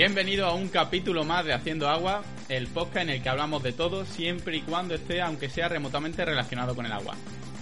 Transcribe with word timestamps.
Bienvenido 0.00 0.46
a 0.46 0.54
un 0.54 0.68
capítulo 0.68 1.24
más 1.24 1.44
de 1.44 1.52
Haciendo 1.52 1.86
Agua, 1.86 2.22
el 2.48 2.68
podcast 2.68 3.02
en 3.02 3.10
el 3.10 3.22
que 3.22 3.28
hablamos 3.28 3.62
de 3.62 3.74
todo 3.74 4.06
siempre 4.06 4.56
y 4.56 4.62
cuando 4.62 4.94
esté, 4.94 5.20
aunque 5.20 5.50
sea 5.50 5.68
remotamente 5.68 6.24
relacionado 6.24 6.74
con 6.74 6.86
el 6.86 6.92
agua. 6.92 7.16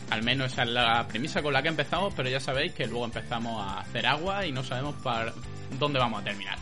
Al 0.09 0.23
menos 0.23 0.53
esa 0.53 0.63
es 0.63 0.69
la 0.69 1.09
premisa 1.09 1.43
con 1.43 1.53
la 1.53 1.63
que 1.63 1.69
empezamos, 1.69 2.15
pero 2.15 2.29
ya 2.29 2.39
sabéis 2.39 2.75
que 2.75 2.87
luego 2.87 3.07
empezamos 3.07 3.61
a 3.61 3.81
hacer 3.81 4.07
agua 4.07 4.47
y 4.47 4.53
no 4.53 4.63
sabemos 4.63 4.95
dónde 5.81 5.99
vamos 5.99 6.21
a 6.21 6.25
terminar. 6.25 6.57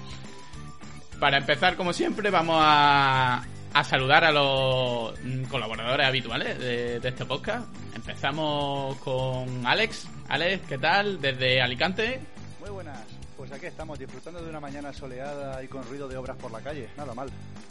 Para 1.20 1.36
empezar, 1.36 1.76
como 1.76 1.92
siempre, 1.92 2.30
vamos 2.30 2.56
a, 2.58 3.44
a 3.74 3.84
saludar 3.84 4.24
a 4.24 4.32
los 4.32 5.12
colaboradores 5.50 6.06
habituales 6.06 6.58
de, 6.58 7.00
de 7.00 7.08
este 7.10 7.26
podcast. 7.26 7.68
Empezamos 7.94 8.96
con 9.00 9.66
Alex. 9.66 10.08
Alex, 10.26 10.66
¿qué 10.66 10.78
tal? 10.78 11.20
Desde 11.20 11.60
Alicante. 11.60 12.22
Muy 12.60 12.70
buenas. 12.70 13.15
Pues 13.36 13.52
aquí 13.52 13.66
estamos 13.66 13.98
disfrutando 13.98 14.42
de 14.42 14.48
una 14.48 14.60
mañana 14.60 14.92
soleada 14.92 15.62
y 15.62 15.68
con 15.68 15.84
ruido 15.84 16.08
de 16.08 16.16
obras 16.16 16.36
por 16.36 16.50
la 16.50 16.60
calle. 16.60 16.88
Nada 16.96 17.14
mal. 17.14 17.28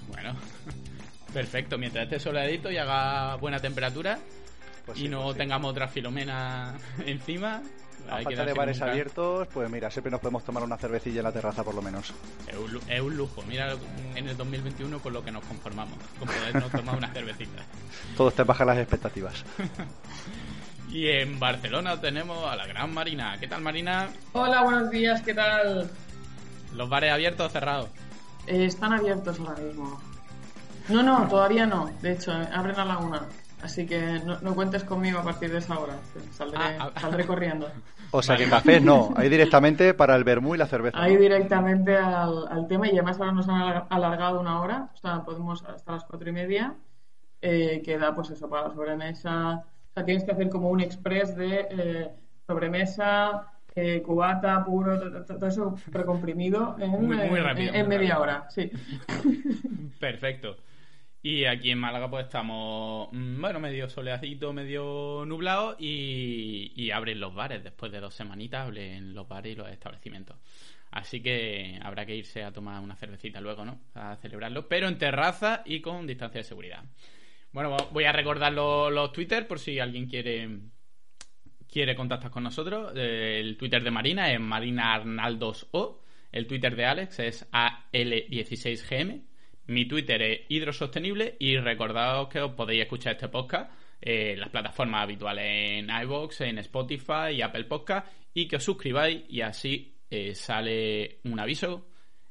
Bueno, 0.10 0.36
perfecto. 1.34 1.78
Mientras 1.78 2.04
esté 2.05 2.20
soleadito 2.20 2.72
y 2.72 2.78
haga 2.78 3.36
buena 3.38 3.60
temperatura 3.60 4.20
Pues 4.86 4.98
y 5.00 5.02
sí, 5.04 5.10
no 5.10 5.24
pues 5.24 5.34
sí. 5.34 5.40
tengamos 5.40 5.72
otra 5.72 5.88
filomena 5.88 6.76
encima. 7.05 7.62
A 8.08 8.22
falta 8.22 8.46
de 8.46 8.54
bares 8.54 8.80
abiertos, 8.84 9.48
pues 9.52 9.68
mira, 9.72 9.90
siempre 9.90 10.12
nos 10.12 10.20
podemos 10.22 10.44
tomar 10.44 10.62
una 10.62 10.78
cervecilla 10.78 11.22
en 11.22 11.24
la 11.24 11.32
terraza 11.32 11.64
por 11.64 11.74
lo 11.74 11.82
menos. 11.82 12.13
Es 12.48 12.55
un, 12.55 12.72
lu- 12.74 12.82
es 12.88 13.02
un 13.02 13.18
lujo. 13.18 13.41
Mira 13.48 13.74
en 14.13 14.27
el 14.27 14.38
2021 14.38 15.00
con 15.00 15.12
lo 15.13 15.24
que 15.26 15.32
nos 15.32 15.44
conformamos. 15.46 15.98
Con 16.20 16.27
podernos 16.27 16.70
tomar 16.72 16.96
una 16.98 17.12
cervecita. 17.12 17.63
Todo 18.18 18.30
está 18.30 18.44
baja 18.44 18.63
las 18.63 18.77
expectativas. 18.77 19.44
Y 20.95 21.09
en 21.09 21.38
Barcelona 21.41 21.99
tenemos 21.99 22.49
a 22.49 22.55
la 22.55 22.65
gran 22.68 22.93
Marina. 22.93 23.35
¿Qué 23.38 23.49
tal, 23.49 23.60
Marina? 23.62 24.07
Hola, 24.32 24.63
buenos 24.63 24.90
días, 24.90 25.21
¿qué 25.21 25.34
tal? 25.34 25.90
¿Los 26.74 26.87
bares 26.87 27.12
abiertos 27.12 27.48
o 27.48 27.49
cerrados? 27.49 27.90
Eh, 28.48 28.63
están 28.63 28.93
abiertos 28.93 29.37
ahora 29.41 29.62
mismo. 29.62 29.99
No, 30.87 31.04
no, 31.04 31.27
todavía 31.27 31.65
no. 31.65 31.91
De 32.02 32.13
hecho, 32.13 32.32
abren 32.32 32.79
a 32.79 32.85
la 32.85 32.98
una. 32.99 33.24
Así 33.62 33.85
que 33.85 34.21
no, 34.24 34.40
no 34.40 34.55
cuentes 34.55 34.85
conmigo 34.85 35.20
a 35.20 35.24
partir 35.24 35.52
de 35.52 35.57
esa 35.57 35.77
hora. 35.77 35.96
Saldré, 36.32 36.60
Ah, 36.63 36.90
ah. 36.96 36.99
saldré 37.02 37.26
corriendo. 37.26 37.70
O 38.12 38.21
sea 38.21 38.35
Vale. 38.35 38.46
que 38.46 38.49
café 38.52 38.80
no, 38.80 39.13
ahí 39.18 39.27
directamente 39.27 39.93
para 39.96 40.15
el 40.15 40.24
vermú 40.24 40.55
y 40.55 40.57
la 40.57 40.68
cerveza. 40.68 40.98
Ahí 40.98 41.18
directamente 41.18 41.98
al, 41.98 42.48
al 42.49 42.68
tema 42.70 42.87
y 42.87 42.91
además 42.91 43.20
ahora 43.20 43.34
nos 43.34 43.49
han 43.49 43.55
alar- 43.62 43.87
alargado 43.90 44.40
una 44.40 44.62
hora. 44.62 44.90
O 44.93 44.98
sea, 44.98 45.26
podemos 45.26 45.62
hasta 45.65 45.91
las 45.91 46.05
cuatro 46.05 46.30
y 46.30 46.32
media. 46.32 46.74
Eh, 47.41 47.82
que 47.84 47.98
da 47.98 48.15
pues 48.15 48.30
eso 48.30 48.49
para 48.49 48.70
la 48.70 48.74
sobremesa. 48.74 49.62
Sea, 49.96 50.04
tienes 50.05 50.26
que 50.26 50.32
hacer 50.34 50.49
como 50.49 50.70
un 50.70 50.82
express 50.82 51.35
de 51.38 51.68
eh, 51.70 52.10
sobremesa, 52.46 53.48
eh, 53.74 54.02
cubata, 54.02 54.63
puro, 54.65 54.99
to- 54.99 55.24
to- 55.24 55.35
todo 55.37 55.48
eso 55.48 55.76
precomprimido 55.90 56.76
en, 56.79 56.91
Muy- 56.91 57.15
muy 57.15 57.40
eh, 57.40 57.41
rápido, 57.43 57.70
en, 57.70 57.76
en 57.76 57.87
muy 57.87 57.96
media 57.98 58.15
rápido. 58.15 58.21
hora. 58.21 58.49
Sí. 58.49 58.70
Perfecto. 59.99 60.57
Y 61.21 61.46
aquí 61.46 61.71
en 61.71 61.79
Málaga 61.79 62.10
pues 62.10 62.26
estamos, 62.26 63.07
mm, 63.13 63.41
bueno, 63.41 63.60
medio 63.60 63.90
soleadito, 63.90 64.53
medio 64.53 65.24
nublado 65.25 65.75
y, 65.79 66.72
y 66.75 66.91
abren 66.91 67.19
los 67.19 67.34
bares. 67.34 67.63
Después 67.63 67.91
de 67.91 68.00
dos 68.02 68.13
semanitas 68.13 68.68
abren 68.68 69.13
los 69.16 69.28
bares 69.28 69.53
y 69.53 69.56
los 69.56 69.69
establecimientos. 69.69 70.35
Así 70.91 71.22
que 71.22 71.80
habrá 71.81 72.06
que 72.06 72.16
irse 72.16 72.44
a 72.44 72.52
tomar 72.52 72.81
una 72.81 72.96
cervecita 72.96 73.41
luego, 73.41 73.66
¿no? 73.66 73.80
A 73.96 74.18
celebrarlo, 74.18 74.68
pero 74.68 74.88
en 74.88 74.97
terraza 74.97 75.62
y 75.66 75.81
con 75.81 76.06
distancia 76.06 76.40
de 76.40 76.44
seguridad. 76.46 76.84
Bueno, 77.56 77.78
voy 77.94 78.03
a 78.03 78.12
recordar 78.12 78.52
los, 78.52 79.14
Twitter 79.14 79.48
por 79.48 79.59
si 79.59 79.80
alguien 79.80 80.08
quiere 80.08 80.59
quiere 81.72 81.96
contactar 81.96 82.30
con 82.30 82.44
nosotros. 82.44 82.92
Eh, 82.98 83.40
El 83.40 83.56
Twitter 83.56 83.81
de 83.81 83.92
Marina 83.92 84.30
es 84.30 84.42
Marina 84.42 84.94
Arnaldos 84.94 85.66
O. 85.72 86.02
El 86.34 86.48
Twitter 86.48 86.76
de 86.76 86.86
Alex 86.86 87.20
es 87.20 87.50
AL16GM. 87.54 89.24
Mi 89.68 89.88
Twitter 89.88 90.22
es 90.22 90.42
Hidrosostenible. 90.50 91.38
Y 91.40 91.56
recordaos 91.56 92.28
que 92.28 92.42
os 92.42 92.52
podéis 92.52 92.82
escuchar 92.82 93.14
este 93.14 93.30
podcast 93.30 93.72
eh, 94.02 94.34
en 94.34 94.42
las 94.42 94.50
plataformas 94.50 95.04
habituales 95.04 95.46
en 95.48 95.90
iVoox, 95.90 96.42
en 96.42 96.58
Spotify 96.58 97.36
y 97.36 97.42
Apple 97.42 97.64
Podcast. 97.64 98.06
Y 98.34 98.50
que 98.50 98.58
os 98.58 98.64
suscribáis 98.66 99.24
y 99.30 99.40
así 99.40 99.96
eh, 100.10 100.36
sale 100.36 101.20
un 101.24 101.40
aviso 101.40 101.88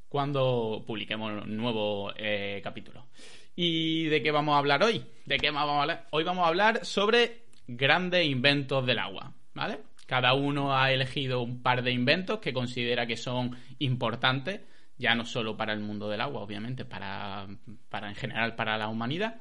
cuando 0.07 0.85
publiquemos 0.87 1.47
nuevo 1.47 2.13
eh, 2.15 2.61
capítulo. 2.63 3.07
¿Y 3.57 4.07
de 4.07 4.23
qué 4.23 4.31
vamos 4.31 4.55
a 4.55 4.59
hablar 4.59 4.83
hoy? 4.83 5.05
¿De 5.27 5.37
qué 5.39 5.51
vamos 5.51 5.77
a 5.79 5.83
hablar? 5.83 6.07
Hoy 6.11 6.25
vamos 6.25 6.45
a 6.45 6.49
hablar 6.49 6.85
sobre 6.85 7.45
grandes 7.67 8.27
inventos 8.27 8.85
del 8.85 8.99
agua, 8.99 9.33
¿vale? 9.55 9.81
Cada 10.07 10.35
uno 10.35 10.77
ha 10.77 10.91
elegido 10.93 11.41
un 11.43 11.63
par 11.63 11.83
de 11.83 11.93
inventos 11.93 12.41
que 12.41 12.53
considera 12.53 13.07
que 13.07 13.17
son 13.17 13.57
importantes, 13.79 14.61
ya 14.99 15.15
no 15.15 15.25
solo 15.25 15.57
para 15.57 15.73
el 15.73 15.81
mundo 15.81 16.09
del 16.09 16.21
agua, 16.21 16.43
obviamente, 16.43 16.85
para, 16.85 17.47
para 17.89 18.09
en 18.09 18.15
general 18.17 18.55
para 18.55 18.77
la 18.77 18.89
humanidad. 18.89 19.41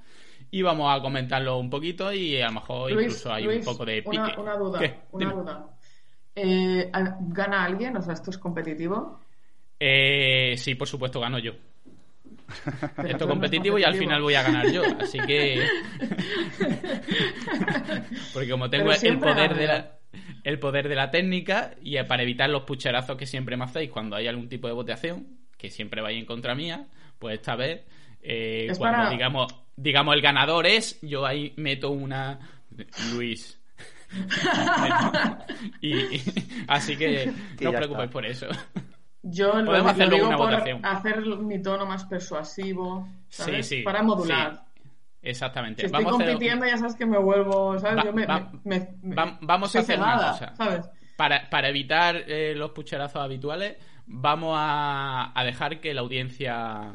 Y 0.51 0.61
vamos 0.61 0.95
a 0.95 1.01
comentarlo 1.01 1.57
un 1.57 1.69
poquito 1.69 2.13
y 2.13 2.39
a 2.39 2.47
lo 2.47 2.53
mejor 2.53 2.91
Luis, 2.91 3.07
incluso 3.07 3.33
hay 3.33 3.43
Luis, 3.45 3.59
un 3.59 3.65
poco 3.65 3.85
de 3.85 4.03
pique. 4.03 4.17
Una, 4.17 4.39
una 4.39 4.57
duda, 4.57 4.79
¿Qué? 4.79 4.99
una 5.11 5.25
Dime. 5.29 5.41
duda. 5.41 5.77
Eh, 6.35 6.91
¿Gana 7.29 7.63
alguien? 7.65 7.97
O 7.97 8.01
sea, 8.01 8.13
¿esto 8.13 8.29
es 8.29 8.37
competitivo? 8.37 9.19
Eh, 9.79 10.55
sí, 10.57 10.75
por 10.75 10.87
supuesto, 10.87 11.19
gano 11.19 11.39
yo. 11.39 11.53
Es 13.07 13.17
competitivo 13.17 13.79
y 13.79 13.83
al 13.83 13.95
final 13.95 14.21
voy 14.21 14.35
a 14.35 14.43
ganar 14.43 14.69
yo, 14.71 14.83
así 14.99 15.19
que 15.19 15.65
porque 18.33 18.49
como 18.49 18.69
tengo 18.69 18.91
el 18.91 19.19
poder 19.19 19.55
de 19.55 19.67
la 19.67 19.91
el 20.43 20.59
poder 20.59 20.89
de 20.89 20.95
la 20.95 21.09
técnica 21.09 21.71
y 21.81 22.01
para 22.03 22.23
evitar 22.23 22.49
los 22.49 22.63
pucherazos 22.63 23.17
que 23.17 23.25
siempre 23.25 23.55
me 23.57 23.63
hacéis 23.65 23.89
cuando 23.89 24.15
hay 24.15 24.27
algún 24.27 24.49
tipo 24.49 24.67
de 24.67 24.73
votación, 24.73 25.25
que 25.57 25.69
siempre 25.69 26.01
vais 26.01 26.17
en 26.19 26.25
contra 26.25 26.53
mía, 26.53 26.85
pues 27.17 27.35
esta 27.35 27.55
vez 27.55 27.81
eh, 28.21 28.67
Es 28.69 28.77
cuando 28.77 28.97
para- 28.99 29.09
digamos 29.09 29.47
digamos 29.75 30.15
el 30.15 30.21
ganador 30.21 30.67
es, 30.67 30.99
yo 31.01 31.25
ahí 31.25 31.53
meto 31.55 31.89
una 31.91 32.39
Luis. 33.13 33.59
y, 35.81 35.97
y- 36.17 36.21
así 36.67 36.95
que 36.97 37.31
no 37.61 37.69
os 37.69 37.75
preocupéis 37.75 38.05
está. 38.05 38.11
por 38.11 38.25
eso. 38.25 38.47
Yo 39.25 39.47
lo, 39.61 39.65
Podemos 39.65 39.83
lo 39.85 39.89
hacer 39.91 40.07
luego 40.09 40.15
digo 40.15 40.27
una 40.27 40.37
por 40.37 40.51
votación. 40.51 40.85
hacer 40.85 41.25
mi 41.25 41.61
tono 41.61 41.85
más 41.85 42.03
persuasivo, 42.05 43.07
¿sabes? 43.29 43.67
Sí, 43.67 43.77
sí. 43.77 43.83
Para 43.83 44.03
modular. 44.03 44.53
sí. 44.55 44.59
Exactamente. 45.21 45.81
Si 45.81 45.85
estoy 45.85 46.03
Vamos 46.03 46.19
a 46.19 46.23
hacer- 46.23 46.33
compitiendo, 46.33 46.65
ya 46.65 46.77
sabes 46.77 46.95
que 46.95 47.05
me 47.05 47.17
vuelvo, 47.17 47.79
¿sabes? 47.79 47.97
Va- 47.99 48.03
Yo 48.03 48.11
me, 48.13 48.25
va- 48.25 48.51
me- 48.65 48.79
me- 48.79 48.89
me- 49.01 49.15
va- 49.15 49.37
vamos 49.41 49.73
a 49.75 49.79
hacer 49.79 49.97
una 49.97 50.17
cosa. 50.17 50.53
¿sabes? 50.55 50.89
Para, 51.15 51.49
para 51.49 51.69
evitar 51.69 52.17
eh, 52.27 52.53
los 52.55 52.71
pucherazos 52.71 53.21
habituales, 53.21 53.77
vamos 54.05 54.55
a, 54.59 55.31
a 55.33 55.43
dejar 55.45 55.79
que 55.79 55.93
la 55.93 56.01
audiencia 56.01 56.91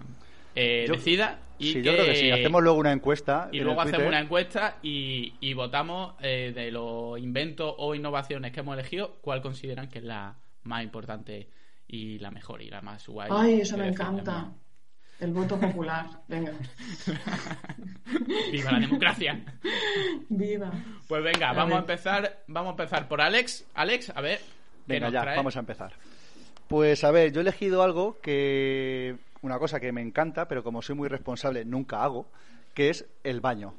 eh, 0.54 0.84
Yo- 0.86 0.94
decida. 0.94 1.38
Y 1.60 1.72
sí, 1.72 1.74
que, 1.74 1.82
yo 1.82 1.92
creo 1.94 2.04
que 2.04 2.14
sí. 2.16 2.30
Hacemos 2.30 2.62
luego 2.62 2.78
una 2.78 2.92
encuesta. 2.92 3.48
y 3.50 3.58
en 3.58 3.64
luego 3.64 3.80
hacemos 3.80 4.06
una 4.06 4.20
encuesta 4.20 4.76
y, 4.82 5.32
y 5.40 5.54
votamos 5.54 6.14
eh, 6.20 6.52
de 6.54 6.70
los 6.70 7.18
inventos 7.18 7.74
o 7.78 7.94
innovaciones 7.96 8.52
que 8.52 8.60
hemos 8.60 8.74
elegido, 8.74 9.16
cuál 9.22 9.40
consideran 9.40 9.88
que 9.88 9.98
es 9.98 10.04
la 10.04 10.36
más 10.64 10.84
importante 10.84 11.48
y 11.88 12.18
la 12.18 12.30
mejor 12.30 12.62
y 12.62 12.70
la 12.70 12.82
más 12.82 13.06
guay. 13.08 13.28
Ay, 13.32 13.60
eso 13.62 13.76
me 13.76 13.88
encanta. 13.88 14.22
también. 14.22 14.54
El 15.20 15.32
voto 15.32 15.58
popular. 15.58 16.06
Venga. 16.28 16.52
¡Viva 18.52 18.72
la 18.72 18.78
democracia! 18.78 19.42
Viva. 20.28 20.70
Pues 21.08 21.24
venga, 21.24 21.50
A 21.50 21.54
vamos 21.54 21.76
a 21.76 21.80
empezar, 21.80 22.44
vamos 22.46 22.68
a 22.68 22.70
empezar 22.72 23.08
por 23.08 23.20
Alex. 23.20 23.64
Alex, 23.74 24.12
a 24.14 24.20
ver. 24.20 24.38
¿qué 24.38 24.94
Venga, 24.94 25.10
ya, 25.10 25.22
trae? 25.22 25.36
vamos 25.36 25.56
a 25.56 25.60
empezar. 25.60 25.92
Pues 26.68 27.02
a 27.02 27.10
ver, 27.10 27.32
yo 27.32 27.40
he 27.40 27.42
elegido 27.42 27.82
algo 27.82 28.18
que. 28.20 29.16
Una 29.40 29.58
cosa 29.58 29.80
que 29.80 29.92
me 29.92 30.02
encanta, 30.02 30.48
pero 30.48 30.62
como 30.64 30.82
soy 30.82 30.96
muy 30.96 31.08
responsable, 31.08 31.64
nunca 31.64 32.02
hago, 32.02 32.26
que 32.74 32.90
es 32.90 33.06
el 33.24 33.40
baño. 33.40 33.74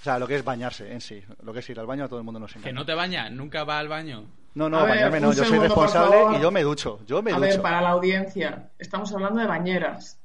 O 0.00 0.02
sea, 0.02 0.18
lo 0.18 0.26
que 0.26 0.36
es 0.36 0.44
bañarse 0.44 0.92
en 0.92 1.00
sí. 1.00 1.22
Lo 1.42 1.52
que 1.52 1.58
es 1.58 1.68
ir 1.70 1.78
al 1.78 1.86
baño 1.86 2.04
a 2.04 2.08
todo 2.08 2.18
el 2.18 2.24
mundo 2.24 2.40
nos 2.40 2.52
encanta. 2.52 2.68
Que 2.68 2.72
no 2.72 2.86
te 2.86 2.94
bañas, 2.94 3.30
nunca 3.32 3.64
vas 3.64 3.80
al 3.80 3.88
baño. 3.88 4.26
No, 4.54 4.68
no, 4.68 4.78
A 4.78 4.84
ver, 4.84 4.94
bañarme 4.96 5.20
no. 5.20 5.28
Yo 5.28 5.34
soy 5.34 5.46
segundo, 5.46 5.64
responsable 5.64 6.38
y 6.38 6.40
yo 6.42 6.50
me 6.50 6.62
ducho. 6.62 7.00
Yo 7.06 7.22
me 7.22 7.30
A 7.30 7.36
ducho. 7.36 7.46
ver, 7.48 7.62
para 7.62 7.80
la 7.80 7.90
audiencia, 7.90 8.70
estamos 8.78 9.12
hablando 9.12 9.40
de 9.40 9.46
bañeras. 9.46 10.18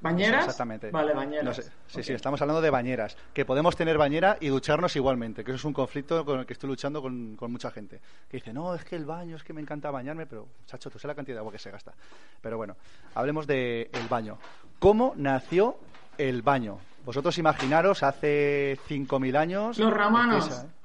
¿Bañeras? 0.00 0.44
Exactamente. 0.44 0.90
Vale, 0.92 1.12
bañeras. 1.12 1.44
No 1.44 1.52
sé. 1.52 1.62
Sí, 1.88 2.02
sí, 2.04 2.12
estamos 2.12 2.40
hablando 2.40 2.60
de 2.62 2.70
bañeras. 2.70 3.16
Que 3.34 3.44
podemos 3.44 3.74
tener 3.74 3.98
bañera 3.98 4.36
y 4.40 4.46
ducharnos 4.46 4.94
igualmente. 4.94 5.42
Que 5.42 5.50
eso 5.50 5.56
es 5.56 5.64
un 5.64 5.72
conflicto 5.72 6.24
con 6.24 6.38
el 6.38 6.46
que 6.46 6.52
estoy 6.52 6.68
luchando 6.70 7.02
con, 7.02 7.34
con 7.34 7.50
mucha 7.50 7.70
gente. 7.72 8.00
Que 8.28 8.36
dice, 8.36 8.52
no, 8.52 8.74
es 8.74 8.84
que 8.84 8.94
el 8.94 9.04
baño, 9.04 9.34
es 9.36 9.42
que 9.42 9.52
me 9.52 9.60
encanta 9.60 9.90
bañarme, 9.90 10.26
pero, 10.26 10.46
chacho, 10.66 10.88
tú 10.88 11.00
sabes 11.00 11.12
la 11.12 11.16
cantidad 11.16 11.36
de 11.36 11.40
agua 11.40 11.50
que 11.52 11.58
se 11.58 11.72
gasta. 11.72 11.92
Pero 12.40 12.56
bueno, 12.56 12.76
hablemos 13.16 13.46
del 13.48 13.90
el 13.92 14.08
baño. 14.08 14.38
¿Cómo 14.78 15.14
nació 15.16 15.78
el 16.16 16.42
baño? 16.42 16.78
Vosotros 17.04 17.36
imaginaros 17.38 18.04
hace 18.04 18.78
5.000 18.88 19.36
años. 19.36 19.78
Los 19.78 19.92
romanos. 19.92 20.64
¿eh? 20.64 20.77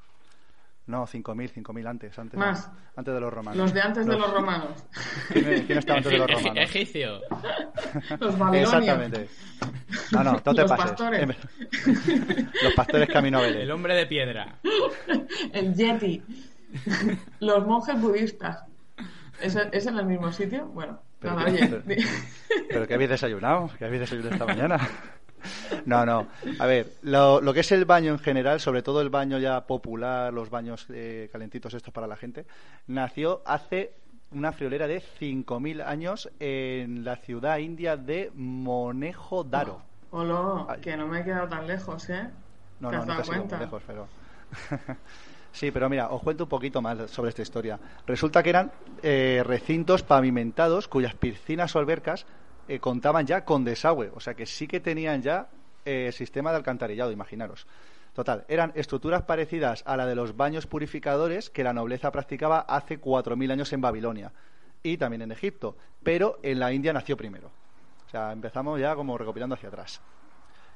No, 0.86 1.04
5.000, 1.08 1.54
5.000 1.64 1.88
antes. 1.88 2.20
Antes, 2.20 2.38
Más. 2.38 2.70
antes 2.96 3.14
de 3.14 3.20
los 3.22 3.34
romanos. 3.34 3.58
Los 3.58 3.74
de 3.74 3.82
antes 3.82 4.06
de 4.06 4.18
los 4.18 4.34
romanos. 4.34 4.86
¿Quién, 5.32 5.66
quién 5.66 5.78
estaba 5.80 5.98
antes 6.00 6.12
de 6.12 6.18
los 6.18 6.30
romanos? 6.30 6.58
Egipcio. 6.58 7.22
Los 8.20 8.38
babilonios. 8.38 8.74
Exactamente. 8.74 9.30
No, 10.12 10.24
no, 10.24 10.32
no 10.34 10.42
te 10.42 10.54
Los 10.62 10.70
pases. 10.70 10.86
pastores. 10.86 11.28
Los 12.64 12.74
pastores 12.76 13.10
camino 13.10 13.38
a 13.38 13.42
Belén. 13.44 13.62
El 13.62 13.72
hombre 13.72 13.96
de 13.96 14.06
piedra. 14.08 14.56
El 15.54 15.74
Yeti. 15.74 16.22
Los 17.40 17.66
monjes 17.66 18.00
budistas. 18.02 18.64
¿Es, 19.42 19.56
¿Es 19.72 19.86
en 19.88 19.98
el 19.98 20.06
mismo 20.06 20.32
sitio? 20.34 20.66
Bueno. 20.68 21.00
Pero, 21.20 21.36
Nada, 21.38 21.50
oye. 21.50 21.82
pero, 21.88 22.02
pero 22.70 22.88
¿qué 22.88 22.94
habéis 22.96 23.10
desayunado? 23.12 23.70
¿Qué 23.80 23.86
habéis 23.86 24.02
desayunado 24.02 24.34
esta 24.34 24.46
mañana? 24.46 24.78
No, 25.86 26.06
no. 26.06 26.28
A 26.60 26.66
ver, 26.66 26.94
lo, 27.02 27.42
lo 27.42 27.54
que 27.54 27.60
es 27.62 27.72
el 27.72 27.86
baño 27.86 28.12
en 28.12 28.20
general, 28.20 28.60
sobre 28.60 28.82
todo 28.82 29.02
el 29.02 29.10
baño 29.10 29.38
ya 29.40 29.66
popular, 29.66 30.34
los 30.34 30.50
baños 30.50 30.86
eh, 30.90 31.30
calentitos 31.32 31.74
estos 31.74 31.94
para 31.94 32.08
la 32.08 32.16
gente, 32.16 32.46
nació 32.88 33.42
hace 33.46 33.94
una 34.32 34.52
friolera 34.52 34.88
de 34.88 35.02
5.000 35.02 35.86
años 35.86 36.30
en 36.40 37.04
la 37.04 37.18
ciudad 37.18 37.58
india 37.58 37.98
de 37.98 38.32
Monejo 38.34 39.44
Daro. 39.44 39.82
Hola, 40.12 40.66
Ay. 40.70 40.82
que 40.82 40.96
no 40.98 41.08
me 41.08 41.20
he 41.22 41.24
quedado 41.24 41.48
tan 41.48 41.68
lejos, 41.68 42.10
¿eh? 42.10 42.30
No, 42.80 42.90
¿Te 42.90 42.96
no, 42.96 43.02
has 43.02 43.08
no 43.08 43.14
te 43.16 43.20
dado 43.20 43.32
muy 43.32 43.38
cuenta? 43.40 43.60
lejos, 43.60 43.84
pero... 43.86 44.08
sí, 45.52 45.72
pero 45.72 45.90
mira, 45.90 46.10
os 46.10 46.22
cuento 46.22 46.44
un 46.46 46.50
poquito 46.50 46.82
más 46.82 47.10
sobre 47.12 47.30
esta 47.30 47.42
historia. 47.42 47.80
Resulta 48.06 48.42
que 48.44 48.50
eran 48.50 48.72
eh, 49.02 49.42
recintos 49.46 50.04
pavimentados 50.04 50.88
cuyas 50.88 51.16
piscinas 51.16 51.76
o 51.76 51.80
albercas 51.80 52.26
eh, 52.68 52.80
contaban 52.80 53.26
ya 53.26 53.46
con 53.46 53.64
desagüe, 53.64 54.12
o 54.14 54.20
sea 54.20 54.34
que 54.34 54.46
sí 54.46 54.68
que 54.68 54.80
tenían 54.80 55.22
ya 55.22 55.50
eh, 55.86 56.12
sistema 56.12 56.52
de 56.52 56.58
alcantarillado, 56.58 57.12
imaginaros. 57.12 57.68
Total, 58.14 58.46
eran 58.48 58.72
estructuras 58.76 59.24
parecidas 59.24 59.84
a 59.88 59.98
la 59.98 60.06
de 60.06 60.16
los 60.16 60.38
baños 60.38 60.68
purificadores 60.68 61.50
que 61.50 61.64
la 61.64 61.74
nobleza 61.74 62.12
practicaba 62.12 62.60
hace 62.60 63.02
4.000 63.02 63.52
años 63.52 63.74
en 63.74 63.82
Babilonia 63.82 64.32
y 64.84 64.98
también 64.98 65.24
en 65.24 65.32
Egipto, 65.32 65.76
pero 66.04 66.38
en 66.44 66.60
la 66.60 66.72
India 66.72 66.94
nació 66.94 67.18
primero. 67.18 67.52
O 68.06 68.10
sea, 68.10 68.32
empezamos 68.32 68.80
ya 68.80 68.96
como 68.96 69.18
recopilando 69.18 69.56
hacia 69.56 69.70
atrás. 69.70 70.00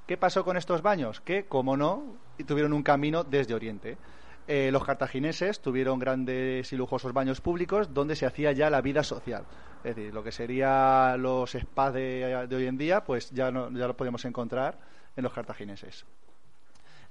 ¿Qué 0.07 0.17
pasó 0.17 0.43
con 0.43 0.57
estos 0.57 0.81
baños? 0.81 1.21
Que, 1.21 1.45
como 1.45 1.77
no, 1.77 2.15
tuvieron 2.47 2.73
un 2.73 2.81
camino 2.81 3.23
desde 3.23 3.53
Oriente. 3.53 3.97
Eh, 4.47 4.69
los 4.71 4.85
cartagineses 4.85 5.59
tuvieron 5.59 5.99
grandes 5.99 6.71
y 6.71 6.77
lujosos 6.77 7.11
baños 7.11 7.41
públicos 7.41 7.93
donde 7.93 8.15
se 8.15 8.25
hacía 8.25 8.53
ya 8.53 8.69
la 8.69 8.81
vida 8.81 9.03
social. 9.03 9.45
Es 9.83 9.95
decir, 9.95 10.13
lo 10.13 10.23
que 10.23 10.31
serían 10.31 11.21
los 11.21 11.51
spas 11.51 11.93
de, 11.93 12.47
hoy 12.49 12.65
en 12.65 12.77
día, 12.77 13.03
pues 13.03 13.29
ya, 13.31 13.51
no, 13.51 13.69
ya 13.71 13.87
lo 13.87 13.97
podemos 13.97 14.23
encontrar 14.23 14.79
en 15.17 15.23
los 15.23 15.33
cartagineses. 15.33 16.05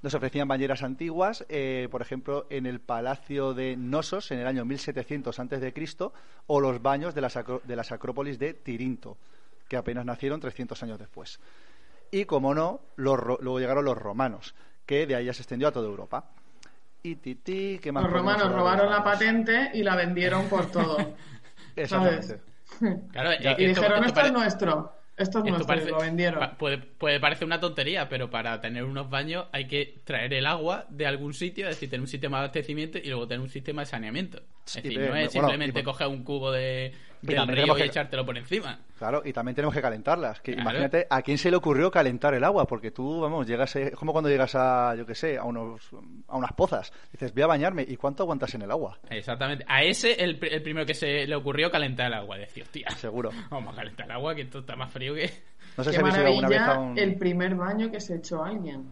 Nos 0.01 0.13
ofrecían 0.13 0.47
bañeras 0.47 0.83
antiguas, 0.83 1.45
eh, 1.49 1.87
por 1.91 2.01
ejemplo, 2.01 2.47
en 2.49 2.65
el 2.65 2.79
Palacio 2.79 3.53
de 3.53 3.75
Nosos 3.77 4.31
en 4.31 4.39
el 4.39 4.47
año 4.47 4.63
1700 4.65 5.39
a.C. 5.39 5.73
o 6.47 6.59
los 6.59 6.81
baños 6.81 7.15
de 7.15 7.21
las, 7.21 7.33
de 7.35 7.81
acrópolis 7.89 8.37
de 8.37 8.53
Tirinto, 8.53 9.17
que 9.67 9.77
apenas 9.77 10.05
nacieron 10.05 10.39
300 10.39 10.81
años 10.83 10.99
después. 10.99 11.39
Y, 12.11 12.25
como 12.25 12.53
no, 12.53 12.81
los 12.95 13.19
luego 13.41 13.59
llegaron 13.59 13.85
los 13.85 13.97
romanos, 13.97 14.55
que 14.85 15.07
de 15.07 15.15
ahí 15.15 15.25
ya 15.25 15.33
se 15.33 15.41
extendió 15.41 15.67
a 15.67 15.71
toda 15.71 15.87
Europa. 15.87 16.31
Y 17.03 17.15
titi, 17.15 17.79
¿qué 17.81 17.91
más 17.91 18.03
Los 18.03 18.11
romanos 18.11 18.51
robaron 18.51 18.89
la 18.89 19.03
patente 19.03 19.71
y 19.73 19.83
la 19.83 19.95
vendieron 19.95 20.47
por 20.49 20.69
todo. 20.71 20.97
Exactamente. 21.75 22.41
Claro, 23.11 23.31
Y 23.33 23.47
esto- 23.47 23.55
dijeron, 23.81 24.03
esto 24.03 24.19
esto 24.19 24.21
es 24.21 24.31
nuestro. 24.33 24.93
Esto 25.15 25.39
es 25.39 25.45
esto 25.45 25.49
nuestro, 25.49 25.67
parece- 25.67 25.87
y 25.87 25.91
lo 25.91 25.99
vendieron. 25.99 26.49
puede, 26.57 26.77
puede 26.77 27.19
parecer 27.19 27.45
una 27.45 27.59
tontería, 27.59 28.07
pero 28.07 28.29
para 28.29 28.61
tener 28.61 28.83
unos 28.83 29.09
baños 29.09 29.45
hay 29.51 29.65
que 29.67 30.01
traer 30.03 30.31
el 30.33 30.45
agua 30.45 30.85
de 30.89 31.07
algún 31.07 31.33
sitio, 31.33 31.67
es 31.67 31.75
decir, 31.75 31.89
tener 31.89 32.01
un 32.01 32.07
sistema 32.07 32.37
de 32.37 32.43
abastecimiento 32.43 32.99
y 32.99 33.07
luego 33.07 33.27
tener 33.27 33.41
un 33.41 33.49
sistema 33.49 33.81
de 33.81 33.85
saneamiento. 33.87 34.41
Sí, 34.65 34.77
es 34.79 34.83
decir, 34.83 34.99
no 34.99 35.05
es 35.05 35.09
bueno, 35.11 35.29
simplemente 35.31 35.79
y 35.79 35.83
coger 35.83 36.07
un 36.07 36.23
cubo 36.23 36.51
de, 36.51 36.93
Y 37.21 37.27
también 37.33 37.55
tenemos 37.55 37.77
que- 37.77 37.85
echártelo 37.85 38.25
por 38.25 38.37
encima. 38.37 38.79
Claro, 38.97 39.21
y 39.25 39.31
también 39.33 39.55
tenemos 39.55 39.73
que 39.75 39.81
calentarlas. 39.81 40.39
Que 40.41 40.53
Claro. 40.53 40.69
Imagínate, 40.69 41.07
¿a 41.09 41.21
quién 41.21 41.37
se 41.37 41.49
le 41.51 41.57
ocurrió 41.57 41.89
calentar 41.91 42.33
el 42.33 42.43
agua? 42.43 42.65
Porque 42.65 42.91
tú, 42.91 43.21
vamos, 43.21 43.45
llegas, 43.47 43.75
eh, 43.75 43.89
es 43.89 43.95
como 43.95 44.11
cuando 44.11 44.29
llegas 44.29 44.55
a, 44.55 44.95
yo 44.95 45.05
qué 45.05 45.15
sé, 45.15 45.37
a, 45.37 45.43
unos, 45.43 45.81
a 46.27 46.37
unas 46.37 46.53
pozas. 46.53 46.91
Dices, 47.11 47.33
voy 47.33 47.43
a 47.43 47.47
bañarme. 47.47 47.83
¿Y 47.87 47.95
cuánto 47.97 48.23
aguantas 48.23 48.53
en 48.55 48.63
el 48.63 48.71
agua? 48.71 48.97
Exactamente. 49.09 49.65
A 49.67 49.83
ese, 49.83 50.13
el, 50.13 50.39
el 50.49 50.61
primero 50.63 50.85
que 50.85 50.93
se 50.95 51.25
le 51.27 51.35
ocurrió 51.35 51.69
calentar 51.71 52.07
el 52.07 52.13
agua. 52.13 52.37
Decía, 52.37 52.63
hostia, 52.63 52.89
Seguro. 52.91 53.31
vamos 53.49 53.73
a 53.73 53.77
calentar 53.77 54.05
el 54.05 54.11
agua, 54.13 54.33
que 54.35 54.41
esto 54.41 54.59
está 54.59 54.75
más 54.75 54.91
frío 54.91 55.13
que. 55.13 55.29
No 55.77 55.83
sé 55.83 55.91
Qué 55.91 55.95
si 55.97 56.01
habéis 56.01 56.15
ido 56.17 56.27
alguna 56.27 56.47
vez 56.49 56.59
a 56.61 56.79
un... 56.79 56.97
el 56.97 57.15
primer 57.17 57.55
baño 57.55 57.91
que 57.91 57.99
se 57.99 58.15
echó 58.15 58.43
alguien. 58.43 58.85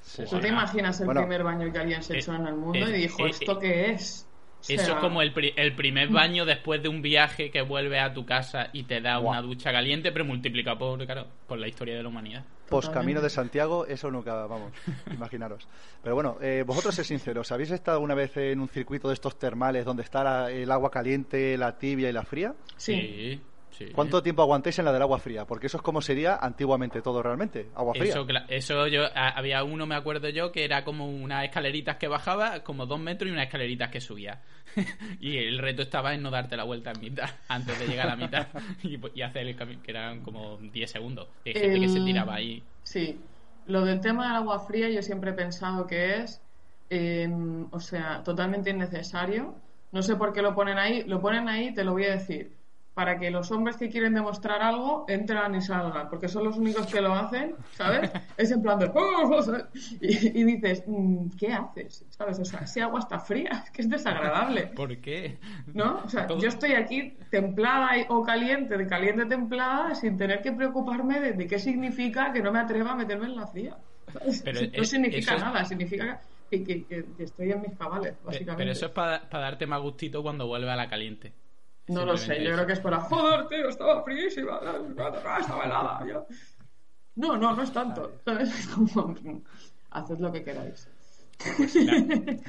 Sí, 0.00 0.22
¿Tú 0.22 0.36
sí. 0.36 0.40
te 0.42 0.48
imaginas 0.48 0.98
el 1.00 1.06
Bueno, 1.06 1.22
primer 1.22 1.42
baño 1.42 1.72
que 1.72 1.78
alguien 1.78 2.02
se 2.02 2.14
eh, 2.14 2.18
echó 2.18 2.34
en 2.34 2.46
el 2.46 2.54
mundo 2.54 2.86
eh, 2.86 2.90
y 2.90 3.02
dijo, 3.02 3.26
eh, 3.26 3.30
¿esto 3.30 3.52
eh, 3.52 3.58
qué 3.60 3.90
es? 3.92 4.26
O 4.60 4.72
Eso 4.72 4.84
sea, 4.84 4.94
es 4.94 5.00
como 5.00 5.22
el, 5.22 5.32
pri- 5.32 5.54
el 5.56 5.74
primer 5.74 6.08
baño 6.08 6.44
después 6.44 6.82
de 6.82 6.88
un 6.88 7.00
viaje 7.02 7.50
que 7.50 7.62
vuelves 7.62 8.00
a 8.02 8.12
tu 8.12 8.26
casa 8.26 8.68
y 8.72 8.82
te 8.84 9.00
da 9.00 9.18
una 9.18 9.40
ducha 9.42 9.72
caliente, 9.72 10.12
pero 10.12 10.24
multiplicado 10.24 10.78
por, 10.78 11.04
claro, 11.06 11.28
por 11.46 11.58
la 11.58 11.66
historia 11.66 11.96
de 11.96 12.02
la 12.02 12.08
humanidad. 12.10 12.44
Post 12.68 12.92
Camino 12.92 13.20
de 13.20 13.30
Santiago, 13.30 13.84
eso 13.86 14.10
nunca, 14.12 14.46
vamos, 14.46 14.70
imaginaros. 15.12 15.66
Pero 16.02 16.14
bueno, 16.14 16.36
eh, 16.40 16.62
vosotros 16.64 16.94
sé 16.94 17.02
sinceros, 17.02 17.50
¿habéis 17.50 17.70
estado 17.72 17.96
alguna 17.96 18.14
vez 18.14 18.36
en 18.36 18.60
un 18.60 18.68
circuito 18.68 19.08
de 19.08 19.14
estos 19.14 19.38
termales 19.38 19.84
donde 19.84 20.02
está 20.04 20.22
la- 20.22 20.50
el 20.52 20.70
agua 20.70 20.90
caliente, 20.90 21.56
la 21.58 21.78
tibia 21.78 22.08
y 22.10 22.12
la 22.12 22.22
fría? 22.22 22.54
Sí. 22.76 22.94
sí. 22.94 23.42
Sí. 23.80 23.92
¿Cuánto 23.94 24.22
tiempo 24.22 24.42
aguantáis 24.42 24.78
en 24.78 24.84
la 24.84 24.92
del 24.92 25.02
agua 25.02 25.18
fría? 25.18 25.46
Porque 25.46 25.66
eso 25.66 25.76
es 25.78 25.82
como 25.82 26.00
sería 26.00 26.36
antiguamente 26.36 27.02
todo 27.02 27.22
realmente, 27.22 27.70
agua 27.74 27.94
fría. 27.94 28.14
Eso, 28.48 28.86
yo, 28.86 29.04
a- 29.06 29.30
había 29.30 29.64
uno, 29.64 29.86
me 29.86 29.94
acuerdo 29.94 30.28
yo, 30.28 30.52
que 30.52 30.64
era 30.64 30.84
como 30.84 31.08
unas 31.08 31.44
escaleritas 31.44 31.96
que 31.96 32.08
bajaba, 32.08 32.62
como 32.62 32.86
dos 32.86 33.00
metros 33.00 33.28
y 33.28 33.32
unas 33.32 33.46
escaleritas 33.46 33.90
que 33.90 34.00
subía. 34.00 34.42
y 35.20 35.36
el 35.38 35.58
reto 35.58 35.82
estaba 35.82 36.14
en 36.14 36.22
no 36.22 36.30
darte 36.30 36.56
la 36.56 36.64
vuelta 36.64 36.92
en 36.92 37.00
mitad, 37.00 37.28
antes 37.48 37.78
de 37.78 37.86
llegar 37.88 38.06
a 38.06 38.10
la 38.10 38.16
mitad 38.16 38.48
y, 38.82 38.98
y 39.18 39.22
hacer 39.22 39.46
el 39.46 39.56
camino, 39.56 39.82
que 39.82 39.90
eran 39.90 40.22
como 40.22 40.56
10 40.58 40.90
segundos. 40.90 41.28
Hay 41.44 41.54
gente 41.54 41.80
que 41.80 41.88
se 41.88 41.98
El- 41.98 42.04
tiraba 42.04 42.34
ahí. 42.34 42.62
Sí, 42.82 43.20
lo 43.66 43.84
del 43.84 44.00
tema 44.00 44.26
del 44.28 44.36
agua 44.36 44.58
fría 44.60 44.88
yo 44.90 45.02
siempre 45.02 45.30
he 45.30 45.34
pensado 45.34 45.86
que 45.86 46.16
es, 46.18 46.42
eh, 46.88 47.28
o 47.70 47.80
sea, 47.80 48.22
totalmente 48.22 48.70
innecesario. 48.70 49.54
No 49.92 50.02
sé 50.02 50.16
por 50.16 50.32
qué 50.32 50.42
lo 50.42 50.54
ponen 50.54 50.78
ahí. 50.78 51.04
Lo 51.04 51.20
ponen 51.20 51.48
ahí, 51.48 51.74
te 51.74 51.84
lo 51.84 51.92
voy 51.92 52.04
a 52.04 52.12
decir, 52.12 52.59
para 53.00 53.18
que 53.18 53.30
los 53.30 53.50
hombres 53.50 53.78
que 53.78 53.88
quieren 53.88 54.12
demostrar 54.12 54.60
algo 54.60 55.06
entran 55.08 55.54
y 55.54 55.62
salgan, 55.62 56.10
porque 56.10 56.28
son 56.28 56.44
los 56.44 56.58
únicos 56.58 56.86
que 56.86 57.00
lo 57.00 57.14
hacen, 57.14 57.56
¿sabes? 57.72 58.10
Es 58.36 58.50
en 58.50 58.60
plan 58.60 58.78
de... 58.78 58.90
"Oh", 58.94 59.40
¿sabes? 59.42 59.64
Y, 60.02 60.38
y 60.38 60.44
dices, 60.44 60.84
mm, 60.86 61.30
¿qué 61.38 61.50
haces? 61.50 62.04
¿Sabes? 62.10 62.38
O 62.40 62.44
sea, 62.44 62.60
ese 62.60 62.82
agua 62.82 63.00
está 63.00 63.18
fría, 63.18 63.52
es 63.64 63.70
que 63.70 63.80
es 63.80 63.88
desagradable. 63.88 64.66
¿Por 64.76 64.98
qué? 64.98 65.38
¿No? 65.72 66.02
O 66.04 66.08
sea, 66.10 66.26
yo 66.42 66.48
estoy 66.48 66.72
aquí 66.72 67.16
templada 67.30 67.96
y- 67.96 68.04
o 68.10 68.22
caliente, 68.22 68.76
de 68.76 68.86
caliente 68.86 69.24
templada, 69.24 69.94
sin 69.94 70.18
tener 70.18 70.42
que 70.42 70.52
preocuparme 70.52 71.20
de, 71.20 71.32
de 71.32 71.46
qué 71.46 71.58
significa 71.58 72.34
que 72.34 72.42
no 72.42 72.52
me 72.52 72.58
atreva 72.58 72.90
a 72.92 72.96
meterme 72.96 73.28
en 73.28 73.36
la 73.36 73.46
fría. 73.46 73.78
Pero, 74.44 74.60
no 74.76 74.84
significa 74.84 75.36
es- 75.36 75.40
nada, 75.42 75.64
significa 75.64 76.20
que, 76.50 76.62
que- 76.62 76.84
que- 76.84 77.04
que 77.16 77.22
estoy 77.22 77.50
en 77.52 77.62
mis 77.62 77.78
cabales, 77.78 78.14
básicamente. 78.22 78.56
Pero 78.58 78.72
eso 78.72 78.86
es 78.86 78.92
para 78.92 79.26
darte 79.30 79.66
más 79.66 79.80
gustito 79.80 80.22
cuando 80.22 80.46
vuelve 80.46 80.70
a 80.70 80.76
la 80.76 80.90
caliente. 80.90 81.32
No 81.90 82.04
lo 82.04 82.16
sé, 82.16 82.42
yo 82.42 82.52
creo 82.52 82.66
que 82.66 82.72
es 82.74 82.80
para, 82.80 83.00
joder, 83.00 83.48
tío, 83.48 83.68
estaba 83.68 84.02
fríísima, 84.04 84.60
estaba 85.40 85.64
helada. 85.64 86.06
yo". 86.06 86.26
No, 87.16 87.36
no, 87.36 87.54
no 87.54 87.62
es 87.62 87.72
tanto. 87.72 88.20
¿sabes? 88.24 88.48
Es 88.58 88.66
como, 88.68 89.14
haced 89.90 90.18
lo 90.18 90.32
que 90.32 90.44
queráis. 90.44 90.88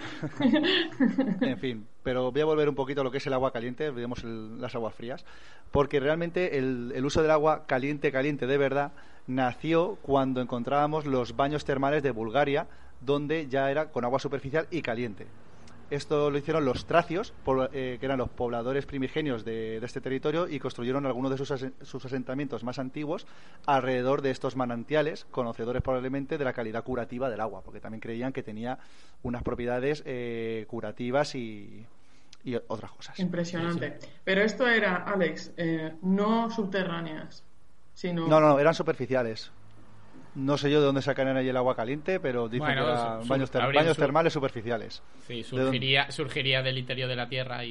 En 1.41 1.57
fin, 1.57 1.88
pero 2.03 2.31
voy 2.31 2.41
a 2.41 2.45
volver 2.45 2.69
un 2.69 2.75
poquito 2.75 3.01
a 3.01 3.03
lo 3.03 3.12
que 3.12 3.17
es 3.17 3.27
el 3.27 3.33
agua 3.33 3.51
caliente, 3.51 3.89
olvidemos 3.89 4.24
el- 4.24 4.60
las 4.60 4.75
aguas 4.75 4.93
frías, 4.93 5.25
porque 5.71 6.00
realmente 6.00 6.57
el, 6.57 6.91
el 6.95 7.05
uso 7.05 7.21
del 7.21 7.31
agua 7.31 7.65
caliente, 7.65 8.12
caliente 8.12 8.48
de 8.48 8.57
verdad, 8.57 8.91
nació 9.27 9.98
cuando 10.01 10.41
encontrábamos 10.41 11.05
los 11.05 11.36
baños 11.36 11.63
termales 11.65 12.03
de 12.03 12.12
Bulgaria, 12.12 12.67
donde 13.00 13.48
ya 13.48 13.71
era 13.71 13.91
con 13.91 14.03
agua 14.05 14.19
superficial 14.19 14.67
y 14.71 14.81
caliente. 14.81 15.27
Esto 15.91 16.31
lo 16.31 16.38
hicieron 16.38 16.63
los 16.65 16.86
tracios, 16.86 17.33
por- 17.43 17.69
eh, 17.74 17.98
que 18.00 18.05
eran 18.05 18.17
los 18.17 18.29
pobladores 18.29 18.86
primigenios 18.86 19.43
de, 19.45 19.79
de 19.79 19.86
este 19.86 20.01
territorio, 20.01 20.48
y 20.48 20.57
construyeron 20.57 21.05
algunos 21.05 21.29
de 21.31 21.38
sus, 21.38 21.53
sus 21.81 22.05
asentamientos 22.05 22.63
más 22.63 22.79
antiguos 22.79 23.27
alrededor 23.65 24.21
de 24.21 24.31
estos 24.31 24.55
manantiales, 24.55 25.25
conocedores 25.31 25.81
probablemente 25.81 26.38
de 26.38 26.45
la 26.45 26.53
calidad 26.53 26.83
curativa 26.83 27.29
del 27.29 27.41
agua, 27.41 27.62
porque 27.62 27.81
también 27.81 28.00
creían 28.00 28.31
que 28.31 28.41
tenía 28.41 28.79
unas 29.21 29.43
propiedades 29.43 30.01
eh, 30.05 30.65
curativas 30.69 31.36
y, 31.36 31.86
y 32.43 32.55
otras 32.55 32.91
cosas. 32.93 33.19
Impresionante. 33.19 34.00
Pero 34.24 34.41
esto 34.41 34.65
era, 34.67 34.95
Alex, 35.03 35.51
eh, 35.57 35.93
no 36.01 36.50
subterráneas, 36.50 37.43
sino... 37.93 38.27
No, 38.29 38.39
no, 38.39 38.57
eran 38.60 38.74
superficiales. 38.74 39.51
No 40.33 40.57
sé 40.57 40.71
yo 40.71 40.79
de 40.79 40.85
dónde 40.85 41.01
sacarían 41.01 41.35
ahí 41.38 41.50
el 41.50 41.57
agua 41.57 41.75
caliente, 41.75 42.19
pero 42.19 42.47
dicen 42.47 42.59
Bueno, 42.59 42.85
que 42.85 42.91
eran 42.91 43.27
baños, 43.27 43.51
ter- 43.51 43.73
baños 43.73 43.97
termales 43.97 44.31
superficiales. 44.31 45.01
Sí, 45.27 45.43
surgiría, 45.43 46.09
surgiría 46.11 46.61
del 46.61 46.77
interior 46.77 47.09
de 47.09 47.15
la 47.17 47.27
Tierra. 47.27 47.61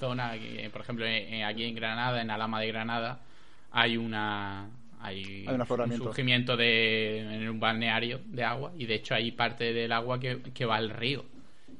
Zonas, 0.00 0.36
que, 0.38 0.68
por 0.72 0.80
ejemplo, 0.82 1.06
en- 1.06 1.44
aquí 1.44 1.64
en 1.64 1.74
Granada, 1.76 2.20
en 2.20 2.30
Alama 2.30 2.60
de 2.60 2.66
Granada, 2.68 3.20
hay 3.70 3.96
una 3.96 4.68
hay, 5.00 5.46
Hay 5.46 5.54
un 5.54 5.96
surgimiento 5.96 6.56
de 6.56 7.20
en 7.20 7.48
un 7.48 7.60
balneario 7.60 8.18
de 8.26 8.42
agua 8.42 8.72
y 8.76 8.86
de 8.86 8.96
hecho 8.96 9.14
hay 9.14 9.30
parte 9.30 9.72
del 9.72 9.92
agua 9.92 10.18
que, 10.18 10.40
que 10.52 10.64
va 10.64 10.74
al 10.74 10.90
río 10.90 11.24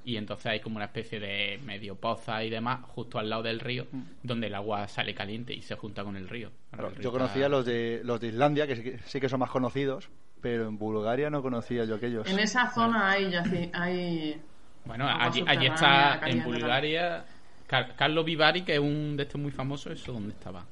y 0.05 0.17
entonces 0.17 0.47
hay 0.47 0.61
como 0.61 0.77
una 0.77 0.85
especie 0.85 1.19
de 1.19 1.59
medio 1.67 1.97
poza 1.97 2.45
y 2.45 2.49
demás 2.49 2.79
justo 2.87 3.19
al 3.19 3.29
lado 3.29 3.43
del 3.43 3.59
río 3.59 3.89
donde 4.23 4.47
el 4.47 4.55
agua 4.55 4.87
sale 4.87 5.15
caliente 5.15 5.53
y 5.53 5.63
se 5.63 5.75
junta 5.75 6.05
con 6.05 6.17
el 6.17 6.29
río. 6.29 6.51
Mm. 6.51 6.75
Claro, 6.75 6.89
El 6.91 6.95
río 6.95 7.03
yo 7.03 7.09
está- 7.09 7.19
conocía 7.19 7.49
los 7.49 7.67
de 7.67 8.03
los 8.05 8.21
de 8.21 8.29
Islandia, 8.29 8.69
que 8.69 8.77
sí, 8.77 8.83
que 8.85 8.99
sí 9.05 9.21
que 9.21 9.29
son 9.29 9.41
más 9.41 9.51
conocidos, 9.51 10.09
pero 10.41 10.69
en 10.69 10.79
Bulgaria 10.79 11.31
no 11.31 11.43
conocía 11.43 11.85
yo 11.85 11.97
aquellos. 11.97 12.27
En 12.29 12.39
esa 12.39 12.71
zona 12.71 13.11
hay, 13.11 13.33
hay 13.73 14.41
Bueno, 14.85 15.07
allí, 15.09 15.45
allí 15.47 15.67
está 15.67 16.21
en 16.27 16.45
Bulgaria 16.45 17.25
Car- 17.67 17.95
Carlo 17.97 18.25
Vivari, 18.25 18.63
que 18.63 18.75
es 18.75 18.81
un 18.81 19.17
de 19.17 19.25
estos 19.25 19.41
muy 19.41 19.51
famosos, 19.51 19.93
eso 19.93 20.13
donde 20.13 20.31
estaba. 20.33 20.65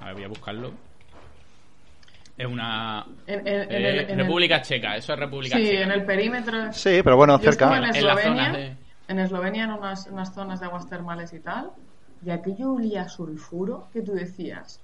A 0.00 0.06
ver, 0.06 0.14
voy 0.14 0.24
a 0.24 0.28
buscarlo. 0.28 0.72
Es 2.36 2.46
una. 2.46 3.06
En, 3.26 3.40
en- 3.40 3.46
en 3.46 3.56
eh, 3.70 3.88
el- 3.90 3.98
en 4.00 4.10
el- 4.10 4.26
República 4.26 4.60
Checa, 4.60 4.96
eso 4.96 5.12
es 5.12 5.18
República 5.18 5.56
Sí, 5.56 5.64
Checa. 5.66 5.82
en 5.82 5.90
el 5.92 6.04
perímetro. 6.04 6.72
Sí, 6.72 7.00
pero 7.04 7.16
bueno, 7.16 7.38
Yo 7.40 7.52
cerca. 7.52 7.68
en 7.68 7.74
En 7.74 7.82
la 7.82 7.90
Eslovenia, 7.90 8.22
zona 8.46 8.52
de- 8.58 8.76
en 9.08 9.18
Eslovenia, 9.20 9.64
en 9.64 9.70
unas, 9.72 10.06
unas 10.08 10.34
zonas 10.34 10.60
de 10.60 10.66
aguas 10.66 10.88
termales 10.88 11.32
y 11.32 11.38
tal, 11.40 11.70
y 12.24 12.30
aquello 12.30 12.72
olía 12.72 13.02
a 13.02 13.08
sulfuro 13.08 13.88
que 13.92 14.02
tú 14.02 14.12
decías. 14.12 14.80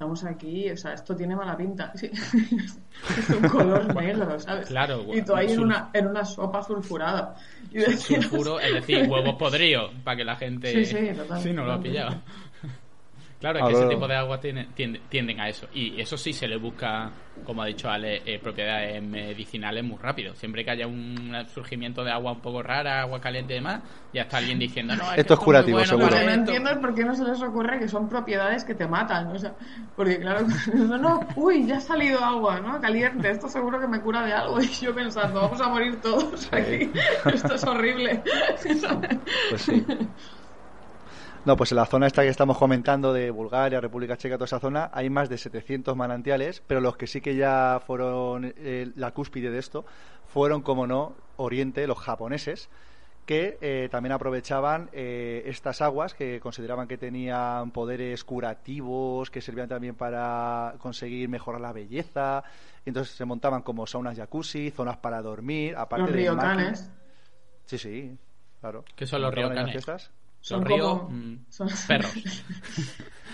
Estamos 0.00 0.24
aquí, 0.24 0.70
o 0.70 0.76
sea, 0.78 0.94
esto 0.94 1.14
tiene 1.14 1.36
mala 1.36 1.54
pinta. 1.54 1.92
Sí. 1.94 2.10
es 3.18 3.28
un 3.28 3.46
color 3.50 3.94
negro, 3.94 4.40
¿sabes? 4.40 4.68
Claro, 4.68 5.04
y 5.12 5.20
tú 5.20 5.34
ahí 5.34 5.52
en 5.52 5.60
una, 5.60 5.90
en 5.92 6.06
una 6.06 6.24
sopa 6.24 6.62
sulfurada. 6.62 7.36
Y 7.70 7.82
Sulfuro, 7.82 8.58
es 8.58 8.72
decir, 8.72 9.06
huevos 9.06 9.34
podridos, 9.34 9.92
para 10.02 10.16
que 10.16 10.24
la 10.24 10.36
gente. 10.36 10.72
Sí, 10.72 10.86
sí, 10.86 11.14
total, 11.14 11.42
Sí, 11.42 11.52
no 11.52 11.66
lo 11.66 11.74
ha 11.74 11.80
pillado. 11.82 12.16
Claro, 13.40 13.58
es 13.60 13.64
A 13.64 13.68
que 13.68 13.72
ese 13.72 13.86
tipo 13.88 14.06
de 14.06 14.16
aguas 14.16 14.40
tiene- 14.40 14.66
tiende- 14.76 15.00
tienden 15.08 15.40
a 15.40 15.48
eso. 15.48 15.66
Y 15.72 15.98
eso 15.98 16.18
sí 16.18 16.34
se 16.34 16.46
le 16.46 16.58
busca, 16.58 17.10
como 17.42 17.62
ha 17.62 17.66
dicho 17.66 17.88
Ale, 17.88 18.20
eh, 18.26 18.38
propiedades 18.38 19.02
medicinales 19.02 19.82
muy 19.82 19.96
rápido. 19.96 20.34
Siempre 20.34 20.62
que 20.62 20.72
haya 20.72 20.86
un 20.86 21.32
surgimiento 21.54 22.04
de 22.04 22.10
agua 22.12 22.32
un 22.32 22.40
poco 22.42 22.62
rara, 22.62 23.00
agua 23.00 23.18
caliente 23.18 23.54
y 23.54 23.56
demás, 23.56 23.80
ya 24.12 24.22
está 24.22 24.36
alguien 24.36 24.58
diciendo, 24.58 24.94
no, 24.94 25.04
es 25.04 25.10
que 25.14 25.20
Esto 25.22 25.34
es 25.34 25.40
curativo, 25.40 25.78
bueno 25.78 25.88
seguro. 25.88 26.06
Lo 26.06 26.10
para 26.10 26.20
que 26.20 26.26
no 26.26 26.32
esto". 26.32 26.40
entiendo 26.52 26.70
es 26.70 26.76
por 26.78 26.94
qué 26.94 27.04
no 27.06 27.14
se 27.14 27.24
les 27.24 27.42
ocurre 27.42 27.78
que 27.78 27.88
son 27.88 28.10
propiedades 28.10 28.62
que 28.64 28.74
te 28.74 28.86
matan. 28.86 29.28
O 29.28 29.38
sea, 29.38 29.54
porque 29.96 30.20
claro, 30.20 30.46
no, 30.74 30.98
no, 30.98 31.20
uy, 31.36 31.66
ya 31.66 31.78
ha 31.78 31.80
salido 31.80 32.22
agua, 32.22 32.60
¿no? 32.60 32.78
Caliente, 32.78 33.30
esto 33.30 33.48
seguro 33.48 33.80
que 33.80 33.86
me 33.88 34.02
cura 34.02 34.22
de 34.22 34.34
algo. 34.34 34.58
Y 34.60 34.68
yo 34.84 34.94
pensando, 34.94 35.40
vamos 35.40 35.60
a 35.62 35.68
morir 35.68 35.98
todos 36.02 36.46
aquí. 36.52 36.90
Esto 37.32 37.54
es 37.54 37.64
horrible. 37.64 38.22
Pues 39.48 39.62
sí. 39.62 39.86
No, 41.46 41.56
pues 41.56 41.72
en 41.72 41.76
la 41.76 41.86
zona 41.86 42.06
esta 42.06 42.22
que 42.22 42.28
estamos 42.28 42.58
comentando 42.58 43.14
de 43.14 43.30
Bulgaria, 43.30 43.80
República 43.80 44.16
Checa, 44.16 44.36
toda 44.36 44.44
esa 44.44 44.60
zona, 44.60 44.90
hay 44.92 45.08
más 45.08 45.30
de 45.30 45.38
700 45.38 45.96
manantiales, 45.96 46.62
pero 46.66 46.82
los 46.82 46.98
que 46.98 47.06
sí 47.06 47.22
que 47.22 47.34
ya 47.34 47.80
fueron 47.86 48.52
eh, 48.58 48.92
la 48.96 49.12
cúspide 49.12 49.50
de 49.50 49.58
esto 49.58 49.86
fueron, 50.26 50.60
como 50.60 50.86
no, 50.86 51.14
Oriente, 51.36 51.86
los 51.86 51.98
japoneses, 51.98 52.68
que 53.24 53.56
eh, 53.62 53.88
también 53.90 54.12
aprovechaban 54.12 54.90
eh, 54.92 55.42
estas 55.46 55.80
aguas 55.80 56.12
que 56.12 56.40
consideraban 56.40 56.86
que 56.86 56.98
tenían 56.98 57.70
poderes 57.70 58.22
curativos, 58.22 59.30
que 59.30 59.40
servían 59.40 59.68
también 59.68 59.94
para 59.94 60.74
conseguir 60.78 61.30
mejorar 61.30 61.62
la 61.62 61.72
belleza. 61.72 62.44
Y 62.84 62.90
entonces 62.90 63.14
se 63.14 63.24
montaban 63.24 63.62
como 63.62 63.86
saunas 63.86 64.16
jacuzzi, 64.16 64.70
zonas 64.70 64.98
para 64.98 65.22
dormir, 65.22 65.74
aparte 65.76 66.10
Los 66.10 66.12
de 66.12 66.32
máquinas. 66.32 66.90
Sí, 67.64 67.78
sí, 67.78 68.18
claro. 68.60 68.84
¿Qué 68.94 69.06
son 69.06 69.22
los 69.22 69.34
Montaban 69.34 69.70
estas. 70.40 70.48
son 70.48 70.64
como... 70.64 71.08
mm, 71.10 71.44
son- 71.48 71.68
perros. 71.86 72.14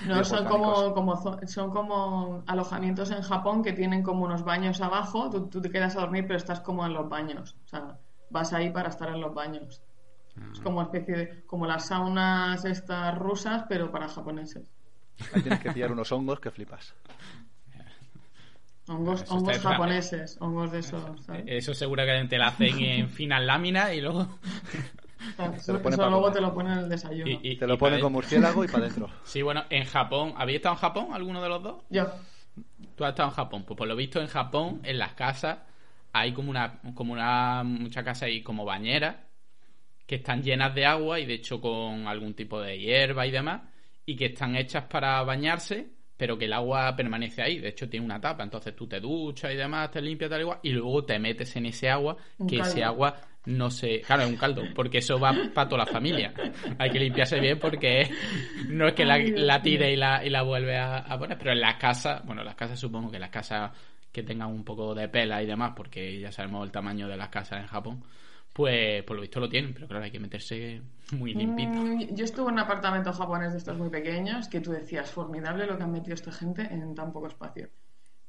No, 0.06 0.22
son 0.24 0.44
como, 0.46 0.92
como, 0.94 1.40
son 1.46 1.70
como 1.70 2.44
alojamientos 2.46 3.10
en 3.10 3.22
Japón 3.22 3.62
que 3.62 3.72
tienen 3.72 4.02
como 4.02 4.24
unos 4.24 4.44
baños 4.44 4.80
abajo. 4.80 5.30
Tú, 5.30 5.48
tú 5.48 5.60
te 5.60 5.70
quedas 5.70 5.96
a 5.96 6.00
dormir, 6.00 6.24
pero 6.26 6.36
estás 6.36 6.60
como 6.60 6.84
en 6.86 6.92
los 6.92 7.08
baños. 7.08 7.56
O 7.64 7.68
sea, 7.68 7.98
vas 8.30 8.52
ahí 8.52 8.70
para 8.70 8.90
estar 8.90 9.08
en 9.08 9.20
los 9.20 9.34
baños. 9.34 9.82
Es 10.52 10.60
como 10.60 10.82
especie 10.82 11.16
de, 11.16 11.46
como 11.46 11.66
las 11.66 11.86
saunas 11.86 12.64
estas 12.66 13.16
rusas, 13.16 13.64
pero 13.68 13.90
para 13.90 14.06
japoneses. 14.06 14.70
Ahí 15.32 15.40
tienes 15.40 15.60
que 15.60 15.72
pillar 15.72 15.90
unos 15.90 16.12
hongos 16.12 16.40
que 16.40 16.50
flipas. 16.50 16.94
Hongos, 18.88 19.24
hongos 19.30 19.58
japoneses, 19.58 20.36
hongos 20.40 20.70
de 20.70 20.78
esos. 20.80 21.24
¿sabes? 21.24 21.44
Eso 21.46 21.74
seguramente 21.74 22.38
la 22.38 22.48
hacen 22.48 22.78
en 22.78 23.08
finas 23.08 23.42
láminas 23.42 23.92
y 23.94 24.00
luego. 24.02 24.28
Sea, 25.34 25.46
eso 25.56 25.72
lo 25.72 25.82
ponen 25.82 25.94
eso 25.94 26.00
para 26.02 26.10
luego 26.10 26.24
comer. 26.26 26.34
te 26.34 26.40
lo 26.40 26.54
ponen 26.54 26.72
en 26.72 26.78
el 26.80 26.88
desayuno. 26.88 27.30
y- 27.30 27.50
y- 27.52 27.56
Te 27.56 27.66
lo 27.66 27.74
y 27.74 27.76
ponen 27.78 27.98
pa' 27.98 28.02
con 28.04 28.12
murciélago 28.12 28.64
y 28.64 28.68
para 28.68 28.78
adentro. 28.86 29.10
Sí, 29.24 29.42
bueno, 29.42 29.64
en 29.70 29.84
Japón. 29.84 30.34
¿Habéis 30.36 30.56
estado 30.56 30.74
en 30.74 30.80
Japón 30.80 31.08
alguno 31.12 31.42
de 31.42 31.48
los 31.48 31.62
dos? 31.62 31.82
Yo, 31.90 32.06
Tú 32.96 33.04
has 33.04 33.10
estado 33.10 33.28
en 33.28 33.34
Japón. 33.34 33.64
Pues 33.66 33.76
por 33.76 33.86
lo 33.86 33.96
visto 33.96 34.20
en 34.20 34.26
Japón, 34.28 34.80
en 34.84 34.98
las 34.98 35.12
casas, 35.14 35.58
hay 36.12 36.32
como 36.32 36.50
una, 36.50 36.80
como 36.94 37.12
una, 37.12 37.62
muchas 37.64 38.04
casas 38.04 38.24
hay 38.24 38.42
como 38.42 38.64
bañeras 38.64 39.16
que 40.06 40.16
están 40.16 40.42
llenas 40.42 40.74
de 40.74 40.86
agua 40.86 41.18
y 41.20 41.26
de 41.26 41.34
hecho 41.34 41.60
con 41.60 42.06
algún 42.06 42.34
tipo 42.34 42.60
de 42.60 42.78
hierba 42.78 43.26
y 43.26 43.30
demás 43.30 43.62
y 44.04 44.16
que 44.16 44.26
están 44.26 44.56
hechas 44.56 44.84
para 44.84 45.22
bañarse 45.22 45.88
pero 46.16 46.38
que 46.38 46.46
el 46.46 46.52
agua 46.54 46.96
permanece 46.96 47.42
ahí, 47.42 47.58
de 47.58 47.68
hecho 47.68 47.90
tiene 47.90 48.06
una 48.06 48.18
tapa, 48.18 48.42
entonces 48.42 48.74
tú 48.74 48.86
te 48.86 49.00
duchas 49.00 49.52
y 49.52 49.56
demás, 49.56 49.90
te 49.90 50.00
limpias 50.00 50.30
tal 50.30 50.40
igual 50.40 50.58
y 50.62 50.70
luego 50.70 51.04
te 51.04 51.18
metes 51.18 51.54
en 51.56 51.66
ese 51.66 51.90
agua, 51.90 52.16
Un 52.38 52.46
que 52.46 52.60
ese 52.60 52.80
caldo. 52.80 52.86
agua 52.86 53.16
no 53.46 53.70
se, 53.70 54.00
claro, 54.02 54.22
es 54.24 54.28
un 54.28 54.36
caldo, 54.36 54.62
porque 54.74 54.98
eso 54.98 55.18
va 55.18 55.32
para 55.54 55.68
toda 55.68 55.84
la 55.84 55.90
familia. 55.90 56.32
Hay 56.78 56.90
que 56.90 56.98
limpiarse 56.98 57.40
bien 57.40 57.58
porque 57.58 58.08
no 58.70 58.88
es 58.88 58.94
que 58.94 59.04
la, 59.04 59.62
tire 59.62 59.92
y 59.92 59.96
la, 59.96 60.24
y 60.24 60.30
la 60.30 60.42
vuelve 60.42 60.76
a, 60.76 60.98
a 60.98 61.18
poner, 61.18 61.38
pero 61.38 61.52
en 61.52 61.60
las 61.60 61.76
casas, 61.76 62.24
bueno, 62.24 62.42
las 62.44 62.54
casas 62.54 62.78
supongo 62.78 63.10
que 63.10 63.18
las 63.18 63.30
casas 63.30 63.70
que 64.12 64.22
tengan 64.22 64.48
un 64.48 64.64
poco 64.64 64.94
de 64.94 65.08
pela 65.08 65.42
y 65.42 65.46
demás, 65.46 65.72
porque 65.76 66.18
ya 66.18 66.32
sabemos 66.32 66.64
el 66.64 66.72
tamaño 66.72 67.06
de 67.08 67.16
las 67.16 67.28
casas 67.28 67.60
en 67.60 67.66
Japón, 67.66 68.02
pues 68.52 69.02
por 69.02 69.16
lo 69.16 69.22
visto 69.22 69.38
lo 69.38 69.48
tienen, 69.48 69.74
pero 69.74 69.86
claro, 69.86 70.04
hay 70.04 70.10
que 70.10 70.18
meterse 70.18 70.80
muy 71.12 71.34
limpito. 71.34 71.78
Mm, 71.80 72.14
yo 72.14 72.24
estuve 72.24 72.46
en 72.48 72.54
un 72.54 72.60
apartamento 72.60 73.12
japonés 73.12 73.52
de 73.52 73.58
estos 73.58 73.76
muy 73.76 73.90
pequeños 73.90 74.48
que 74.48 74.60
tú 74.60 74.72
decías, 74.72 75.10
formidable 75.10 75.66
lo 75.66 75.76
que 75.76 75.82
han 75.84 75.92
metido 75.92 76.14
esta 76.14 76.32
gente 76.32 76.62
en 76.62 76.94
tan 76.94 77.12
poco 77.12 77.26
espacio. 77.26 77.68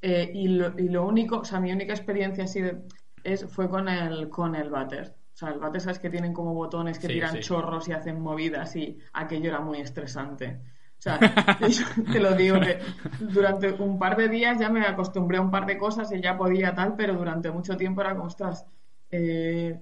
Eh, 0.00 0.30
y, 0.32 0.48
lo, 0.48 0.78
y 0.78 0.88
lo 0.90 1.06
único, 1.06 1.38
o 1.38 1.44
sea, 1.44 1.58
mi 1.58 1.72
única 1.72 1.92
experiencia 1.94 2.44
así 2.44 2.60
de- 2.60 2.82
es, 3.22 3.46
fue 3.46 3.68
con 3.68 3.88
el, 3.88 4.28
con 4.30 4.54
el 4.54 4.70
váter. 4.70 5.16
O 5.34 5.36
sea, 5.38 5.50
el 5.50 5.58
váter, 5.60 5.80
sabes 5.80 5.98
que 5.98 6.10
tienen 6.10 6.32
como 6.32 6.54
botones 6.54 6.98
que 6.98 7.08
Sí, 7.08 7.10
tiran 7.10 7.38
sí. 7.38 7.38
chorros 7.38 7.88
y 7.88 7.92
hacen 7.92 8.20
movidas 8.20 8.74
y 8.76 8.98
aquello 9.12 9.48
era 9.50 9.60
muy 9.60 9.80
estresante. 9.80 10.60
O 10.98 11.00
sea, 11.00 11.20
yo 11.60 11.84
te 12.10 12.20
lo 12.20 12.34
digo, 12.34 12.60
que 12.60 12.80
durante 13.18 13.72
un 13.72 13.98
par 13.98 14.16
de 14.16 14.28
días 14.28 14.58
ya 14.58 14.68
me 14.70 14.84
acostumbré 14.86 15.38
a 15.38 15.40
un 15.42 15.50
par 15.50 15.66
de 15.66 15.78
cosas 15.78 16.10
y 16.12 16.20
ya 16.20 16.36
podía 16.36 16.74
tal, 16.74 16.96
pero 16.96 17.14
durante 17.14 17.50
mucho 17.50 17.76
tiempo 17.76 18.00
era 18.00 18.14
como, 18.14 18.24
ostras, 18.26 18.66
eh, 19.10 19.80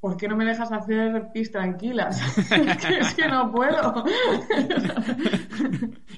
¿por 0.00 0.16
qué 0.16 0.28
no 0.28 0.36
me 0.36 0.44
dejas 0.44 0.70
hacer 0.72 1.28
pis 1.32 1.50
tranquilas? 1.50 2.20
es, 2.38 2.48
que, 2.86 2.98
es 3.00 3.14
que 3.14 3.28
no 3.28 3.50
puedo. 3.50 4.04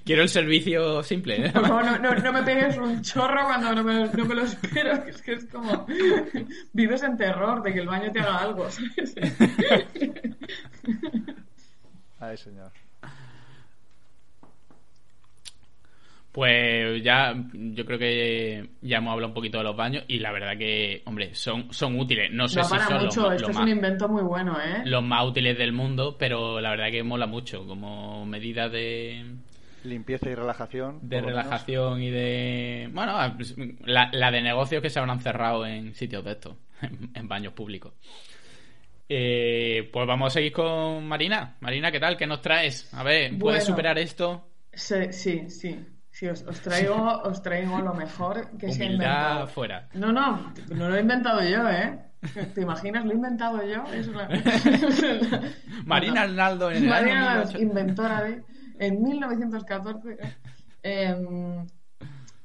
Quiero 0.05 0.23
el 0.23 0.29
servicio 0.29 1.03
simple. 1.03 1.47
¿eh? 1.47 1.51
Por 1.53 1.67
favor, 1.67 1.85
no, 1.85 1.99
no, 1.99 2.15
no 2.15 2.33
me 2.33 2.43
pegues 2.43 2.77
un 2.79 3.01
chorro 3.03 3.45
cuando 3.45 3.75
no 3.75 3.85
me, 3.85 4.09
no 4.09 4.25
me 4.25 4.35
lo 4.35 4.43
espero, 4.43 5.05
que 5.05 5.11
es 5.11 5.23
que 5.23 5.33
es 5.35 5.47
como 5.47 5.87
vives 6.73 7.03
en 7.03 7.17
terror 7.17 7.63
de 7.63 7.73
que 7.73 7.81
el 7.81 7.87
baño 7.87 8.11
te 8.13 8.21
haga 8.21 8.39
algo. 8.39 8.69
¿sabes? 8.71 9.15
Ay, 12.19 12.37
señor. 12.37 12.71
Pues 16.41 17.03
ya, 17.03 17.35
yo 17.53 17.85
creo 17.85 17.99
que 17.99 18.71
ya 18.81 18.97
hemos 18.97 19.13
hablado 19.13 19.29
un 19.29 19.35
poquito 19.35 19.59
de 19.59 19.65
los 19.65 19.77
baños 19.77 20.05
y 20.09 20.21
la 20.21 20.33
verdad 20.33 20.57
que, 20.57 21.03
hombre, 21.05 21.35
son, 21.35 21.71
son 21.71 21.99
útiles. 22.01 22.31
No 22.33 22.49
sé 22.49 22.61
No 22.61 22.65
si 22.65 22.71
para 22.71 22.87
son 22.87 22.95
los, 22.95 23.05
mucho, 23.05 23.29
ma- 23.29 23.35
esto 23.35 23.43
los 23.43 23.51
es 23.51 23.57
más, 23.57 23.65
un 23.65 23.69
invento 23.69 24.09
muy 24.09 24.23
bueno, 24.23 24.57
¿eh? 24.59 24.83
los 24.87 25.03
más 25.03 25.27
útiles 25.27 25.59
del 25.59 25.73
mundo, 25.73 26.17
pero 26.19 26.59
la 26.59 26.71
verdad 26.71 26.91
que 26.91 27.03
mola 27.03 27.27
mucho 27.27 27.67
como 27.67 28.25
medida 28.25 28.71
de, 28.71 29.23
Limpieza 29.85 30.31
y 30.31 30.35
relajación. 30.35 30.99
de 31.03 31.21
relajación 31.21 32.03
y 32.03 32.09
de... 32.11 32.89
Bueno, 32.91 33.19
pues, 33.37 33.55
la, 33.85 34.09
la 34.13 34.31
de 34.31 34.41
negocios 34.41 34.81
que 34.81 34.89
se 34.89 34.99
habrán 34.99 35.21
cerrado 35.21 35.67
en 35.67 35.95
sitios 35.95 36.25
de 36.25 36.33
estos, 36.33 36.57
en, 36.81 37.11
en 37.15 37.29
baños 37.29 37.53
públicos. 37.53 37.93
Eh, 39.09 39.91
pues 39.93 40.07
vamos 40.07 40.29
a 40.29 40.31
seguir 40.35 40.53
con 40.53 41.07
Marina. 41.07 41.57
Marina, 41.61 41.91
¿qué 41.91 41.99
tal? 42.01 42.17
¿Qué 42.17 42.27
nos 42.27 42.41
traes? 42.41 42.93
A 42.95 43.03
ver, 43.03 43.37
¿puedes 43.39 43.65
Bueno. 43.65 43.67
superar 43.67 43.99
esto? 43.99 44.47
Sí, 44.73 45.13
sí, 45.13 45.51
sí. 45.51 45.77
Sí, 46.21 46.29
os, 46.29 46.43
os 46.43 46.61
traigo, 46.61 47.23
os 47.25 47.41
traigo 47.41 47.79
lo 47.81 47.95
mejor 47.95 48.47
que 48.59 48.71
se 48.71 48.83
ha 48.83 48.87
inventado. 48.93 49.47
fuera. 49.49 49.89
No, 49.95 50.13
no, 50.13 50.53
no 50.69 50.89
lo 50.91 50.95
he 50.97 51.01
inventado 51.01 51.41
yo, 51.43 51.67
¿eh? 51.67 51.99
¿Te 52.55 52.61
imaginas? 52.61 53.07
¿Lo 53.07 53.13
he 53.13 53.15
inventado 53.15 53.63
yo? 53.65 53.85
Es 53.91 54.07
la- 54.09 54.29
Marina. 55.87 56.23
Arnaldo 56.25 56.71
en 56.71 56.85
el 56.85 56.93
año 56.93 57.07
Marina, 57.07 57.35
1800. 57.37 57.63
inventora 57.63 58.23
de... 58.25 58.45
En 58.79 59.03
1914 59.03 60.19
eh, 60.83 61.17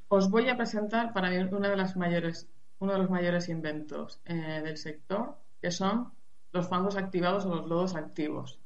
os 0.08 0.30
voy 0.30 0.48
a 0.48 0.56
presentar 0.56 1.12
para 1.12 1.28
mí 1.28 1.36
una 1.36 1.68
de 1.68 1.76
las 1.76 1.96
mayores, 1.96 2.48
uno 2.78 2.92
de 2.94 2.98
los 2.98 3.10
mayores 3.10 3.50
inventos 3.50 4.20
eh, 4.24 4.62
del 4.64 4.78
sector, 4.78 5.36
que 5.60 5.70
son 5.70 6.12
los 6.52 6.66
fangos 6.68 6.96
activados 6.96 7.44
o 7.44 7.54
los 7.54 7.66
lodos 7.68 7.94
activos. 7.94 8.58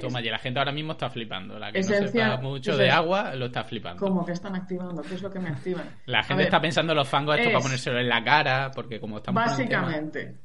Toma, 0.00 0.20
y 0.20 0.30
la 0.30 0.38
gente 0.38 0.58
ahora 0.58 0.72
mismo 0.72 0.92
está 0.92 1.10
flipando. 1.10 1.58
La 1.58 1.70
que 1.72 1.80
no 1.80 1.84
Esencial. 1.86 2.30
sepa 2.32 2.42
mucho 2.42 2.76
de 2.76 2.90
agua 2.90 3.34
lo 3.34 3.46
está 3.46 3.64
flipando. 3.64 4.04
¿Cómo 4.06 4.24
que 4.24 4.32
están 4.32 4.54
activando? 4.56 5.02
¿Qué 5.02 5.14
es 5.16 5.22
lo 5.22 5.30
que 5.30 5.38
me 5.40 5.48
activan? 5.50 5.84
La 6.06 6.22
gente 6.22 6.36
ver, 6.38 6.46
está 6.46 6.60
pensando 6.60 6.92
en 6.92 6.98
los 6.98 7.08
fangos 7.08 7.36
esto 7.36 7.48
es- 7.48 7.52
para 7.52 7.62
ponérselo 7.62 7.98
en 7.98 8.08
la 8.08 8.22
cara, 8.24 8.70
porque 8.74 9.00
como 9.00 9.20
tema- 9.20 9.42
Básicamente, 9.44 10.38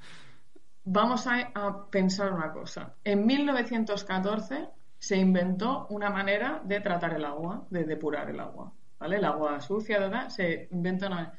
vamos 0.84 1.28
a, 1.28 1.52
a 1.54 1.90
pensar 1.90 2.34
una 2.34 2.52
cosa. 2.52 2.96
En 3.04 3.26
1914 3.26 4.70
se 5.00 5.18
inventó 5.18 5.88
una 5.92 6.10
manera 6.10 6.62
de 6.64 6.80
tratar 6.82 7.14
el 7.14 7.24
agua, 7.26 7.66
de 7.70 7.84
depurar 7.86 8.30
el 8.30 8.40
agua. 8.40 8.74
¿Vale? 9.00 9.18
El 9.18 9.26
agua 9.26 9.60
sucia, 9.62 10.00
¿verdad? 10.00 10.30
Se 10.30 10.68
inventa 10.72 11.06
una 11.08 11.32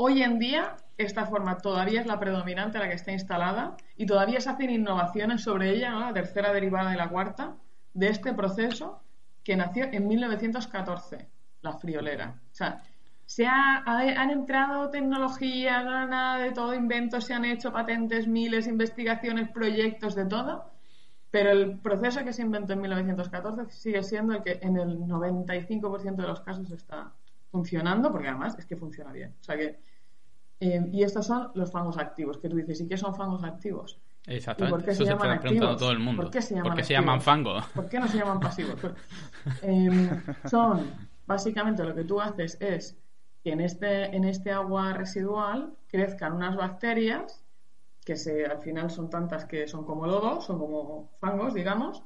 Hoy 0.00 0.22
en 0.22 0.38
día, 0.38 0.76
esta 0.96 1.26
forma 1.26 1.58
todavía 1.58 2.00
es 2.00 2.06
la 2.06 2.20
predominante, 2.20 2.78
la 2.78 2.88
que 2.88 2.94
está 2.94 3.10
instalada, 3.12 3.76
y 3.96 4.06
todavía 4.06 4.40
se 4.40 4.48
hacen 4.50 4.70
innovaciones 4.70 5.42
sobre 5.42 5.70
ella, 5.70 5.90
¿no? 5.90 6.00
la 6.00 6.12
tercera 6.12 6.52
derivada 6.52 6.90
de 6.92 6.96
la 6.96 7.08
cuarta, 7.08 7.56
de 7.94 8.08
este 8.08 8.32
proceso 8.32 9.02
que 9.42 9.56
nació 9.56 9.86
en 9.92 10.06
1914. 10.06 11.28
la 11.60 11.72
friolera. 11.72 12.40
O 12.52 12.54
sea, 12.54 12.82
se 13.26 13.44
ha- 13.44 13.82
ha- 13.84 14.22
han 14.22 14.30
entrado 14.30 14.90
tecnología, 14.90 15.82
nada 15.82 16.38
de 16.38 16.52
todo, 16.52 16.72
inventos, 16.72 17.24
se 17.24 17.34
han 17.34 17.44
hecho 17.44 17.72
patentes, 17.72 18.28
miles, 18.28 18.68
investigaciones, 18.68 19.48
proyectos, 19.50 20.14
de 20.14 20.26
todo. 20.26 20.70
Pero 21.32 21.50
el 21.50 21.78
proceso 21.80 22.22
que 22.24 22.32
se 22.32 22.42
inventó 22.42 22.74
en 22.74 22.80
1914 22.82 23.70
sigue 23.72 24.04
siendo 24.04 24.34
el 24.34 24.42
que 24.44 24.60
en 24.62 24.76
el 24.76 25.00
95% 25.08 26.22
de 26.22 26.28
los 26.28 26.40
casos 26.42 26.70
está 26.70 27.12
funcionando, 27.50 28.10
porque 28.12 28.28
además 28.28 28.56
es 28.58 28.66
que 28.66 28.76
funciona 28.76 29.12
bien. 29.12 29.34
O 29.40 29.44
sea 29.44 29.56
que, 29.56 29.80
eh, 30.60 30.88
y 30.92 31.02
estos 31.02 31.26
son 31.26 31.50
los 31.54 31.70
fangos 31.70 31.98
activos, 31.98 32.38
que 32.38 32.48
tú 32.48 32.56
dices, 32.56 32.80
¿y 32.80 32.88
qué 32.88 32.96
son 32.96 33.14
fangos 33.14 33.44
activos? 33.44 34.00
¿Y 34.26 34.34
Exactamente. 34.34 34.76
por 34.76 34.84
qué 34.84 34.90
Eso 34.90 35.04
se 35.04 35.06
se 35.06 35.12
está 35.12 35.24
llaman 35.24 35.40
preguntando 35.40 35.72
activos? 35.72 35.80
todo 35.80 35.90
el 35.92 35.98
mundo. 36.00 36.22
¿Por 36.22 36.30
qué 36.30 36.42
se 36.42 36.94
llaman 36.94 37.20
fango. 37.20 37.60
¿Por 37.74 37.88
qué 37.88 37.98
no 38.00 38.08
se 38.08 38.18
llaman 38.18 38.40
pasivos? 38.40 38.78
Pues, 38.80 38.94
em, 39.62 40.20
son, 40.44 41.08
básicamente 41.26 41.84
lo 41.84 41.94
que 41.94 42.04
tú 42.04 42.20
haces 42.20 42.58
es 42.60 42.98
que 43.42 43.52
en 43.52 43.60
este, 43.60 44.14
en 44.16 44.24
este 44.24 44.50
agua 44.50 44.92
residual 44.92 45.76
crezcan 45.88 46.32
unas 46.34 46.56
bacterias 46.56 47.44
que 48.04 48.16
se, 48.16 48.44
al 48.46 48.60
final 48.60 48.90
son 48.90 49.08
tantas 49.10 49.44
que 49.46 49.68
son 49.68 49.84
como 49.84 50.06
lodo, 50.06 50.40
son 50.40 50.58
como 50.58 51.10
fangos, 51.20 51.54
digamos, 51.54 52.02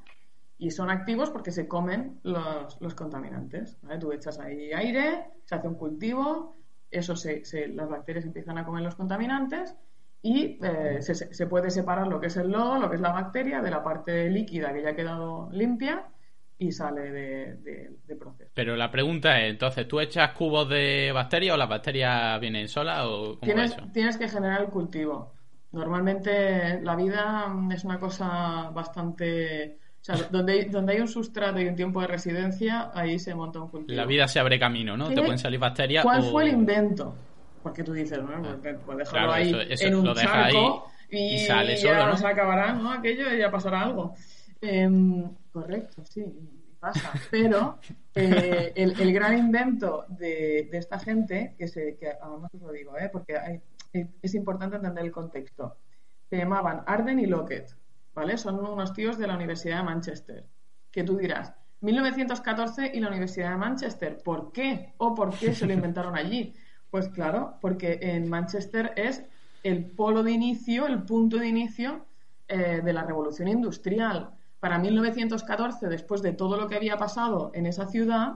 y 0.66 0.70
son 0.70 0.90
activos 0.90 1.30
porque 1.30 1.50
se 1.50 1.66
comen 1.66 2.20
los, 2.22 2.80
los 2.80 2.94
contaminantes. 2.94 3.78
¿vale? 3.82 3.98
Tú 3.98 4.12
echas 4.12 4.38
ahí 4.38 4.72
aire, 4.72 5.26
se 5.44 5.54
hace 5.56 5.66
un 5.68 5.74
cultivo, 5.74 6.54
eso 6.90 7.16
se, 7.16 7.44
se- 7.44 7.68
las 7.68 7.88
bacterias 7.88 8.24
empiezan 8.24 8.58
a 8.58 8.64
comer 8.64 8.82
los 8.84 8.94
contaminantes 8.94 9.74
y 10.22 10.58
eh, 10.62 11.02
se, 11.02 11.46
puede 11.48 11.70
separar 11.70 12.06
lo 12.06 12.20
que 12.20 12.28
es 12.28 12.36
el 12.36 12.50
lodo, 12.52 12.78
lo 12.78 12.88
que 12.88 12.94
es 12.96 13.02
la 13.02 13.10
bacteria, 13.12 13.60
de 13.60 13.70
la 13.70 13.82
parte 13.82 14.30
líquida 14.30 14.72
que 14.72 14.82
ya 14.82 14.90
ha 14.90 14.94
quedado 14.96 15.48
limpia 15.52 16.06
y 16.58 16.70
sale 16.70 17.10
de, 17.10 17.56
de- 17.56 17.90
de 18.06 18.16
proceso. 18.16 18.50
Pero 18.54 18.76
la 18.76 18.88
pregunta 18.90 19.40
es, 19.40 19.50
entonces, 19.50 19.88
¿tú 19.88 19.98
echas 19.98 20.30
cubos 20.30 20.68
de 20.68 21.10
bacterias 21.12 21.54
o 21.54 21.56
las 21.58 21.68
bacterias 21.68 22.38
vienen 22.40 22.68
solas 22.68 23.04
o 23.04 23.36
cómo 23.40 23.40
va 23.40 23.40
Tienes, 23.40 23.72
eso? 23.72 23.82
tienes 23.92 24.16
que 24.16 24.28
generar 24.28 24.60
el 24.62 24.68
cultivo. 24.68 25.32
Normalmente 25.72 26.80
la 26.82 26.94
vida 26.94 27.48
mm, 27.48 27.72
es 27.72 27.84
una 27.84 27.98
cosa 27.98 28.70
bastante... 28.72 29.78
O 30.02 30.04
sea, 30.04 30.16
donde 30.30 30.52
hay, 30.52 30.64
donde 30.64 30.94
hay 30.94 31.00
un 31.00 31.06
sustrato 31.08 31.60
y 31.60 31.66
un 31.68 31.76
tiempo 31.76 32.00
de 32.00 32.08
residencia, 32.08 32.90
ahí 32.92 33.18
se 33.20 33.34
monta 33.36 33.60
un 33.60 33.68
cultivo. 33.68 33.96
La 33.96 34.04
vida 34.04 34.26
se 34.26 34.40
abre 34.40 34.58
camino, 34.58 34.96
¿no? 34.96 35.08
Te 35.08 35.20
pueden 35.22 35.38
salir 35.38 35.60
bacterias 35.60 36.02
¿Cuál 36.04 36.22
o... 36.22 36.30
fue 36.32 36.44
el 36.44 36.50
invento? 36.50 37.14
Porque 37.62 37.84
tú 37.84 37.92
dices, 37.92 38.20
bueno, 38.20 38.58
pues, 38.60 38.76
pues 38.84 38.98
déjalo 38.98 39.12
Claro, 39.16 39.32
ahí 39.32 39.48
eso- 39.50 39.60
eso 39.60 39.86
en 39.86 39.94
un 39.94 40.14
charco 40.14 40.88
ahí 41.08 41.34
y, 41.34 41.38
sale 41.40 41.76
ya 41.76 42.00
solo, 42.00 42.06
¿no? 42.12 42.16
se 42.16 42.26
acabará, 42.26 42.72
¿no? 42.72 42.90
Aquello 42.92 43.32
y 43.32 43.38
ya 43.38 43.50
pasará 43.50 43.82
algo. 43.82 44.14
Em, 44.60 45.30
correcto, 45.52 46.02
sí, 46.04 46.24
pasa. 46.80 47.12
Pero 47.30 47.78
eh, 48.16 48.72
el, 48.74 49.00
el 49.00 49.12
gran 49.12 49.38
invento 49.38 50.04
de, 50.08 50.68
de 50.72 50.78
esta 50.78 50.98
gente, 50.98 51.54
que, 51.56 51.68
se, 51.68 51.96
que 51.96 52.08
además 52.20 52.50
os 52.54 52.60
lo 52.62 52.72
digo, 52.72 52.98
¿eh? 52.98 53.08
porque 53.12 53.36
hay- 53.36 53.60
es 54.22 54.34
importante 54.34 54.76
entender 54.76 55.04
el 55.04 55.12
contexto, 55.12 55.76
se 56.28 56.38
llamaban 56.38 56.82
Arden 56.86 57.20
y 57.20 57.26
Lockett, 57.26 57.76
¿vale? 58.14 58.36
Son 58.36 58.58
unos 58.58 58.92
tíos 58.92 59.18
de 59.18 59.26
la 59.26 59.36
Universidad 59.36 59.78
de 59.78 59.84
Manchester. 59.84 60.46
Que 60.90 61.04
tú 61.04 61.16
dirás, 61.16 61.54
1914 61.80 62.92
y 62.94 63.00
la 63.00 63.08
Universidad 63.08 63.50
de 63.50 63.56
Manchester, 63.56 64.18
¿por 64.22 64.52
qué? 64.52 64.94
¿O 64.98 65.14
por 65.14 65.36
qué 65.36 65.54
se 65.54 65.66
lo 65.66 65.72
inventaron 65.74 66.16
allí? 66.16 66.54
Pues 66.90 67.08
claro, 67.08 67.54
porque 67.60 67.98
en 68.02 68.28
Manchester 68.28 68.92
es 68.96 69.24
el 69.62 69.86
polo 69.86 70.22
de 70.22 70.32
inicio, 70.32 70.86
el 70.86 71.02
punto 71.02 71.38
de 71.38 71.48
inicio 71.48 72.04
eh, 72.48 72.82
de 72.84 72.92
la 72.92 73.02
revolución 73.04 73.48
industrial. 73.48 74.30
Para 74.60 74.78
1914, 74.78 75.88
después 75.88 76.22
de 76.22 76.32
todo 76.32 76.56
lo 76.56 76.68
que 76.68 76.76
había 76.76 76.96
pasado 76.96 77.50
en 77.54 77.66
esa 77.66 77.86
ciudad, 77.86 78.34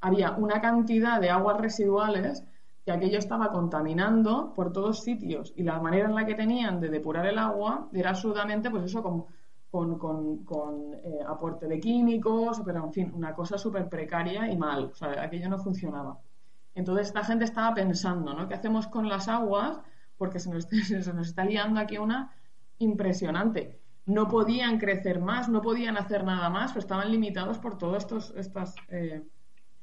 había 0.00 0.32
una 0.32 0.60
cantidad 0.60 1.20
de 1.20 1.30
aguas 1.30 1.60
residuales 1.60 2.44
que 2.84 2.92
aquello 2.92 3.18
estaba 3.18 3.50
contaminando 3.52 4.52
por 4.54 4.72
todos 4.72 5.02
sitios 5.04 5.52
y 5.56 5.62
la 5.62 5.78
manera 5.80 6.06
en 6.08 6.14
la 6.14 6.24
que 6.26 6.34
tenían 6.34 6.80
de 6.80 6.88
depurar 6.88 7.26
el 7.26 7.38
agua 7.38 7.88
era 7.92 8.10
absolutamente, 8.10 8.70
pues 8.70 8.84
eso, 8.84 9.02
con, 9.02 9.26
con, 9.70 9.98
con- 9.98 10.44
con, 10.44 10.94
eh, 10.94 11.20
aporte 11.26 11.68
de 11.68 11.78
químicos, 11.80 12.60
pero 12.64 12.84
en 12.84 12.92
fin, 12.92 13.12
una 13.14 13.34
cosa 13.34 13.58
súper 13.58 13.88
precaria 13.88 14.50
y 14.50 14.56
mal, 14.56 14.92
aquello 15.18 15.48
no 15.48 15.58
funcionaba. 15.58 16.18
Entonces 16.74 17.08
esta 17.08 17.24
gente 17.24 17.44
estaba 17.44 17.74
pensando, 17.74 18.32
¿no? 18.34 18.48
¿Qué 18.48 18.54
hacemos 18.54 18.86
con 18.86 19.08
las 19.08 19.28
aguas? 19.28 19.80
Porque 20.16 20.38
se 20.40 20.50
nos, 20.50 20.66
está 21.28 21.44
liando 21.44 21.80
aquí 21.80 21.98
una 21.98 22.32
impresionante. 22.78 23.80
No 24.06 24.26
podían 24.28 24.78
crecer 24.78 25.20
más, 25.20 25.48
no 25.48 25.60
podían 25.60 25.96
hacer 25.96 26.24
nada 26.24 26.48
más, 26.50 26.72
pero 26.72 26.80
estaban 26.80 27.10
limitados 27.10 27.58
por 27.58 27.76
todas 27.78 28.06
estas, 28.36 28.74
eh, 28.88 29.22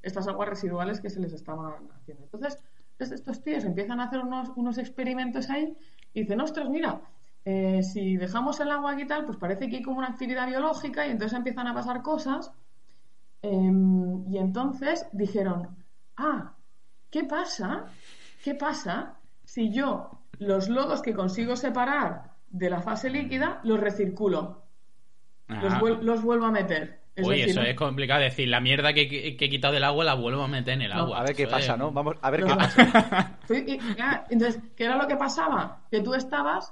estas 0.01 0.27
aguas 0.27 0.49
residuales 0.49 1.01
que 1.01 1.09
se 1.09 1.19
les 1.19 1.33
estaban 1.33 1.89
haciendo. 1.95 2.23
Entonces, 2.25 2.63
entonces 2.97 3.19
estos 3.19 3.43
tíos 3.43 3.63
empiezan 3.63 3.99
a 3.99 4.05
hacer 4.05 4.21
unos, 4.21 4.49
unos 4.55 4.79
experimentos 4.79 5.51
ahí 5.51 5.77
y 6.15 6.21
dicen, 6.21 6.41
ostras, 6.41 6.67
mira, 6.67 6.99
eh, 7.45 7.83
si 7.83 8.17
dejamos 8.17 8.59
el 8.59 8.71
agua 8.71 8.93
aquí 8.93 9.03
y 9.03 9.07
tal, 9.07 9.23
pues 9.23 9.37
parece 9.37 9.69
que 9.69 9.77
hay 9.77 9.83
como 9.83 9.99
una 9.99 10.07
actividad 10.07 10.47
biológica 10.47 11.05
y 11.05 11.11
entonces 11.11 11.37
empiezan 11.37 11.67
a 11.67 11.75
pasar 11.75 12.01
cosas. 12.01 12.51
Em, 13.43 14.27
y 14.33 14.39
entonces 14.39 15.05
dijeron, 15.11 15.75
ah, 16.17 16.55
¿qué 17.11 17.23
pasa? 17.23 17.85
¿Qué 18.43 18.55
pasa 18.55 19.19
si 19.43 19.71
yo 19.71 20.23
los 20.39 20.67
lodos 20.67 21.03
que 21.03 21.13
consigo 21.13 21.55
separar 21.55 22.31
de 22.49 22.69
la 22.71 22.81
fase 22.81 23.11
líquida 23.11 23.61
los 23.63 23.79
recirculo? 23.79 24.63
Los, 25.61 25.73
vuel- 25.75 26.01
los 26.01 26.23
vuelvo 26.23 26.45
a 26.45 26.51
meter. 26.51 26.99
Es 27.17 27.25
Uy, 27.25 27.37
decir, 27.37 27.49
eso 27.49 27.61
¿no? 27.61 27.65
es 27.67 27.75
complicado. 27.75 28.21
decir, 28.21 28.47
la 28.47 28.59
mierda 28.61 28.93
que, 28.93 29.09
que- 29.09 29.35
que 29.35 29.45
he 29.45 29.49
quitado 29.49 29.73
del 29.73 29.83
agua 29.83 30.05
la 30.05 30.13
vuelvo 30.13 30.43
a 30.43 30.47
meter 30.47 30.75
en 30.75 30.83
el 30.83 30.91
No, 30.91 30.99
agua. 30.99 31.19
A 31.19 31.23
ver 31.23 31.35
qué 31.35 31.43
Eso 31.43 31.51
pasa, 31.51 31.73
es- 31.73 31.79
¿no? 31.79 31.91
Vamos 31.91 32.15
a 32.21 32.29
ver 32.29 32.41
No, 32.41 32.47
qué 32.47 32.55
pasa. 32.55 33.37
Sí, 33.47 33.63
y- 33.67 33.95
ya, 33.97 34.23
Entonces, 34.29 34.61
¿qué 34.75 34.85
era 34.85 34.97
lo 34.97 35.07
que 35.07 35.15
pasaba? 35.15 35.81
Que 35.89 35.99
tú 36.01 36.13
estabas, 36.13 36.71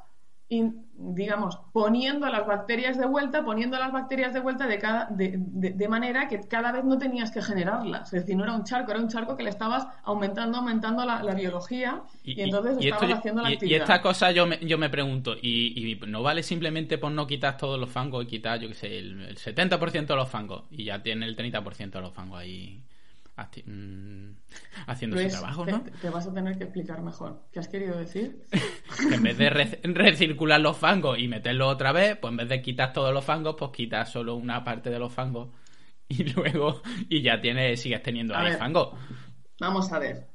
in- 0.50 0.86
digamos, 0.98 1.60
poniendo 1.74 2.28
las 2.30 2.46
bacterias 2.48 2.98
de 2.98 3.06
vuelta, 3.06 3.44
poniendo 3.44 3.78
las 3.78 3.92
bacterias 3.92 4.34
de 4.34 4.40
vuelta 4.40 4.66
de, 4.68 4.78
cada, 4.80 5.06
de, 5.10 5.34
de- 5.38 5.72
de 5.72 5.88
manera 5.90 6.28
que 6.28 6.40
cada 6.42 6.72
vez 6.72 6.84
no 6.86 6.98
tenías 6.98 7.32
que 7.32 7.42
generarlas. 7.42 8.14
Es 8.14 8.22
decir, 8.22 8.38
no 8.38 8.44
era 8.44 8.54
un 8.54 8.64
charco, 8.64 8.92
era 8.92 9.00
un 9.02 9.10
charco 9.10 9.36
que 9.36 9.44
le 9.44 9.50
estabas 9.50 9.88
aumentando, 10.04 10.60
aumentando 10.60 11.04
la, 11.04 11.22
la 11.24 11.34
biología 11.34 12.02
y, 12.24 12.40
entonces 12.42 12.78
y 12.80 12.86
estabas 12.88 13.10
esto- 13.10 13.20
haciendo 13.20 13.42
la 13.42 13.50
y- 13.50 13.54
actividad. 13.56 13.78
Y 13.78 13.82
esta 13.82 14.02
cosa 14.02 14.32
yo 14.32 14.46
me, 14.46 14.60
yo 14.60 14.78
me 14.78 14.90
pregunto, 14.90 15.36
¿y, 15.42 15.92
y 15.92 16.00
no 16.08 16.22
vale 16.24 16.44
simplemente 16.44 16.98
por 16.98 17.12
no 17.12 17.28
quitar 17.28 17.58
todos 17.58 17.80
los 17.80 17.90
fangos 17.90 18.24
y 18.24 18.28
quitar, 18.28 18.60
yo 18.60 18.68
qué 18.70 18.76
sé, 18.76 19.00
el, 19.00 19.22
el 19.24 19.38
70% 19.38 20.06
de 20.06 20.16
los 20.16 20.30
fangos? 20.30 20.64
Y 20.72 20.86
ya 20.86 21.02
tiene 21.02 21.26
el 21.26 21.36
30% 21.36 21.90
de 21.92 22.02
los 22.02 22.14
fangos 22.14 22.40
ahí 22.40 22.82
acti- 23.38 23.64
mm, 23.66 24.36
haciendo 24.88 25.18
Luis, 25.18 25.34
su 25.34 25.40
trabajo, 25.40 25.66
¿no? 25.66 25.82
te 25.84 26.10
vas 26.10 26.28
a 26.28 26.34
tener 26.34 26.58
que 26.58 26.64
explicar 26.66 27.02
mejor. 27.02 27.44
¿Qué 27.52 27.60
has 27.60 27.68
querido 27.68 27.98
decir? 27.98 28.46
en 29.12 29.24
vez 29.24 29.38
de 29.38 29.50
re- 29.50 29.80
recircular 29.84 30.60
los 30.62 30.78
fangos 30.78 31.20
y 31.20 31.28
meterlos 31.28 31.74
otra 31.74 31.92
vez, 31.92 32.18
pues 32.18 32.32
en 32.32 32.38
vez 32.38 32.50
de 32.50 32.62
quitar 32.62 32.94
todos 32.94 33.14
los 33.14 33.24
fangos, 33.26 33.56
pues 33.58 33.72
quitas 33.72 34.12
solo 34.12 34.36
una 34.36 34.64
parte 34.64 34.90
de 34.90 35.00
los 35.00 35.12
fangos 35.14 35.50
y 36.08 36.24
luego 36.34 36.82
y 37.10 37.22
ya 37.22 37.42
tienes 37.42 37.82
sigues 37.82 38.02
teniendo 38.04 38.36
A 38.36 38.40
ahí 38.42 38.50
ver. 38.50 38.58
fango. 38.58 38.98
Vamos 39.60 39.92
a 39.92 40.00
ver. 40.00 40.28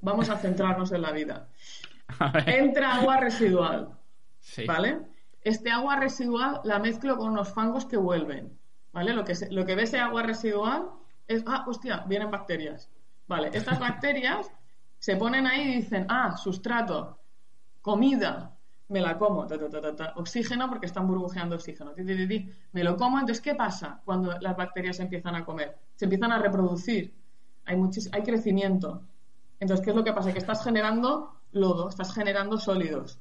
Vamos 0.00 0.28
a 0.28 0.36
centrarnos 0.36 0.92
en 0.92 1.02
la 1.02 1.10
vida. 1.12 1.48
Entra 2.46 2.96
agua 2.96 3.16
residual. 3.18 3.88
sí. 4.40 4.64
¿Vale? 4.66 4.98
Este 5.42 5.70
agua 5.70 5.96
residual 5.96 6.60
la 6.64 6.78
mezclo 6.80 7.16
con 7.16 7.30
unos 7.30 7.52
fangos 7.54 7.84
que 7.86 7.96
vuelven. 7.96 8.58
¿Vale? 8.92 9.12
Lo 9.14 9.24
que, 9.24 9.34
lo 9.50 9.64
que 9.66 9.74
ve 9.76 9.82
ese 9.84 9.98
agua 9.98 10.22
residual 10.22 10.88
es, 11.28 11.42
ah, 11.46 11.64
hostia, 11.66 12.04
vienen 12.06 12.30
bacterias. 12.30 12.90
Vale, 13.28 13.50
estas 13.52 13.78
bacterias 13.80 14.50
se 14.98 15.16
ponen 15.16 15.46
ahí 15.46 15.62
y 15.62 15.74
dicen, 15.76 16.06
ah, 16.08 16.36
sustrato, 16.36 17.18
comida, 17.82 18.52
me 18.88 19.00
la 19.00 19.18
como, 19.18 19.46
ta, 19.46 19.58
ta, 19.58 19.68
ta, 19.68 19.80
ta, 19.80 19.96
ta. 19.96 20.12
oxígeno 20.16 20.68
porque 20.68 20.86
están 20.86 21.06
burbujeando 21.08 21.56
oxígeno, 21.56 21.92
ti, 21.92 22.04
ti, 22.04 22.16
ti, 22.16 22.26
ti. 22.28 22.50
me 22.72 22.84
lo 22.84 22.96
como, 22.96 23.18
entonces 23.18 23.42
¿qué 23.42 23.54
pasa 23.54 24.00
cuando 24.04 24.38
las 24.40 24.56
bacterias 24.56 24.96
se 24.96 25.02
empiezan 25.02 25.34
a 25.34 25.44
comer? 25.44 25.76
Se 25.96 26.04
empiezan 26.04 26.30
a 26.32 26.38
reproducir, 26.38 27.12
hay, 27.64 27.76
muchis- 27.76 28.08
hay 28.12 28.22
crecimiento. 28.22 29.02
Entonces, 29.58 29.82
¿qué 29.84 29.90
es 29.90 29.96
lo 29.96 30.04
que 30.04 30.12
pasa? 30.12 30.32
Que 30.32 30.38
estás 30.38 30.62
generando 30.62 31.32
lodo, 31.52 31.88
estás 31.88 32.12
generando 32.14 32.58
sólidos. 32.58 33.18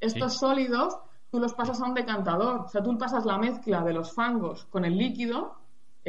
Estos 0.00 0.34
Sí. 0.34 0.38
sólidos 0.38 0.96
tú 1.30 1.40
los 1.40 1.52
pasas 1.54 1.80
a 1.80 1.84
un 1.86 1.94
decantador, 1.94 2.60
o 2.60 2.68
sea, 2.68 2.82
tú 2.82 2.96
pasas 2.96 3.24
la 3.26 3.38
mezcla 3.38 3.82
de 3.82 3.92
los 3.92 4.14
fangos 4.14 4.66
con 4.66 4.84
el 4.84 4.96
líquido, 4.96 5.56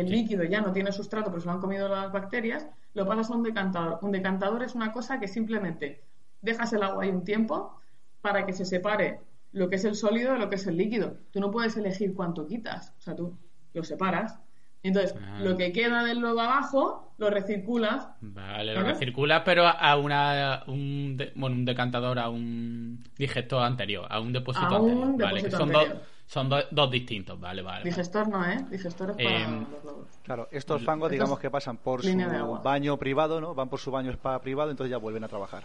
el 0.02 0.08
Sí. 0.08 0.14
líquido 0.14 0.44
ya 0.44 0.62
no 0.62 0.72
tiene 0.72 0.92
sustrato 0.92 1.26
porque 1.30 1.42
se 1.42 1.48
lo 1.48 1.54
han 1.54 1.60
comido 1.60 1.88
las 1.90 2.12
bacterias, 2.12 2.68
lo 2.94 3.06
pasas 3.08 3.30
a 3.32 3.36
un 3.36 3.44
decantador. 3.44 4.00
Un 4.02 4.12
decantador 4.12 4.64
es 4.64 4.76
una 4.76 4.92
cosa 4.92 5.20
que 5.20 5.28
simplemente 5.28 6.02
dejas 6.42 6.72
el 6.74 6.84
agua 6.84 7.04
ahí 7.04 7.10
un 7.10 7.24
tiempo 7.24 7.80
para 8.22 8.46
que 8.46 8.54
se 8.54 8.66
separe 8.66 9.20
lo 9.52 9.68
que 9.70 9.76
es 9.78 9.86
el 9.86 9.96
sólido 9.96 10.34
de 10.34 10.40
lo 10.40 10.50
que 10.50 10.56
es 10.56 10.68
el 10.68 10.78
líquido. 10.78 11.18
Tú 11.32 11.40
no 11.40 11.50
puedes 11.52 11.76
elegir 11.78 12.14
cuánto 12.14 12.46
quitas, 12.48 12.94
o 12.98 13.02
sea, 13.02 13.16
tú 13.16 13.36
lo 13.74 13.84
separas. 13.84 14.40
Entonces, 14.82 15.14
Ah. 15.22 15.40
lo 15.42 15.58
que 15.58 15.74
queda 15.74 16.04
del 16.06 16.20
lodo 16.20 16.40
abajo 16.40 17.12
lo 17.18 17.30
recirculas. 17.30 18.08
Vale, 18.22 18.74
lo 18.74 18.82
recirculas, 18.84 19.42
pero 19.44 19.68
a 19.68 19.98
una, 19.98 20.64
un, 20.68 21.18
de- 21.18 21.34
bueno, 21.36 21.58
un 21.58 21.66
decantador, 21.66 22.18
a 22.20 22.30
un 22.30 23.04
digestor 23.18 23.62
anterior, 23.64 24.06
a 24.10 24.22
un 24.22 24.32
depósito 24.32 24.68
A 24.68 24.80
un 24.80 24.92
anterior. 24.92 25.18
Vale, 25.18 25.42
que 25.42 25.48
depósito 25.50 25.58
son, 25.58 25.70
anterior. 25.76 25.98
dos, 25.98 26.08
son 26.30 26.48
dos, 26.48 26.65
dos 26.70 26.92
distintos, 26.92 27.39
vale, 27.39 27.63
vale. 27.63 27.80
vale. 27.80 27.89
Digestor 27.89 28.28
no, 28.28 28.46
¿eh? 28.46 28.63
Digestor 28.70 29.10
es 29.10 29.15
para 29.15 29.42
Em, 29.42 29.65
los. 29.84 30.20
Claro, 30.22 30.48
estos 30.52 30.86
fangos, 30.86 31.10
digamos 31.10 31.39
es 31.39 31.42
que 31.42 31.50
pasan 31.50 31.78
por 31.78 32.04
su 32.04 32.60
baño 32.63 32.98
privado, 32.98 33.42
¿no? 33.42 33.56
Van 33.56 33.68
por 33.68 33.80
su 33.80 33.89
baño 33.89 34.12
spa 34.12 34.39
privado, 34.39 34.70
entonces 34.70 34.92
ya 34.92 34.98
vuelven 34.98 35.24
a 35.24 35.28
trabajar. 35.28 35.63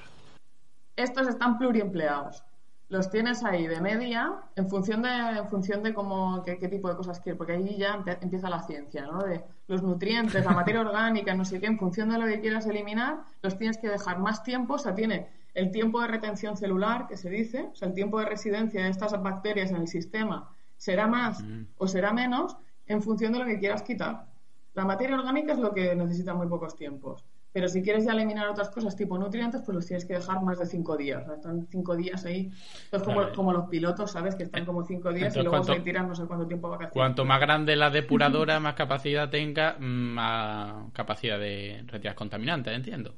Estos 0.96 1.28
están 1.28 1.58
pluriempleados. 1.58 2.42
Los 2.88 3.10
tienes 3.10 3.44
ahí 3.44 3.66
de 3.66 3.78
media 3.82 4.36
en 4.56 4.70
función 4.70 5.02
de, 5.02 5.10
en 5.10 5.48
función 5.48 5.82
de 5.82 5.92
cómo, 5.92 6.42
qué, 6.42 6.58
qué 6.58 6.68
tipo 6.68 6.88
de 6.88 6.96
cosas 6.96 7.20
quieres, 7.20 7.36
porque 7.36 7.52
ahí 7.52 7.76
ya 7.76 8.02
empieza 8.22 8.48
la 8.48 8.62
ciencia, 8.62 9.04
¿no? 9.04 9.22
De 9.22 9.44
los 9.66 9.82
nutrientes, 9.82 10.46
la 10.46 10.52
materia 10.62 10.80
orgánica, 10.80 11.34
no 11.34 11.44
sé 11.44 11.60
qué, 11.60 11.66
en 11.66 11.78
función 11.78 12.08
de 12.08 12.18
lo 12.18 12.24
que 12.24 12.40
quieras 12.40 12.66
eliminar, 12.66 13.18
los 13.42 13.58
tienes 13.58 13.76
que 13.76 13.90
dejar 13.90 14.18
más 14.18 14.42
tiempo, 14.42 14.74
o 14.74 14.78
sea, 14.78 14.94
tiene 14.94 15.28
el 15.52 15.70
tiempo 15.70 16.00
de 16.00 16.08
retención 16.08 16.56
celular, 16.56 17.06
que 17.06 17.18
se 17.18 17.28
dice, 17.28 17.68
o 17.70 17.76
sea, 17.76 17.88
el 17.88 17.94
tiempo 17.94 18.18
de 18.18 18.24
residencia 18.24 18.82
de 18.82 18.88
estas 18.88 19.22
bacterias 19.22 19.70
en 19.70 19.76
el 19.76 19.88
sistema 19.88 20.53
será 20.76 21.06
más 21.06 21.44
o 21.76 21.86
será 21.86 22.12
menos 22.12 22.56
en 22.86 23.02
función 23.02 23.32
de 23.32 23.38
lo 23.38 23.44
que 23.46 23.58
quieras 23.58 23.82
quitar. 23.82 24.26
La 24.74 24.84
materia 24.84 25.16
orgánica 25.16 25.52
es 25.52 25.58
lo 25.58 25.72
que 25.72 25.94
necesita 25.94 26.34
muy 26.34 26.46
pocos 26.48 26.76
tiempos. 26.76 27.24
Pero 27.52 27.68
si 27.68 27.82
quieres 27.82 28.04
ya 28.04 28.10
eliminar 28.12 28.48
otras 28.48 28.68
cosas 28.68 28.96
tipo 28.96 29.16
nutrientes, 29.16 29.62
pues 29.64 29.76
los 29.76 29.86
tienes 29.86 30.04
que 30.04 30.14
dejar 30.14 30.42
más 30.42 30.58
de 30.58 30.66
cinco 30.66 30.96
días. 30.96 31.24
Están 31.28 31.68
cinco 31.70 31.94
días 31.94 32.24
ahí. 32.24 32.50
Es 32.90 33.00
como, 33.04 33.30
como 33.32 33.52
los 33.52 33.68
pilotos, 33.68 34.10
¿sabes? 34.10 34.34
Que 34.34 34.42
están 34.42 34.66
como 34.66 34.84
cinco 34.84 35.10
días 35.12 35.36
Entonces, 35.36 35.40
y 35.40 35.44
luego 35.44 35.58
¿cuánto- 35.64 35.74
se 35.74 35.80
tiran 35.80 36.08
no 36.08 36.16
sé 36.16 36.24
cuánto 36.26 36.48
tiempo 36.48 36.68
vacaciones. 36.68 36.92
Cuanto 36.94 37.24
más 37.24 37.38
grande 37.40 37.76
la 37.76 37.90
depuradora, 37.90 38.58
más 38.60 38.74
capacidad 38.74 39.30
tenga, 39.30 39.76
más 39.78 40.90
capacidad 40.92 41.38
de 41.38 41.84
retirar 41.86 42.16
contaminantes, 42.16 42.74
entiendo. 42.74 43.14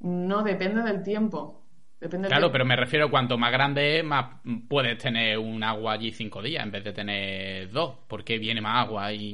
No, 0.00 0.42
depende 0.42 0.82
del 0.82 1.02
tiempo. 1.02 1.63
Depende 2.04 2.28
Claro, 2.28 2.52
pero 2.52 2.66
me 2.66 2.76
refiero, 2.76 3.10
cuanto 3.10 3.38
más 3.38 3.50
grande 3.50 3.98
es, 3.98 4.04
más 4.04 4.26
puedes 4.68 4.98
tener 4.98 5.38
un 5.38 5.64
agua 5.64 5.94
allí 5.94 6.12
cinco 6.12 6.42
días 6.42 6.62
en 6.62 6.70
vez 6.70 6.84
de 6.84 6.92
tener 6.92 7.70
dos, 7.70 7.94
porque 8.06 8.38
viene 8.38 8.60
más 8.60 8.86
agua 8.86 9.10
y, 9.10 9.32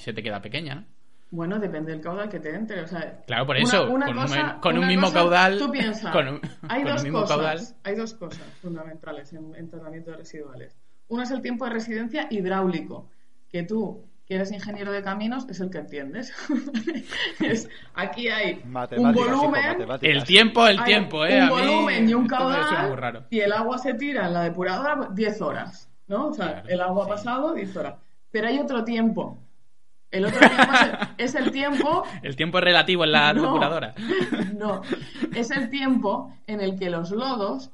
se 0.00 0.12
te 0.12 0.20
queda 0.20 0.42
pequeña, 0.42 0.74
¿no? 0.74 0.84
Bueno, 1.30 1.60
depende 1.60 1.92
del 1.92 2.00
caudal 2.00 2.28
que 2.28 2.40
te 2.40 2.52
entre. 2.52 2.80
O 2.80 2.86
sea, 2.88 3.20
Claro, 3.24 3.46
por 3.46 3.54
una- 3.54 3.62
eso, 3.62 3.88
una 3.92 4.06
con, 4.06 4.16
cosa- 4.16 4.54
un, 4.56 4.60
con 4.60 4.72
un 4.72 4.78
una 4.78 4.86
mismo 4.88 5.06
cosa, 5.06 5.14
caudal. 5.18 5.58
Tú 5.58 5.70
piensas, 5.70 6.12
con 6.12 6.26
un- 6.28 6.40
hay 6.68 6.82
con 6.82 6.92
dos 6.92 7.02
mismo 7.04 7.20
cosas, 7.20 7.36
caudal. 7.36 7.58
hay 7.84 7.94
dos 7.94 8.14
cosas 8.14 8.42
fundamentales 8.60 9.32
en, 9.32 9.54
en 9.54 9.70
tratamiento 9.70 10.10
de 10.10 10.16
residuales. 10.16 10.76
Uno 11.06 11.22
es 11.22 11.30
el 11.30 11.40
tiempo 11.40 11.66
de 11.66 11.70
residencia 11.70 12.26
hidráulico, 12.30 13.10
que 13.48 13.62
tú, 13.62 14.07
que 14.28 14.34
eres 14.34 14.52
ingeniero 14.52 14.92
de 14.92 15.02
caminos, 15.02 15.46
es 15.48 15.58
el 15.60 15.70
que 15.70 15.78
entiendes. 15.78 16.32
Es- 17.40 17.68
aquí 17.94 18.28
hay 18.28 18.62
un 18.96 19.12
volumen. 19.12 19.86
El 20.02 20.24
tiempo, 20.24 20.66
el 20.66 20.82
tiempo, 20.84 21.24
¿eh? 21.24 21.38
un 21.38 21.42
A 21.42 21.46
mí 21.46 21.50
volumen 21.50 22.08
y 22.10 22.14
un 22.14 22.26
caudal 22.26 23.26
y 23.30 23.40
el 23.40 23.52
agua 23.52 23.78
se 23.78 23.94
tira 23.94 24.26
en 24.26 24.34
la 24.34 24.42
depuradora 24.42 24.96
pues, 24.96 25.14
10 25.14 25.40
horas, 25.40 25.88
¿no? 26.08 26.26
O 26.28 26.34
sea, 26.34 26.46
Claro, 26.62 26.68
el 26.68 26.80
agua 26.80 27.02
ha 27.04 27.06
sí. 27.06 27.10
pasado 27.12 27.54
10 27.54 27.76
horas. 27.76 27.94
Pero 28.30 28.48
hay 28.48 28.58
otro 28.58 28.84
tiempo. 28.84 29.38
El 30.10 30.26
otro 30.26 30.38
tiempo 30.40 30.62
es 30.74 30.82
el, 30.82 30.98
es 31.18 31.34
el 31.34 31.50
tiempo 31.50 32.02
El 32.22 32.36
tiempo 32.36 32.58
es 32.58 32.64
relativo 32.64 33.04
en 33.04 33.12
la 33.12 33.32
No. 33.32 33.42
depuradora. 33.42 33.94
no, 34.58 34.82
es 35.34 35.50
el 35.50 35.70
tiempo 35.70 36.34
en 36.46 36.60
el 36.60 36.78
que 36.78 36.90
los 36.90 37.10
lodos 37.12 37.70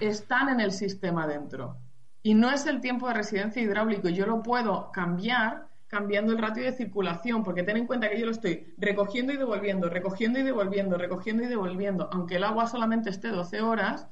están 0.00 0.48
en 0.48 0.60
el 0.60 0.72
sistema 0.72 1.26
dentro. 1.28 1.76
Y 2.24 2.34
no 2.34 2.50
es 2.50 2.66
el 2.66 2.80
tiempo 2.80 3.06
de 3.08 3.14
residencia 3.14 3.62
hidráulico. 3.62 4.08
Yo 4.08 4.26
lo 4.26 4.42
puedo 4.42 4.90
cambiar 4.92 5.66
cambiando 5.92 6.32
el 6.32 6.38
ratio 6.38 6.62
de 6.62 6.72
circulación, 6.72 7.44
porque 7.44 7.62
ten 7.64 7.76
en 7.76 7.86
cuenta 7.86 8.08
que 8.08 8.18
yo 8.18 8.24
lo 8.24 8.32
estoy 8.32 8.72
recogiendo 8.78 9.30
y 9.34 9.36
devolviendo, 9.36 9.90
recogiendo 9.90 10.38
y 10.38 10.42
devolviendo, 10.42 10.96
recogiendo 10.96 11.42
y 11.42 11.48
devolviendo. 11.48 12.08
Aunque 12.10 12.36
el 12.36 12.44
agua 12.44 12.66
solamente 12.66 13.10
esté 13.10 13.28
12 13.28 13.60
horas, 13.60 14.08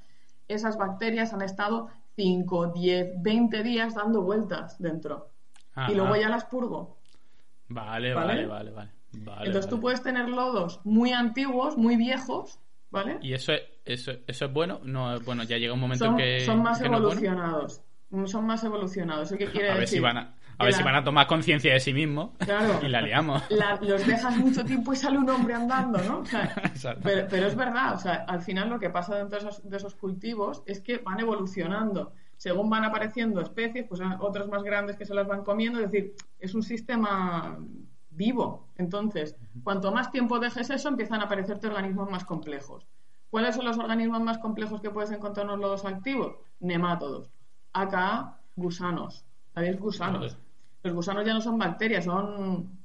esas 0.46 0.76
bacterias 0.76 1.32
han 1.32 1.40
estado 1.40 1.88
5, 2.16 2.72
10, 2.74 3.22
20 3.22 3.62
días 3.62 3.94
dando 3.94 4.20
vueltas 4.20 4.78
dentro. 4.78 5.30
Ajá. 5.74 5.90
Y 5.90 5.94
luego 5.94 6.16
ya 6.16 6.28
las 6.28 6.44
purgo. 6.44 6.98
Vale, 7.68 8.12
¿Vale? 8.12 8.26
vale, 8.44 8.46
vale, 8.46 8.70
vale. 8.72 8.90
Vale, 9.12 9.46
Entonces 9.46 9.66
tú 9.70 9.76
vale. 9.76 9.82
puedes 9.82 10.02
tener 10.02 10.28
lodos 10.28 10.80
muy 10.84 11.12
antiguos, 11.12 11.78
muy 11.78 11.96
viejos, 11.96 12.60
¿vale? 12.90 13.18
¿Y 13.22 13.32
eso 13.32 13.52
es, 13.54 13.62
eso, 13.86 14.12
eso 14.26 14.44
es 14.44 14.52
bueno? 14.52 14.80
No 14.84 15.18
bueno, 15.20 15.44
ya 15.44 15.56
llega 15.56 15.72
un 15.72 15.80
momento 15.80 16.04
son, 16.04 16.20
en 16.20 16.38
que. 16.38 16.44
son 16.44 16.62
más 16.62 16.78
que 16.78 16.90
no 16.90 16.96
es 16.98 17.02
bueno. 17.02 17.14
evolucionados. 17.20 17.80
Son 18.26 18.44
más 18.44 18.62
evolucionados. 18.64 19.28
¿Eso 19.28 19.38
qué 19.38 19.46
quiere 19.50 19.70
A 19.70 19.72
ver 19.72 19.80
decir? 19.80 19.96
si 19.98 20.02
van 20.02 20.18
a, 20.18 20.34
a, 20.60 20.64
ver 20.64 20.74
si 20.74 20.82
van 20.82 20.94
a 20.94 21.04
tomar 21.04 21.26
conciencia 21.26 21.72
de 21.72 21.80
sí 21.80 21.92
mismos 21.92 22.30
Claro. 22.38 22.78
y 22.82 22.88
la 22.88 23.00
liamos. 23.02 23.42
la- 23.50 23.76
los 23.82 24.06
dejas 24.06 24.36
mucho 24.36 24.64
tiempo 24.64 24.92
y 24.92 24.96
sale 24.96 25.18
un 25.18 25.28
hombre 25.28 25.54
andando, 25.54 25.98
¿no? 26.04 26.18
O 26.20 26.24
sea, 26.26 26.44
Exacto. 26.64 27.00
pero, 27.02 27.26
pero 27.28 27.46
es 27.46 27.56
verdad, 27.56 27.94
o 27.94 27.98
sea, 27.98 28.24
al 28.28 28.40
final 28.42 28.68
lo 28.70 28.78
que 28.78 28.90
pasa 28.90 29.16
dentro 29.16 29.38
de 29.40 29.48
esos, 29.48 29.68
de 29.68 29.76
esos 29.76 29.94
cultivos 29.94 30.62
es 30.66 30.80
que 30.80 30.98
van 30.98 31.20
evolucionando. 31.20 32.12
Según 32.36 32.70
van 32.70 32.84
apareciendo 32.84 33.40
especies, 33.42 33.86
pues 33.86 34.00
otras 34.20 34.48
más 34.48 34.62
grandes 34.62 34.96
que 34.96 35.04
se 35.04 35.12
las 35.14 35.26
van 35.26 35.44
comiendo, 35.44 35.78
es 35.80 35.90
decir, 35.90 36.14
es 36.38 36.54
un 36.54 36.62
sistema 36.62 37.58
vivo. 38.10 38.68
Entonces, 38.76 39.36
cuanto 39.62 39.92
más 39.92 40.10
tiempo 40.10 40.38
dejes 40.38 40.70
eso, 40.70 40.88
empiezan 40.88 41.20
a 41.20 41.24
aparecerte 41.24 41.66
organismos 41.66 42.10
más 42.10 42.24
complejos. 42.24 42.86
¿Cuáles 43.28 43.54
son 43.54 43.64
los 43.66 43.78
organismos 43.78 44.22
más 44.22 44.38
complejos 44.38 44.80
que 44.80 44.90
puedes 44.90 45.10
encontrar 45.10 45.44
en 45.44 45.52
los 45.52 45.60
lodos 45.60 45.84
activos? 45.84 46.34
Nemátodos. 46.60 47.30
Acá, 47.72 48.38
gusanos. 48.56 49.24
¿Sabéis 49.54 49.78
gusanos? 49.78 50.36
Los 50.82 50.94
gusanos 50.94 51.24
ya 51.26 51.34
no 51.34 51.40
son 51.40 51.58
bacterias, 51.58 52.04
son 52.04 52.78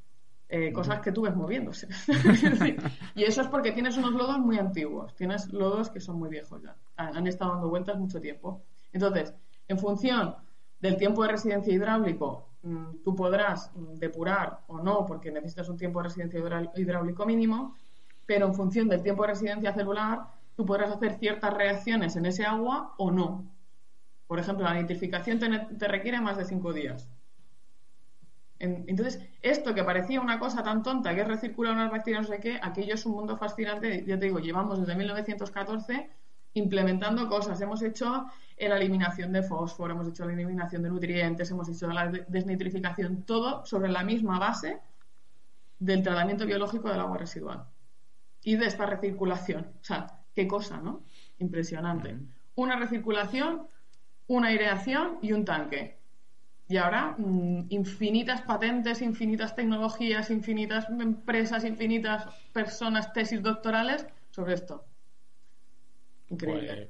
eh, 0.49 0.71
cosas 0.73 0.99
que 0.99 1.12
tú 1.12 1.21
ves 1.23 1.36
moviéndose. 1.36 1.88
y 3.15 3.23
eso 3.23 3.41
es 3.41 3.47
porque 3.47 3.71
tienes 3.71 3.97
unos 3.97 4.13
lodos 4.13 4.38
muy 4.39 4.58
antiguos, 4.58 5.15
tienes 5.15 5.51
lodos 5.51 5.89
que 5.89 5.99
son 5.99 6.17
muy 6.19 6.29
viejos 6.29 6.62
ya, 6.62 6.75
han, 6.97 7.15
han 7.17 7.27
estado 7.27 7.51
dando 7.53 7.69
vueltas 7.69 7.97
mucho 7.97 8.19
tiempo. 8.19 8.63
Entonces, 8.91 9.34
en 9.67 9.79
función 9.79 10.36
del 10.79 10.97
tiempo 10.97 11.23
de 11.23 11.29
residencia 11.29 11.73
hidráulico, 11.73 12.49
mm, 12.63 13.01
tú 13.03 13.15
podrás 13.15 13.71
mm, 13.75 13.95
depurar 13.95 14.62
o 14.67 14.79
no, 14.79 15.05
porque 15.05 15.31
necesitas 15.31 15.69
un 15.69 15.77
tiempo 15.77 15.99
de 15.99 16.10
residencia 16.10 16.39
hidrá- 16.39 16.71
hidráulico 16.75 17.25
mínimo, 17.25 17.75
pero 18.25 18.45
en 18.47 18.53
función 18.53 18.88
del 18.89 19.01
tiempo 19.01 19.23
de 19.23 19.29
residencia 19.29 19.73
celular, 19.73 20.21
tú 20.55 20.65
podrás 20.65 20.91
hacer 20.91 21.17
ciertas 21.17 21.53
reacciones 21.53 22.15
en 22.15 22.25
ese 22.25 22.45
agua 22.45 22.93
o 22.97 23.10
no. 23.12 23.45
Por 24.27 24.39
ejemplo, 24.39 24.65
la 24.65 24.73
nitrificación 24.73 25.39
te 25.39 25.88
requiere 25.88 26.19
más 26.19 26.38
de 26.38 26.45
cinco 26.45 26.73
días. 26.73 27.08
En- 28.60 28.86
Entonces, 28.88 29.22
esto 29.41 29.74
que 29.76 29.84
parecía 29.84 30.22
una 30.22 30.39
cosa 30.39 30.63
tan 30.63 30.82
tonta, 30.84 31.13
que 31.13 31.22
es 31.22 31.28
recircular 31.28 31.74
unas 31.74 31.91
bacterias, 31.91 32.22
no 32.24 32.28
sé 32.36 32.39
qué, 32.39 32.60
aquello 32.62 32.94
es 32.96 33.06
un 33.06 33.13
mundo 33.13 33.38
fascinante. 33.38 34.04
Ya 34.06 34.18
te 34.18 34.26
digo, 34.26 34.39
llevamos 34.39 34.80
desde 34.80 34.96
1914 34.96 36.10
implementando 36.54 37.28
cosas. 37.28 37.60
Hemos 37.60 37.82
hecho 37.82 38.26
la 38.58 38.78
eliminación 38.78 39.34
de 39.34 39.44
fósforo, 39.44 39.94
hemos 39.94 40.08
hecho 40.08 40.26
la 40.26 40.34
eliminación 40.34 40.82
de 40.84 40.89
nutrientes, 40.89 41.52
hemos 41.52 41.68
hecho 41.68 41.88
la 41.88 42.08
de- 42.08 42.26
desnitrificación, 42.30 43.24
todo 43.24 43.65
sobre 43.65 43.89
la 43.91 44.04
misma 44.04 44.39
base 44.39 44.80
del 45.80 46.02
tratamiento 46.02 46.46
biológico 46.46 46.89
del 46.89 47.02
agua 47.02 47.18
residual 47.18 47.65
y 48.41 48.56
de 48.56 48.65
esta 48.68 48.86
recirculación. 48.86 49.68
O 49.82 49.84
sea, 49.84 50.22
qué 50.34 50.48
cosa, 50.48 50.78
¿no? 50.78 51.04
Impresionante. 51.39 52.15
Una 52.56 52.78
recirculación, 52.78 53.68
una 54.28 54.48
aireación 54.48 55.18
y 55.22 55.34
un 55.34 55.44
tanque. 55.44 55.98
Y 56.67 56.78
ahora, 56.78 57.13
mm, 57.17 57.65
infinitas 57.69 58.41
patentes, 58.41 59.01
infinitas 59.01 59.56
tecnologías, 59.56 60.30
infinitas 60.32 60.88
empresas, 60.89 61.63
infinitas 61.63 62.25
personas, 62.51 63.13
tesis 63.13 63.41
doctorales 63.43 64.08
sobre 64.32 64.56
esto. 64.56 64.84
Increíble. 66.30 66.89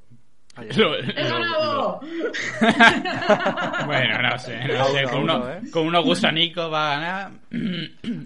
Pues, 0.56 0.78
lo- 0.78 0.96
¡He 0.96 1.04
lo- 1.24 1.30
ganado! 1.30 2.00
lo- 2.02 3.86
bueno, 3.86 4.22
no 4.22 4.38
sé, 4.40 4.66
no 4.70 4.86
sé. 4.86 5.06
uno, 5.06 5.10
Con, 5.12 5.22
uno- 5.24 5.36
uno, 5.36 5.50
¿eh? 5.52 5.62
con 5.72 5.88
unos 5.88 6.06
gusanicos 6.06 6.72
va 6.72 6.88
a 6.94 6.96
ganar. 6.96 7.32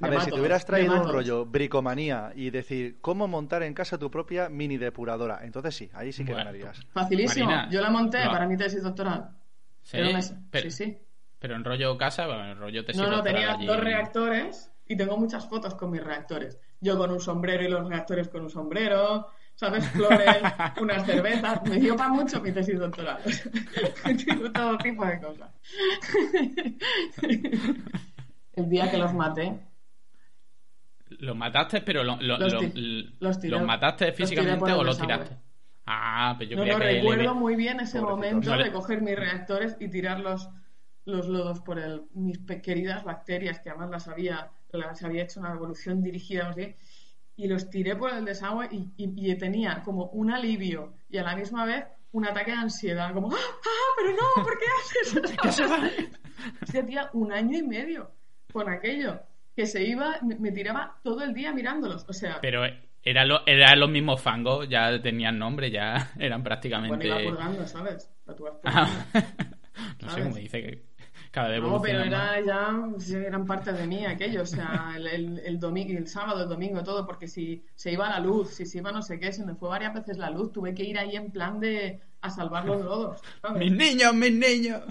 A 0.04 0.08
ver, 0.08 0.22
si 0.22 0.30
te 0.32 0.40
hubieras 0.40 0.64
traído 0.66 1.02
un 1.02 1.12
rollo 1.12 1.46
bricomanía 1.48 2.32
y 2.36 2.52
decir 2.52 3.00
cómo 3.02 3.28
montar 3.28 3.64
en 3.64 3.74
casa 3.74 3.98
tu 3.98 4.12
propia 4.12 4.50
mini 4.50 4.78
depuradora, 4.78 5.40
entonces 5.44 5.76
sí, 5.76 5.90
ahí 5.94 6.12
sí 6.12 6.24
que 6.24 6.34
Bueno. 6.34 6.46
ganarías. 6.52 6.80
Facilísimo. 6.94 7.48
Marina, 7.48 7.70
Yo 7.72 7.82
la 7.82 7.90
monté 7.90 8.24
no. 8.24 8.30
para 8.32 8.46
mi 8.48 8.56
tesis 8.56 8.84
doctoral. 8.84 9.30
Sí, 9.82 9.98
Era 9.98 10.10
una- 10.10 10.20
pero, 10.52 10.70
sí, 10.70 10.72
sí. 10.86 10.98
Pero 11.40 11.56
en 11.56 11.64
rollo 11.64 11.98
casa, 11.98 12.28
bueno, 12.28 12.46
en 12.52 12.58
rollo 12.60 12.86
te 12.86 12.94
No, 12.94 13.08
no, 13.10 13.24
tenía 13.24 13.58
dos 13.66 13.80
reactores 13.80 14.72
y 14.86 14.96
tengo 14.98 15.18
muchas 15.18 15.48
fotos 15.48 15.76
con 15.76 15.92
mis 15.92 16.04
reactores. 16.04 16.60
Yo 16.82 16.98
con 16.98 17.12
un 17.12 17.20
sombrero 17.20 17.64
y 17.64 17.68
los 17.70 17.88
reactores 17.88 18.28
con 18.30 18.44
un 18.44 18.50
sombrero, 18.50 19.28
¿sabes? 19.56 19.88
Flores, 19.90 20.38
unas 20.82 21.06
cervezas. 21.06 21.62
Me 21.64 21.78
dio 21.78 21.96
para 21.96 22.10
mucho 22.10 22.42
mi 22.42 22.52
tesis 22.52 22.78
doctoral. 22.80 23.20
Tengo 24.26 24.52
todo 24.52 24.78
tipo 24.78 25.06
de 25.06 25.20
cosas. 25.20 25.52
El 28.54 28.70
día 28.70 28.90
que 28.92 28.98
los 28.98 29.14
maté, 29.14 29.60
¿Los 31.20 31.36
mataste, 31.36 31.82
pero 31.82 32.04
lo- 32.04 32.18
lo- 32.22 32.38
Los 32.38 32.54
lo- 32.54 32.62
los 33.20 33.44
los 33.44 33.62
mataste 33.64 34.12
físicamente 34.14 34.72
o 34.72 34.84
los 34.84 35.00
tiraste? 35.00 35.38
Ah, 35.88 36.36
pero 36.38 36.52
yo 36.52 36.58
no, 36.58 36.62
creía 36.62 36.74
no 36.78 36.80
que 36.80 36.86
le- 36.86 37.00
recuerdo 37.00 37.34
muy 37.36 37.56
bien 37.56 37.80
ese 37.80 38.00
momento 38.00 38.52
No 38.52 38.56
le- 38.58 38.66
de 38.66 38.72
coger 38.72 39.02
mis 39.02 39.16
reactores 39.18 39.76
y 39.80 39.88
tirar 39.90 40.20
los, 41.06 41.28
lodos 41.28 41.60
por 41.62 41.80
el, 41.80 42.04
mis 42.14 42.40
queridas 42.62 43.04
bacterias, 43.04 43.60
que 43.60 43.70
además 43.70 43.90
las 43.90 44.08
había 44.08 44.52
la- 44.72 44.94
se 44.96 45.06
había 45.06 45.24
hecho 45.24 45.40
una 45.40 45.54
evolución 45.54 46.04
dirigida, 46.04 46.48
no 46.48 46.54
sé 46.54 46.76
y 47.36 47.48
los 47.48 47.70
tiré 47.70 47.96
por 47.96 48.12
el 48.14 48.26
desagüe 48.26 48.68
y, 48.70 48.90
y- 48.98 49.32
y 49.32 49.36
tenía 49.38 49.82
como 49.84 50.08
un 50.08 50.30
alivio 50.30 50.94
y 51.10 51.18
a 51.20 51.24
la 51.24 51.36
misma 51.38 51.64
vez 51.66 51.86
un 52.12 52.26
ataque 52.28 52.52
de 52.52 52.58
ansiedad, 52.58 53.14
como, 53.14 53.32
¡ah, 53.32 53.38
ah, 53.40 53.94
pero 53.98 54.12
no, 54.12 54.44
¿por 54.44 54.58
qué 54.60 54.66
haces 54.78 55.58
eso? 55.58 55.74
Hostia, 56.64 56.86
tía, 56.86 57.10
un 57.14 57.32
año 57.32 57.58
y 57.60 57.64
medio 57.64 58.12
con 58.52 58.68
aquello, 58.70 59.22
que 59.56 59.66
se 59.66 59.84
iba, 59.84 60.18
me, 60.22 60.36
me 60.36 60.52
tiraba 60.52 61.00
todo 61.04 61.24
el 61.24 61.34
día 61.34 61.54
mirándolos, 61.54 62.06
o 62.10 62.14
sea, 62.14 62.40
Pero 62.42 62.64
era 63.04 63.24
lo- 63.26 63.46
eran 63.48 63.80
los 63.80 63.90
mismos 63.90 64.22
fangos, 64.22 64.68
ya 64.68 65.02
tenían 65.02 65.40
nombre, 65.40 65.72
ya 65.72 66.12
eran 66.20 66.42
bueno, 66.42 66.44
prácticamente. 66.44 67.08
iba 67.08 67.24
purgando, 67.24 67.66
¿sabes? 67.68 68.12
Vas 68.26 68.38
Ah, 68.66 68.90
no 70.02 70.10
sé 70.10 70.16
¿Sabes? 70.16 70.24
cómo 70.26 70.36
dice 70.36 70.62
que 70.62 70.89
vez 71.34 71.62
No, 71.62 71.82
pero 71.82 72.04
era 72.04 72.40
ya, 72.42 72.84
eran 73.18 73.46
parte 73.46 73.72
de 73.74 73.86
mí 73.88 74.06
aquello, 74.06 74.42
o 74.42 74.46
sea, 74.46 74.94
el, 74.96 75.08
el, 75.08 75.40
el 75.40 75.60
domingo, 75.60 75.98
el 75.98 76.08
sábado, 76.08 76.44
el 76.44 76.50
domingo, 76.50 76.84
todo, 76.84 77.06
porque 77.06 77.28
si 77.28 77.64
se 77.76 77.92
iba 77.92 78.10
la 78.10 78.20
luz, 78.20 78.50
si 78.56 78.66
se 78.66 78.80
iba 78.80 78.92
no 78.92 79.02
sé 79.02 79.20
qué, 79.20 79.32
se 79.32 79.46
me 79.46 79.56
fue 79.56 79.70
varias 79.70 79.94
veces 79.94 80.18
la 80.18 80.30
luz, 80.30 80.52
tuve 80.52 80.74
que 80.74 80.84
ir 80.84 80.98
ahí 80.98 81.16
en 81.16 81.32
plan 81.32 81.60
de 81.60 82.00
a 82.22 82.30
salvar 82.30 82.66
los 82.66 82.82
lodos, 82.84 83.22
¿sabes? 83.42 83.60
¡Mis 83.60 83.72
niños, 83.72 84.14
mis 84.14 84.34
niños! 84.34 84.82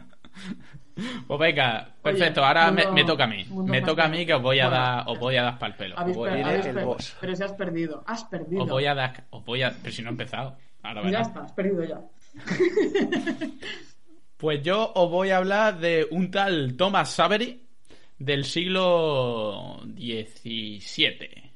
Pues 1.28 1.38
venga, 1.38 1.90
perfecto, 2.02 2.44
ahora 2.44 2.70
me, 2.72 2.82
mundo- 2.82 2.92
me 2.94 3.04
toca 3.04 3.24
a 3.24 3.26
mí. 3.28 3.46
Me 3.66 3.82
toca 3.82 4.04
a 4.06 4.08
mí 4.08 4.26
que 4.26 4.34
os 4.34 4.42
voy 4.42 4.58
a 4.60 4.68
Bueno, 4.68 4.82
dar, 4.84 5.04
os 5.08 5.18
voy 5.18 5.36
a 5.36 5.42
dar 5.44 5.76
pelo. 5.76 5.98
Habéis 5.98 6.16
voy, 6.16 6.28
habéis 6.30 6.66
el 6.66 6.74
per- 6.74 6.84
boss. 6.84 7.16
Pero 7.20 7.36
si 7.36 7.42
has 7.44 7.52
perdido, 7.52 8.02
has 8.06 8.24
perdido. 8.24 8.62
os 8.64 8.68
voy 8.68 8.86
a 8.86 8.94
dar, 8.94 9.24
os 9.30 9.44
voy 9.44 9.62
a, 9.62 9.72
pero 9.80 9.92
si 9.94 10.02
no 10.02 10.08
he 10.08 10.12
empezado. 10.12 10.56
Ahora 10.82 11.08
ya 11.10 11.20
está, 11.20 11.42
has 11.42 11.52
perdido 11.52 11.84
ya. 11.84 12.00
Pues 14.38 14.62
yo 14.62 14.92
os 14.94 15.10
voy 15.10 15.30
a 15.30 15.36
hablar 15.38 15.78
de 15.78 16.06
un 16.10 16.30
tal 16.30 16.74
Thomas 16.76 17.10
Savery 17.12 17.60
del 18.18 18.44
siglo 18.44 19.80
XVII. 19.96 21.52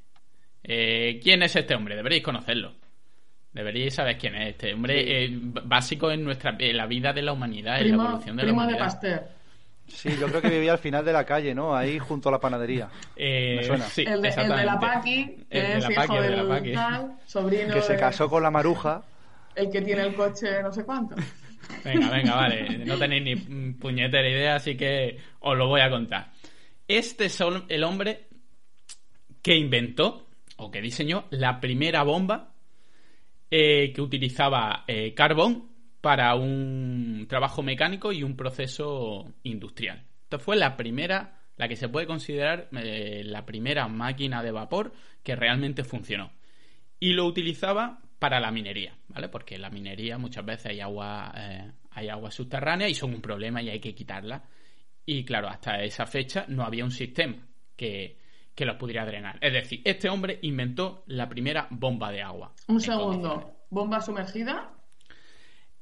Eh, 0.65 1.21
¿Quién 1.23 1.43
es 1.43 1.57
este 1.57 1.75
hombre? 1.75 1.97
Deberéis 1.97 2.23
conocerlo. 2.23 2.73
Deberíais 3.53 3.95
saber 3.95 4.17
quién 4.19 4.35
es 4.35 4.49
este 4.51 4.75
hombre. 4.75 4.95
Sí. 5.03 5.11
eh, 5.11 5.31
básico 5.65 6.11
en 6.11 6.25
nuestra 6.25 6.57
en 6.59 6.77
la 6.77 6.87
vida 6.87 7.13
de 7.13 7.23
la 7.23 7.33
humanidad, 7.33 7.77
en 7.81 7.83
la 7.83 7.89
Primo, 7.95 8.05
evolución 8.05 8.37
de 8.37 8.43
la 8.43 8.47
primo 8.49 8.61
de 8.63 8.67
humanidad. 8.67 8.85
Pasteur. 8.87 9.23
Sí, 9.87 10.09
yo 10.19 10.27
creo 10.29 10.41
que 10.41 10.49
vivía 10.49 10.73
al 10.73 10.79
final 10.79 11.05
de 11.05 11.13
la 11.13 11.25
calle, 11.25 11.55
¿no? 11.55 11.75
Ahí 11.77 11.99
junto 11.99 12.29
a 12.31 12.33
la 12.33 12.41
panadería. 12.41 12.89
Eh, 13.15 13.57
Me 13.59 13.65
suena. 13.65 13.85
sí, 13.85 14.03
el, 14.07 14.23
de, 14.23 14.29
el 14.29 14.49
de 14.49 14.65
la. 14.65 14.79
Paqui, 14.81 15.45
que 15.51 15.59
El 15.59 15.67
de 15.67 15.79
es 15.79 15.85
la 15.85 15.93
hijo 15.93 16.01
Paqui, 16.01 16.17
el 16.17 16.23
de 16.23 16.31
la 16.31 16.37
del 16.37 16.49
Paqui. 16.49 16.73
tal, 16.73 17.13
sobrino 17.27 17.75
Que 17.75 17.83
se 17.83 17.93
de- 17.93 17.99
casó 17.99 18.29
con 18.31 18.43
la 18.43 18.51
maruja. 18.51 19.03
el 19.55 19.71
que 19.71 19.83
tiene 19.83 20.03
el 20.03 20.15
coche 20.15 20.63
no 20.63 20.73
sé 20.73 20.85
cuánto. 20.85 21.15
Venga, 21.85 22.11
venga, 22.11 22.35
vale. 22.35 22.79
No 22.85 22.99
tenéis 22.99 23.23
ni 23.23 23.73
puñetera 23.73 24.29
idea, 24.29 24.57
así 24.57 24.77
que 24.77 25.19
os 25.41 25.57
lo 25.57 25.69
voy 25.69 25.81
a 25.81 25.91
contar. 25.91 26.33
Este 26.87 27.27
es 27.27 27.41
el 27.41 27.65
el 27.69 27.85
hombre 27.85 28.29
que 29.43 29.57
inventó 29.57 30.29
o 30.57 30.71
que 30.71 30.81
diseñó 30.81 31.27
la 31.31 31.61
primera 31.61 32.03
bomba 32.03 32.55
eh, 33.51 33.93
que 33.93 34.01
utilizaba 34.01 34.85
eh, 34.87 35.15
carbón 35.15 35.69
para 36.01 36.35
un 36.35 37.27
trabajo 37.29 37.63
mecánico 37.63 38.13
y 38.13 38.23
un 38.23 38.37
proceso 38.37 39.33
industrial. 39.43 40.05
Esta 40.25 40.39
fue 40.39 40.57
la 40.57 40.77
primera, 40.77 41.41
la 41.57 41.69
que 41.69 41.77
se 41.77 41.89
puede 41.89 42.07
considerar 42.07 42.69
eh, 42.73 43.23
la 43.25 43.45
primera 43.45 43.89
máquina 43.89 44.43
de 44.43 44.53
vapor 44.53 44.93
que 45.23 45.37
realmente 45.37 45.85
funcionó 45.85 46.33
y 47.03 47.15
lo 47.15 47.27
utilizaba 47.27 48.01
para 48.23 48.39
la 48.39 48.53
minería, 48.53 48.95
¿vale? 49.09 49.29
Porque 49.29 49.57
en 49.57 49.63
la 49.63 49.69
minería 49.69 50.17
muchas 50.17 50.47
veces 50.47 50.67
hay 50.67 50.81
agua, 50.81 51.35
eh, 51.37 51.73
hay 51.91 52.09
agua 52.09 52.31
subterránea 52.31 52.89
y 52.89 52.95
son 52.95 53.13
un 53.13 53.21
problema 53.21 53.61
y 53.61 53.69
hay 53.69 53.81
que 53.81 53.97
quitarla. 53.97 54.45
Y 55.05 55.25
claro, 55.25 55.49
hasta 55.49 55.83
esa 55.83 56.07
fecha 56.07 56.45
no 56.47 56.63
había 56.63 56.85
un 56.85 56.93
sistema 56.93 57.35
que, 57.75 58.17
que 58.55 58.65
los 58.65 58.77
pudiera 58.77 59.05
drenar. 59.05 59.39
Es 59.41 59.53
decir, 59.53 59.83
este 59.85 60.09
hombre 60.09 60.39
inventó 60.43 61.03
la 61.09 61.29
primera 61.29 61.67
bomba 61.71 62.13
de 62.13 62.23
agua. 62.23 62.53
Un 62.69 62.81
segundo. 62.81 63.57
Bomba 63.71 64.01
sumergida. 64.01 64.71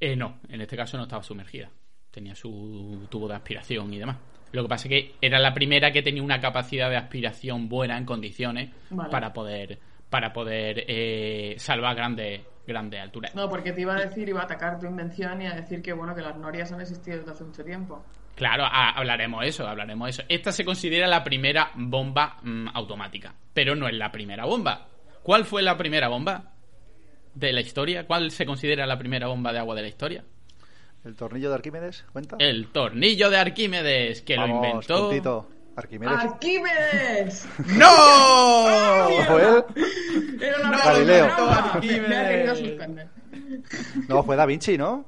Eh, 0.01 0.17
no, 0.17 0.41
en 0.49 0.63
este 0.63 0.79
caso 0.79 0.97
no 0.97 1.03
estaba 1.03 1.23
sumergida. 1.23 1.69
Tenía 2.11 2.35
su 2.35 3.07
tubo 3.11 3.29
de 3.29 3.35
aspiración 3.35 3.93
y 3.93 3.99
demás. 3.99 4.17
Lo 4.53 4.63
que 4.63 4.69
pasa 4.71 4.89
es 4.89 4.89
que 4.89 5.15
era 5.21 5.39
la 5.39 5.53
primera 5.53 5.93
que 5.93 6.01
tenía 6.01 6.23
una 6.23 6.41
capacidad 6.41 6.89
de 6.89 6.97
aspiración 6.97 7.69
buena 7.69 7.99
en 7.99 8.07
condiciones 8.07 8.71
Vale. 8.89 9.11
para 9.11 9.31
poder 9.35 9.79
para 10.11 10.33
poder 10.33 10.85
eh, 10.89 11.55
salvar 11.59 11.97
grandes 11.97 12.43
grandes 12.67 13.01
alturas. 13.01 13.35
No, 13.35 13.49
porque 13.49 13.73
te 13.73 13.81
iba 13.81 13.97
a 13.97 14.01
decir, 14.01 14.29
iba 14.29 14.41
a 14.41 14.45
atacar 14.45 14.79
tu 14.79 14.87
invención 14.87 15.41
y 15.43 15.47
a 15.47 15.55
decir 15.55 15.83
que 15.83 15.93
bueno, 15.93 16.15
que 16.15 16.21
las 16.23 16.37
norias 16.37 16.71
han 16.71 16.81
existido 16.81 17.19
desde 17.19 17.33
hace 17.33 17.43
mucho 17.45 17.65
tiempo. 17.65 18.05
Claro, 18.37 18.65
a- 18.65 18.91
hablaremos 18.91 19.45
eso, 19.45 19.67
hablaremos 19.67 20.09
eso. 20.11 20.23
Esta 20.29 20.53
se 20.53 20.65
considera 20.65 21.09
la 21.09 21.25
primera 21.25 21.73
bomba 21.75 22.37
mm, 22.43 22.69
automática, 22.75 23.35
pero 23.53 23.75
no 23.75 23.89
es 23.89 23.95
la 23.95 24.13
primera 24.13 24.45
bomba. 24.45 24.87
¿Cuál 25.23 25.45
fue 25.45 25.63
la 25.63 25.77
primera 25.77 26.07
bomba 26.09 26.53
de 27.35 27.53
la 27.53 27.61
historia? 27.61 28.07
¿Cuál 28.07 28.31
se 28.31 28.47
considera 28.47 28.87
la 28.87 28.99
primera 28.99 29.27
bomba 29.27 29.53
de 29.53 29.59
agua 29.59 29.75
de 29.75 29.83
la 29.83 29.89
historia? 29.89 30.25
El 31.05 31.17
tornillo 31.17 31.49
de 31.49 31.55
Arquímedes, 31.57 32.05
¿cuenta? 32.13 32.37
El 32.39 32.69
tornillo 32.69 33.31
de 33.31 33.39
Arquímedes, 33.39 34.23
que 34.23 34.37
lo 34.37 34.43
Vamos, 34.43 34.65
inventó. 34.67 35.09
puntito. 35.09 35.49
Arquímedes. 35.77 36.19
¡Arquímedes! 36.19 37.49
¡No! 37.77 39.09
¿Fue 39.27 39.43
él? 39.43 39.65
Era 40.41 40.69
una 40.69 40.79
Galileo. 40.79 41.29
No, 44.09 44.23
fue 44.23 44.37
Da 44.37 44.47
Vinci, 44.47 44.77
¿no? 44.77 45.07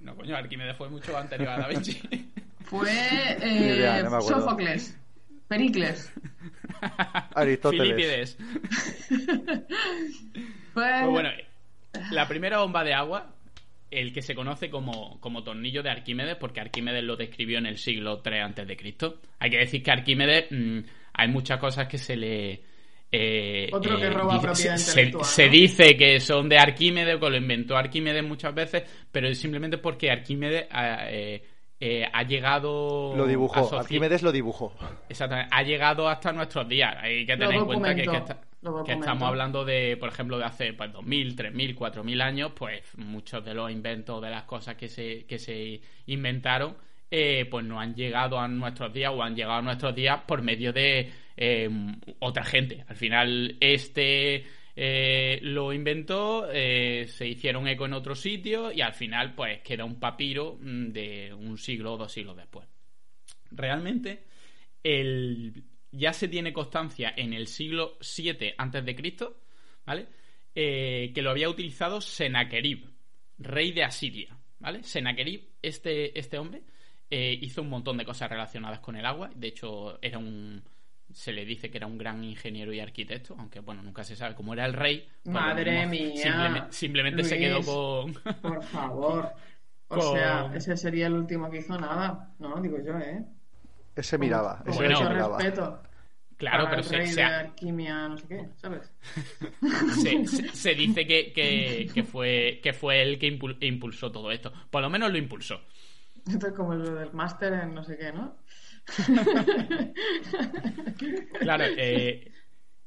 No, 0.00 0.14
coño, 0.16 0.36
Arquímedes 0.36 0.76
fue 0.76 0.88
mucho 0.88 1.16
anterior 1.16 1.50
a 1.50 1.58
Da 1.58 1.68
Vinci. 1.68 2.00
Fue 2.70 2.88
idea, 2.88 3.98
eh, 3.98 4.02
no. 4.04 4.20
Sófocles. 4.20 4.96
Pericles. 5.48 6.12
Aristóteles. 7.34 8.36
Filipides. 8.36 8.38
Fue... 10.72 10.84
Pues 11.00 11.06
bueno, 11.06 11.30
la 12.12 12.28
primera 12.28 12.58
bomba 12.58 12.84
de 12.84 12.94
agua, 12.94 13.32
el 13.90 14.12
que 14.12 14.22
se 14.22 14.34
conoce 14.34 14.70
como, 14.70 15.18
como 15.20 15.42
tornillo 15.42 15.82
de 15.82 15.90
Arquímedes, 15.90 16.36
porque 16.36 16.60
Arquímedes 16.60 17.02
lo 17.02 17.16
describió 17.16 17.58
en 17.58 17.66
el 17.66 17.78
siglo 17.78 18.22
III 18.24 18.38
antes 18.38 18.66
de 18.68 18.76
Cristo. 18.76 19.20
Hay 19.38 19.50
que 19.50 19.58
decir 19.58 19.82
que 19.82 19.90
Arquímedes 19.90 20.46
mm, 20.50 20.78
hay 21.14 21.28
muchas 21.28 21.58
cosas 21.58 21.88
que 21.88 21.98
se 21.98 22.16
le 22.16 22.62
eh, 23.12 23.68
Otro 23.72 23.96
que 23.98 24.06
eh, 24.06 24.10
roba 24.10 24.34
dice- 24.34 24.46
propiedad 24.46 24.76
se, 25.24 25.48
dice 25.48 25.96
que 25.96 26.20
son 26.20 26.48
de 26.48 26.58
Arquímedes, 26.58 27.18
que 27.18 27.30
lo 27.30 27.36
inventó 27.36 27.76
Arquímedes 27.76 28.22
muchas 28.22 28.54
veces, 28.54 28.84
pero 29.10 29.28
es 29.28 29.38
simplemente 29.38 29.78
porque 29.78 30.10
Arquímedes 30.10 30.66
ha, 30.70 31.10
eh, 31.10 31.42
eh, 31.80 32.04
ha 32.12 32.22
llegado 32.22 33.16
Lo 33.16 33.26
dibujó. 33.26 33.76
Arquímedes 33.76 34.22
lo 34.22 34.30
dibujó. 34.30 34.72
Exactamente, 35.08 35.50
ha 35.52 35.62
llegado 35.62 36.08
hasta 36.08 36.30
nuestros 36.32 36.68
días. 36.68 36.94
Hay 37.00 37.26
que 37.26 37.36
tener 37.36 37.54
en 37.54 37.64
cuenta 37.64 37.94
que, 37.94 38.02
que 38.02 38.06
lo 38.06 38.24
que 38.84 38.92
estamos 38.92 39.22
hablando 39.22 39.64
de, 39.64 39.96
por 39.96 40.10
ejemplo, 40.10 40.38
de 40.38 40.44
hace 40.44 40.72
pues, 40.74 40.90
2.000, 40.90 41.34
3.000, 41.34 41.74
4.000 41.74 42.22
años, 42.22 42.52
pues 42.54 42.82
muchos 42.98 43.44
de 43.44 43.54
los 43.54 43.70
inventos, 43.70 44.20
de 44.20 44.30
las 44.30 44.44
cosas 44.44 44.76
que 44.76 44.88
se, 44.88 45.24
que 45.24 45.38
se 45.38 45.80
inventaron, 46.06 46.76
eh, 47.10 47.46
pues 47.50 47.64
no 47.64 47.80
han 47.80 47.94
llegado 47.94 48.38
a 48.38 48.46
nuestros 48.46 48.92
días 48.92 49.12
o 49.14 49.22
han 49.22 49.34
llegado 49.34 49.58
a 49.58 49.62
nuestros 49.62 49.94
días 49.94 50.20
por 50.26 50.42
medio 50.42 50.72
de 50.72 51.10
eh, 51.36 51.70
otra 52.18 52.44
gente. 52.44 52.84
Al 52.86 52.96
final, 52.96 53.56
este 53.60 54.44
eh, 54.76 55.38
lo 55.42 55.72
inventó, 55.72 56.46
se 56.52 57.26
hicieron 57.26 57.66
eco 57.66 57.86
en 57.86 57.94
otro 57.94 58.14
sitio 58.14 58.70
y 58.70 58.82
al 58.82 58.92
final, 58.92 59.34
pues 59.34 59.60
queda 59.62 59.84
un 59.84 59.98
papiro 59.98 60.58
mm, 60.60 60.88
de 60.88 61.34
un 61.34 61.56
siglo 61.56 61.94
o 61.94 61.96
dos 61.96 62.12
siglos 62.12 62.36
después. 62.36 62.68
Realmente, 63.50 64.24
el, 64.82 65.64
ya 65.92 66.12
se 66.12 66.28
tiene 66.28 66.52
constancia 66.52 67.12
en 67.16 67.32
el 67.32 67.46
siglo 67.46 67.96
7 68.00 68.54
antes 68.58 68.84
de 68.84 68.94
Cristo, 68.96 69.40
¿vale? 69.86 70.06
Eh, 70.54 71.12
que 71.14 71.22
lo 71.22 71.30
había 71.30 71.48
utilizado 71.48 72.00
Sennacherib, 72.00 72.88
rey 73.38 73.72
de 73.72 73.84
Asiria, 73.84 74.36
¿vale? 74.58 74.82
Sennacherib, 74.82 75.48
este, 75.62 76.18
este 76.18 76.38
hombre, 76.38 76.62
eh, 77.10 77.36
hizo 77.40 77.62
un 77.62 77.68
montón 77.70 77.96
de 77.96 78.04
cosas 78.04 78.30
relacionadas 78.30 78.80
con 78.80 78.96
el 78.96 79.04
agua. 79.06 79.30
De 79.34 79.48
hecho, 79.48 79.98
era 80.02 80.18
un 80.18 80.62
se 81.12 81.32
le 81.32 81.44
dice 81.44 81.68
que 81.72 81.78
era 81.78 81.88
un 81.88 81.98
gran 81.98 82.22
ingeniero 82.22 82.72
y 82.72 82.78
arquitecto, 82.78 83.34
aunque 83.36 83.58
bueno, 83.58 83.82
nunca 83.82 84.04
se 84.04 84.14
sabe 84.14 84.36
cómo 84.36 84.52
era 84.52 84.64
el 84.64 84.74
rey. 84.74 85.08
Madre 85.24 85.84
mía, 85.88 86.12
simpleme- 86.14 86.66
simplemente 86.70 87.24
se 87.24 87.36
quedó 87.36 87.60
con 87.62 88.14
Por 88.40 88.62
favor. 88.62 89.28
O 89.88 89.94
Con- 89.98 90.16
sea, 90.16 90.52
ese 90.54 90.76
sería 90.76 91.08
el 91.08 91.14
último 91.14 91.50
que 91.50 91.58
hizo 91.58 91.76
nada. 91.76 92.32
No, 92.38 92.60
digo 92.62 92.76
yo, 92.80 92.96
¿eh? 92.98 93.24
Ese 93.96 94.18
miraba. 94.18 94.58
Con 94.58 94.68
Ese 94.68 94.78
Bueno. 94.78 94.94
mucho 94.96 95.08
se 95.08 95.14
miraba. 95.14 95.38
respeto. 95.38 95.82
Claro, 96.36 96.64
pero 96.70 96.78
el 96.78 96.84
se, 96.84 97.06
se 97.08 97.14
de 97.16 97.22
ha- 97.22 97.38
alquimia, 97.40 98.08
no 98.08 98.16
sé 98.16 98.26
qué, 98.26 98.48
¿sabes? 98.56 98.90
se, 100.02 100.26
se- 100.26 100.48
se 100.48 100.74
dice 100.74 101.06
que, 101.06 101.32
que- 101.34 101.90
que 101.92 102.02
fue 102.02 102.60
que 102.62 102.72
fue 102.72 103.02
él 103.02 103.18
que 103.18 103.28
impul- 103.38 103.58
impulsó 103.60 104.10
todo 104.10 104.30
esto. 104.32 104.50
Por 104.70 104.80
lo 104.80 104.88
menos 104.88 105.10
lo 105.12 105.18
impulsó. 105.18 105.60
Esto 106.26 106.46
es 106.48 106.52
como 106.54 106.74
lo 106.74 106.94
del 106.94 107.12
máster 107.12 107.52
en 107.52 107.74
no 107.74 107.82
sé 107.84 107.96
qué, 107.98 108.12
¿no? 108.12 108.36
Claro, 111.40 111.64
eh, 111.76 112.32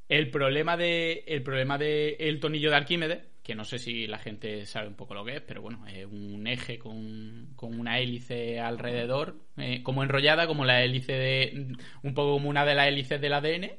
el 0.09 0.29
problema 0.29 0.77
de 0.77 1.23
el 1.27 1.43
problema 1.43 1.77
de 1.77 2.15
el 2.19 2.39
tornillo 2.39 2.69
de 2.69 2.75
Arquímedes, 2.75 3.19
que 3.43 3.55
no 3.55 3.65
sé 3.65 3.77
si 3.77 4.07
la 4.07 4.17
gente 4.19 4.65
sabe 4.65 4.87
un 4.87 4.95
poco 4.95 5.13
lo 5.13 5.25
que 5.25 5.35
es, 5.35 5.41
pero 5.41 5.61
bueno, 5.61 5.85
es 5.87 6.05
un 6.05 6.47
eje 6.47 6.79
con, 6.79 7.49
con 7.57 7.77
una 7.77 7.99
hélice 7.99 8.59
alrededor, 8.61 9.35
eh, 9.57 9.83
como 9.83 10.01
enrollada, 10.01 10.47
como 10.47 10.63
la 10.63 10.81
hélice 10.81 11.11
de. 11.11 11.75
un 12.03 12.13
poco 12.13 12.33
como 12.33 12.49
una 12.49 12.65
de 12.65 12.75
las 12.75 12.87
hélices 12.87 13.19
del 13.19 13.33
ADN, 13.33 13.71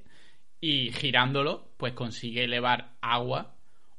y 0.60 0.92
girándolo, 0.92 1.72
pues 1.78 1.94
consigue 1.94 2.44
elevar 2.44 2.92
agua 3.00 3.54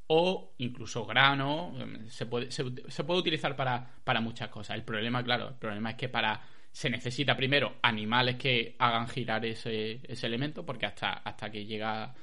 o 0.07 0.53
incluso 0.59 1.05
grano. 1.05 1.73
Se 2.09 2.27
puede, 2.27 2.51
se, 2.51 3.03
puede 3.03 3.19
utilizar 3.19 3.55
para, 3.55 3.95
para 4.03 4.21
muchas 4.21 4.49
cosas. 4.49 4.75
El 4.75 4.83
problema, 4.83 5.23
claro, 5.23 5.49
el 5.49 5.55
problema 5.55 5.91
es 5.91 5.95
que 5.95 6.09
para 6.09 6.41
se 6.71 6.89
necesita 6.89 7.37
primero 7.37 7.77
animales 7.81 8.35
que 8.35 8.75
hagan 8.79 9.07
girar 9.07 9.45
ese, 9.45 10.01
ese 10.03 10.27
elemento, 10.27 10.65
porque 10.65 10.85
hasta, 10.85 11.13
hasta 11.13 11.49
que 11.49 11.65
llega 11.65 12.13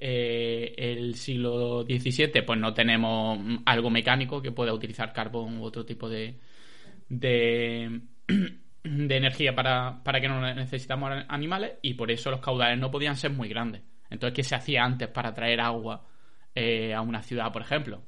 eh, 0.00 0.74
el 0.76 1.16
siglo 1.16 1.82
XVII, 1.82 2.42
pues 2.42 2.58
no 2.58 2.72
tenemos 2.72 3.38
algo 3.66 3.90
mecánico 3.90 4.40
que 4.40 4.52
pueda 4.52 4.72
utilizar 4.72 5.12
carbón 5.12 5.58
u 5.58 5.64
otro 5.64 5.84
tipo 5.84 6.08
de, 6.08 6.38
de, 7.08 8.00
energía 8.84 9.54
para, 9.56 10.02
para 10.04 10.20
que 10.20 10.28
no 10.28 10.40
necesitamos 10.54 11.10
animales, 11.28 11.72
y 11.82 11.94
por 11.94 12.12
eso 12.12 12.30
los 12.30 12.40
caudales 12.40 12.78
no 12.78 12.92
podían 12.92 13.16
ser 13.16 13.32
muy 13.32 13.48
grandes. 13.48 13.82
Entonces, 14.08 14.36
¿qué 14.36 14.44
se 14.44 14.54
hacía 14.54 14.84
antes 14.84 15.08
para 15.08 15.34
traer 15.34 15.60
agua 15.60 16.06
eh, 16.54 16.94
a 16.94 17.00
una 17.00 17.22
ciudad, 17.22 17.52
por 17.52 17.62
ejemplo? 17.62 18.02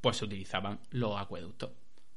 Pues 0.00 0.16
se 0.16 0.24
utilizaban 0.24 0.80
los 0.90 1.20
acueductos. 1.20 1.70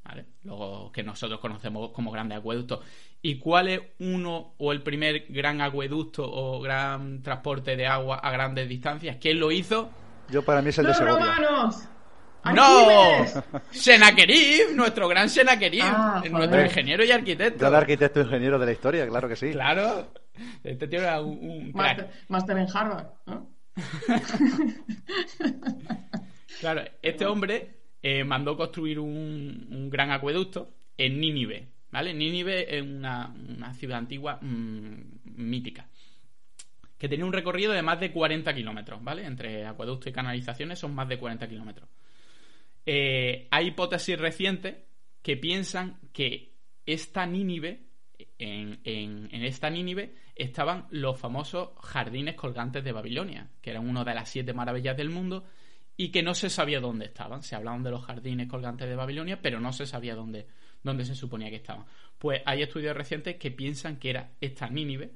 ¿vale? 0.04 0.26
Luego 0.44 0.92
que 0.92 1.04
nosotros 1.04 1.40
conocemos 1.40 1.92
como 1.92 2.12
grandes 2.12 2.38
acueductos. 2.38 2.80
¿Y 3.24 3.38
cuál 3.38 3.68
es 3.68 3.82
uno 4.00 4.56
o 4.58 4.72
el 4.72 4.82
primer 4.82 5.26
gran 5.30 5.62
acueducto 5.62 6.24
o 6.28 6.60
gran 6.62 7.22
transporte 7.22 7.76
de 7.76 7.86
agua 7.86 8.18
a 8.18 8.32
grandes 8.32 8.68
distancias? 8.68 9.18
¿Quién 9.22 9.40
lo 9.40 9.52
hizo? 9.52 9.90
Yo 10.30 10.44
para 10.44 10.62
mí 10.62 10.70
es 10.70 10.78
el 10.80 10.88
de 10.88 10.94
Segovia. 10.96 11.36
romanos! 11.36 11.84
¡No! 12.56 12.88
Senaquerib, 13.70 14.76
nuestro 14.76 15.08
gran 15.08 15.30
Senaquerib, 15.30 15.84
Ah, 15.86 16.24
nuestro 16.32 16.50
joder. 16.50 16.66
ingeniero 16.66 17.04
y 17.06 17.12
arquitecto. 17.12 17.60
Gran 17.60 17.76
arquitecto 17.76 18.22
ingeniero 18.22 18.58
de 18.58 18.66
la 18.66 18.72
historia, 18.72 19.08
claro 19.08 19.30
que 19.30 19.36
sí. 19.36 19.52
Claro. 19.52 20.08
Este 20.64 20.88
tío 20.88 21.02
era 21.02 21.22
un, 21.22 21.38
un 21.38 21.72
crack. 21.72 22.10
Máster 22.30 22.58
en 22.58 22.68
Harvard, 22.74 23.08
¿no? 23.28 23.52
Claro, 26.60 26.82
este 27.02 27.26
hombre 27.26 27.70
eh, 28.04 28.24
mandó 28.24 28.56
construir 28.56 29.00
un, 29.00 29.68
un 29.72 29.90
gran 29.90 30.12
acueducto 30.12 30.70
en 30.98 31.20
Nínive, 31.20 31.68
¿vale? 31.92 32.14
Nínive 32.14 32.78
es 32.78 32.82
una, 32.84 33.34
ciudad 33.74 33.98
antigua 34.00 34.40
mm, 34.42 34.96
mítica, 35.36 35.88
que 36.98 37.10
tenía 37.10 37.26
un 37.26 37.34
recorrido 37.34 37.74
de 37.74 37.82
más 37.82 38.00
de 38.00 38.12
40 38.12 38.54
kilómetros, 38.54 39.04
¿vale? 39.04 39.26
Entre 39.26 39.66
acueducto 39.66 40.10
y 40.10 40.14
canalizaciones 40.14 40.80
son 40.80 40.94
más 40.94 41.08
de 41.10 41.18
40 41.18 41.48
kilómetros. 41.48 41.90
Eh, 42.86 43.48
hay 43.52 43.68
hipótesis 43.68 44.18
recientes 44.20 44.76
que 45.22 45.38
piensan 45.38 46.00
que 46.14 46.54
esta 46.86 47.26
Nínive, 47.26 47.84
en, 48.40 48.80
en- 48.84 49.30
en 49.32 49.44
esta 49.44 49.70
Nínive, 49.70 50.16
estaban 50.36 50.88
los 50.90 51.20
famosos 51.20 51.70
jardines 51.82 52.36
colgantes 52.36 52.84
de 52.84 52.92
Babilonia, 52.92 53.50
que 53.62 53.70
eran 53.72 53.88
una 53.88 54.04
de 54.04 54.16
las 54.16 54.30
siete 54.30 54.54
maravillas 54.54 54.98
del 54.98 55.10
mundo 55.10 55.46
y 55.98 56.10
que 56.10 56.24
no 56.24 56.34
se 56.34 56.50
sabía 56.50 56.80
dónde 56.80 57.06
estaban. 57.06 57.44
Se 57.44 57.56
hablaban 57.56 57.84
de 57.84 57.92
los 57.92 58.04
jardines 58.04 58.48
colgantes 58.48 58.88
de 58.90 58.96
Babilonia, 58.96 59.40
pero 59.42 59.60
no 59.60 59.72
se 59.74 59.86
sabía 59.86 60.16
dónde, 60.16 60.48
dónde 60.84 61.06
se 61.06 61.16
suponía 61.16 61.50
que 61.50 61.58
estaban. 61.58 61.86
Pues 62.18 62.42
hay 62.46 62.62
estudios 62.62 62.96
recientes 62.96 63.38
que 63.38 63.52
piensan 63.52 63.98
que 63.98 64.10
era 64.10 64.32
esta 64.42 64.70
Nínive, 64.70 65.14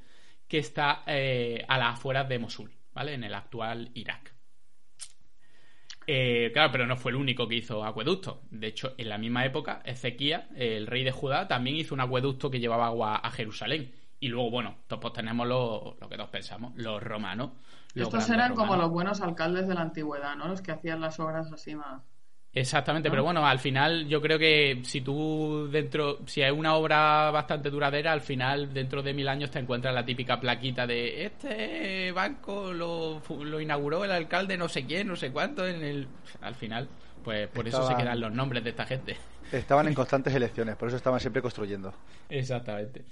que 0.48 0.60
está 0.60 1.04
eh, 1.08 1.66
a 1.68 1.78
las 1.78 1.96
afueras 1.96 2.30
de 2.30 2.40
Mosul, 2.40 2.72
¿vale? 2.94 3.14
En 3.14 3.24
el 3.24 3.34
actual 3.34 3.92
Irak. 3.94 4.34
Eh, 6.08 6.52
claro, 6.54 6.72
pero 6.72 6.86
no 6.86 6.98
fue 6.98 7.12
el 7.12 7.18
único 7.18 7.48
que 7.48 7.56
hizo 7.56 7.84
acueducto. 7.84 8.44
De 8.52 8.68
hecho, 8.68 8.94
en 8.98 9.10
la 9.10 9.18
misma 9.18 9.46
época, 9.46 9.82
Ezequías, 9.86 10.44
el 10.56 10.86
rey 10.86 11.04
de 11.04 11.12
Judá, 11.12 11.48
también 11.48 11.78
hizo 11.78 11.96
un 11.96 12.02
acueducto 12.02 12.52
que 12.52 12.60
llevaba 12.60 12.88
agua 12.88 13.16
a 13.16 13.32
Jerusalén. 13.32 13.92
Y 14.20 14.28
luego, 14.28 14.52
bueno, 14.52 14.78
pues 14.88 15.14
tenemos 15.14 15.48
lo, 15.48 15.98
lo 16.00 16.10
que 16.10 16.16
todos 16.16 16.30
pensamos, 16.30 16.74
los 16.76 17.02
romanos. 17.02 17.52
los 17.94 18.08
Estos 18.08 18.30
eran 18.30 18.56
como 18.56 18.76
los 18.76 18.90
buenos 18.90 19.22
alcaldes 19.22 19.68
de 19.68 19.74
la 19.74 19.82
antigüedad, 19.82 20.36
¿no? 20.36 20.48
Los 20.48 20.62
que 20.62 20.72
hacían 20.72 21.02
las 21.02 21.20
obras 21.20 21.52
así 21.52 21.76
más. 21.76 22.04
Exactamente, 22.56 23.10
¿no? 23.10 23.12
pero 23.12 23.24
bueno, 23.26 23.46
al 23.46 23.60
final 23.60 24.08
yo 24.08 24.22
creo 24.22 24.40
que 24.40 24.80
si 24.84 25.02
tú 25.02 25.68
dentro, 25.70 26.20
si 26.26 26.42
hay 26.42 26.52
una 26.52 26.76
obra 26.76 27.30
bastante 27.30 27.70
duradera, 27.70 28.14
al 28.14 28.22
final 28.22 28.74
dentro 28.74 29.04
de 29.04 29.14
mil 29.14 29.28
años 29.28 29.52
te 29.52 29.60
encuentras 29.60 29.94
la 29.94 30.06
típica 30.06 30.40
plaquita 30.40 30.88
de 30.88 31.26
este 31.26 32.14
banco 32.14 32.72
lo, 32.72 33.22
lo 33.44 33.60
inauguró 33.60 34.06
el 34.06 34.12
alcalde 34.12 34.56
no 34.58 34.70
sé 34.70 34.86
quién, 34.86 35.08
no 35.08 35.18
sé 35.18 35.32
cuánto, 35.32 35.68
en 35.68 35.84
el... 35.84 36.08
Al 36.42 36.56
final, 36.56 36.88
pues 37.26 37.50
por 37.50 37.68
eso 37.68 37.86
se 37.88 37.96
quedan 37.96 38.22
los 38.22 38.32
nombres 38.32 38.64
de 38.64 38.70
esta 38.70 38.86
gente. 38.86 39.18
Estaban 39.52 39.88
en 39.88 39.94
constantes 39.94 40.34
elecciones, 40.34 40.78
por 40.78 40.88
eso 40.88 40.98
estaban 40.98 41.20
siempre 41.20 41.42
construyendo. 41.42 41.94
Exactamente. 42.30 43.04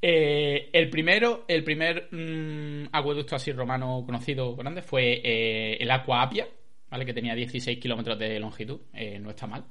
Eh, 0.00 0.70
el 0.72 0.90
primero, 0.90 1.44
el 1.48 1.64
primer 1.64 2.08
mm, 2.12 2.90
acueducto 2.92 3.34
así 3.34 3.50
romano 3.50 4.04
conocido 4.06 4.54
grande 4.54 4.82
fue 4.82 5.20
eh, 5.24 5.76
el 5.80 5.90
Aqua 5.90 6.22
Appia, 6.22 6.46
¿vale? 6.90 7.06
Que 7.06 7.14
tenía 7.14 7.34
16 7.34 7.78
kilómetros 7.78 8.18
de 8.18 8.38
longitud. 8.40 8.80
Eh, 8.92 9.18
no 9.18 9.30
está 9.30 9.46
mal. 9.46 9.64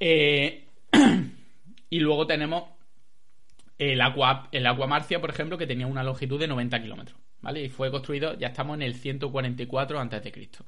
Eh, 0.00 0.66
y 1.90 2.00
luego 2.00 2.26
tenemos 2.26 2.64
el 3.78 4.00
Aqua, 4.00 4.48
el 4.52 4.66
Aqua 4.66 4.86
Marcia, 4.86 5.20
por 5.20 5.30
ejemplo, 5.30 5.56
que 5.58 5.66
tenía 5.66 5.86
una 5.86 6.02
longitud 6.02 6.38
de 6.38 6.48
90 6.48 6.82
kilómetros, 6.82 7.18
¿vale? 7.40 7.64
Y 7.64 7.68
fue 7.68 7.90
construido, 7.90 8.36
ya 8.38 8.48
estamos 8.48 8.76
en 8.76 8.82
el 8.82 8.94
144 8.94 10.00
antes 10.00 10.22
de 10.22 10.32
Cristo. 10.32 10.64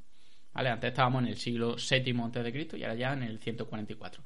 ¿Vale? 0.53 0.69
Antes 0.69 0.89
estábamos 0.89 1.23
en 1.23 1.29
el 1.29 1.37
siglo 1.37 1.77
VII 1.77 2.53
Cristo 2.53 2.77
y 2.77 2.83
ahora 2.83 2.97
ya 2.97 3.13
en 3.13 3.23
el 3.23 3.39
144. 3.39 4.23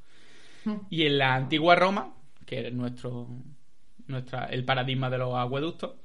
Y 0.89 1.05
en 1.05 1.19
la 1.19 1.35
antigua 1.35 1.75
Roma, 1.77 2.15
que 2.47 2.69
es 2.69 2.73
nuestro, 2.73 3.29
nuestra, 4.07 4.47
el 4.47 4.65
paradigma 4.65 5.11
de 5.11 5.19
los 5.19 5.35
acueductos, 5.35 5.97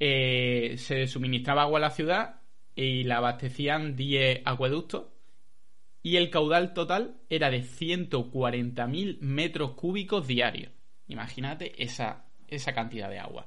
eh, 0.00 0.74
se 0.76 1.06
suministraba 1.06 1.62
agua 1.62 1.78
a 1.78 1.82
la 1.82 1.90
ciudad 1.90 2.39
y 2.74 3.04
la 3.04 3.18
abastecían 3.18 3.96
10 3.96 4.40
acueductos 4.44 5.06
y 6.02 6.16
el 6.16 6.30
caudal 6.30 6.72
total 6.72 7.16
era 7.28 7.50
de 7.50 7.62
140.000 7.62 9.18
metros 9.20 9.72
cúbicos 9.72 10.26
diarios. 10.26 10.72
Imagínate 11.08 11.82
esa, 11.82 12.24
esa 12.48 12.72
cantidad 12.72 13.10
de 13.10 13.18
agua. 13.18 13.44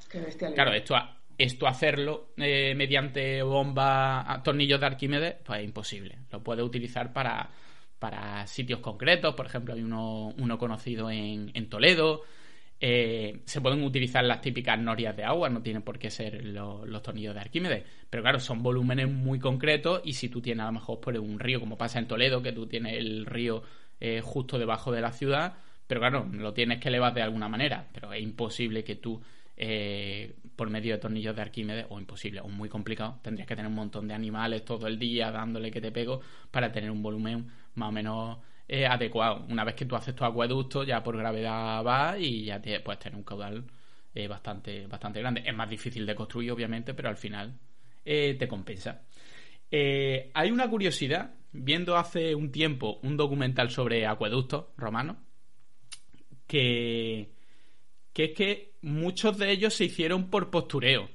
Claro, 0.53 0.73
esto, 0.73 0.95
esto 1.37 1.67
hacerlo 1.67 2.33
eh, 2.37 2.73
mediante 2.75 3.41
bomba, 3.41 4.31
a- 4.31 4.43
tornillos 4.43 4.79
de 4.79 4.85
Arquímedes, 4.85 5.35
pues 5.43 5.59
es 5.59 5.65
imposible. 5.65 6.19
Lo 6.31 6.43
puede 6.43 6.61
utilizar 6.61 7.11
para, 7.13 7.49
para 7.99 8.45
sitios 8.47 8.79
concretos, 8.81 9.33
por 9.33 9.45
ejemplo, 9.45 9.73
hay 9.73 9.81
uno, 9.81 10.27
uno 10.37 10.57
conocido 10.57 11.09
en, 11.09 11.49
en 11.53 11.69
Toledo. 11.69 12.21
Eh, 12.85 13.39
se 13.45 13.61
pueden 13.61 13.81
utilizar 13.81 14.25
las 14.25 14.41
típicas 14.41 14.77
norias 14.77 15.15
de 15.15 15.23
agua, 15.23 15.47
no 15.49 15.61
tienen 15.61 15.83
por 15.83 15.97
qué 15.97 16.09
ser 16.09 16.43
lo- 16.43 16.85
los 16.85 17.01
tornillos 17.01 17.33
de 17.33 17.39
Arquímedes, 17.39 17.85
pero 18.09 18.21
claro, 18.23 18.39
son 18.41 18.61
volúmenes 18.61 19.09
muy 19.09 19.39
concretos 19.39 20.01
y 20.03 20.11
si 20.13 20.27
tú 20.27 20.41
tienes 20.41 20.63
a 20.63 20.65
lo 20.67 20.73
mejor 20.73 20.99
por 20.99 21.17
un 21.17 21.39
río, 21.39 21.61
como 21.61 21.77
pasa 21.77 21.99
en 21.99 22.07
Toledo, 22.09 22.41
que 22.41 22.51
tú 22.51 22.67
tienes 22.67 22.97
el 22.97 23.25
río 23.25 23.63
eh, 24.01 24.19
justo 24.21 24.57
debajo 24.59 24.91
de 24.91 24.99
la 24.99 25.13
ciudad, 25.13 25.53
pero 25.87 26.01
claro, 26.01 26.27
lo 26.33 26.53
tienes 26.53 26.81
que 26.81 26.89
elevar 26.89 27.13
de 27.13 27.21
alguna 27.21 27.47
manera, 27.47 27.87
pero 27.93 28.11
es 28.11 28.21
imposible 28.21 28.83
que 28.83 28.95
tú 28.95 29.21
eh, 29.55 30.35
por 30.57 30.69
medio 30.69 30.93
de 30.95 30.99
tornillos 30.99 31.35
de 31.37 31.41
Arquímedes, 31.41 31.85
o 31.87 31.99
imposible, 32.01 32.41
o 32.41 32.49
muy 32.49 32.67
complicado, 32.67 33.17
tendrías 33.21 33.47
que 33.47 33.55
tener 33.55 33.69
un 33.69 33.75
montón 33.75 34.09
de 34.09 34.13
animales 34.13 34.65
todo 34.65 34.87
el 34.87 34.99
día 34.99 35.31
dándole 35.31 35.71
que 35.71 35.79
te 35.79 35.91
pego 35.93 36.19
para 36.51 36.69
tener 36.69 36.91
un 36.91 37.01
volumen 37.01 37.47
más 37.75 37.87
o 37.87 37.91
menos 37.93 38.39
eh, 38.67 38.85
adecuado. 38.85 39.45
Una 39.49 39.63
vez 39.63 39.75
que 39.75 39.85
tú 39.85 39.95
haces 39.95 40.15
tu 40.15 40.25
acueducto, 40.25 40.83
ya 40.83 41.03
por 41.03 41.17
gravedad 41.17 41.83
va 41.83 42.17
y 42.17 42.45
ya 42.45 42.61
puedes 42.83 42.99
tener 42.99 43.17
un 43.17 43.23
caudal 43.23 43.65
eh, 44.15 44.27
bastante, 44.27 44.85
bastante 44.87 45.19
grande. 45.19 45.43
Es 45.45 45.55
más 45.55 45.69
difícil 45.69 46.05
de 46.05 46.15
construir, 46.15 46.51
obviamente, 46.51 46.93
pero 46.93 47.09
al 47.09 47.17
final 47.17 47.57
eh, 48.05 48.35
te 48.37 48.47
compensa. 48.47 49.01
Eh, 49.71 50.29
hay 50.35 50.51
una 50.51 50.69
curiosidad, 50.69 51.33
viendo 51.51 51.97
hace 51.97 52.35
un 52.35 52.51
tiempo 52.51 52.99
un 53.01 53.17
documental 53.17 53.71
sobre 53.71 54.05
acueductos 54.05 54.65
romanos, 54.77 55.17
que, 56.45 57.31
que 58.13 58.25
es 58.25 58.31
que 58.33 58.73
muchos 58.81 59.37
de 59.39 59.51
ellos 59.51 59.73
se 59.73 59.85
hicieron 59.85 60.29
por 60.29 60.51
postureo, 60.51 61.09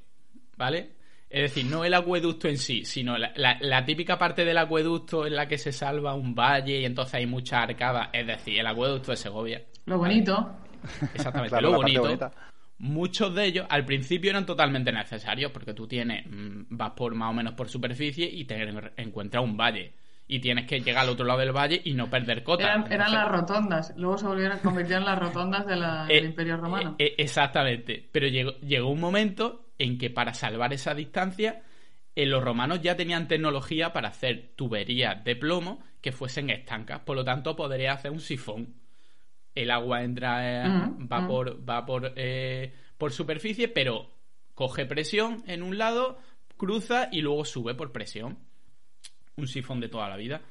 ¿vale? 0.57 0.97
Es 1.31 1.43
decir, 1.43 1.67
no 1.71 1.85
el 1.85 1.93
acueducto 1.93 2.49
en 2.49 2.57
sí, 2.57 2.85
sino 2.87 3.19
la, 3.19 3.33
la- 3.37 3.59
la 3.61 3.85
típica 3.85 4.17
parte 4.19 4.45
del 4.47 4.57
acueducto 4.57 5.27
en 5.27 5.37
la 5.37 5.47
que 5.47 5.59
se 5.59 5.73
salva 5.73 6.15
un 6.15 6.35
valle 6.35 6.81
y 6.81 6.85
entonces 6.87 7.15
hay 7.17 7.27
muchas 7.27 7.65
arcadas, 7.65 8.09
es 8.15 8.27
decir, 8.27 8.59
el 8.59 8.67
acueducto 8.67 9.11
de 9.11 9.17
Segovia. 9.19 9.63
Lo 9.85 9.99
bonito. 9.99 10.57
Exactamente, 11.15 11.51
Claro, 11.59 11.71
lo 11.73 11.77
bonito. 11.77 12.31
Muchos 12.81 13.35
de 13.35 13.45
ellos 13.45 13.67
al 13.69 13.85
principio 13.85 14.31
eran 14.31 14.47
totalmente 14.47 14.93
necesarios 14.93 15.51
porque 15.51 15.75
tú 15.75 15.87
tienes, 15.89 16.25
mm, 16.27 16.67
vas 16.71 16.93
por 16.93 17.15
más 17.15 17.31
o 17.31 17.35
menos 17.35 17.55
por 17.55 17.69
superficie 17.69 18.25
y 18.31 18.45
te 18.45 18.63
en- 18.63 18.91
encuentras 18.97 19.43
un 19.45 19.57
valle 19.57 19.93
y 20.29 20.39
tienes 20.41 20.67
que 20.67 20.81
llegar 20.81 21.05
al 21.05 21.11
otro 21.11 21.27
lado 21.27 21.41
del 21.41 21.53
valle 21.53 21.81
y 21.85 21.95
no 21.95 22.09
perder 22.09 22.43
cota. 22.45 22.65
Eran, 22.65 22.81
eran 22.93 22.93
Entonces- 23.09 23.15
las 23.15 23.29
rotondas. 23.29 23.95
Luego 23.97 24.17
se 24.19 24.27
volvieron 24.27 24.59
a 24.59 24.61
convertir 24.61 24.97
en 24.97 25.05
las 25.05 25.19
rotondas 25.19 25.67
de 25.67 25.77
la- 25.77 26.07
Eh, 26.09 26.15
del 26.15 26.25
Imperio 26.27 26.57
Romano. 26.57 26.95
eh, 26.99 27.07
eh, 27.07 27.15
exactamente. 27.19 28.09
Pero 28.13 28.29
llegó, 28.29 28.53
llegó 28.61 28.91
un 28.91 29.01
momento 29.01 29.65
en 29.79 29.99
que 29.99 30.11
para 30.11 30.35
salvar 30.35 30.73
esa 30.73 30.95
distancia 30.95 31.63
eh, 32.19 32.27
los 32.27 32.43
romanos 32.43 32.81
ya 32.83 32.97
tenían 32.97 33.29
tecnología 33.29 33.93
para 33.93 34.09
hacer 34.09 34.51
tuberías 34.57 35.23
de 35.23 35.37
plomo 35.37 35.85
que 36.01 36.11
fuesen 36.11 36.51
estancas, 36.51 37.01
por 37.01 37.15
lo 37.15 37.25
tanto 37.25 37.55
podría 37.55 37.93
hacer 37.93 38.11
un 38.11 38.21
sifón. 38.21 38.75
El 39.55 39.71
agua 39.71 40.03
entra, 40.03 40.65
eh, 40.65 40.69
Mm, 40.69 41.09
va 41.11 41.21
mm. 41.21 41.29
por, 41.29 41.69
va 41.69 41.87
por, 41.87 42.13
eh, 42.17 42.73
por 42.97 43.13
superficie, 43.13 43.69
pero 43.69 44.11
coge 44.55 44.85
presión 44.85 45.45
en 45.47 45.63
un 45.63 45.79
lado, 45.79 46.19
cruza 46.57 47.09
y 47.13 47.21
luego 47.21 47.45
sube 47.45 47.75
por 47.75 47.93
presión. 47.93 48.39
Un 49.37 49.47
sifón 49.47 49.79
de 49.79 49.89
toda 49.89 50.09
la 50.09 50.17
vida. 50.17 50.43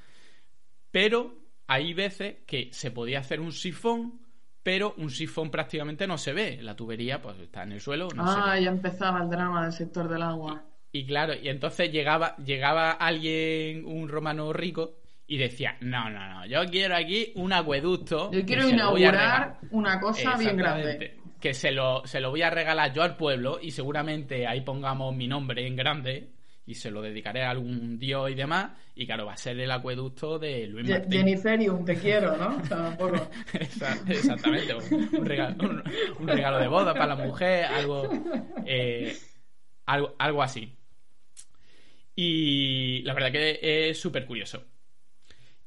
Pero 0.92 1.36
hay 1.68 1.94
veces 1.94 2.38
que 2.48 2.70
se 2.72 2.92
podía 2.92 3.20
hacer 3.20 3.42
un 3.42 3.52
sifón, 3.52 4.22
pero 4.64 4.94
un 4.98 5.10
sifón 5.10 5.50
prácticamente 5.50 6.08
no 6.08 6.18
se 6.18 6.34
ve. 6.34 6.60
La 6.62 6.76
tubería 6.76 7.22
pues 7.22 7.40
está 7.40 7.64
en 7.64 7.74
el 7.74 7.82
suelo, 7.82 8.10
no 8.16 8.28
se 8.28 8.40
ve. 8.40 8.46
Ah, 8.46 8.60
ya 8.60 8.70
empezaba 8.70 9.22
el 9.24 9.30
drama 9.30 9.64
del 9.64 9.74
sector 9.74 10.08
del 10.10 10.22
agua. 10.22 10.64
Y 10.92 11.06
claro, 11.06 11.34
y 11.34 11.50
entonces 11.50 11.92
llegaba, 11.92 12.36
llegaba 12.38 12.92
alguien, 12.92 13.86
un 13.86 14.10
romano 14.10 14.52
rico, 14.54 14.96
y 15.28 15.38
decía, 15.38 15.76
no, 15.82 16.10
no, 16.10 16.28
no, 16.28 16.46
yo 16.46 16.66
quiero 16.72 16.96
aquí 16.96 17.34
un 17.36 17.52
acueducto. 17.52 18.32
Yo 18.32 18.46
quiero 18.46 18.70
inaugurar 18.70 19.12
regalar". 19.12 19.58
una 19.72 20.00
cosa 20.00 20.38
bien 20.38 20.58
grande. 20.58 21.18
Que 21.42 21.54
se 21.54 21.72
lo, 21.72 22.06
se 22.08 22.20
lo 22.20 22.32
voy 22.32 22.42
a 22.42 22.50
regalar 22.50 22.94
yo 22.94 23.04
al 23.04 23.16
pueblo 23.16 23.60
y 23.62 23.72
seguramente 23.72 24.48
ahí 24.48 24.62
pongamos 24.62 25.16
mi 25.16 25.28
nombre 25.28 25.68
en 25.68 25.76
grande 25.76 26.37
y 26.68 26.76
se 26.76 26.92
lo 26.92 27.02
dedicaré 27.02 27.44
a 27.44 27.50
algún 27.50 27.98
dios 27.98 28.30
y 28.30 28.36
demás. 28.36 28.72
Y 28.96 29.06
claro, 29.08 29.26
va 29.26 29.34
a 29.34 29.38
ser 29.38 29.60
el 29.60 29.72
acueducto 29.72 30.38
de 30.38 30.68
Luis 30.68 30.86
Ye- 30.86 30.94
Martín. 31.00 31.22
Te 31.86 31.96
quiero, 31.96 32.38
¿no? 32.38 32.62
Tampoco. 32.70 33.30
Exactamente, 34.08 34.76
un, 34.76 35.26
regalo, 35.26 35.56
un- 35.70 35.84
un 36.20 36.28
regalo 36.28 36.60
de 36.60 36.68
boda 36.68 36.94
para 36.94 37.16
la 37.16 37.16
mujer, 37.16 37.66
algo, 37.66 38.10
eh, 38.66 39.16
algo, 39.86 40.16
algo 40.20 40.44
así. 40.44 40.72
Y 42.16 43.02
la 43.04 43.14
verdad 43.14 43.32
que 43.32 43.90
es 43.90 44.00
súper 44.00 44.26
curioso. 44.26 44.64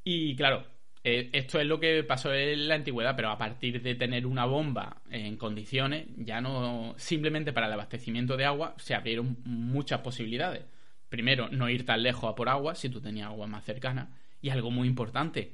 Y 0.02 0.34
claro, 0.34 0.64
eh, 1.04 1.30
esto 1.32 1.60
es 1.60 1.66
lo 1.66 1.78
que 1.78 2.02
pasó 2.04 2.34
en 2.34 2.66
la 2.68 2.74
antigüedad, 2.74 3.14
pero 3.14 3.30
a 3.30 3.38
partir 3.38 3.80
de 3.80 3.94
tener 3.94 4.26
una 4.26 4.44
bomba 4.46 5.00
en 5.10 5.36
condiciones, 5.36 6.06
ya 6.16 6.40
no 6.40 6.94
simplemente 6.98 7.52
para 7.52 7.68
el 7.68 7.72
abastecimiento 7.74 8.36
de 8.36 8.44
agua 8.46 8.74
se 8.78 8.94
abrieron 8.94 9.38
muchas 9.44 10.00
posibilidades. 10.00 10.64
Primero, 11.10 11.48
no 11.48 11.68
ir 11.68 11.84
tan 11.84 12.04
lejos 12.04 12.30
a 12.30 12.36
por 12.36 12.48
agua 12.48 12.76
si 12.76 12.88
tú 12.88 13.00
tenías 13.00 13.26
agua 13.26 13.48
más 13.48 13.64
cercana. 13.64 14.16
Y 14.40 14.48
algo 14.48 14.70
muy 14.70 14.86
importante, 14.86 15.52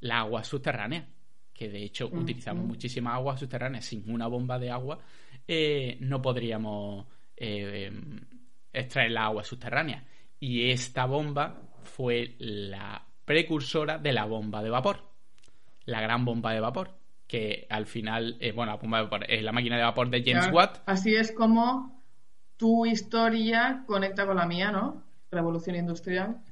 la 0.00 0.18
agua 0.18 0.44
subterránea, 0.44 1.08
que 1.54 1.70
de 1.70 1.82
hecho 1.82 2.08
utilizamos 2.12 2.66
muchísimas 2.66 3.14
aguas 3.14 3.40
subterráneas. 3.40 3.86
Sin 3.86 4.08
una 4.10 4.26
bomba 4.26 4.58
de 4.58 4.70
agua 4.70 4.98
eh, 5.48 5.96
no 6.00 6.20
podríamos 6.20 7.06
eh, 7.34 7.90
extraer 8.70 9.10
la 9.10 9.24
agua 9.24 9.42
subterránea. 9.44 10.04
Y 10.38 10.70
esta 10.70 11.06
bomba 11.06 11.62
fue 11.82 12.36
la 12.38 13.02
precursora 13.24 13.96
de 13.96 14.12
la 14.12 14.26
bomba 14.26 14.62
de 14.62 14.68
vapor. 14.68 15.10
La 15.86 16.02
gran 16.02 16.26
bomba 16.26 16.52
de 16.52 16.60
vapor. 16.60 16.98
Que 17.26 17.66
al 17.70 17.86
final, 17.86 18.36
eh, 18.40 18.52
bueno, 18.52 18.72
la 18.72 18.78
bomba 18.78 18.98
de 18.98 19.04
vapor 19.04 19.24
es 19.26 19.42
la 19.42 19.52
máquina 19.52 19.78
de 19.78 19.84
vapor 19.84 20.10
de 20.10 20.20
James 20.20 20.44
Claro, 20.44 20.56
Watt. 20.56 20.82
Así 20.84 21.14
es 21.16 21.32
como 21.32 21.97
tu 22.58 22.84
historia 22.84 23.84
conecta 23.86 24.26
con 24.26 24.36
la 24.36 24.46
mía, 24.46 24.70
¿no? 24.70 25.02
Revolución 25.30 25.76
industrial. 25.76 26.42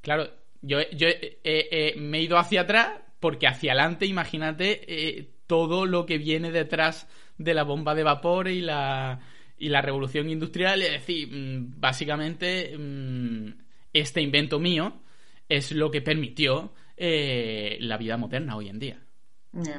Claro, 0.00 0.28
yo, 0.62 0.78
yo 0.92 1.08
eh, 1.08 1.38
eh, 1.42 1.94
me 1.98 2.18
he 2.18 2.22
ido 2.22 2.38
hacia 2.38 2.60
atrás 2.60 3.00
porque 3.18 3.46
hacia 3.46 3.72
adelante, 3.72 4.06
imagínate 4.06 4.82
eh, 4.86 5.30
todo 5.46 5.86
lo 5.86 6.06
que 6.06 6.18
viene 6.18 6.52
detrás 6.52 7.08
de 7.38 7.54
la 7.54 7.64
bomba 7.64 7.94
de 7.94 8.02
vapor 8.02 8.48
y 8.48 8.60
la, 8.60 9.20
y 9.56 9.70
la 9.70 9.82
revolución 9.82 10.28
industrial. 10.28 10.82
Es 10.82 10.92
decir, 10.92 11.28
mm, 11.28 11.80
básicamente, 11.80 12.76
mm, 12.76 13.48
este 13.92 14.20
invento 14.20 14.60
mío 14.60 15.00
es 15.48 15.72
lo 15.72 15.90
que 15.90 16.02
permitió 16.02 16.72
eh, 16.96 17.78
la 17.80 17.96
vida 17.96 18.16
moderna 18.16 18.56
hoy 18.56 18.68
en 18.68 18.78
día. 18.78 19.00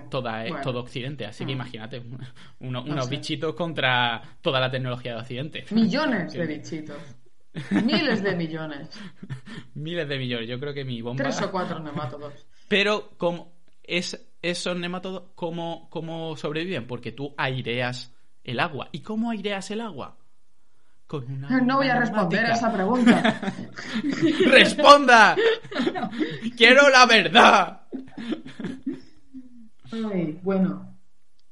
Toda, 0.09 0.45
eh, 0.45 0.49
Bueno. 0.49 0.63
todo 0.63 0.79
Occidente. 0.79 1.25
Así 1.25 1.45
que 1.45 1.51
Mm. 1.51 1.55
imagínate, 1.55 1.99
uno- 2.59 2.81
No 2.81 2.91
unos 2.91 3.05
sé. 3.05 3.11
bichitos 3.11 3.53
contra 3.55 4.21
toda 4.41 4.59
la 4.59 4.71
tecnología 4.71 5.13
de 5.15 5.19
Occidente. 5.21 5.65
Millones 5.71 6.33
de 6.33 6.45
bichitos. 6.47 6.97
Miles 7.71 8.21
de 8.23 8.35
millones. 8.35 8.89
Miles 9.75 10.07
de 10.09 10.17
millones. 10.17 10.47
Yo 10.49 10.59
creo 10.59 10.73
que 10.73 10.83
mi 10.85 11.01
bomba. 11.01 11.23
Tres 11.23 11.41
o 11.41 11.51
cuatro 11.51 11.79
nemátodos. 11.79 12.33
Pero 12.67 13.11
como 13.17 13.53
es 13.83 14.27
esos 14.41 14.77
nemátodos, 14.77 15.31
¿cómo, 15.35 15.87
¿cómo 15.89 16.35
sobreviven? 16.37 16.85
Porque 16.87 17.11
tú 17.11 17.33
aireas 17.37 18.13
el 18.43 18.59
agua. 18.59 18.89
¿Y 18.91 19.01
cómo 19.01 19.31
aireas 19.31 19.71
el 19.71 19.81
agua? 19.81 20.17
Con 21.07 21.31
una 21.31 21.61
No 21.61 21.77
voy 21.77 21.87
a 21.87 21.99
responder 21.99 22.45
a 22.45 22.53
esa 22.53 22.73
pregunta. 22.73 23.39
¡Responda! 24.47 25.35
¡Quiero 26.57 26.89
la 26.89 27.05
verdad! 27.05 27.81
Ay, 29.91 30.39
bueno, 30.43 30.91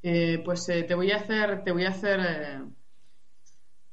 Eh, 0.03 0.41
pues 0.45 0.67
eh, 0.69 0.84
te 0.84 0.95
voy 0.95 1.11
a 1.11 1.17
hacer, 1.17 1.63
te 1.63 1.71
voy 1.71 1.86
a 1.86 1.89
hacer, 1.89 2.19
eh, 2.21 2.61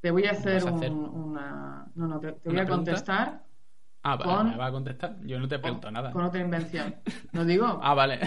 te 0.01 0.11
voy 0.11 0.27
a 0.27 0.33
hacer, 0.33 0.65
un- 0.65 0.75
hacer? 0.77 0.93
una, 0.93 1.87
no, 1.95 2.07
no, 2.09 2.21
te, 2.21 2.33
te 2.33 2.49
voy 2.49 2.53
¿Una 2.55 2.63
a 2.63 2.67
pregunta? 2.67 2.95
contestar 2.97 3.43
Ah, 4.03 4.17
vale, 4.17 4.33
Con- 4.37 4.51
me 4.51 4.57
va 4.57 4.67
a 4.67 4.73
contestar. 4.73 5.19
Yo 5.27 5.39
no 5.39 5.49
te 5.49 5.59
pregunto 5.59 5.91
nada. 5.91 6.11
con 6.13 6.25
otra 6.25 6.41
invención. 6.41 6.95
¿No 7.33 7.45
digo? 7.45 7.67
Ah, 7.83 7.95
vale. 7.95 8.19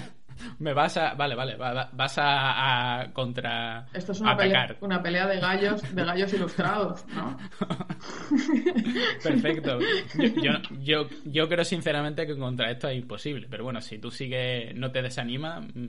Me 0.59 0.73
vas 0.73 0.97
a. 0.97 1.13
Vale, 1.15 1.35
vale. 1.35 1.55
va- 1.55 1.73
va- 1.73 1.89
Vas 1.93 2.17
a, 2.17 3.01
a 3.01 3.13
contra. 3.13 3.85
Esto 3.93 4.11
es 4.11 4.21
una 4.21 4.35
pelea, 4.37 4.63
atacar. 4.63 4.77
una 4.81 5.01
pelea 5.01 5.27
de 5.27 5.39
gallos, 5.39 5.95
de 5.95 6.03
gallos 6.05 6.33
ilustrados, 6.33 7.05
¿no? 7.15 7.37
Perfecto. 9.23 9.79
Yo, 10.17 10.41
yo, 10.41 10.51
yo, 10.81 11.07
yo 11.25 11.49
creo 11.49 11.63
sinceramente 11.65 12.25
que 12.27 12.37
contra 12.37 12.71
esto 12.71 12.87
es 12.89 12.97
imposible. 12.97 13.47
Pero 13.49 13.63
bueno, 13.63 13.81
si 13.81 13.97
tú 13.99 14.11
sigues, 14.11 14.75
no 14.75 14.91
te 14.91 15.01
desanimas, 15.01 15.63
mm, 15.73 15.85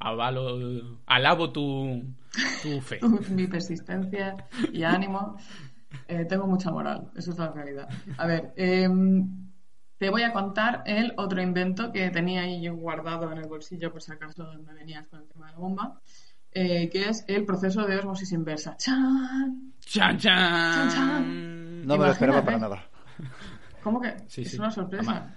avalo, 0.00 0.98
alabo 1.06 1.50
tu, 1.52 2.02
tu 2.62 2.80
fe. 2.80 3.00
Mi 3.30 3.46
persistencia 3.46 4.34
y 4.72 4.82
ánimo. 4.82 5.36
Eh, 6.08 6.24
tengo 6.28 6.46
mucha 6.48 6.72
moral, 6.72 7.08
eso 7.16 7.30
es 7.30 7.38
la 7.38 7.52
realidad. 7.52 7.88
A 8.18 8.26
ver, 8.26 8.52
em, 8.56 9.43
te 9.98 10.10
voy 10.10 10.22
a 10.22 10.32
contar 10.32 10.82
el 10.86 11.12
otro 11.16 11.40
invento 11.40 11.92
que 11.92 12.10
tenía 12.10 12.42
ahí 12.42 12.62
yo 12.62 12.74
guardado 12.74 13.30
en 13.32 13.38
el 13.38 13.48
bolsillo 13.48 13.92
por 13.92 14.02
si 14.02 14.12
acaso 14.12 14.46
me 14.66 14.74
venías 14.74 15.06
con 15.08 15.20
el 15.20 15.26
tema 15.28 15.46
de 15.46 15.52
la 15.52 15.58
bomba, 15.58 16.00
eh, 16.52 16.88
que 16.90 17.08
es 17.08 17.24
el 17.28 17.44
proceso 17.44 17.84
de 17.86 17.96
osmosis 17.98 18.32
inversa. 18.32 18.76
¡Chan! 18.76 19.72
¡Chan, 19.80 20.18
chan! 20.18 20.18
Chan, 20.18 20.88
chan. 20.90 21.86
No 21.86 21.96
me 21.98 22.06
lo 22.06 22.12
esperaba 22.12 22.44
para 22.44 22.58
nada. 22.58 22.84
¿Cómo 23.82 24.00
que? 24.00 24.14
Sí, 24.28 24.42
es 24.42 24.52
sí. 24.52 24.58
una 24.58 24.70
sorpresa. 24.70 25.34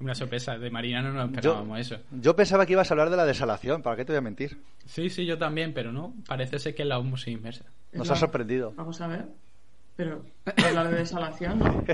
Una 0.00 0.14
sorpresa. 0.14 0.56
De 0.58 0.70
Marina 0.70 1.02
no 1.02 1.12
nos 1.12 1.28
Yo, 1.30 1.34
esperábamos 1.36 1.78
eso. 1.80 1.96
yo 2.10 2.34
pensaba 2.34 2.64
que 2.64 2.72
ibas 2.72 2.90
a 2.90 2.94
hablar 2.94 3.10
de 3.10 3.16
la 3.18 3.26
desalación, 3.26 3.82
¿para 3.82 3.96
qué 3.96 4.04
te 4.04 4.12
voy 4.12 4.18
a 4.18 4.22
mentir? 4.22 4.62
Sí, 4.86 5.10
sí, 5.10 5.26
yo 5.26 5.36
también, 5.36 5.74
pero 5.74 5.92
no. 5.92 6.14
Parece 6.26 6.58
ser 6.58 6.74
que 6.74 6.82
es 6.82 6.88
la 6.88 6.98
osmosis 6.98 7.28
inversa. 7.28 7.64
Nos 7.92 8.08
la- 8.08 8.14
ha 8.14 8.16
sorprendido. 8.16 8.72
Vamos 8.76 9.00
a 9.02 9.06
ver. 9.08 9.26
Pero 10.00 10.24
hablar 10.66 10.88
de 10.88 10.96
desalación. 10.96 11.58
¿no? 11.58 11.84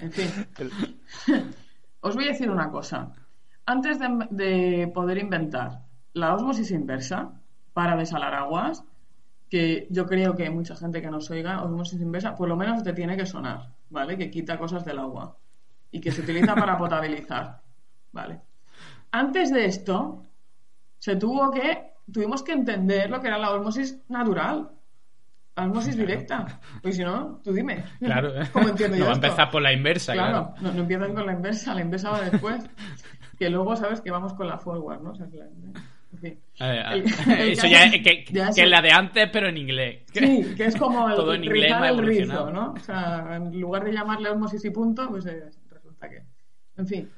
En 0.00 0.12
fin. 0.12 0.30
Os 2.00 2.14
voy 2.14 2.24
a 2.24 2.28
decir 2.28 2.50
una 2.50 2.70
cosa. 2.70 3.12
Antes 3.66 3.98
de, 3.98 4.26
de 4.30 4.88
poder 4.88 5.18
inventar 5.18 5.82
la 6.14 6.34
osmosis 6.34 6.70
inversa 6.70 7.32
para 7.74 7.96
desalar 7.96 8.32
aguas, 8.34 8.82
que 9.50 9.86
yo 9.90 10.06
creo 10.06 10.34
que 10.34 10.48
mucha 10.48 10.74
gente 10.74 11.02
que 11.02 11.10
nos 11.10 11.30
oiga, 11.30 11.62
osmosis 11.62 12.00
inversa, 12.00 12.34
por 12.34 12.48
lo 12.48 12.56
menos 12.56 12.82
te 12.82 12.94
tiene 12.94 13.14
que 13.14 13.26
sonar, 13.26 13.74
¿vale? 13.90 14.16
Que 14.16 14.30
quita 14.30 14.56
cosas 14.56 14.84
del 14.86 14.98
agua 14.98 15.36
y 15.90 16.00
que 16.00 16.12
se 16.12 16.22
utiliza 16.22 16.54
para 16.54 16.78
potabilizar, 16.78 17.60
¿vale? 18.12 18.40
Antes 19.10 19.52
de 19.52 19.66
esto, 19.66 20.24
se 20.98 21.16
tuvo 21.16 21.50
que, 21.50 21.92
tuvimos 22.10 22.42
que 22.42 22.52
entender 22.52 23.10
lo 23.10 23.20
que 23.20 23.28
era 23.28 23.36
la 23.36 23.50
osmosis 23.50 23.98
natural, 24.08 24.70
osmosis 25.56 25.96
directa. 25.96 26.60
Pues 26.82 26.96
si 26.96 27.02
no, 27.02 27.40
tú 27.42 27.52
dime. 27.52 27.84
Claro, 28.00 28.32
¿Cómo 28.52 28.68
entiendo 28.68 28.96
no 28.98 29.00
yo 29.00 29.06
va 29.06 29.12
a 29.12 29.16
empezar 29.16 29.50
por 29.50 29.62
la 29.62 29.72
inversa, 29.72 30.12
claro. 30.12 30.52
Claro, 30.52 30.54
no, 30.60 30.72
no 30.72 30.80
empiezan 30.82 31.14
con 31.14 31.26
la 31.26 31.32
inversa, 31.32 31.74
la 31.74 31.80
inversa 31.80 32.10
va 32.10 32.20
después. 32.22 32.64
que 33.38 33.50
luego 33.50 33.76
sabes 33.76 34.00
que 34.00 34.10
vamos 34.10 34.34
con 34.34 34.46
la 34.48 34.58
forward, 34.58 35.02
¿no? 35.02 35.10
O 35.10 35.14
sea, 35.14 35.26
que 35.28 35.36
la- 35.36 35.46
en 35.46 36.18
fin. 36.18 36.38
A 36.60 36.66
ver, 36.68 36.78
a- 36.80 36.92
El- 36.94 37.04
el 37.04 37.48
eso 37.50 37.66
ya 37.66 37.84
es 37.84 38.02
que, 38.02 38.24
es 38.30 38.68
la 38.70 38.80
de 38.80 38.90
antes, 38.92 39.28
pero 39.32 39.48
en 39.48 39.56
inglés. 39.58 40.02
Sí, 40.12 40.54
que 40.56 40.64
es 40.66 40.76
como 40.76 41.08
el 41.08 41.16
Todo 41.16 41.34
en 41.34 41.44
inglés 41.44 41.72
el 41.84 41.98
rizo. 41.98 42.50
¿no? 42.50 42.72
O 42.72 42.78
sea, 42.78 43.36
en 43.36 43.60
lugar 43.60 43.84
de 43.84 43.92
llamarle 43.92 44.30
osmosis 44.30 44.64
y 44.64 44.70
punto, 44.70 45.08
pues 45.10 45.26
eh, 45.26 45.44
resulta 45.70 46.08
que. 46.08 46.22
En 46.76 46.86
fin. 46.86 47.10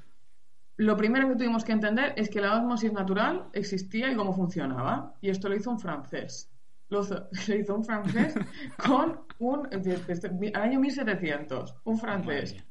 Lo 0.77 0.97
primero 0.97 1.29
que 1.29 1.35
tuvimos 1.35 1.65
que 1.65 1.73
entender 1.73 2.13
es 2.17 2.31
que 2.31 2.41
la 2.41 2.57
osmosis 2.57 2.93
natural 2.93 3.47
existía 3.53 4.11
y 4.11 4.15
cómo 4.15 4.33
funcionaba. 4.33 5.15
Y 5.21 5.29
esto 5.31 5.49
lo 5.49 5.57
hizo 5.57 5.71
un 5.71 5.81
francés. 5.81 6.51
Lo 6.91 7.03
hizo, 7.03 7.29
lo 7.49 7.55
hizo 7.55 7.75
un 7.75 7.85
francés 7.85 8.35
con 8.87 9.21
un. 9.39 9.69
El 9.71 10.57
año 10.57 10.81
1700. 10.81 11.77
Un 11.85 11.99
francés. 11.99 12.55
Madre 12.55 12.65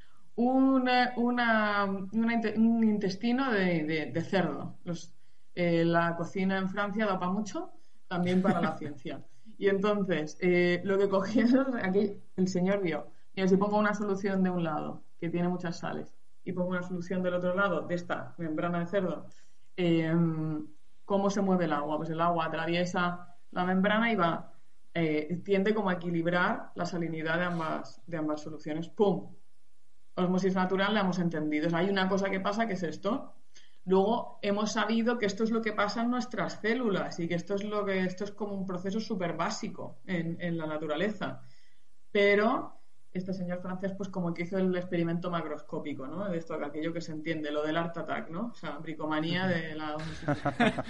eh, 1.03 1.13
una, 1.17 1.85
una 2.11 2.33
inte- 2.33 2.55
un 2.57 2.83
intestino 2.83 3.51
de, 3.51 3.83
de- 3.85 4.11
de 4.13 4.21
cerdo. 4.21 4.77
Los- 4.83 5.13
eh, 5.55 5.83
la 5.83 6.15
cocina 6.15 6.57
en 6.59 6.69
Francia 6.69 7.05
da 7.07 7.17
para 7.17 7.31
mucho, 7.31 7.71
también 8.07 8.41
para 8.41 8.61
la 8.61 8.77
ciencia. 8.77 9.23
Y 9.57 9.69
entonces, 9.69 10.37
eh, 10.39 10.81
lo 10.83 10.97
que 10.99 11.09
cogieron, 11.09 11.77
aquí 11.83 12.21
el 12.35 12.47
señor 12.47 12.81
vio, 12.81 13.07
Y 13.33 13.47
si 13.47 13.57
pongo 13.57 13.79
una 13.79 13.93
solución 13.95 14.43
de 14.43 14.51
un 14.51 14.63
lado, 14.63 15.03
que 15.19 15.29
tiene 15.29 15.47
muchas 15.47 15.79
sales, 15.79 16.15
y 16.43 16.51
pongo 16.53 16.69
una 16.69 16.83
solución 16.83 17.23
del 17.23 17.33
otro 17.33 17.55
lado, 17.55 17.81
de 17.87 17.95
esta 17.95 18.35
membrana 18.37 18.79
de 18.79 18.85
cerdo, 18.87 19.25
em, 19.75 20.67
¿cómo 21.05 21.29
se 21.31 21.41
mueve 21.41 21.65
el 21.65 21.73
agua? 21.73 21.97
Pues 21.97 22.09
el 22.11 22.21
agua 22.21 22.45
atraviesa 22.45 23.35
la 23.51 23.65
membrana 23.65 24.15
va, 24.15 24.53
eh, 24.93 25.41
tiende 25.43 25.73
como 25.73 25.89
a 25.89 25.93
equilibrar 25.93 26.71
la 26.75 26.85
salinidad 26.85 27.37
de 27.37 27.45
ambas, 27.45 28.01
de 28.05 28.17
ambas 28.17 28.41
soluciones. 28.41 28.89
¡Pum! 28.89 29.35
Osmosis 30.15 30.55
natural 30.55 30.93
la 30.93 31.01
hemos 31.01 31.19
entendido. 31.19 31.69
hay 31.75 31.89
una 31.89 32.09
cosa 32.09 32.29
que 32.29 32.39
pasa 32.39 32.65
que 32.65 32.73
es 32.73 32.83
esto. 32.83 33.35
Luego 33.85 34.39
hemos 34.41 34.71
sabido 34.73 35.17
que 35.17 35.27
esto 35.27 35.43
es 35.43 35.51
lo 35.51 35.61
que 35.61 35.71
pasa 35.73 36.01
en 36.01 36.09
nuestras 36.09 36.59
células 36.59 37.19
y 37.19 37.27
que 37.27 37.35
esto 37.35 37.55
es 37.55 37.63
lo 37.63 37.85
que 37.85 37.99
esto 38.03 38.23
es 38.23 38.31
como 38.31 38.53
un 38.53 38.65
proceso 38.65 38.99
súper 38.99 39.33
básico 39.37 39.99
en, 40.05 40.37
en 40.41 40.57
la 40.57 40.65
naturaleza. 40.65 41.41
Pero 42.11 42.76
este 43.13 43.33
señor 43.33 43.61
francés, 43.61 43.93
pues 43.97 44.09
como 44.09 44.33
que 44.33 44.43
hizo 44.43 44.57
el 44.57 44.75
experimento 44.75 45.31
macroscópico, 45.31 46.07
¿no? 46.07 46.29
De 46.29 46.37
esto, 46.37 46.53
aquello 46.53 46.93
que 46.93 47.01
se 47.01 47.11
entiende, 47.11 47.51
lo 47.51 47.63
del 47.63 47.77
art 47.77 47.97
attack, 47.97 48.29
¿no? 48.29 48.47
O 48.47 48.55
sea, 48.55 48.77
bricomanía 48.77 49.47
de 49.47 49.75
la... 49.75 49.95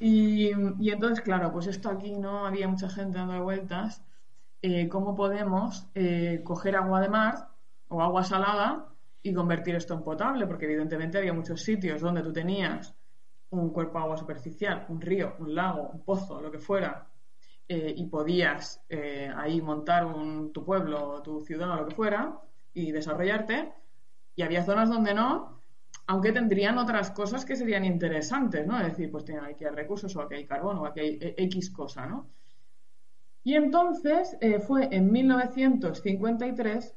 y, 0.00 0.50
y 0.80 0.90
entonces, 0.90 1.20
claro, 1.20 1.52
pues 1.52 1.66
esto 1.66 1.90
aquí, 1.90 2.16
¿no? 2.16 2.46
Había 2.46 2.68
mucha 2.68 2.88
gente 2.88 3.18
dando 3.18 3.42
vueltas. 3.42 4.02
Eh, 4.62 4.88
¿Cómo 4.88 5.14
podemos 5.14 5.86
eh, 5.94 6.40
coger 6.44 6.76
agua 6.76 7.00
de 7.00 7.08
mar 7.08 7.48
o 7.88 8.02
agua 8.02 8.24
salada 8.24 8.88
y 9.22 9.32
convertir 9.32 9.74
esto 9.74 9.94
en 9.94 10.02
potable? 10.02 10.46
Porque 10.46 10.64
evidentemente 10.64 11.18
había 11.18 11.32
muchos 11.32 11.62
sitios 11.62 12.00
donde 12.00 12.22
tú 12.22 12.32
tenías 12.32 12.94
un 13.50 13.70
cuerpo 13.70 13.98
de 13.98 14.04
agua 14.04 14.16
superficial, 14.16 14.86
un 14.88 15.00
río, 15.00 15.36
un 15.38 15.54
lago, 15.54 15.90
un 15.92 16.04
pozo, 16.04 16.40
lo 16.40 16.50
que 16.50 16.58
fuera, 16.58 17.06
eh, 17.68 17.94
y 17.96 18.06
podías 18.06 18.82
eh, 18.88 19.30
ahí 19.36 19.60
montar 19.60 20.06
un, 20.06 20.52
tu 20.52 20.64
pueblo, 20.64 21.20
tu 21.22 21.42
ciudad 21.42 21.70
o 21.70 21.76
lo 21.76 21.86
que 21.86 21.94
fuera 21.94 22.40
y 22.72 22.92
desarrollarte. 22.92 23.72
Y 24.34 24.42
había 24.42 24.64
zonas 24.64 24.88
donde 24.88 25.12
no, 25.12 25.60
aunque 26.06 26.32
tendrían 26.32 26.78
otras 26.78 27.10
cosas 27.10 27.44
que 27.44 27.56
serían 27.56 27.84
interesantes, 27.84 28.66
¿no? 28.66 28.80
Es 28.80 28.88
decir, 28.88 29.10
pues 29.10 29.24
tienen 29.24 29.44
aquí 29.44 29.64
hay 29.64 29.74
recursos 29.74 30.14
o 30.16 30.22
aquí 30.22 30.36
hay 30.36 30.46
carbón 30.46 30.78
o 30.78 30.86
aquí 30.86 31.00
hay 31.00 31.18
eh, 31.20 31.34
X 31.36 31.70
cosa, 31.70 32.06
¿no? 32.06 32.30
Y 33.44 33.54
entonces 33.54 34.36
fue 34.66 34.88
en 34.90 35.10
1953 35.10 36.94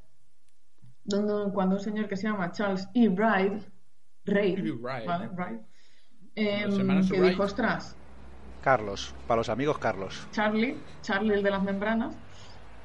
donde, 1.03 1.53
cuando 1.53 1.75
un 1.75 1.81
señor 1.81 2.07
que 2.07 2.17
se 2.17 2.23
llama 2.23 2.51
Charles 2.51 2.89
E. 2.93 3.07
Wright, 3.09 3.63
Reid, 4.25 4.73
¿vale? 4.81 5.61
Em, 6.35 7.07
que 7.07 7.21
dijo, 7.21 7.43
ostras, 7.43 7.97
Carlos, 8.61 9.15
para 9.27 9.39
los 9.39 9.49
amigos 9.49 9.79
Carlos. 9.79 10.27
Charlie, 10.31 10.77
Charlie 11.01 11.35
el 11.35 11.43
de 11.43 11.49
las 11.49 11.63
membranas, 11.63 12.15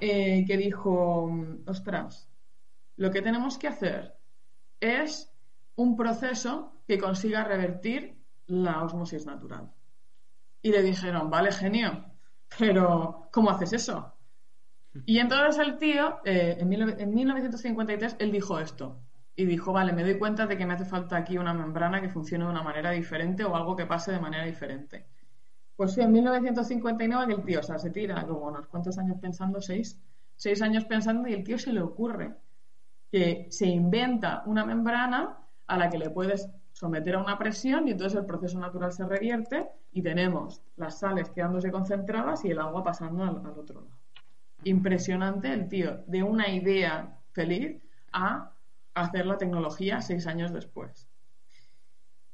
eh, 0.01 0.45
que 0.47 0.57
dijo, 0.57 1.31
ostras, 1.67 2.29
lo 2.97 3.11
que 3.11 3.23
tenemos 3.23 3.59
que 3.59 3.69
hacer 3.69 4.15
es 4.81 5.31
un 5.77 5.97
proceso 5.97 6.73
que 6.89 6.99
consiga 6.99 7.45
revertir 7.45 8.19
la 8.47 8.83
osmosis 8.83 9.27
natural. 9.27 9.71
Y 10.63 10.71
le 10.71 10.83
dijeron, 10.83 11.31
vale, 11.31 11.53
genio, 11.53 12.07
pero 12.59 13.29
¿cómo 13.31 13.51
haces 13.51 13.73
eso? 13.75 14.15
Y 15.05 15.19
entonces 15.19 15.59
el 15.59 15.77
tío, 15.77 16.21
eh, 16.25 16.57
en, 16.59 16.73
en 16.73 17.15
1953, 17.15 18.17
él 18.19 18.33
dijo 18.33 18.59
esto. 18.59 19.03
Y 19.35 19.45
dijo, 19.45 19.73
vale, 19.73 19.93
me 19.93 20.03
doy 20.03 20.19
cuenta 20.19 20.47
de 20.47 20.57
que 20.57 20.65
me 20.65 20.73
hace 20.73 20.87
falta 20.87 21.19
aquí 21.19 21.37
una 21.37 21.53
membrana 21.53 22.01
que 22.01 22.09
funcione 22.09 22.45
de 22.45 22.51
una 22.51 22.63
manera 22.63 22.93
diferente 22.93 23.45
o 23.45 23.55
algo 23.55 23.77
que 23.77 23.85
pase 23.85 24.13
de 24.13 24.21
manera 24.21 24.45
diferente. 24.45 25.07
Pues 25.77 25.93
sí, 25.93 26.01
en 26.01 26.11
1959 26.11 27.35
el 27.35 27.45
tío, 27.45 27.61
o 27.61 27.63
sea, 27.63 27.79
se 27.79 27.91
tira 27.91 28.27
como 28.27 28.47
unos 28.47 28.67
cuantos 28.67 28.97
años 28.99 29.19
pensando, 29.21 29.61
seis, 29.61 30.01
seis 30.35 30.63
años 30.63 30.87
pensando 30.87 31.29
y 31.29 31.35
el 31.35 31.45
tío 31.45 31.59
se 31.59 31.73
le 31.73 31.83
ocurre 31.83 32.35
que 33.13 33.47
se 33.51 33.67
inventa 33.67 34.43
una 34.47 34.65
membrana 34.65 35.39
a 35.67 35.79
la 35.79 35.91
que 35.91 35.99
le 35.99 36.11
puedes 36.11 36.49
someter 36.73 37.15
a 37.15 37.23
una 37.23 37.39
presión 37.39 37.89
y 37.89 37.93
entonces 37.93 38.19
el 38.19 38.27
proceso 38.27 38.59
natural 38.59 38.93
se 38.93 39.07
revierte 39.07 39.69
y 39.93 40.03
tenemos 40.03 40.63
las 40.77 40.99
sales 40.99 41.31
quedándose 41.31 41.71
concentradas 41.71 42.45
y 42.45 42.51
el 42.51 42.59
agua 42.59 42.83
pasando 42.83 43.23
al, 43.25 43.39
al 43.39 43.59
otro 43.59 43.83
lado. 43.83 43.97
Impresionante 44.65 45.53
el 45.53 45.69
tío, 45.69 46.05
de 46.07 46.23
una 46.23 46.49
idea 46.49 47.19
feliz 47.33 47.83
a 48.13 48.53
hacer 48.95 49.27
la 49.27 49.39
tecnología 49.39 50.01
seis 50.01 50.27
años 50.27 50.53
después. 50.53 51.07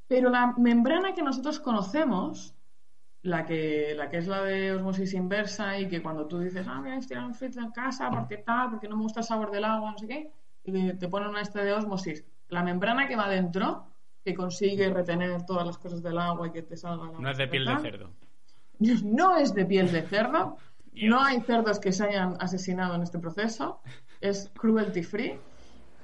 Pero 0.06 0.30
la 0.30 0.54
membrana 0.56 1.14
que 1.14 1.22
nosotros 1.22 1.58
conocemos 1.58 2.54
la 3.22 3.46
que, 3.46 3.94
la 3.96 4.08
que 4.08 4.18
es 4.18 4.26
la 4.26 4.42
de 4.42 4.72
osmosis 4.72 5.14
inversa 5.14 5.78
y 5.78 5.88
que 5.88 6.02
cuando 6.02 6.26
tú 6.26 6.40
dices, 6.40 6.66
ah, 6.68 6.80
voy 6.80 6.90
a 6.90 6.96
estirar 6.96 7.24
un 7.24 7.34
filtro 7.34 7.62
en 7.62 7.70
casa 7.70 8.10
porque 8.10 8.38
tal, 8.38 8.70
porque 8.70 8.88
no 8.88 8.96
me 8.96 9.02
gusta 9.02 9.20
el 9.20 9.26
sabor 9.26 9.50
del 9.50 9.64
agua, 9.64 9.92
no 9.92 9.98
sé 9.98 10.08
qué, 10.08 10.30
y 10.64 10.92
te 10.94 11.08
ponen 11.08 11.28
una 11.28 11.40
este 11.40 11.64
de 11.64 11.72
osmosis. 11.72 12.24
La 12.48 12.62
membrana 12.62 13.06
que 13.06 13.16
va 13.16 13.28
dentro, 13.28 13.86
que 14.24 14.34
consigue 14.34 14.90
retener 14.90 15.44
todas 15.46 15.66
las 15.66 15.78
cosas 15.78 16.02
del 16.02 16.18
agua 16.18 16.48
y 16.48 16.50
que 16.50 16.62
te 16.62 16.76
salga 16.76 17.06
la 17.06 17.18
No 17.18 17.30
es 17.30 17.38
de 17.38 17.48
piel 17.48 17.64
de 17.64 17.78
cerdo. 17.78 18.10
No 19.04 19.36
es 19.36 19.54
de 19.54 19.64
piel 19.64 19.92
de 19.92 20.02
cerdo. 20.02 20.56
No 20.92 21.22
hay 21.22 21.40
cerdos 21.42 21.78
que 21.78 21.92
se 21.92 22.04
hayan 22.04 22.36
asesinado 22.40 22.96
en 22.96 23.02
este 23.02 23.20
proceso. 23.20 23.80
Es 24.20 24.50
cruelty 24.58 25.04
free. 25.04 25.38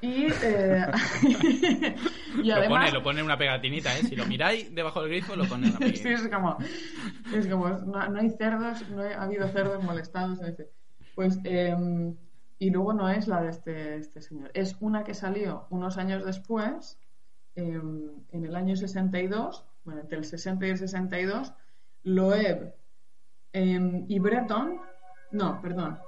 Y, 0.00 0.26
eh, 0.42 0.86
y 2.42 2.50
además... 2.50 2.68
Lo 2.68 2.68
pone, 2.68 2.92
lo 2.92 3.02
pone 3.02 3.22
una 3.22 3.38
pegatinita, 3.38 3.96
¿eh? 3.98 4.02
Si 4.02 4.14
lo 4.14 4.26
miráis 4.26 4.74
debajo 4.74 5.02
del 5.02 5.10
grifo, 5.10 5.34
lo 5.36 5.44
pone 5.46 5.68
una 5.68 5.78
pegatinita. 5.78 6.18
sí, 6.18 6.24
es 6.24 6.28
como... 6.28 6.56
Es 7.34 7.46
como 7.48 7.68
no, 7.68 8.18
hay 8.18 8.30
cerdos, 8.30 8.88
no 8.90 9.02
ha 9.02 9.22
habido 9.22 9.48
cerdos 9.48 9.82
molestados. 9.82 10.38
Pues... 11.14 11.38
Eh, 11.44 11.74
y 12.58 12.70
luego 12.70 12.92
no 12.92 13.08
es 13.08 13.28
la 13.28 13.42
de 13.42 13.50
este, 13.50 13.96
este, 13.96 14.20
señor. 14.20 14.50
Es 14.54 14.76
una 14.80 15.04
que 15.04 15.14
salió 15.14 15.66
unos 15.70 15.96
años 15.96 16.24
después, 16.24 16.98
em, 17.54 18.10
en 18.32 18.44
el 18.44 18.56
año 18.56 18.74
62, 18.74 19.64
bueno, 19.84 20.00
entre 20.00 20.18
el 20.18 20.24
60 20.24 20.66
y 20.66 20.70
el 20.70 20.78
62, 20.78 21.52
Loeb 22.02 22.74
em, 23.52 24.04
y 24.08 24.18
Breton, 24.18 24.80
no, 25.30 25.60
perdón, 25.62 25.98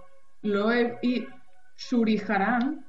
Loeb 0.43 0.99
y 1.03 1.27
Suriharan 1.77 2.85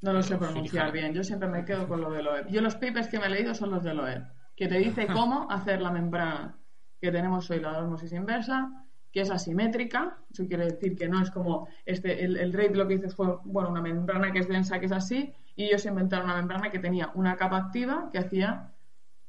no 0.00 0.12
lo 0.12 0.22
sé 0.22 0.36
pronunciar 0.36 0.92
bien, 0.92 1.12
yo 1.12 1.24
siempre 1.24 1.48
me 1.48 1.64
quedo 1.64 1.88
con 1.88 2.00
lo 2.00 2.10
de 2.10 2.22
Loeb. 2.22 2.48
Yo 2.48 2.60
los 2.60 2.76
papers 2.76 3.08
que 3.08 3.18
me 3.18 3.26
he 3.26 3.30
leído 3.30 3.54
son 3.54 3.70
los 3.70 3.82
de 3.82 3.94
Loeb, 3.94 4.24
que 4.56 4.68
te 4.68 4.78
dice 4.78 5.06
cómo 5.12 5.50
hacer 5.50 5.80
la 5.80 5.90
membrana 5.90 6.56
que 7.00 7.10
tenemos 7.10 7.50
hoy, 7.50 7.60
la 7.60 7.78
osmosis 7.78 8.12
inversa, 8.12 8.86
que 9.12 9.20
es 9.22 9.30
asimétrica, 9.30 10.18
eso 10.30 10.46
quiere 10.46 10.66
decir 10.66 10.96
que 10.96 11.08
no 11.08 11.22
es 11.22 11.30
como 11.30 11.68
este, 11.86 12.24
el, 12.24 12.36
el 12.36 12.76
lo 12.76 12.86
que 12.86 12.96
dices 12.96 13.14
fue, 13.14 13.38
bueno, 13.44 13.70
una 13.70 13.80
membrana 13.80 14.32
que 14.32 14.40
es 14.40 14.48
densa, 14.48 14.78
que 14.78 14.86
es 14.86 14.92
así, 14.92 15.32
y 15.56 15.64
ellos 15.64 15.84
inventaron 15.86 16.26
una 16.26 16.36
membrana 16.36 16.70
que 16.70 16.78
tenía 16.78 17.10
una 17.14 17.36
capa 17.36 17.56
activa 17.56 18.10
que 18.12 18.18
hacía 18.18 18.72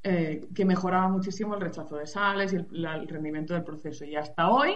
eh, 0.01 0.47
que 0.55 0.63
mejoraba 0.63 1.09
muchísimo 1.09 1.55
el 1.55 1.61
rechazo 1.61 1.97
de 1.97 2.07
sales 2.07 2.53
y 2.53 2.57
el, 2.57 2.67
el, 2.85 3.07
rendimiento 3.07 3.53
del 3.53 3.63
proceso. 3.63 4.05
Y 4.05 4.15
hasta 4.15 4.49
hoy, 4.49 4.75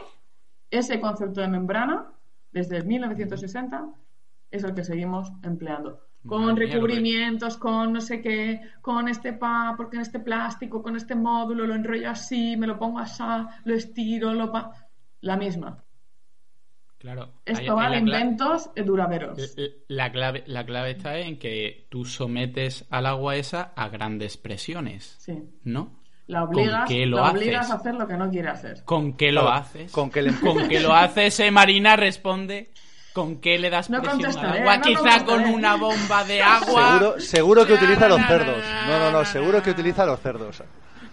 ese 0.70 1.00
concepto 1.00 1.40
de 1.40 1.48
membrana, 1.48 2.12
desde 2.52 2.84
1960, 2.84 3.88
es 4.54 4.64
el 4.64 4.76
que 4.76 4.84
seguimos 4.84 5.32
empleando. 5.44 6.00
Con 6.26 6.56
recubrimientos, 6.56 7.58
con 7.58 7.92
no 7.92 8.00
sé 8.00 8.22
qué, 8.22 8.62
con 8.82 9.10
este 9.10 9.34
pa, 9.34 9.74
porque 9.76 9.98
en 9.98 10.04
este 10.04 10.20
plástico, 10.20 10.82
con 10.82 10.96
este 10.96 11.16
módulo, 11.16 11.68
lo 11.68 11.76
enrollo 11.76 12.10
así, 12.10 12.56
me 12.56 12.68
lo 12.68 12.80
pongo 12.80 13.00
así, 13.00 13.22
lo 13.66 13.74
estiro, 13.74 14.34
lo 14.34 14.50
pa. 14.50 14.72
La 15.20 15.36
misma. 15.36 15.84
Claro. 16.98 17.34
Esto 17.44 17.76
vale 17.76 17.98
inventos 17.98 18.70
duraderos. 18.86 19.38
La 19.90 20.14
clave, 20.14 20.44
la 20.48 20.66
clave 20.66 20.92
está 20.92 21.18
en 21.18 21.38
que 21.38 21.88
tú 21.90 22.06
sometes 22.06 22.86
al 22.90 23.08
agua 23.08 23.36
esa 23.36 23.74
a 23.76 23.90
grandes 23.90 24.38
presiones. 24.38 25.18
Sí. 25.20 25.38
¿No? 25.64 26.00
La 26.28 26.46
obligas, 26.46 26.90
la 26.90 27.32
obligas 27.32 27.70
a 27.70 27.74
hacer 27.74 27.96
lo 27.96 28.08
que 28.08 28.16
no 28.16 28.30
quiere 28.30 28.48
hacer. 28.48 28.86
¿Con 28.86 29.18
qué 29.18 29.34
lo 29.34 29.50
haces? 29.50 29.92
Con 29.92 30.10
que, 30.10 30.22
le... 30.22 30.32
¿Con 30.40 30.70
qué 30.70 30.80
lo 30.80 30.94
haces, 30.94 31.38
eh, 31.42 31.52
Marina? 31.52 31.98
Responde. 31.98 32.72
¿Con 33.14 33.40
qué 33.40 33.60
le 33.60 33.70
das 33.70 33.90
presión 33.90 34.38
al 34.40 34.58
agua? 34.58 34.82
Quizá 34.82 35.24
con 35.24 35.46
una 35.46 35.76
bomba 35.76 36.24
de 36.24 36.42
agua. 36.42 36.98
Seguro, 36.98 37.20
seguro 37.20 37.68
que 37.68 37.74
utiliza 37.74 38.08
los 38.08 38.22
cerdos. 38.26 38.64
No, 38.88 39.00
no, 39.00 39.12
no, 39.12 39.26
seguro 39.26 39.62
que 39.62 39.70
utiliza 39.70 40.06
los 40.06 40.20
cerdos. 40.20 40.64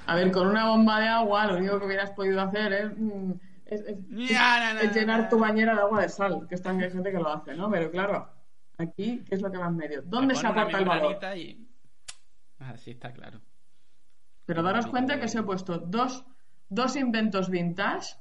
A 0.06 0.14
ver, 0.14 0.32
con 0.32 0.46
una 0.48 0.66
bomba 0.66 0.98
de 0.98 1.08
agua 1.08 1.46
lo 1.46 1.58
único 1.58 1.78
que 1.78 1.86
hubieras 1.86 2.10
podido 2.12 2.40
hacer 2.40 2.72
es, 2.72 2.98
mm, 2.98 3.32
es, 3.66 4.94
llenar 4.94 5.28
tu 5.28 5.38
bañera 5.38 5.74
de 5.74 5.80
agua 5.82 6.00
de 6.00 6.08
sal, 6.08 6.46
que 6.48 6.54
está 6.54 6.70
hay 6.70 6.90
gente 6.90 7.12
que 7.12 7.18
lo 7.18 7.28
hace, 7.28 7.54
¿no? 7.54 7.70
Pero 7.70 7.90
claro, 7.90 8.28
aquí, 8.78 9.22
¿qué 9.28 9.34
es 9.34 9.42
lo 9.42 9.52
que 9.52 9.58
va 9.58 9.66
en 9.66 9.76
medio? 9.76 10.02
¿Dónde 10.02 10.34
se 10.34 10.46
aporta 10.46 10.78
el 10.78 10.84
valor? 10.84 11.18
Y... 11.36 11.68
Así 12.58 12.92
está 12.92 13.12
claro. 13.12 13.40
Pero 14.46 14.62
daros 14.62 14.86
cuenta 14.86 15.20
que 15.20 15.28
se 15.28 15.38
he 15.38 15.42
puesto 15.42 15.78
dos, 15.78 16.24
dos 16.68 16.96
inventos 16.96 17.50
vintage 17.50 18.16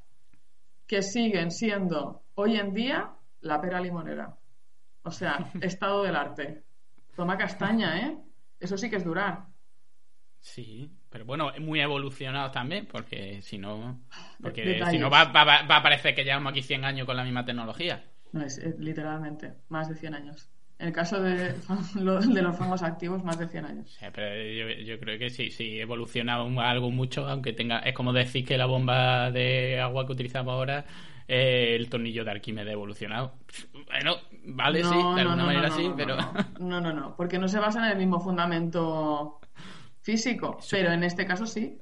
que 0.86 1.02
siguen 1.02 1.50
siendo 1.50 2.24
hoy 2.36 2.58
en 2.58 2.74
día 2.74 3.14
la 3.42 3.60
pera 3.62 3.80
limonera. 3.82 4.36
O 5.04 5.12
sea, 5.12 5.52
estado 5.62 6.04
del 6.04 6.16
arte. 6.16 6.64
Toma 7.16 7.38
castaña, 7.38 8.00
¿eh? 8.00 8.18
Eso 8.60 8.78
sí 8.78 8.90
que 8.90 8.98
es 8.98 9.04
durar. 9.04 9.46
Sí, 10.42 10.90
pero 11.10 11.26
bueno, 11.26 11.52
muy 11.60 11.82
evolucionado 11.82 12.52
también, 12.52 12.86
porque 12.86 13.42
si 13.42 13.58
no. 13.58 14.00
Porque 14.42 14.84
si 14.90 14.98
no 14.98 15.10
va, 15.10 15.26
va, 15.26 15.60
a 15.60 15.84
parecer 15.84 16.16
que 16.16 16.24
llevamos 16.24 16.52
aquí 16.52 16.62
100 16.62 16.86
años 16.86 17.06
con 17.06 17.18
la 17.18 17.24
misma 17.24 17.44
tecnología. 17.46 18.04
No, 18.32 18.44
es 18.46 18.58
eh, 18.60 18.76
literalmente 18.80 19.54
más 19.70 19.90
de 19.90 19.96
100 19.96 20.14
años. 20.14 20.50
En 20.78 20.88
el 20.88 20.94
caso 20.94 21.22
de, 21.22 21.54
lo- 21.96 22.22
de 22.22 22.42
los 22.42 22.56
fongos 22.56 22.84
activos, 22.84 23.24
más 23.24 23.38
de 23.38 23.48
100 23.50 23.66
años. 23.66 24.00
Sí, 24.00 24.06
pero 24.14 24.28
yo, 24.36 24.84
yo 24.86 25.00
creo 25.00 25.20
que 25.20 25.30
sí, 25.30 25.52
sí, 25.52 25.80
evoluciona 25.80 26.36
algo 26.70 26.90
mucho, 26.90 27.28
aunque 27.28 27.52
tenga. 27.52 27.80
Es 27.80 27.94
como 27.94 28.14
decir 28.14 28.46
que 28.46 28.58
la 28.58 28.66
bomba 28.66 29.30
de 29.32 29.80
agua 29.82 30.06
que 30.06 30.14
utilizamos 30.14 30.54
ahora, 30.54 30.86
eh, 31.32 31.76
el 31.76 31.90
tornillo 31.90 32.26
de 32.26 32.32
Arquímedes 32.32 32.74
evolucionado. 32.74 33.36
Bueno, 33.86 34.16
vale, 34.46 34.84
sí, 34.84 34.90
de 34.90 35.22
alguna 35.22 35.46
manera 35.46 35.70
no, 35.70 35.76
sí, 35.76 35.88
no, 35.88 35.96
pero. 35.96 36.16
No, 36.18 36.34
no, 36.60 36.82
no, 36.82 36.92
no, 36.94 37.16
porque 37.16 37.38
no 37.38 37.48
se 37.48 37.60
basa 37.60 37.86
en 37.86 37.92
el 37.92 37.98
mismo 38.00 38.20
fundamento 38.20 39.40
físico, 40.02 40.58
pero 40.72 40.92
en 40.92 41.04
este 41.04 41.28
caso 41.28 41.46
sí. 41.46 41.78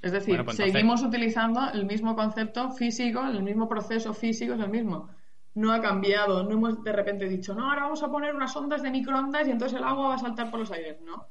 Es 0.00 0.12
decir, 0.12 0.30
Bueno, 0.30 0.44
pues 0.46 0.58
entonces- 0.58 0.72
seguimos 0.72 1.02
utilizando 1.02 1.70
el 1.72 1.84
mismo 1.84 2.16
concepto 2.16 2.70
físico, 2.70 3.22
el 3.26 3.42
mismo 3.42 3.68
proceso 3.68 4.14
físico 4.14 4.54
es 4.54 4.60
el 4.60 4.70
mismo. 4.70 5.10
No 5.56 5.70
ha 5.70 5.80
cambiado, 5.80 6.42
no 6.42 6.50
hemos 6.52 6.82
de 6.82 6.92
repente 6.92 7.28
dicho, 7.28 7.54
no, 7.54 7.68
ahora 7.68 7.82
vamos 7.82 8.02
a 8.02 8.10
poner 8.10 8.34
unas 8.34 8.56
ondas 8.56 8.82
de 8.82 8.90
microondas 8.90 9.46
y 9.46 9.50
entonces 9.50 9.78
el 9.78 9.84
agua 9.84 10.08
va 10.08 10.14
a 10.14 10.18
saltar 10.18 10.50
por 10.50 10.58
los 10.60 10.70
aires. 10.72 11.00
No, 11.02 11.26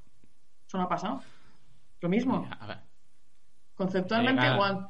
eso 0.68 0.78
no 0.78 0.84
ha 0.84 0.88
pasado. 0.90 1.22
Lo 2.00 2.10
mismo, 2.10 2.48
conceptualmente 3.76 4.46
igual. 4.54 4.88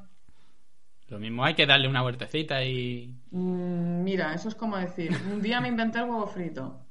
Lo 1.13 1.19
mismo 1.19 1.45
hay 1.45 1.53
que 1.55 1.65
darle 1.65 1.87
una 1.87 2.01
vueltecita 2.01 2.63
y. 2.63 3.13
Mm, 3.31 4.03
Mira, 4.03 4.33
eso 4.33 4.49
es 4.49 4.55
como 4.55 4.75
decir, 4.77 5.11
un 5.31 5.41
día 5.41 5.61
me 5.61 5.67
inventé 5.69 5.99
el 5.99 6.05
huevo 6.09 6.27
frito, 6.27 6.81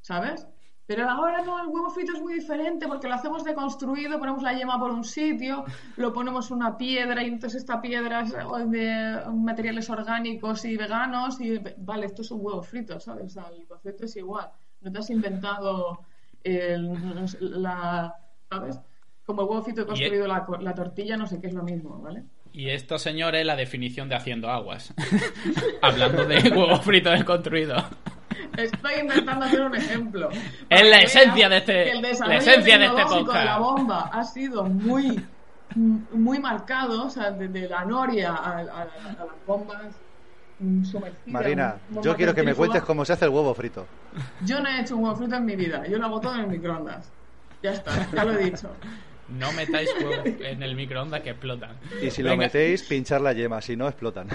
¿sabes? 0.00 0.46
Pero 0.86 1.08
ahora 1.08 1.42
no, 1.42 1.58
el 1.62 1.68
huevo 1.68 1.88
frito 1.90 2.12
es 2.12 2.20
muy 2.20 2.34
diferente 2.34 2.86
porque 2.86 3.08
lo 3.08 3.14
hacemos 3.14 3.42
deconstruido, 3.42 4.18
ponemos 4.18 4.42
la 4.42 4.52
yema 4.52 4.78
por 4.78 4.90
un 4.90 5.02
sitio, 5.04 5.64
lo 5.96 6.12
ponemos 6.12 6.50
una 6.50 6.76
piedra 6.76 7.22
y 7.22 7.28
entonces 7.28 7.62
esta 7.62 7.80
piedra 7.80 8.20
es 8.20 8.32
de 8.70 9.22
materiales 9.32 9.88
orgánicos 9.88 10.62
y 10.66 10.76
veganos 10.76 11.40
y 11.40 11.58
vale, 11.78 12.04
esto 12.06 12.20
es 12.20 12.30
un 12.32 12.40
huevo 12.44 12.62
frito, 12.62 13.00
¿sabes? 13.00 13.24
O 13.24 13.28
sea, 13.30 13.46
el 13.56 13.66
concepto 13.66 14.04
es 14.04 14.16
igual. 14.16 14.50
No 14.82 14.92
te 14.92 14.98
has 14.98 15.08
inventado 15.08 16.00
el- 16.42 16.92
la, 17.40 18.14
¿sabes? 18.50 18.78
Como 19.24 19.40
el 19.40 19.48
huevo 19.48 19.62
frito 19.62 19.82
he 19.82 19.86
construido 19.86 20.26
la, 20.26 20.44
co- 20.44 20.58
la 20.58 20.74
tortilla, 20.74 21.16
no 21.16 21.26
sé 21.26 21.40
qué 21.40 21.46
es 21.46 21.54
lo 21.54 21.62
mismo, 21.62 21.98
¿vale? 22.02 22.24
Y 22.56 22.70
esto, 22.70 22.98
señores, 23.00 23.44
la 23.44 23.56
definición 23.56 24.08
de 24.08 24.14
haciendo 24.14 24.48
aguas. 24.48 24.94
Hablando 25.82 26.24
de 26.24 26.38
huevos 26.56 26.82
fritos 26.82 27.12
desconstruidos. 27.14 27.82
Estoy 28.56 28.94
intentando 29.02 29.44
hacer 29.44 29.60
un 29.62 29.74
ejemplo. 29.74 30.28
Es 30.70 30.88
la 30.88 30.98
esencia 31.00 31.48
de 31.48 31.56
este- 31.56 31.90
el 31.90 32.00
la 32.02 32.36
esencia 32.36 32.78
de 32.78 32.86
este 32.86 33.02
podcast. 33.02 33.38
de 33.40 33.44
la 33.44 33.58
bomba 33.58 34.10
ha 34.12 34.22
sido 34.22 34.64
muy, 34.64 35.20
muy 35.74 36.38
marcado, 36.38 37.06
o 37.06 37.10
sea, 37.10 37.32
desde 37.32 37.68
la 37.68 37.84
noria 37.84 38.30
a, 38.32 38.58
a- 38.58 38.60
a 38.60 38.84
las 38.84 39.46
bombas 39.46 39.86
sumergidas. 40.88 41.26
Marina, 41.26 41.76
bombas 41.88 42.04
yo 42.04 42.16
quiero 42.16 42.34
que 42.36 42.44
me 42.44 42.54
cuentes 42.54 42.82
cómo 42.84 43.04
se 43.04 43.14
hace 43.14 43.24
el 43.24 43.32
huevo 43.32 43.52
frito. 43.54 43.84
Yo 44.44 44.60
no 44.60 44.68
he 44.68 44.80
hecho 44.80 44.96
un 44.96 45.02
huevo 45.02 45.16
frito 45.16 45.34
en 45.34 45.44
mi 45.44 45.56
vida, 45.56 45.84
yo 45.88 45.98
lo 45.98 46.06
hago 46.06 46.20
todo 46.20 46.34
en 46.36 46.42
el 46.42 46.46
microondas. 46.46 47.10
Ya 47.64 47.72
está, 47.72 47.90
ya 48.12 48.24
lo 48.24 48.32
he 48.32 48.44
dicho. 48.44 48.70
No 49.28 49.52
metáis 49.52 49.90
huevos 50.00 50.26
en 50.26 50.62
el 50.62 50.74
microondas 50.76 51.22
que 51.22 51.30
explotan. 51.30 51.76
Y 52.02 52.10
si 52.10 52.22
lo 52.22 52.36
metéis, 52.36 52.82
pinchar 52.82 53.20
la 53.20 53.32
yema, 53.32 53.60
si 53.60 53.76
no, 53.76 53.88
explotan. 53.88 54.28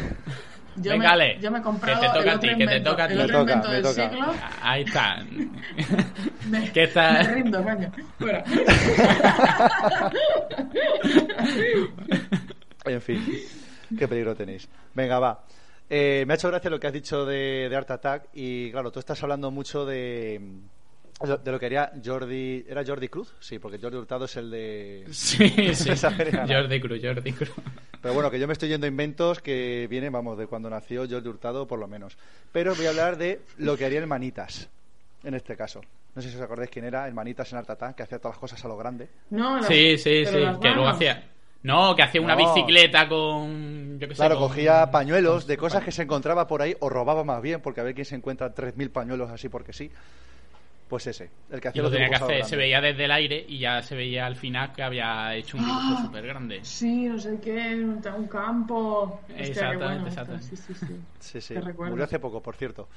Yo, 0.75 0.91
Venga, 0.91 0.97
me, 0.97 1.07
Ale, 1.07 1.39
yo 1.41 1.51
me 1.51 1.59
he 1.59 1.61
comprado 1.61 1.99
que 1.99 2.07
te 2.07 2.13
toca 2.13 2.33
a 2.33 2.39
ti, 2.39 2.55
que 2.55 2.67
te 2.67 2.79
toca 2.79 3.03
a 3.03 3.07
ti. 3.07 3.15
Me 3.15 3.27
toca, 3.27 3.55
me 3.57 3.81
toca. 3.81 4.09
siglo. 4.09 4.33
Ahí 4.61 4.83
está. 4.83 5.23
Me, 6.49 6.71
¿Qué 6.71 6.83
está? 6.83 7.11
me 7.11 7.23
rindo, 7.33 7.63
coño. 7.63 7.91
Fuera. 8.17 8.43
En 12.85 13.01
fin, 13.01 13.23
qué 13.97 14.07
peligro 14.07 14.35
tenéis. 14.35 14.67
Venga, 14.95 15.19
va. 15.19 15.43
Eh, 15.89 16.23
me 16.25 16.33
ha 16.33 16.35
hecho 16.35 16.47
gracia 16.47 16.69
lo 16.69 16.79
que 16.79 16.87
has 16.87 16.93
dicho 16.93 17.25
de, 17.25 17.67
de 17.69 17.75
Art 17.75 17.91
Attack 17.91 18.29
y 18.33 18.71
claro, 18.71 18.91
tú 18.91 18.99
estás 18.99 19.21
hablando 19.21 19.51
mucho 19.51 19.85
de, 19.85 20.39
de 21.19 21.51
lo 21.51 21.59
que 21.59 21.65
haría 21.65 21.91
Jordi... 22.03 22.65
¿Era 22.67 22.83
Jordi 22.85 23.09
Cruz? 23.09 23.33
Sí, 23.39 23.59
porque 23.59 23.77
Jordi 23.77 23.97
Hurtado 23.97 24.25
es 24.25 24.35
el 24.37 24.49
de... 24.51 25.05
Sí, 25.11 25.49
sí. 25.73 25.89
Jordi 26.47 26.79
Cruz, 26.79 26.99
Jordi 27.03 27.33
Cruz. 27.33 27.51
Pero 28.01 28.13
bueno, 28.13 28.31
que 28.31 28.39
yo 28.39 28.47
me 28.47 28.53
estoy 28.53 28.69
yendo 28.69 28.85
a 28.85 28.89
inventos 28.89 29.41
que 29.41 29.87
vienen, 29.89 30.13
vamos, 30.13 30.37
de 30.37 30.47
cuando 30.47 30.69
nació 30.69 31.05
Jordi 31.09 31.27
Hurtado, 31.27 31.67
por 31.67 31.79
lo 31.79 31.87
menos. 31.87 32.17
Pero 32.53 32.73
voy 32.75 32.85
a 32.85 32.89
hablar 32.89 33.17
de 33.17 33.41
lo 33.57 33.75
que 33.77 33.85
haría 33.85 33.99
el 33.99 34.07
Manitas, 34.07 34.69
en 35.23 35.33
este 35.33 35.57
caso. 35.57 35.81
No 36.15 36.21
sé 36.21 36.29
si 36.29 36.37
os 36.37 36.41
acordáis 36.41 36.69
quién 36.71 36.85
era 36.85 37.07
el 37.07 37.13
Manitas 37.13 37.51
en 37.51 37.59
Art 37.59 37.69
Attack, 37.69 37.95
que 37.97 38.03
hacía 38.03 38.17
todas 38.19 38.35
las 38.35 38.39
cosas 38.39 38.63
a 38.63 38.67
lo 38.69 38.77
grande. 38.77 39.09
No, 39.31 39.57
las- 39.57 39.67
Sí, 39.67 39.97
sí, 39.97 40.21
pero 40.25 40.53
sí. 40.55 40.59
Que 40.61 40.69
luego 40.69 40.87
hacía. 40.87 41.23
No, 41.61 41.93
que 41.93 42.03
hacía 42.03 42.21
una 42.21 42.35
No. 42.37 42.53
bicicleta 42.53 43.07
con. 43.09 43.99
Yo 43.99 44.07
qué 44.07 44.15
sé. 44.15 44.19
Claro, 44.19 44.39
con- 44.39 44.47
cogía 44.47 44.89
pañuelos 44.89 45.45
de 45.45 45.57
cosas 45.57 45.83
que 45.83 45.91
se 45.91 46.03
encontraba 46.03 46.47
por 46.47 46.61
ahí, 46.61 46.73
o 46.79 46.89
robaba 46.89 47.25
más 47.25 47.41
bien, 47.41 47.61
porque 47.61 47.81
a 47.81 47.83
ver 47.83 47.93
quién 47.93 48.05
se 48.05 48.15
encuentra 48.15 48.55
3.000 48.55 48.89
pañuelos 48.91 49.29
así 49.29 49.49
porque 49.49 49.73
sí. 49.73 49.91
Pues 50.89 51.05
ese, 51.05 51.29
el 51.51 51.61
que 51.61 51.67
Y 51.67 51.69
hacía 51.69 51.81
lo 51.83 51.87
los 51.89 51.91
tenía 51.93 52.09
que 52.09 52.17
lo 52.19 52.25
hacer, 52.25 52.43
se 52.45 52.55
veía 52.55 52.81
desde 52.81 53.05
el 53.05 53.11
aire 53.11 53.45
y 53.47 53.59
ya 53.59 53.79
se 53.83 53.95
veía 53.95 54.25
al 54.25 54.35
final 54.35 54.73
que 54.73 54.81
había 54.81 55.35
hecho 55.35 55.55
un 55.57 55.63
dibujo 55.63 55.79
Ah. 55.97 56.01
súper 56.03 56.25
grande. 56.25 56.59
Sí, 56.65 57.05
no 57.07 57.19
sé 57.19 57.39
qué, 57.39 57.75
un, 57.75 58.01
campo. 58.27 59.21
Hostia, 59.29 59.37
Exactamente, 59.45 59.85
bueno, 59.85 60.07
exactamente. 60.07 60.55
Sí, 60.57 60.73
sí, 61.19 61.41
sí. 61.41 61.53
Murió 61.77 62.03
hace 62.05 62.17
poco, 62.17 62.41
por 62.41 62.55
cierto. 62.55 62.87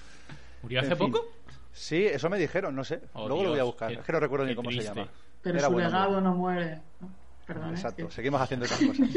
¿Murió 0.63 0.79
En 0.81 0.87
hace 0.87 0.97
fin. 0.97 1.13
poco? 1.13 1.27
Sí, 1.71 2.07
eso 2.07 2.31
me 2.31 2.39
dijeron, 2.39 2.75
no 2.75 2.83
sé. 2.83 3.01
Oh, 3.13 3.29
Luego 3.29 3.45
lo 3.45 3.51
voy 3.51 3.59
a 3.61 3.65
buscar. 3.65 3.89
qué- 3.93 3.99
es 4.01 4.05
que 4.07 4.13
no 4.13 4.21
recuerdo 4.21 4.47
ni 4.47 4.55
cómo 4.55 4.71
se 4.73 4.81
llama. 4.83 5.09
Pero 5.43 5.59
Era 5.59 5.69
su 5.69 5.79
legado 5.79 6.19
no 6.23 6.35
muere. 6.35 6.81
¿no? 7.01 7.11
Perdón, 7.47 7.75
es 7.75 7.81
Exacto, 7.81 8.07
que- 8.09 8.15
seguimos 8.15 8.41
haciendo 8.41 8.65
otras 8.65 8.81
cosas. 8.81 9.07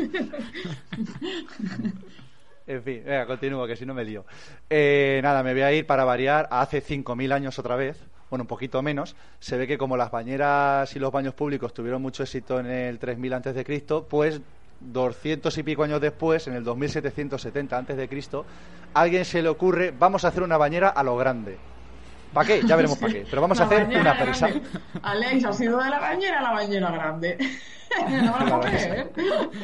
en 2.68 2.84
fin, 2.84 3.04
venga, 3.06 3.26
continúo, 3.28 3.68
que 3.68 3.76
si 3.76 3.86
no 3.86 3.94
me 3.94 4.04
lío. 4.04 4.26
Eh, 4.70 5.20
nada, 5.24 5.44
me 5.44 5.54
voy 5.54 5.62
a 5.62 5.72
ir 5.72 5.86
para 5.86 6.04
variar 6.04 6.48
a 6.52 6.62
hace 6.62 6.82
5.000 6.82 7.32
años 7.32 7.58
otra 7.60 7.76
vez, 7.76 7.98
bueno, 8.30 8.44
un 8.44 8.48
poquito 8.48 8.82
menos. 8.82 9.16
Se 9.40 9.58
ve 9.58 9.68
que 9.68 9.78
como 9.78 9.98
las 9.98 10.12
bañeras 10.12 10.96
y 10.96 11.00
los 11.00 11.12
baños 11.12 11.34
públicos 11.34 11.74
tuvieron 11.74 12.02
mucho 12.02 12.24
éxito 12.24 12.60
en 12.60 12.68
el 12.68 13.00
3000 13.00 13.34
antes 13.34 13.56
de 13.56 13.64
Cristo, 13.64 14.06
pues 14.10 14.42
200 14.80 15.58
y 15.58 15.64
pico 15.64 15.84
años 15.84 16.02
después, 16.02 16.48
en 16.48 16.54
el 16.54 16.64
2770 16.64 17.78
antes 17.78 17.98
de 17.98 18.08
Cristo, 18.08 18.46
alguien 18.94 19.26
se 19.26 19.42
le 19.42 19.50
ocurre, 19.50 19.94
vamos 19.98 20.26
a 20.26 20.30
hacer 20.30 20.44
una 20.44 20.58
bañera 20.58 20.90
a 20.90 21.04
lo 21.04 21.18
grande. 21.18 21.58
¿Para 22.36 22.46
qué? 22.48 22.62
Ya 22.68 22.76
veremos 22.76 22.98
para 23.00 23.14
qué. 23.14 23.26
Pero 23.28 23.42
vamos 23.42 23.60
a 23.60 23.64
hacer 23.64 23.88
una 23.88 24.18
presa. 24.20 24.48
grande. 24.50 24.70
Alex, 25.02 25.46
ha 25.46 25.54
sido 25.54 25.82
de 25.82 25.90
la 25.90 26.00
bañera 26.00 26.40
a 26.40 26.44
la 26.44 26.52
bañera 26.52 26.92
grande. 26.92 27.38
no 28.50 28.60
que 28.62 28.68
creer. 28.70 29.12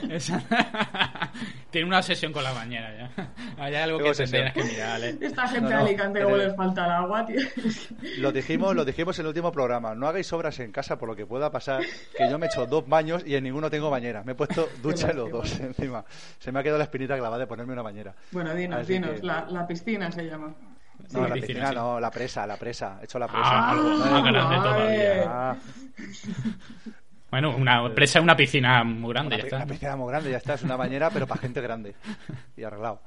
Esa- 0.10 0.42
Tiene 1.70 1.88
una 1.88 1.98
obsesión 2.00 2.32
con 2.34 2.44
la 2.44 2.52
bañera 2.54 2.94
ya. 3.16 3.28
Hay 3.58 3.76
algo 3.76 3.98
Tengo 3.98 4.12
que 4.12 4.18
te 4.18 4.24
obsesión. 4.24 4.52
tienes 4.54 4.54
que 4.54 4.64
mirar. 4.64 5.02
Esta 5.22 5.48
gente 5.48 5.62
No, 5.62 5.68
de 5.70 5.76
no, 5.76 5.82
Alicante 5.82 6.24
como 6.24 6.38
les 6.38 6.56
falta 6.56 6.86
el 6.86 6.92
agua, 6.92 7.26
tío. 7.26 7.40
Lo 8.20 8.32
dijimos, 8.32 8.76
lo 8.76 8.86
dijimos 8.86 9.18
en 9.20 9.24
el 9.26 9.28
último 9.30 9.52
programa. 9.52 9.96
No 9.96 10.08
hagáis 10.08 10.32
obras 10.34 10.60
en 10.60 10.72
casa 10.72 10.98
por 10.98 11.10
lo 11.10 11.16
que 11.16 11.26
pueda 11.26 11.52
pasar. 11.52 11.82
Que 12.18 12.30
yo 12.30 12.38
me 12.40 12.46
he 12.46 12.50
hecho 12.50 12.66
dos 12.66 12.88
baños 12.88 13.24
y 13.26 13.36
en 13.36 13.44
ninguno 13.44 13.70
tengo 13.70 13.90
bañera. 13.90 14.24
Me 14.24 14.32
he 14.34 14.36
puesto 14.36 14.70
ducha 14.82 15.12
en 15.12 15.18
los 15.18 15.30
dos 15.32 15.60
encima. 15.60 16.06
Se 16.40 16.52
me 16.52 16.60
ha 16.60 16.64
quedado 16.64 16.78
la 16.78 16.86
espinita 16.86 17.16
clavada 17.18 17.38
de 17.40 17.48
ponerme 17.48 17.74
una 17.74 17.82
bañera. 17.82 18.14
Bueno, 18.32 18.54
dinos, 18.54 18.82
Así 18.82 18.94
dinos. 18.94 19.20
que- 19.20 19.26
La, 19.26 19.46
la 19.50 19.68
piscina 19.68 20.12
se 20.12 20.24
llama. 20.24 20.54
No, 21.14 21.28
la 21.28 21.36
piscina, 21.36 21.72
no, 21.72 22.00
la 22.00 22.10
presa, 22.12 22.46
la 22.48 22.58
presa. 22.58 22.98
He 23.02 23.06
hecho 23.06 23.20
la 23.20 23.28
presa. 23.28 23.50
Ah, 23.52 23.70
algo 23.72 23.90
más 23.90 24.12
Ah, 24.12 24.22
grande 24.32 24.56
todavía. 24.58 25.24
Ah, 25.28 25.56
Bueno, 27.32 27.56
una 27.56 27.94
presa 27.96 28.20
es 28.20 28.24
una 28.24 28.36
piscina 28.36 28.84
muy 28.84 29.14
grande, 29.14 29.36
una, 29.36 29.38
ya 29.38 29.44
pi- 29.50 29.56
una 29.56 29.64
está. 29.64 29.74
piscina 29.74 29.96
muy 29.96 30.10
grande, 30.12 30.32
ya 30.32 30.38
está. 30.38 30.54
Es 30.56 30.64
una 30.64 30.76
bañera, 30.76 31.10
pero 31.12 31.28
para 31.28 31.40
gente 31.40 31.62
grande. 31.62 31.96
Y 32.58 32.64
arreglado. 32.64 33.02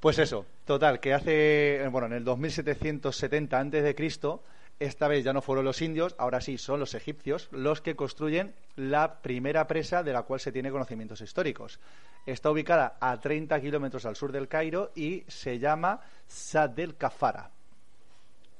Pues 0.00 0.18
eso, 0.18 0.46
total, 0.64 1.00
que 1.00 1.12
hace, 1.12 1.82
eh, 1.84 1.88
bueno, 1.88 2.06
en 2.06 2.14
el 2.14 2.24
2770 2.24 3.58
antes 3.60 3.84
de 3.84 3.94
Cristo, 3.94 4.42
esta 4.80 5.06
vez 5.08 5.24
ya 5.24 5.32
no 5.32 5.42
fueron 5.42 5.64
los 5.64 5.80
indios, 5.80 6.14
ahora 6.18 6.40
sí 6.40 6.58
son 6.58 6.80
los 6.80 6.94
egipcios 6.94 7.48
los 7.52 7.80
que 7.80 7.94
construyen 7.94 8.54
la 8.76 9.20
primera 9.22 9.66
presa 9.68 10.02
de 10.02 10.12
la 10.12 10.22
cual 10.22 10.40
se 10.40 10.52
tiene 10.52 10.70
conocimientos 10.70 11.20
históricos. 11.20 11.78
Está 12.26 12.50
ubicada 12.50 12.96
a 13.00 13.18
30 13.18 13.60
kilómetros 13.60 14.06
al 14.06 14.16
sur 14.16 14.32
del 14.32 14.48
Cairo 14.48 14.90
y 14.94 15.24
se 15.28 15.58
llama 15.58 16.00
Sad 16.26 16.78
el 16.78 16.96
Kafara. 16.96 17.50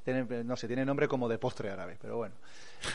Tiene- 0.05 0.45
no 0.45 0.57
sé, 0.57 0.67
tiene 0.67 0.85
nombre 0.85 1.07
como 1.09 1.29
de 1.29 1.39
postre 1.39 1.71
árabe, 1.71 1.97
pero 2.01 2.17
bueno. 2.17 2.35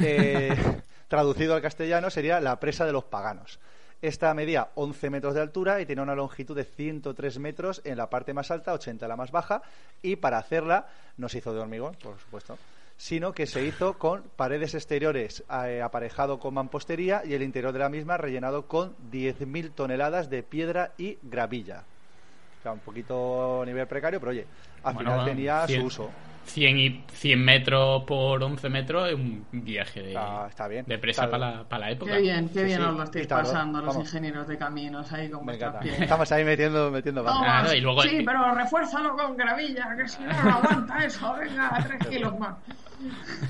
Eh, 0.02 0.54
traducido 1.08 1.56
al 1.56 1.62
castellano 1.62 2.10
sería 2.10 2.40
la 2.42 2.60
presa 2.60 2.86
de 2.86 2.92
los 2.92 3.06
paganos. 3.06 3.60
Esta 4.02 4.34
medía 4.34 4.70
11 4.76 5.10
metros 5.10 5.34
de 5.34 5.42
altura 5.42 5.82
y 5.82 5.86
tiene 5.86 6.02
una 6.02 6.16
longitud 6.16 6.56
de 6.56 6.66
103 6.66 7.40
metros 7.40 7.82
en 7.84 7.98
la 7.98 8.10
parte 8.10 8.34
más 8.34 8.52
alta, 8.52 8.74
80 8.74 9.06
en 9.06 9.10
la 9.10 9.16
más 9.16 9.32
baja. 9.32 9.62
Y 10.02 10.18
para 10.18 10.38
hacerla 10.38 10.88
no 11.18 11.30
se 11.30 11.40
hizo 11.40 11.54
de 11.54 11.60
hormigón, 11.62 11.96
por 11.96 12.20
supuesto, 12.20 12.58
sino 12.98 13.32
que 13.32 13.46
se 13.46 13.64
hizo 13.64 13.98
con 13.98 14.24
paredes 14.36 14.74
exteriores 14.74 15.44
eh, 15.66 15.82
aparejado 15.82 16.40
con 16.40 16.56
mampostería 16.56 17.22
y 17.24 17.34
el 17.34 17.44
interior 17.44 17.72
de 17.72 17.80
la 17.80 17.90
misma 17.90 18.18
rellenado 18.18 18.68
con 18.68 18.96
10.000 19.12 19.72
toneladas 19.74 20.30
de 20.30 20.44
piedra 20.44 20.92
y 20.98 21.18
gravilla. 21.22 21.84
O 22.60 22.64
sea, 22.64 22.72
un 22.74 22.80
poquito 22.80 23.62
a 23.62 23.66
nivel 23.66 23.88
precario, 23.88 24.20
pero 24.20 24.32
oye, 24.32 24.46
al 24.84 24.96
Bueno, 24.96 25.12
final 25.12 25.26
tenía 25.26 25.68
su 25.68 25.86
uso. 25.86 26.10
100, 26.48 26.78
y, 26.80 27.04
100 27.12 27.44
metros 27.44 28.04
por 28.06 28.42
11 28.42 28.70
metros 28.70 29.10
es 29.10 29.16
un 29.16 29.46
viaje 29.52 30.02
de, 30.02 30.08
Está- 30.10 30.48
está 30.50 30.68
bien. 30.68 30.86
de 30.88 30.98
presa 30.98 31.26
Está- 31.26 31.38
para 31.38 31.52
la, 31.58 31.64
para 31.64 31.86
la 31.86 31.92
época. 31.92 32.14
Qué 32.14 32.22
bien, 32.22 32.50
qué 32.50 32.60
Sí, 32.60 32.66
bien 32.66 32.80
sí. 32.82 32.86
os 32.88 32.96
lo 32.96 33.04
estáis 33.04 33.28
pasando 33.28 33.80
los 33.82 33.88
vamos. 33.96 34.08
ingenieros 34.08 34.48
de 34.48 34.58
caminos 34.58 35.12
ahí 35.14 35.30
con 35.30 35.46
vuestras 35.46 35.76
pies. 35.84 36.00
Estamos 36.02 36.32
ahí 36.32 36.44
metiendo, 36.44 36.90
metiendo. 36.92 37.24
Claro, 37.24 37.74
y 37.74 37.82
luego- 37.82 38.02
Sí, 38.04 38.22
pero 38.26 38.54
refuérzalo 38.56 39.16
con 39.16 39.36
gravilla, 39.38 39.96
que 39.98 40.08
si 40.08 40.22
no, 40.24 40.44
no 40.44 40.50
aguanta 40.58 41.06
eso. 41.06 41.34
Venga, 41.40 41.84
tres 41.86 42.08
kilos 42.08 42.40
más. 42.40 42.56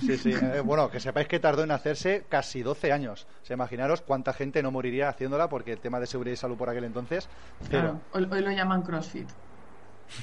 Sí, 0.02 0.18
sí. 0.18 0.32
Eh, 0.34 0.62
bueno, 0.64 0.90
que 0.90 1.00
sepáis 1.00 1.28
que 1.28 1.40
tardó 1.40 1.64
en 1.64 1.72
hacerse 1.72 2.26
casi 2.28 2.64
12 2.64 2.92
años. 2.92 3.28
O 3.44 3.46
sea, 3.46 3.54
imaginaros 3.54 4.02
cuánta 4.02 4.34
gente 4.34 4.62
no 4.62 4.72
moriría 4.72 5.08
haciéndola 5.10 5.48
porque 5.48 5.72
el 5.74 5.80
tema 5.80 6.00
de 6.00 6.08
seguridad 6.08 6.34
y 6.34 6.38
salud 6.38 6.58
por 6.58 6.70
aquel 6.70 6.84
entonces, 6.84 7.30
cero. 7.70 8.00
Claro, 8.12 8.28
hoy, 8.32 8.38
hoy 8.38 8.44
lo 8.44 8.52
llaman 8.52 8.82
CrossFit. 8.82 9.28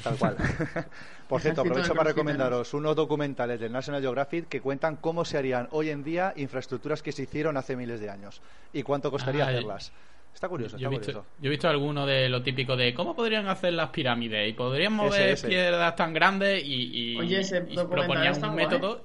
Tal 0.03 0.16
cual. 0.16 0.37
Por 1.28 1.41
cierto, 1.41 1.62
aprovecho 1.62 1.95
para 1.95 2.11
recomendaros 2.11 2.74
unos 2.74 2.95
documentales 2.95 3.59
del 3.61 3.72
National 3.72 4.01
Geographic 4.03 4.49
que 4.49 4.61
cuentan 4.61 4.97
cómo 4.97 5.24
se 5.24 5.39
harían 5.39 5.68
hoy 5.72 5.91
en 5.91 6.05
día 6.05 6.32
infraestructuras 6.37 7.03
que 7.03 7.12
se 7.12 7.22
hicieron 7.22 7.57
hace 7.57 7.76
miles 7.76 8.01
de 8.01 8.11
años 8.11 8.41
y 8.72 8.82
cuánto 8.82 9.11
costaría 9.11 9.45
Ah, 9.47 9.49
hacerlas. 9.49 9.93
Está 10.35 10.49
curioso, 10.49 10.76
Yo 10.76 10.89
está 10.89 10.95
he, 10.95 10.99
visto, 10.99 11.12
curioso. 11.12 11.26
yo 11.41 11.47
he 11.47 11.51
visto 11.51 11.68
alguno 11.68 12.07
de 12.07 12.28
lo 12.28 12.43
típico 12.43 12.76
de 12.76 12.93
cómo 12.93 13.14
podrían 13.14 13.47
hacer 13.49 13.72
las 13.72 13.91
pirámides 13.91 14.49
y 14.51 14.53
podrían 14.53 14.93
mover 14.93 15.30
ese. 15.30 15.47
piedras 15.49 15.95
tan 15.97 16.12
grandes 16.12 16.62
y, 16.64 17.12
y, 17.12 17.16
Oye, 17.18 17.41
ese 17.41 17.64
y 17.68 17.74
proponían 17.76 18.26
está 18.32 18.49
un 18.49 18.55
guay. 18.55 18.66
método 18.66 19.05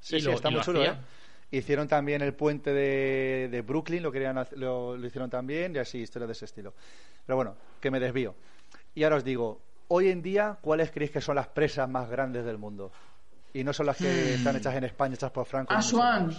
Sí, 0.00 0.16
y 0.16 0.20
sí, 0.20 0.26
lo- 0.26 0.32
está 0.32 0.48
y 0.48 0.52
muy 0.52 0.58
lo 0.58 0.64
chulo, 0.64 0.82
¿eh? 0.82 0.88
hacían. 0.88 1.04
Hicieron 1.50 1.86
también 1.86 2.20
el 2.22 2.34
puente 2.34 2.72
de, 2.72 3.48
de 3.50 3.62
Brooklyn, 3.62 4.02
lo, 4.02 4.10
querían, 4.10 4.44
lo, 4.56 4.96
lo 4.96 5.06
hicieron 5.06 5.30
también, 5.30 5.76
y 5.76 5.78
así, 5.78 5.98
historias 5.98 6.28
de 6.28 6.32
ese 6.32 6.46
estilo. 6.46 6.74
Pero 7.26 7.36
bueno, 7.36 7.54
que 7.80 7.90
me 7.92 8.00
desvío. 8.00 8.34
Y 8.94 9.04
ahora 9.04 9.16
os 9.16 9.24
digo, 9.24 9.60
hoy 9.88 10.08
en 10.10 10.22
día, 10.22 10.56
¿cuáles 10.60 10.90
creéis 10.90 11.10
que 11.12 11.20
son 11.20 11.36
las 11.36 11.48
presas 11.48 11.88
más 11.88 12.08
grandes 12.08 12.44
del 12.44 12.58
mundo? 12.58 12.92
Y 13.52 13.62
no 13.64 13.72
son 13.72 13.86
las 13.86 13.96
que 13.96 14.04
Hmm. 14.04 14.34
están 14.38 14.56
hechas 14.56 14.74
en 14.74 14.84
España, 14.84 15.14
hechas 15.14 15.30
por 15.30 15.46
Franco. 15.46 15.72
Aswan. 15.74 16.32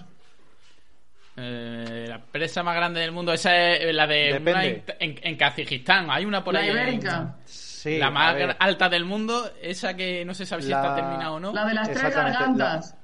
Eh, 1.38 2.06
la 2.08 2.20
presa 2.22 2.64
más 2.64 2.76
grande 2.76 3.02
del 3.02 3.12
mundo, 3.12 3.34
esa 3.34 3.54
es 3.74 3.93
la 3.93 4.08
de 4.08 4.38
una 4.41 4.66
en, 4.66 4.84
en, 5.00 5.20
en 5.22 5.36
Kazajistán. 5.38 6.10
Hay 6.10 6.24
una 6.26 6.43
por 6.43 6.54
La 6.54 6.62
ahí. 6.62 6.70
en-. 6.70 7.02
Sí, 7.43 7.98
la 7.98 8.10
más 8.10 8.36
alta 8.60 8.88
del 8.88 9.04
mundo, 9.06 9.52
esa 9.62 9.96
que 9.96 10.24
no 10.24 10.34
se 10.34 10.46
sabe 10.46 10.62
si 10.62 10.70
La- 10.70 10.78
está 10.82 10.96
terminada 10.96 11.32
o 11.32 11.39
no. 11.39 11.52
La 11.54 11.66
de 11.66 11.74
las 11.74 11.91
tres 11.91 12.16
gargantas. 12.16 12.96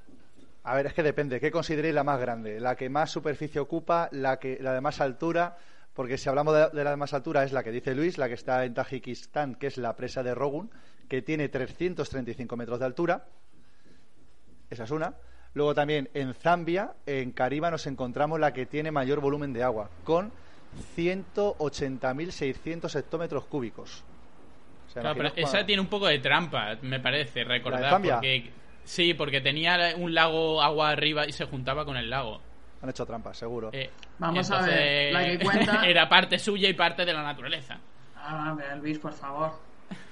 A 0.63 0.75
ver, 0.75 0.85
es 0.85 0.93
que 0.93 1.03
depende. 1.03 1.39
¿Qué 1.41 1.51
consideréis 1.51 1.93
la 1.93 2.03
más 2.03 2.19
grande? 2.19 2.59
La 2.59 2.75
que 2.75 2.87
más 2.89 3.09
superficie 3.11 3.59
ocupa, 3.59 4.07
la, 4.11 4.37
que, 4.37 4.57
la 4.61 4.73
de 4.73 4.81
más 4.81 5.01
altura. 5.01 5.57
Porque 5.93 6.17
si 6.17 6.29
hablamos 6.29 6.53
de, 6.53 6.69
de 6.69 6.83
la 6.83 6.91
de 6.91 6.97
más 6.97 7.13
altura 7.13 7.43
es 7.43 7.51
la 7.51 7.63
que 7.63 7.71
dice 7.71 7.93
Luis, 7.93 8.17
la 8.17 8.27
que 8.27 8.35
está 8.35 8.63
en 8.65 8.73
Tajikistán, 8.73 9.55
que 9.55 9.67
es 9.67 9.77
la 9.77 9.95
presa 9.95 10.23
de 10.23 10.33
Rogun, 10.33 10.71
que 11.09 11.21
tiene 11.21 11.49
335 11.49 12.55
metros 12.55 12.79
de 12.79 12.85
altura. 12.85 13.25
Esa 14.69 14.85
es 14.85 14.91
una. 14.91 15.13
Luego 15.53 15.75
también 15.75 16.09
en 16.13 16.33
Zambia, 16.33 16.93
en 17.05 17.31
Cariba, 17.31 17.69
nos 17.69 17.85
encontramos 17.87 18.39
la 18.39 18.53
que 18.53 18.65
tiene 18.65 18.89
mayor 18.91 19.19
volumen 19.19 19.51
de 19.51 19.63
agua, 19.63 19.89
con 20.05 20.31
180.600 20.95 22.95
hectómetros 22.97 23.43
cúbicos. 23.45 24.05
O 24.87 24.91
sea, 24.91 25.01
Claro, 25.01 25.17
pero 25.17 25.33
esa 25.35 25.65
tiene 25.65 25.81
un 25.81 25.89
poco 25.89 26.07
de 26.07 26.19
trampa, 26.19 26.77
me 26.81 27.01
parece, 27.01 27.43
recordar. 27.43 27.89
Zambia? 27.89 28.13
Porque, 28.15 28.49
sí, 28.85 29.13
porque 29.13 29.41
tenía 29.41 29.93
un 29.97 30.13
lago 30.13 30.61
agua 30.61 30.91
arriba 30.91 31.27
y 31.27 31.33
se 31.33 31.43
juntaba 31.45 31.83
con 31.83 31.97
el 31.97 32.09
lago. 32.09 32.39
Han 32.81 32.89
hecho 32.89 33.05
trampas, 33.05 33.37
seguro. 33.37 33.69
Eh, 33.73 33.89
Vamos 34.17 34.49
a 34.51 34.61
ver, 34.61 35.13
la 35.13 35.23
que 35.25 35.39
cuenta- 35.39 35.85
era 35.85 36.09
parte 36.09 36.39
suya 36.39 36.67
y 36.69 36.73
parte 36.73 37.05
de 37.05 37.13
la 37.13 37.21
naturaleza. 37.23 37.77
Ah, 38.15 38.53
ver, 38.57 38.77
Luis, 38.77 38.97
por 38.99 39.13
favor. 39.13 39.51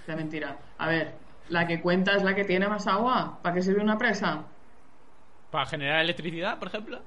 Qué 0.06 0.16
mentira. 0.16 0.56
A 0.78 0.88
ver, 0.88 1.14
la 1.50 1.66
que 1.66 1.82
cuenta 1.82 2.14
es 2.16 2.24
la 2.24 2.36
que 2.36 2.44
tiene 2.44 2.68
más 2.68 2.86
agua. 2.88 3.40
¿Para 3.42 3.56
qué 3.56 3.62
sirve 3.62 3.82
una 3.82 3.98
presa? 3.98 4.44
Para 5.52 5.66
generar 5.66 6.02
electricidad, 6.02 6.60
por 6.60 6.68
ejemplo. 6.68 7.00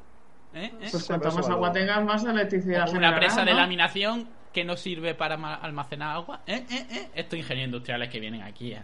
¿Eh? 0.54 0.64
¿Eh? 0.64 0.72
Pues 0.90 1.02
Sí, 1.02 1.06
cuanto 1.06 1.30
más 1.32 1.48
agua 1.48 1.72
tengas, 1.72 2.04
más 2.04 2.24
electricidad 2.24 2.82
una 2.82 2.92
generará, 2.92 3.16
presa 3.18 3.44
de 3.44 3.52
¿no? 3.52 3.56
laminación 3.58 4.28
que 4.52 4.64
no 4.64 4.76
sirve 4.76 5.14
para 5.14 5.36
ma- 5.36 5.54
almacenar 5.54 6.14
agua. 6.16 6.40
¿Eh? 6.46 6.66
¿Eh? 6.70 6.86
¿Eh? 6.90 7.08
Estos 7.14 7.38
ingenieros 7.38 7.68
industriales 7.68 8.08
que 8.10 8.20
vienen 8.20 8.42
aquí. 8.42 8.72
¿eh? 8.72 8.82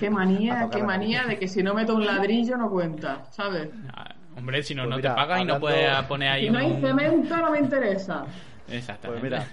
Qué 0.00 0.06
A 0.08 0.10
manía, 0.10 0.68
qué 0.72 0.82
manía 0.82 1.24
de 1.24 1.38
que 1.38 1.46
si 1.46 1.62
no 1.62 1.74
meto 1.74 1.94
un 1.94 2.04
ladrillo 2.06 2.56
no 2.56 2.68
cuenta, 2.70 3.26
¿sabes? 3.30 3.68
Ah, 3.94 4.14
Hombre, 4.38 4.62
si 4.62 4.74
no, 4.74 4.82
Pues 4.84 4.90
no 4.90 4.96
mira, 4.96 5.10
te 5.10 5.16
pagan 5.16 5.40
y 5.42 5.44
no 5.44 5.54
hablando- 5.54 5.60
puedes 5.60 6.02
poner 6.06 6.28
ahí 6.30 6.44
Si 6.46 6.50
no 6.50 6.58
hay 6.58 6.66
un- 6.70 6.80
cemento, 6.80 7.36
no 7.36 7.50
me 7.50 7.58
interesa. 7.58 8.24
Exactamente. 8.70 9.20
Pues 9.20 9.22
mira, 9.22 9.48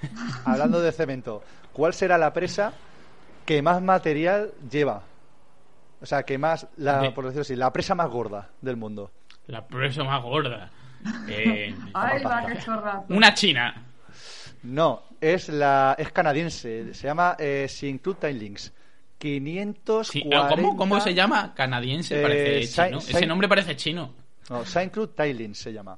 hablando 0.46 0.82
de 0.82 0.92
cemento, 0.92 1.44
¿cuál 1.74 1.94
será 1.94 2.18
la 2.18 2.32
presa 2.34 2.74
que 3.46 3.62
más 3.62 3.82
material 3.82 4.52
lleva? 4.70 5.04
O 6.02 6.06
sea, 6.06 6.24
que 6.24 6.38
más, 6.38 6.68
la, 6.78 7.14
por 7.14 7.24
decirlo 7.26 7.42
así, 7.42 7.56
la 7.56 7.72
presa 7.74 7.96
más 7.96 8.10
gorda 8.10 8.50
del 8.62 8.78
mundo. 8.78 9.12
La 9.48 9.66
presa 9.66 10.04
más 10.04 10.22
gorda. 10.22 10.70
Eh, 11.28 11.74
Ay, 11.94 12.24
va, 12.24 12.46
qué 12.46 12.58
chorrazo. 12.60 13.06
una 13.10 13.34
china. 13.34 13.84
No, 14.64 15.04
es 15.22 15.50
la 15.50 15.96
es 15.98 16.12
canadiense, 16.12 16.94
se 16.94 17.08
llama 17.08 17.36
eh, 17.40 17.68
Tailings. 18.20 18.74
540... 19.18 20.04
Sí, 20.04 20.24
¿cómo, 20.50 20.76
¿Cómo 20.76 21.00
se 21.00 21.14
llama? 21.14 21.54
Canadiense, 21.56 22.20
Eh, 22.20 22.22
parece 22.22 22.68
chino. 22.68 22.98
Ese 23.00 23.26
nombre 23.26 23.48
parece 23.48 23.76
chino. 23.76 24.14
No, 24.50 24.66
Saint 24.66 24.92
Cruz 24.94 25.16
Tailings 25.16 25.58
se 25.58 25.74
llama. 25.74 25.98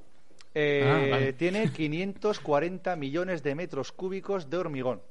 Eh, 0.53 0.83
Ah, 0.85 1.11
vale. 1.11 1.33
Tiene 1.33 1.71
540 1.73 2.95
millones 2.95 3.43
de 3.43 3.55
metros 3.55 3.91
cúbicos 3.91 4.49
de 4.49 4.57
hormigón. 4.57 5.01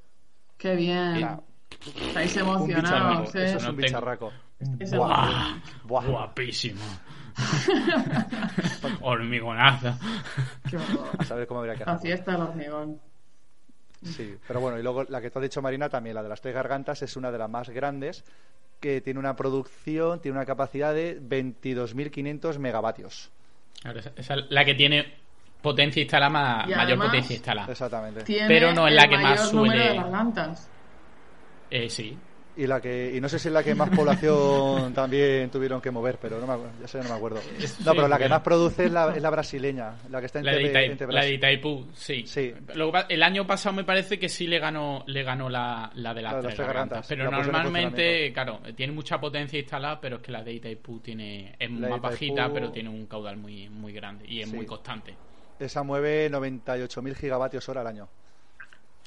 Qué 0.56 0.74
bien. 0.74 1.28
Estáis 2.00 2.36
emocionados, 2.36 3.34
¿eh? 3.34 3.44
eso 3.46 3.56
es 3.58 3.62
No 3.64 3.70
un 3.70 3.76
tengo- 3.76 3.86
bicharraco. 3.86 4.32
¡Buah! 4.58 5.58
Buah. 5.84 6.06
Guapísimo. 6.06 6.80
Qué 10.70 10.76
horror. 10.76 11.08
A 11.18 11.24
saber 11.24 11.46
cómo 11.46 11.60
habría 11.60 11.74
que 11.76 11.84
La 11.84 11.92
hacerlo. 11.92 12.00
fiesta 12.16 12.32
del 12.32 12.40
hormigón. 12.42 13.00
Sí, 14.02 14.36
pero 14.46 14.60
bueno, 14.60 14.78
y 14.78 14.82
luego 14.82 15.04
la 15.04 15.20
que 15.20 15.30
tú 15.30 15.38
has 15.38 15.42
dicho, 15.44 15.60
Marina, 15.62 15.88
también 15.88 16.14
la 16.14 16.22
de 16.22 16.28
las 16.28 16.40
tres 16.40 16.54
gargantas 16.54 17.02
es 17.02 17.16
una 17.16 17.30
de 17.30 17.38
las 17.38 17.50
más 17.50 17.68
grandes, 17.70 18.24
que 18.80 19.00
tiene 19.00 19.18
una 19.18 19.34
producción, 19.36 20.20
tiene 20.20 20.36
una 20.38 20.46
capacidad 20.46 20.94
de 20.94 21.20
22.500 21.20 22.58
megavatios. 22.58 23.30
Claro, 23.82 23.98
esa, 24.00 24.12
esa 24.16 24.34
es 24.34 24.44
la 24.50 24.64
que 24.64 24.74
tiene 24.74 25.14
potencia 25.62 26.00
instalada, 26.02 26.30
ma- 26.30 26.64
Y 26.66 26.70
mayor 26.70 26.80
además- 26.82 27.06
potencia 27.08 27.34
instalada. 27.34 27.72
Exactamente. 27.72 28.24
Pero 28.46 28.72
no 28.72 28.86
es 28.88 28.94
la 28.94 29.08
que 29.08 29.18
más 29.18 29.52
número 29.52 29.74
suele- 29.74 29.88
de 29.90 29.96
gargantas. 29.96 30.70
Eh, 31.70 31.88
sí. 31.90 32.16
Y 32.58 32.66
la 32.66 32.80
que 32.80 33.12
y 33.14 33.20
no 33.20 33.28
sé 33.28 33.38
si 33.38 33.48
es 33.48 33.54
la 33.54 33.62
que 33.62 33.74
más 33.74 33.90
población 33.90 34.94
también 34.94 35.50
tuvieron 35.50 35.78
que 35.80 35.90
mover, 35.90 36.18
pero 36.18 36.40
no 36.40 36.46
me, 36.46 36.64
ya 36.80 36.88
sé, 36.88 36.98
no 37.02 37.10
me 37.10 37.14
acuerdo. 37.14 37.38
Es- 37.60 37.80
No, 37.84 37.94
pero 37.94 38.08
la 38.08 38.16
que 38.16 38.30
más 38.30 38.40
produce 38.40 38.86
es 38.86 38.90
la, 38.92 39.14
es 39.14 39.20
la 39.20 39.28
brasileña, 39.28 39.92
la 40.10 40.20
que 40.20 40.26
está 40.26 40.40
La 40.42 40.52
de, 40.52 40.62
entre, 40.64 40.72
Itai- 40.86 40.90
entre 40.92 41.12
la 41.12 41.20
de. 41.22 41.34
Itaipú, 41.34 41.86
sí. 41.94 42.24
Sí. 42.26 42.54
Pa- 42.90 43.06
el 43.10 43.22
año 43.22 43.46
pasado 43.46 43.76
me 43.76 43.84
parece 43.84 44.18
que 44.18 44.30
sí 44.30 44.46
le 44.46 44.58
ganó, 44.58 45.04
le 45.06 45.22
ganó 45.22 45.50
la, 45.50 45.90
la 45.96 46.14
de 46.14 46.22
las 46.22 46.32
La 46.32 46.38
de 46.38 46.44
las 46.44 46.54
tres 46.54 46.66
gargantas. 46.66 46.66
gargantas, 46.66 47.08
Pero 47.08 47.30
la 47.30 47.36
en 47.36 47.42
normalmente, 47.52 48.32
claro, 48.32 48.60
tiene 48.74 48.92
mucha 48.94 49.20
potencia 49.20 49.58
instalada, 49.58 50.00
pero 50.00 50.16
es 50.16 50.22
que 50.22 50.32
la 50.32 50.42
de 50.42 50.54
Itaipú 50.54 51.00
tiene, 51.00 51.54
es 51.58 51.70
La 51.72 51.86
de 51.88 51.90
más 51.92 52.00
bajita, 52.00 52.50
pero 52.52 52.70
tiene 52.72 52.88
un 52.88 53.04
caudal 53.06 53.36
muy, 53.36 53.68
muy 53.68 53.92
grande 53.92 54.24
y 54.26 54.40
es 54.40 54.48
Sí. 54.48 54.56
muy 54.56 54.64
constante. 54.64 55.14
Esa 55.58 55.82
mueve 55.82 56.30
98.000 56.30 57.14
gigavatios 57.16 57.68
hora 57.68 57.82
al 57.82 57.86
año. 57.88 58.08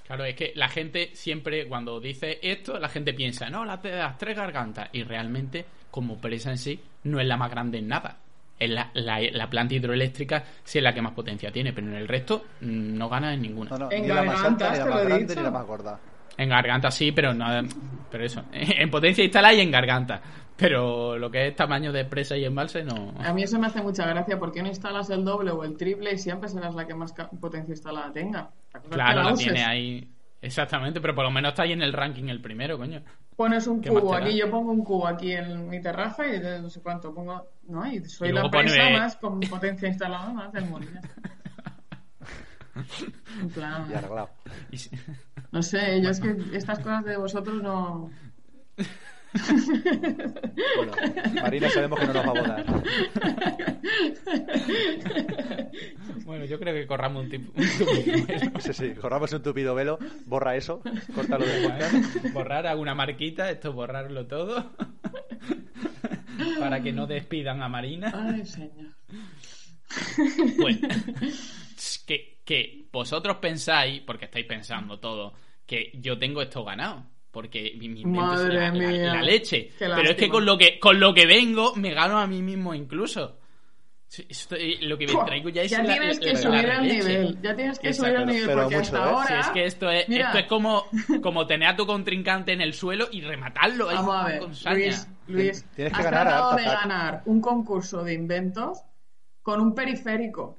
Claro, 0.10 0.26
es 0.26 0.36
que 0.36 0.54
la 0.56 0.68
gente 0.68 1.12
siempre, 1.14 1.68
cuando 1.68 2.00
dice 2.00 2.40
esto, 2.42 2.80
la 2.80 2.90
gente 2.90 3.14
piensa, 3.14 3.48
no, 3.48 3.64
la 3.64 3.78
de 3.78 3.92
las 3.92 4.18
tres 4.18 4.36
gargantas. 4.36 4.90
Y 4.92 5.04
realmente, 5.04 5.64
como 5.92 6.20
presa 6.20 6.50
en 6.50 6.58
sí, 6.58 6.80
no 7.04 7.20
es 7.20 7.28
la 7.28 7.38
más 7.38 7.52
grande 7.52 7.78
en 7.78 7.90
nada. 7.90 8.18
Es 8.58 8.72
la, 8.72 8.90
la, 8.96 9.20
la 9.32 9.48
planta 9.48 9.76
hidroeléctrica 9.76 10.44
sí 10.64 10.80
es 10.80 10.84
la 10.84 10.96
que 10.96 11.04
más 11.04 11.14
potencia 11.14 11.52
tiene, 11.52 11.74
pero 11.74 11.86
en 11.86 11.94
el 11.94 12.08
resto 12.08 12.44
mm, 12.60 12.98
no 12.98 13.08
gana 13.08 13.36
en 13.36 13.44
ninguna. 13.44 13.70
No, 13.70 13.78
no, 13.78 13.92
En 13.92 14.02
ni 14.02 14.08
la 14.08 14.24
más 14.24 14.44
alta, 14.44 14.72
ni 14.72 14.80
la 14.80 15.04
grande, 15.04 15.36
ni 15.36 15.44
la 15.44 15.52
más 15.52 15.68
gorda. 15.68 16.00
En 16.36 16.50
garganta 16.50 16.90
sí, 16.90 17.12
pero 17.12 17.32
no, 17.32 17.46
pero 18.10 18.26
eso, 18.26 18.46
en 18.52 18.90
potencia 18.90 19.24
instalada 19.24 19.54
y 19.54 19.62
en 19.62 19.70
garganta. 19.70 20.22
Pero 20.60 21.18
lo 21.18 21.32
que 21.32 21.48
es 21.48 21.56
tamaño 21.56 21.92
de 21.94 22.06
presa 22.06 22.36
y 22.36 22.44
embalse 22.46 22.84
no. 22.84 23.14
A 23.20 23.34
mí 23.34 23.44
eso 23.44 23.58
me 23.60 23.68
hace 23.68 23.82
mucha 23.82 24.06
gracia 24.06 24.38
porque 24.38 24.62
no 24.62 24.68
instalas 24.68 25.10
el 25.10 25.24
doble 25.24 25.52
o 25.52 25.64
el 25.64 25.78
triple 25.78 26.14
y 26.14 26.18
siempre 26.18 26.50
serás 26.50 26.76
la 26.76 26.86
que 26.86 26.94
más 26.94 27.14
potencia 27.40 27.72
instalada 27.72 28.12
tenga. 28.12 28.50
La 28.74 28.80
Claro, 28.82 29.24
la 29.24 29.34
tiene 29.36 29.64
ahí. 29.64 30.12
Exactamente, 30.42 31.02
pero 31.02 31.14
por 31.16 31.26
lo 31.26 31.32
menos 31.32 31.50
está 31.50 31.64
ahí 31.64 31.74
en 31.74 31.82
el 31.82 31.92
ranking 31.94 32.26
el 32.30 32.42
primero, 32.42 32.78
coño. 32.78 33.02
Pones 33.36 33.68
un 33.68 33.82
¿Qué 33.82 33.92
más 33.92 34.02
cubo 34.02 34.16
aquí, 34.16 34.38
yo 34.38 34.50
pongo 34.50 34.72
un 34.72 34.84
cubo 34.84 35.08
aquí 35.08 35.34
en 35.34 35.70
mi 35.70 35.82
terraza 35.82 36.28
y 36.28 36.40
de 36.40 36.62
no 36.62 36.70
sé 36.70 36.82
cuánto 36.82 37.14
pongo. 37.14 37.46
No, 37.68 37.86
y 37.86 38.04
soy 38.06 38.30
Y 38.30 38.32
la 38.34 38.50
pone- 38.50 38.98
más 39.00 39.16
con 39.18 39.40
potencia 39.42 39.88
instalada 39.88 40.30
más 40.32 40.52
del 40.52 40.66
mundo. 40.66 40.88
En 43.42 43.50
plan, 43.50 43.88
Y 43.92 43.94
arreglado. 43.94 44.30
No 45.52 45.62
sé, 45.62 46.02
yo 46.02 46.10
es 46.10 46.20
que 46.22 46.36
estas 46.54 46.80
cosas 46.80 47.04
de 47.04 47.18
vosotros 47.18 47.62
no. 47.62 48.10
Bueno, 50.76 50.92
Marina 51.42 51.70
sabemos 51.70 52.00
que 52.00 52.08
no 52.08 52.14
nos 52.14 52.26
va 52.26 52.30
a 52.30 52.34
votar. 52.34 52.66
Bueno, 56.26 56.46
yo 56.46 56.60
creo 56.60 56.74
que 56.74 56.86
corramos 56.88 57.26
un 57.26 57.30
tupido 57.32 57.54
velo. 58.28 58.60
Sí, 58.60 58.74
sí, 58.74 58.94
corramos 58.94 59.32
un 59.34 59.42
tupido 59.42 59.76
velo, 59.76 59.98
borra 60.26 60.56
eso, 60.56 60.82
córtalo 61.16 61.46
del 61.46 61.64
podcast. 61.64 62.34
Borrar 62.34 62.68
alguna 62.68 62.94
marquita, 62.96 63.50
esto 63.50 63.74
borrarlo 63.74 64.28
todo. 64.28 64.72
para 66.60 66.82
que 66.82 66.92
no 66.92 67.08
despidan 67.08 67.62
a 67.62 67.70
Marina. 67.70 68.12
Ay, 68.14 68.46
señor. 68.46 68.94
Pues, 70.60 72.04
que, 72.06 72.42
que 72.46 72.88
vosotros 72.92 73.38
pensáis, 73.38 74.02
porque 74.02 74.26
estáis 74.26 74.46
pensando 74.46 75.00
todo, 75.00 75.34
que 75.66 75.92
yo 75.96 76.18
tengo 76.18 76.42
esto 76.42 76.64
ganado. 76.64 77.06
Porque 77.32 77.74
mi 77.78 77.90
mi 77.90 78.02
invento 78.02 78.34
es 78.34 78.40
Madre 78.42 78.54
la, 78.60 78.72
mía. 78.72 79.14
la 79.14 79.22
leche. 79.22 79.68
Qué 79.78 79.86
Pero 79.88 80.10
es 80.10 80.16
que 80.16 80.30
con 80.30 80.46
lo 80.46 80.58
que 80.58 80.80
con 80.80 81.00
lo 81.00 81.14
que 81.14 81.26
vengo 81.28 81.76
me 81.76 81.94
gano 81.94 82.18
a 82.20 82.26
mí 82.28 82.42
mismo 82.42 82.74
incluso. 82.74 83.38
Estoy- 84.28 84.78
lo 84.88 84.98
que 84.98 85.06
me 85.06 85.14
traigo 85.24 85.50
ya 85.50 85.62
es 85.62 85.70
ya 85.70 85.84
la, 85.84 85.94
tienes 85.94 86.20
que 86.20 86.36
subir 86.36 86.66
el 86.66 86.78
releche. 86.78 87.08
nivel. 87.10 87.42
Ya 87.44 87.56
tienes 87.56 87.78
que 87.78 87.88
Exacto, 87.90 88.10
subir 88.12 88.20
el 88.22 88.26
nivel 88.28 88.48
pero 88.48 88.62
porque 88.64 88.76
hasta 88.78 88.98
¿eh? 88.98 89.02
ahora. 89.02 89.28
Sí, 89.28 89.34
es 89.40 89.48
que 89.52 89.66
esto 89.66 89.90
es, 89.92 90.10
Mira. 90.10 90.26
esto 90.26 90.38
es 90.40 90.46
como, 90.48 90.86
como 91.22 91.46
tener 91.46 91.68
a 91.70 91.76
tu 91.76 91.86
contrincante 91.86 92.52
en 92.54 92.62
el 92.62 92.74
suelo 92.74 93.08
y 93.12 93.22
rematarlo 93.22 93.90
ahí 93.90 93.96
Vamos 93.98 94.66
a 94.66 94.74
ver. 94.74 94.84
Luis, 94.84 95.08
Luis, 95.28 95.66
Tienes 95.76 95.94
que 95.94 96.00
has 96.00 96.04
ganar 96.06 96.24
tratado 96.28 96.56
de 96.56 96.64
ganar 96.64 97.22
un 97.28 97.40
concurso 97.40 98.04
de 98.04 98.14
inventos 98.16 98.82
con 99.44 99.62
un 99.62 99.76
periférico, 99.76 100.58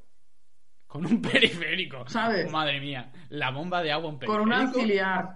Con 0.86 1.04
un 1.06 1.20
periférico. 1.22 2.08
¿Sabes? 2.08 2.48
Madre 2.52 2.78
mía. 2.80 3.10
La 3.30 3.50
bomba 3.50 3.82
de 3.82 3.90
agua, 3.90 4.10
un 4.10 4.18
periférico. 4.20 4.44
con 4.44 4.52
un 4.52 4.66
auxiliar. 4.68 5.28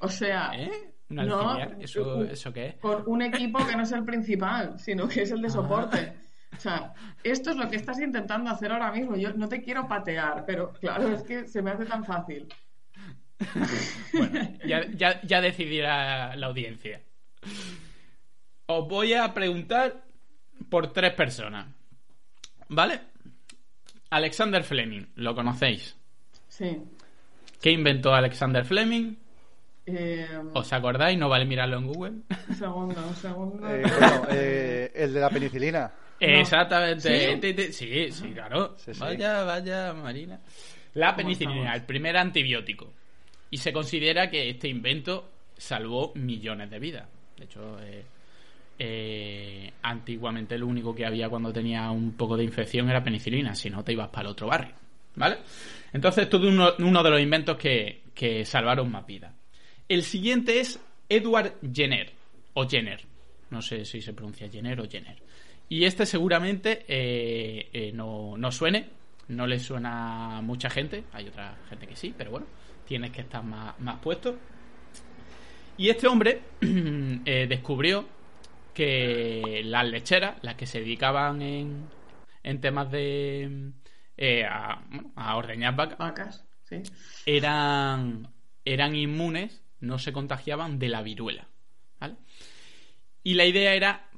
O 0.00 0.08
sea, 0.08 0.50
¿Eh? 0.54 0.70
¿Un 1.10 1.16
No? 1.16 1.56
¿Eso, 1.80 2.18
un- 2.18 2.28
¿Eso 2.28 2.52
qué 2.52 2.76
con 2.80 3.02
un 3.06 3.22
equipo 3.22 3.66
que 3.66 3.74
no 3.76 3.82
es 3.82 3.92
el 3.92 4.04
principal, 4.04 4.78
sino 4.78 5.08
que 5.08 5.22
es 5.22 5.30
el 5.30 5.40
de 5.40 5.48
Ah. 5.48 5.50
soporte. 5.50 6.12
O 6.56 6.60
sea, 6.60 6.92
esto 7.22 7.50
es 7.50 7.56
lo 7.56 7.68
que 7.68 7.76
estás 7.76 8.00
intentando 8.00 8.50
hacer 8.50 8.72
ahora 8.72 8.90
mismo. 8.92 9.16
Yo 9.16 9.32
no 9.34 9.48
te 9.48 9.62
quiero 9.62 9.86
patear, 9.86 10.44
pero 10.46 10.72
claro, 10.72 11.08
es 11.08 11.22
que 11.22 11.46
se 11.46 11.62
me 11.62 11.70
hace 11.70 11.84
tan 11.84 12.04
fácil. 12.04 12.46
Bueno, 14.12 14.40
ya, 14.66 14.84
ya, 14.96 15.20
ya 15.22 15.40
decidirá 15.40 16.34
la 16.36 16.46
audiencia. 16.48 17.00
Os 18.66 18.88
voy 18.88 19.12
a 19.14 19.32
preguntar 19.32 20.02
por 20.68 20.92
tres 20.92 21.14
personas. 21.14 21.66
¿Vale? 22.68 23.00
Alexander 24.10 24.62
Fleming, 24.64 25.06
¿lo 25.16 25.34
conocéis? 25.34 25.96
Sí. 26.48 26.78
¿Qué 27.62 27.70
inventó 27.70 28.12
Alexander 28.14 28.64
Fleming? 28.64 29.14
Eh, 29.90 30.28
¿Os 30.52 30.72
acordáis? 30.72 31.18
No 31.18 31.28
vale 31.28 31.44
mirarlo 31.44 31.78
en 31.78 31.86
Google. 31.86 32.12
un 32.48 32.54
segundo, 32.54 33.06
un 33.06 33.14
segundo. 33.14 33.68
Eh, 33.68 33.82
bueno, 33.82 34.22
eh, 34.30 34.92
el 34.94 35.14
de 35.14 35.20
la 35.20 35.30
penicilina. 35.30 35.90
Exactamente. 36.20 37.40
¿Sí? 37.70 37.72
Sí, 37.72 38.12
sí, 38.12 38.32
claro. 38.32 38.74
Sí, 38.76 38.92
sí. 38.92 39.00
Vaya, 39.00 39.44
vaya, 39.44 39.92
Marina. 39.92 40.40
La 40.94 41.14
penicilina, 41.14 41.60
estamos? 41.60 41.80
el 41.80 41.86
primer 41.86 42.16
antibiótico. 42.16 42.92
Y 43.50 43.58
se 43.58 43.72
considera 43.72 44.28
que 44.28 44.50
este 44.50 44.68
invento 44.68 45.30
salvó 45.56 46.12
millones 46.14 46.70
de 46.70 46.78
vidas. 46.78 47.06
De 47.36 47.44
hecho, 47.44 47.78
eh, 47.80 48.04
eh, 48.78 49.72
antiguamente 49.82 50.58
lo 50.58 50.66
único 50.66 50.94
que 50.94 51.06
había 51.06 51.28
cuando 51.28 51.52
tenía 51.52 51.90
un 51.90 52.12
poco 52.12 52.36
de 52.36 52.44
infección 52.44 52.88
era 52.90 53.02
penicilina, 53.02 53.54
si 53.54 53.70
no 53.70 53.82
te 53.82 53.92
ibas 53.92 54.08
para 54.08 54.22
el 54.22 54.32
otro 54.32 54.48
barrio. 54.48 54.74
¿Vale? 55.14 55.38
Entonces, 55.92 56.24
esto 56.24 56.36
es 56.36 56.44
uno, 56.44 56.72
uno 56.78 57.02
de 57.02 57.10
los 57.10 57.20
inventos 57.20 57.56
que, 57.56 58.02
que 58.14 58.44
salvaron 58.44 58.90
más 58.90 59.06
vidas. 59.06 59.32
El 59.88 60.02
siguiente 60.02 60.60
es 60.60 60.80
Edward 61.08 61.54
Jenner, 61.72 62.12
o 62.54 62.68
Jenner. 62.68 63.00
No 63.50 63.62
sé 63.62 63.84
si 63.84 64.02
se 64.02 64.12
pronuncia 64.12 64.48
Jenner 64.48 64.80
o 64.80 64.88
Jenner. 64.88 65.16
Y 65.68 65.84
este 65.84 66.06
seguramente 66.06 66.84
eh, 66.88 67.68
eh, 67.72 67.92
no, 67.92 68.36
no 68.36 68.52
suene, 68.52 68.88
no 69.28 69.46
le 69.46 69.58
suena 69.58 70.38
a 70.38 70.42
mucha 70.42 70.68
gente. 70.70 71.04
Hay 71.12 71.28
otra 71.28 71.56
gente 71.68 71.86
que 71.86 71.96
sí, 71.96 72.14
pero 72.16 72.30
bueno, 72.30 72.46
tienes 72.86 73.10
que 73.10 73.22
estar 73.22 73.42
más, 73.42 73.78
más 73.80 73.98
puesto. 74.00 74.36
Y 75.76 75.88
este 75.88 76.08
hombre 76.08 76.40
eh, 76.60 77.46
descubrió 77.48 78.06
que 78.74 79.62
las 79.64 79.86
lecheras, 79.88 80.36
las 80.42 80.54
que 80.56 80.66
se 80.66 80.80
dedicaban 80.80 81.40
en, 81.42 81.88
en 82.42 82.60
temas 82.60 82.90
de 82.90 83.72
eh, 84.16 84.44
a, 84.44 84.82
bueno, 84.90 85.12
a 85.14 85.36
ordeñar 85.36 85.76
vacas, 85.76 85.98
Vacas, 85.98 86.44
sí. 86.64 86.82
eran, 87.24 88.28
eran 88.64 88.96
inmunes, 88.96 89.62
no 89.80 89.98
se 89.98 90.12
contagiaban 90.12 90.78
de 90.78 90.88
la 90.88 91.02
viruela. 91.02 91.48
¿vale? 92.00 92.16
Y 93.22 93.34
la 93.34 93.46
idea 93.46 93.74
era 93.74 94.08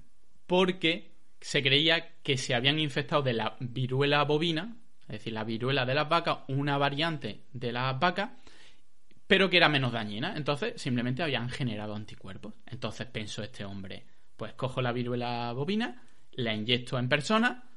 porque 0.46 1.10
se 1.40 1.62
creía 1.62 2.16
que 2.22 2.36
se 2.36 2.54
habían 2.54 2.78
infectado 2.78 3.22
de 3.22 3.32
la 3.32 3.56
viruela 3.60 4.24
bovina, 4.24 4.76
es 5.02 5.18
decir, 5.18 5.32
la 5.32 5.44
viruela 5.44 5.86
de 5.86 5.94
las 5.94 6.08
vacas, 6.08 6.38
una 6.48 6.78
variante 6.78 7.44
de 7.52 7.72
las 7.72 7.98
vacas, 7.98 8.30
pero 9.26 9.48
que 9.48 9.56
era 9.56 9.68
menos 9.68 9.92
dañina. 9.92 10.34
Entonces, 10.36 10.80
simplemente 10.80 11.22
habían 11.22 11.48
generado 11.48 11.94
anticuerpos. 11.94 12.54
Entonces 12.66 13.06
pensó 13.06 13.42
este 13.42 13.64
hombre, 13.64 14.04
pues 14.36 14.52
cojo 14.54 14.82
la 14.82 14.92
viruela 14.92 15.52
bovina, 15.52 16.02
la 16.32 16.54
inyecto 16.54 16.98
en 16.98 17.08
persona, 17.08 17.70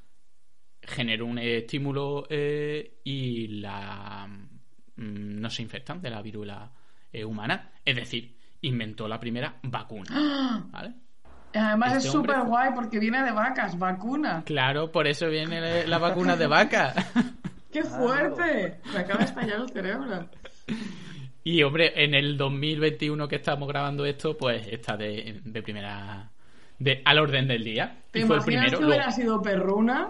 genero 0.81 1.25
un 1.25 1.39
estímulo 1.39 2.27
eh, 2.29 2.99
y 3.03 3.47
la 3.47 4.27
mm, 4.27 5.39
no 5.39 5.49
se 5.49 5.61
infectan 5.61 6.01
de 6.01 6.09
la 6.09 6.21
viruela 6.21 6.71
eh, 7.13 7.23
humana. 7.23 7.69
Es 7.85 7.95
decir, 7.95 8.35
inventó 8.61 9.07
la 9.07 9.19
primera 9.19 9.55
vacuna. 9.63 10.65
¿Vale? 10.71 10.93
Además 11.55 11.93
Este 11.97 12.07
es 12.07 12.11
súper 12.11 12.41
guay 12.41 12.71
porque 12.73 12.99
viene 12.99 13.23
de 13.23 13.31
vacas, 13.31 13.77
vacuna. 13.77 14.41
Claro, 14.45 14.91
por 14.91 15.07
eso 15.07 15.27
viene 15.29 15.61
la, 15.61 15.85
la 15.87 15.97
vacuna 15.99 16.35
de 16.35 16.47
vaca. 16.47 16.93
¡Qué 17.71 17.83
fuerte! 17.83 18.79
Me 18.91 18.99
acaba 18.99 19.19
de 19.19 19.25
estallar 19.25 19.59
el 19.61 19.69
cerebro. 19.69 20.29
Y 21.45 21.61
hombre, 21.61 21.91
en 22.01 22.13
el 22.13 22.37
2021 22.37 23.27
que 23.27 23.35
estamos 23.35 23.67
grabando 23.67 24.05
esto, 24.05 24.37
pues 24.37 24.65
está 24.65 24.95
de, 24.95 25.41
de 25.43 25.61
primera. 25.61 26.31
De, 26.79 27.01
al 27.03 27.19
orden 27.19 27.49
del 27.49 27.65
día. 27.65 27.97
¿Te 28.11 28.19
Y 28.19 28.23
fue 28.23 28.37
el 28.37 28.43
primero. 28.43 28.79
que 28.79 28.85
hubiera 28.85 29.11
sido 29.11 29.41
perruna? 29.41 30.09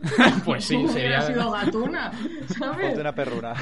pues 0.44 0.64
sí, 0.64 0.74
hubiera 0.74 1.20
sería. 1.20 1.20
sido 1.22 1.52
gatuna, 1.52 2.10
¿sabes? 2.58 2.86
Ponte 2.86 3.00
una 3.00 3.14
perruna. 3.14 3.54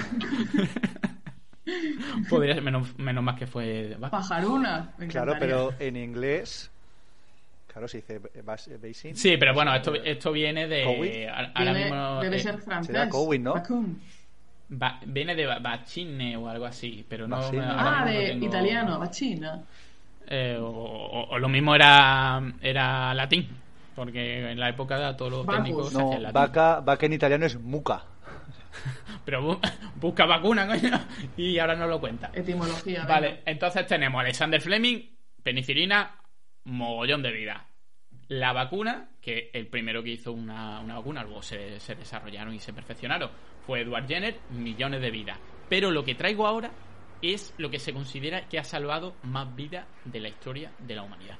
Podría 2.29 2.55
ser 2.55 2.62
menos, 2.62 2.99
menos 2.99 3.25
más 3.25 3.39
que 3.39 3.47
fue. 3.47 3.97
Pajaruna. 4.11 4.93
Claro, 5.09 5.35
pero 5.39 5.73
en 5.79 5.97
inglés. 5.97 6.71
Claro, 7.67 7.89
se 7.89 7.99
dice 7.99 8.21
bas- 8.45 8.69
basing. 8.81 9.17
Sí, 9.17 9.37
pero 9.37 9.53
bueno, 9.53 9.75
esto, 9.75 9.95
esto 9.95 10.31
viene 10.31 10.69
de. 10.69 10.85
Cowin. 10.85 11.29
ahora 11.29 11.73
Viene- 11.73 11.85
mismo. 11.85 12.21
debe 12.21 12.37
eh, 12.37 12.41
ser 12.41 12.59
francés. 12.59 12.95
será 12.95 13.09
Cowin, 13.09 13.43
¿no? 13.43 13.55
Va- 14.81 15.01
viene 15.05 15.35
de 15.35 15.45
ba- 15.47 15.59
bacine 15.59 16.37
o 16.37 16.49
algo 16.49 16.67
así, 16.67 17.05
pero 17.09 17.27
no. 17.27 17.37
Ah, 17.37 18.05
de 18.07 18.29
tengo- 18.29 18.47
italiano, 18.47 18.99
vacina. 18.99 19.61
Eh, 20.27 20.57
o, 20.61 20.67
o- 20.67 21.29
o 21.31 21.39
lo 21.39 21.49
mismo 21.49 21.75
era, 21.75 22.41
era 22.62 23.12
latín, 23.12 23.49
porque 23.95 24.51
en 24.53 24.59
la 24.59 24.69
época 24.71 24.97
de 24.99 25.15
todos 25.15 25.33
los 25.33 25.45
Bacus. 25.47 25.65
técnicos 25.65 25.93
No, 25.93 26.33
vaca, 26.33 26.81
vaca 26.81 27.07
en 27.07 27.12
italiano 27.12 27.45
es 27.45 27.59
muca. 27.61 28.05
Pero 29.25 29.43
bu- 29.43 29.61
busca 29.97 30.27
vacuna, 30.27 30.66
coño, 30.66 30.91
y 31.37 31.59
ahora 31.59 31.75
no 31.77 31.87
lo 31.87 32.01
cuenta. 32.01 32.31
Etimología. 32.35 33.05
Vale, 33.07 33.29
venga. 33.29 33.43
entonces 33.47 33.87
tenemos 33.87 34.20
Alexander 34.20 34.61
Fleming, 34.61 35.01
penicilina, 35.43 36.18
mogollón 36.64 37.22
de 37.22 37.33
vida. 37.33 37.66
La 38.29 38.53
vacuna, 38.53 39.11
que 39.20 39.51
el 39.53 39.66
primero 39.66 40.03
que 40.03 40.11
hizo 40.11 40.33
una, 40.33 40.81
una 40.81 40.95
vacuna, 40.97 41.22
luego 41.22 41.43
se, 41.43 41.79
se 41.81 41.95
desarrollaron 41.95 42.55
y 42.55 42.59
se 42.59 42.72
perfeccionaron, 42.72 43.31
fue 43.66 43.81
Edward 43.83 44.07
Jenner, 44.09 44.37
millones 44.51 45.01
de 45.03 45.11
vidas. 45.11 45.39
Pero 45.68 45.91
lo 45.91 46.05
que 46.05 46.14
traigo 46.14 46.47
ahora 46.47 46.70
es 47.22 47.55
lo 47.59 47.70
que 47.70 47.79
se 47.79 47.93
considera 47.93 48.49
que 48.49 48.59
ha 48.59 48.64
salvado 48.64 49.14
más 49.22 49.55
vidas 49.55 49.87
de 50.05 50.20
la 50.20 50.29
historia 50.29 50.72
de 50.79 50.95
la 50.95 51.03
humanidad. 51.03 51.39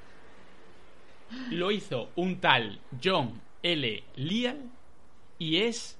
Lo 1.51 1.71
hizo 1.71 2.11
un 2.15 2.39
tal 2.39 2.79
John 3.03 3.41
L. 3.63 4.03
Leal 4.15 4.69
y 5.39 5.57
es 5.57 5.99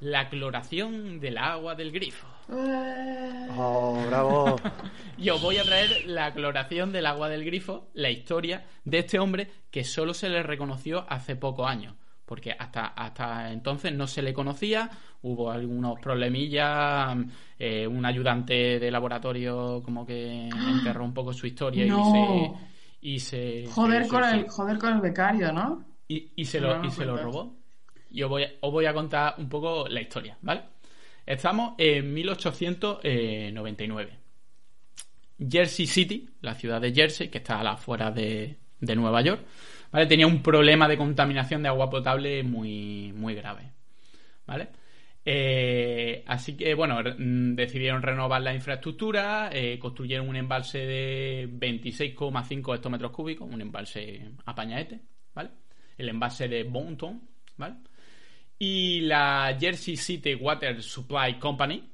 la 0.00 0.28
cloración 0.28 1.20
del 1.20 1.38
agua 1.38 1.74
del 1.74 1.90
grifo. 1.92 2.26
Eh, 2.50 3.46
Oh, 3.56 4.04
bravo. 4.08 4.56
Y 5.18 5.30
os 5.30 5.40
voy 5.40 5.56
a 5.56 5.62
traer 5.62 6.04
la 6.06 6.32
cloración 6.34 6.92
del 6.92 7.06
agua 7.06 7.28
del 7.30 7.44
grifo, 7.44 7.88
la 7.94 8.10
historia 8.10 8.66
de 8.84 8.98
este 8.98 9.18
hombre 9.18 9.50
que 9.70 9.82
solo 9.82 10.12
se 10.12 10.28
le 10.28 10.42
reconoció 10.42 11.06
hace 11.08 11.36
pocos 11.36 11.66
años. 11.68 11.94
Porque 12.26 12.52
hasta, 12.58 12.88
hasta 12.88 13.52
entonces 13.52 13.92
no 13.94 14.06
se 14.06 14.20
le 14.20 14.34
conocía, 14.34 14.90
hubo 15.22 15.50
algunos 15.50 15.98
problemillas, 16.00 17.16
eh, 17.58 17.86
un 17.86 18.04
ayudante 18.04 18.78
de 18.80 18.90
laboratorio 18.90 19.80
como 19.82 20.04
que 20.04 20.48
enterró 20.68 21.04
un 21.04 21.14
poco 21.14 21.32
su 21.32 21.46
historia 21.46 21.86
No. 21.86 22.58
y 23.00 23.20
se... 23.20 23.64
Y 23.64 23.64
se 23.66 23.72
Joder 23.72 24.04
se- 24.04 24.08
con 24.10 24.24
se- 24.24 24.30
el, 24.36 24.48
joder 24.48 24.78
con 24.78 24.92
el 24.94 25.00
becario, 25.00 25.52
¿no? 25.52 25.84
y, 26.08 26.32
y 26.36 26.44
se, 26.44 26.60
No 26.60 26.68
lo, 26.74 26.80
me 26.80 26.88
y 26.88 26.90
se 26.90 27.04
lo 27.04 27.16
robó. 27.16 27.55
Y 28.16 28.22
os 28.22 28.30
voy, 28.30 28.44
a, 28.44 28.50
os 28.62 28.72
voy 28.72 28.86
a 28.86 28.94
contar 28.94 29.34
un 29.36 29.46
poco 29.46 29.86
la 29.88 30.00
historia, 30.00 30.38
¿vale? 30.40 30.62
Estamos 31.26 31.74
en 31.76 32.14
1899. 32.14 34.10
Jersey 35.50 35.86
City, 35.86 36.26
la 36.40 36.54
ciudad 36.54 36.80
de 36.80 36.94
Jersey, 36.94 37.28
que 37.28 37.36
está 37.38 37.60
a 37.60 37.62
las 37.62 37.74
afueras 37.74 38.14
de, 38.14 38.56
de 38.80 38.96
Nueva 38.96 39.20
York, 39.20 39.42
¿vale? 39.92 40.06
Tenía 40.06 40.26
un 40.26 40.42
problema 40.42 40.88
de 40.88 40.96
contaminación 40.96 41.62
de 41.62 41.68
agua 41.68 41.90
potable 41.90 42.42
muy, 42.42 43.12
muy 43.14 43.34
grave, 43.34 43.70
¿vale? 44.46 44.68
Eh, 45.22 46.24
así 46.26 46.56
que, 46.56 46.72
bueno, 46.72 46.98
mm, 47.02 47.54
decidieron 47.54 48.00
renovar 48.00 48.40
la 48.40 48.54
infraestructura, 48.54 49.50
eh, 49.52 49.78
construyeron 49.78 50.26
un 50.26 50.36
embalse 50.36 50.78
de 50.86 51.50
26,5 51.50 52.74
hectómetros 52.76 53.12
cúbicos, 53.12 53.46
un 53.46 53.60
embalse 53.60 54.30
apañaete, 54.46 55.02
¿vale? 55.34 55.50
El 55.98 56.08
embalse 56.08 56.48
de 56.48 56.62
Bounton, 56.62 57.20
¿vale? 57.58 57.74
Y 58.58 59.00
la 59.02 59.56
Jersey 59.60 59.96
City 59.96 60.34
Water 60.34 60.82
Supply 60.82 61.38
Company 61.38 61.90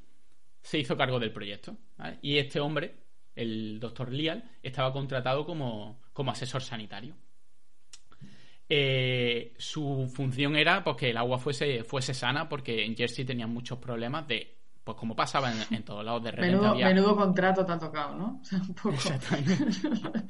se 0.61 0.79
hizo 0.79 0.97
cargo 0.97 1.19
del 1.19 1.33
proyecto. 1.33 1.77
¿vale? 1.97 2.19
Y 2.23 2.39
este 2.39 2.61
hombre, 2.61 2.95
el 3.35 3.81
doctor 3.81 4.13
Lial, 4.13 4.45
estaba 4.63 4.93
contratado 4.93 5.45
como, 5.45 6.01
como 6.13 6.31
asesor 6.31 6.63
sanitario. 6.63 7.15
Eh, 8.69 9.53
su 9.59 10.11
función 10.15 10.57
era 10.57 10.83
pues, 10.83 10.97
que 10.97 11.11
el 11.11 11.17
agua 11.17 11.39
fuese, 11.39 11.85
fuese 11.85 12.15
sana, 12.15 12.49
porque 12.49 12.85
en 12.85 12.97
Jersey 12.97 13.25
tenían 13.25 13.51
muchos 13.51 13.79
problemas 13.79 14.27
de, 14.29 14.57
pues 14.83 14.97
como 14.97 15.15
pasaba 15.15 15.53
en, 15.53 15.75
en 15.75 15.83
todos 15.85 16.03
lados, 16.05 16.23
de 16.25 16.31
repente 16.31 16.53
Menudo, 16.57 16.71
había... 16.71 16.87
menudo 16.87 17.17
contrato 17.17 17.67
te 17.67 17.73
ha 17.73 17.79
tocado, 17.79 18.17
¿no? 18.17 18.41
O 18.41 18.45
sea, 18.45 18.61
un 18.61 18.75
poco. 18.75 18.95
Exactamente. 18.95 19.65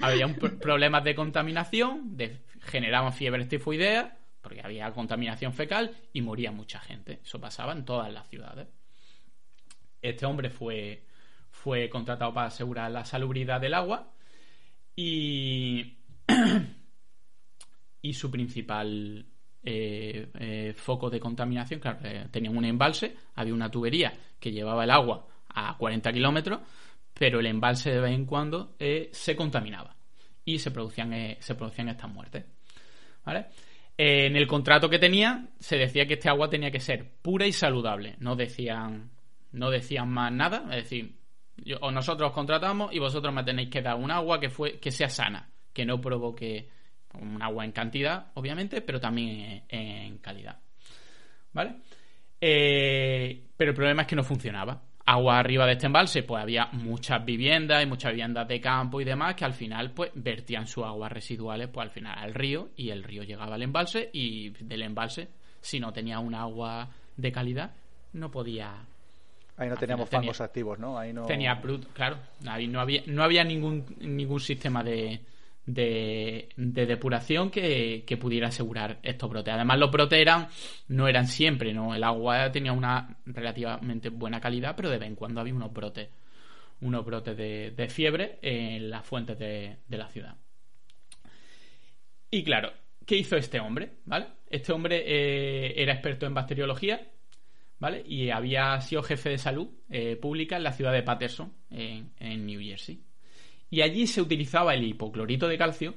había 0.00 0.26
un 0.26 0.34
pr- 0.36 0.58
problemas 0.58 1.04
de 1.04 1.14
contaminación, 1.14 2.16
de, 2.16 2.40
generaban 2.62 3.12
fiebres 3.12 3.48
tifoideas, 3.48 4.10
porque 4.42 4.60
había 4.62 4.92
contaminación 4.92 5.54
fecal 5.54 5.96
y 6.12 6.20
moría 6.20 6.50
mucha 6.50 6.80
gente. 6.80 7.20
Eso 7.22 7.40
pasaba 7.40 7.72
en 7.72 7.84
todas 7.84 8.12
las 8.12 8.28
ciudades. 8.28 8.68
Este 10.02 10.26
hombre 10.26 10.50
fue, 10.50 11.06
fue 11.50 11.88
contratado 11.88 12.34
para 12.34 12.48
asegurar 12.48 12.90
la 12.90 13.04
salubridad 13.04 13.60
del 13.60 13.74
agua 13.74 14.12
y, 14.96 15.96
y 18.02 18.12
su 18.12 18.30
principal 18.30 19.24
eh, 19.64 20.28
eh, 20.40 20.74
foco 20.76 21.08
de 21.08 21.20
contaminación, 21.20 21.78
claro, 21.78 22.00
eh, 22.02 22.26
tenían 22.32 22.56
un 22.56 22.64
embalse, 22.64 23.14
había 23.36 23.54
una 23.54 23.70
tubería 23.70 24.12
que 24.40 24.50
llevaba 24.50 24.82
el 24.82 24.90
agua 24.90 25.28
a 25.50 25.76
40 25.78 26.12
kilómetros, 26.12 26.60
pero 27.14 27.38
el 27.38 27.46
embalse 27.46 27.92
de 27.92 28.00
vez 28.00 28.12
en 28.12 28.26
cuando 28.26 28.74
se 29.12 29.36
contaminaba 29.36 29.94
y 30.44 30.58
se 30.58 30.72
producían, 30.72 31.36
se 31.38 31.54
producían 31.54 31.90
estas 31.90 32.10
muertes. 32.10 32.44
¿Vale? 33.24 33.46
En 34.04 34.34
el 34.34 34.48
contrato 34.48 34.90
que 34.90 34.98
tenía 34.98 35.46
se 35.60 35.76
decía 35.76 36.06
que 36.06 36.14
este 36.14 36.28
agua 36.28 36.50
tenía 36.50 36.72
que 36.72 36.80
ser 36.80 37.08
pura 37.22 37.46
y 37.46 37.52
saludable. 37.52 38.16
No 38.18 38.34
decían, 38.34 39.12
no 39.52 39.70
decían 39.70 40.08
más 40.08 40.32
nada. 40.32 40.64
Es 40.70 40.82
decir, 40.82 41.14
o 41.80 41.92
nosotros 41.92 42.30
os 42.30 42.34
contratamos 42.34 42.92
y 42.92 42.98
vosotros 42.98 43.32
me 43.32 43.44
tenéis 43.44 43.70
que 43.70 43.80
dar 43.80 43.94
un 43.94 44.10
agua 44.10 44.40
que, 44.40 44.50
fue, 44.50 44.80
que 44.80 44.90
sea 44.90 45.08
sana, 45.08 45.48
que 45.72 45.86
no 45.86 46.00
provoque 46.00 46.68
un 47.14 47.40
agua 47.40 47.64
en 47.64 47.70
cantidad, 47.70 48.32
obviamente, 48.34 48.80
pero 48.80 48.98
también 48.98 49.62
en, 49.68 49.80
en 49.80 50.18
calidad. 50.18 50.58
¿Vale? 51.52 51.76
Eh, 52.40 53.50
pero 53.56 53.70
el 53.70 53.76
problema 53.76 54.02
es 54.02 54.08
que 54.08 54.16
no 54.16 54.24
funcionaba. 54.24 54.82
Agua 55.04 55.38
arriba 55.40 55.66
de 55.66 55.72
este 55.72 55.86
embalse, 55.86 56.22
pues 56.22 56.42
había 56.42 56.66
muchas 56.72 57.24
viviendas 57.24 57.82
y 57.82 57.86
muchas 57.86 58.12
viviendas 58.12 58.46
de 58.46 58.60
campo 58.60 59.00
y 59.00 59.04
demás 59.04 59.34
que 59.34 59.44
al 59.44 59.52
final, 59.52 59.90
pues, 59.90 60.10
vertían 60.14 60.66
sus 60.66 60.84
aguas 60.84 61.10
residuales, 61.10 61.68
pues 61.68 61.86
al 61.88 61.90
final 61.92 62.16
al 62.18 62.32
río 62.34 62.68
y 62.76 62.90
el 62.90 63.02
río 63.02 63.24
llegaba 63.24 63.56
al 63.56 63.62
embalse 63.62 64.10
y 64.12 64.50
del 64.50 64.82
embalse, 64.82 65.28
si 65.60 65.80
no 65.80 65.92
tenía 65.92 66.18
un 66.20 66.34
agua 66.34 66.88
de 67.16 67.32
calidad, 67.32 67.72
no 68.12 68.30
podía 68.30 68.74
Ahí 69.56 69.68
no 69.68 69.76
teníamos 69.76 70.08
tenía- 70.08 70.22
fangos 70.22 70.40
activos, 70.40 70.78
¿no? 70.78 70.98
Ahí 70.98 71.12
no... 71.12 71.26
Tenía 71.26 71.54
Brut, 71.54 71.92
claro. 71.92 72.16
Ahí 72.46 72.66
no 72.68 72.80
había, 72.80 73.02
no 73.06 73.22
había 73.22 73.44
ningún, 73.44 73.84
ningún 74.00 74.40
sistema 74.40 74.82
de, 74.82 75.20
de, 75.66 76.48
de 76.56 76.86
depuración 76.86 77.50
que, 77.50 78.04
pudiera 78.20 78.48
asegurar 78.48 78.98
estos 79.02 79.30
brotes. 79.30 79.54
Además, 79.54 79.78
los 79.78 79.90
brotes 79.90 80.18
eran, 80.18 80.48
no 80.88 81.08
eran 81.08 81.26
siempre, 81.26 81.72
¿no? 81.72 81.94
El 81.94 82.04
agua 82.04 82.50
tenía 82.50 82.72
una 82.72 83.16
relativamente 83.26 84.08
buena 84.08 84.40
calidad, 84.40 84.74
pero 84.76 84.90
de 84.90 84.98
vez 84.98 85.08
en 85.08 85.16
cuando 85.16 85.40
había 85.40 85.54
unos 85.54 85.72
brotes, 85.72 86.08
unos 86.80 87.04
brotes 87.04 87.36
de, 87.36 87.88
fiebre 87.88 88.38
en 88.42 88.90
las 88.90 89.06
fuentes 89.06 89.38
de, 89.38 89.76
la 89.88 90.08
ciudad. 90.08 90.36
Y 92.30 92.42
claro, 92.44 92.72
¿qué 93.06 93.16
hizo 93.16 93.36
este 93.36 93.60
hombre? 93.60 93.98
¿Vale? 94.04 94.26
Este 94.48 94.72
hombre 94.72 95.02
eh, 95.06 95.74
era 95.76 95.92
experto 95.92 96.26
en 96.26 96.34
bacteriología 96.34 97.08
¿vale? 97.78 98.04
Y 98.06 98.30
había 98.30 98.80
sido 98.80 99.02
jefe 99.02 99.30
de 99.30 99.38
salud 99.38 99.68
eh, 99.90 100.14
pública 100.14 100.56
en 100.56 100.62
la 100.62 100.72
ciudad 100.72 100.92
de 100.92 101.02
Patterson, 101.02 101.52
en 101.68 102.46
New 102.46 102.60
Jersey. 102.60 103.02
Y 103.72 103.80
allí 103.80 104.06
se 104.06 104.20
utilizaba 104.20 104.74
el 104.74 104.84
hipoclorito 104.84 105.48
de 105.48 105.56
calcio 105.56 105.94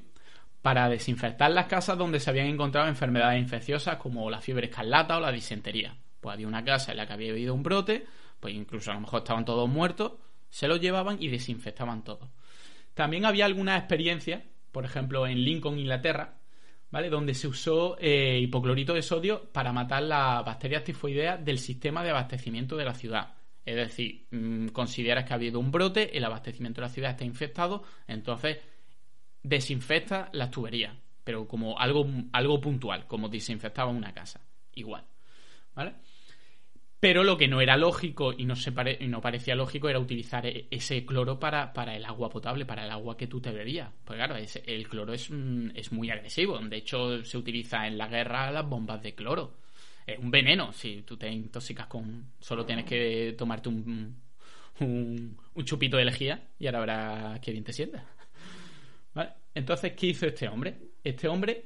para 0.62 0.88
desinfectar 0.88 1.50
las 1.50 1.66
casas 1.66 1.98
donde 1.98 2.20
se 2.20 2.30
habían 2.30 2.46
encontrado 2.46 2.88
enfermedades 2.88 3.38
infecciosas 3.38 3.98
como 3.98 4.30
la 4.30 4.40
fiebre 4.40 4.68
escarlata 4.68 5.18
o 5.18 5.20
la 5.20 5.30
disentería. 5.30 5.94
Pues 6.18 6.32
había 6.32 6.48
una 6.48 6.64
casa 6.64 6.92
en 6.92 6.96
la 6.96 7.06
que 7.06 7.12
había 7.12 7.32
habido 7.32 7.52
un 7.52 7.62
brote, 7.62 8.06
pues 8.40 8.54
incluso 8.54 8.90
a 8.90 8.94
lo 8.94 9.00
mejor 9.00 9.18
estaban 9.18 9.44
todos 9.44 9.68
muertos, 9.68 10.12
se 10.48 10.68
los 10.68 10.80
llevaban 10.80 11.18
y 11.20 11.28
desinfectaban 11.28 12.02
todo. 12.02 12.30
También 12.94 13.26
había 13.26 13.44
algunas 13.44 13.78
experiencias, 13.78 14.42
por 14.72 14.86
ejemplo 14.86 15.26
en 15.26 15.44
Lincoln, 15.44 15.78
Inglaterra, 15.78 16.38
¿vale? 16.90 17.10
Donde 17.10 17.34
se 17.34 17.46
usó 17.46 17.98
eh, 18.00 18.38
hipoclorito 18.40 18.94
de 18.94 19.02
sodio 19.02 19.50
para 19.52 19.70
matar 19.74 20.02
las 20.02 20.42
bacterias 20.46 20.82
tifoideas 20.82 21.44
del 21.44 21.58
sistema 21.58 22.02
de 22.02 22.08
abastecimiento 22.08 22.74
de 22.74 22.84
la 22.86 22.94
ciudad. 22.94 23.35
Es 23.66 23.76
decir, 23.76 24.26
mm, 24.32 24.68
consideras 24.68 25.26
que 25.26 25.34
ha 25.34 25.36
habido 25.36 25.60
un 25.60 25.72
brote, 25.72 26.16
el 26.16 26.24
abastecimiento 26.24 26.80
de 26.80 26.86
la 26.88 26.92
ciudad 26.94 27.10
está 27.12 27.24
infectado, 27.26 27.84
entonces 28.08 28.58
desinfecta 29.42 30.28
las 30.32 30.50
tuberías, 30.50 30.94
pero 31.24 31.48
como 31.48 31.78
algo, 31.78 32.06
algo 32.32 32.60
puntual, 32.60 33.06
como 33.06 33.28
desinfectaba 33.28 33.90
una 33.90 34.12
casa. 34.14 34.40
Igual. 34.74 35.04
¿Vale? 35.74 35.94
Pero 36.98 37.24
lo 37.24 37.36
que 37.36 37.46
no 37.46 37.60
era 37.60 37.76
lógico 37.76 38.32
y 38.36 38.46
no, 38.46 38.56
se 38.56 38.72
pare- 38.72 38.96
y 39.00 39.06
no 39.06 39.20
parecía 39.20 39.54
lógico 39.54 39.88
era 39.88 39.98
utilizar 39.98 40.46
e- 40.46 40.66
ese 40.70 41.04
cloro 41.04 41.38
para, 41.38 41.72
para 41.72 41.94
el 41.94 42.04
agua 42.04 42.30
potable, 42.30 42.64
para 42.64 42.84
el 42.84 42.90
agua 42.90 43.16
que 43.16 43.26
tú 43.26 43.40
te 43.40 43.52
bebías. 43.52 43.90
Pues 44.04 44.16
claro, 44.16 44.34
el 44.36 44.88
cloro 44.88 45.12
es, 45.12 45.30
mm, 45.30 45.70
es 45.74 45.92
muy 45.92 46.10
agresivo. 46.10 46.58
De 46.58 46.76
hecho, 46.76 47.22
se 47.24 47.36
utiliza 47.38 47.86
en 47.86 47.98
la 47.98 48.08
guerra 48.08 48.50
las 48.50 48.68
bombas 48.68 49.02
de 49.02 49.14
cloro. 49.14 49.54
Es 50.06 50.18
un 50.18 50.30
veneno. 50.30 50.72
Si 50.72 51.02
tú 51.02 51.16
te 51.16 51.28
intoxicas 51.28 51.86
con... 51.86 52.32
Solo 52.38 52.64
tienes 52.64 52.84
que 52.84 53.34
tomarte 53.36 53.68
un, 53.68 54.16
un, 54.80 55.64
chupito 55.64 55.96
de 55.96 56.04
lejía 56.04 56.48
y 56.58 56.66
ahora 56.66 56.80
verás 56.80 57.40
qué 57.40 57.52
bien 57.52 57.64
te 57.64 57.72
sientas. 57.72 58.02
¿Vale? 59.14 59.30
Entonces, 59.54 59.92
¿qué 59.94 60.06
hizo 60.06 60.26
este 60.26 60.48
hombre? 60.48 60.76
Este 61.02 61.28
hombre 61.28 61.64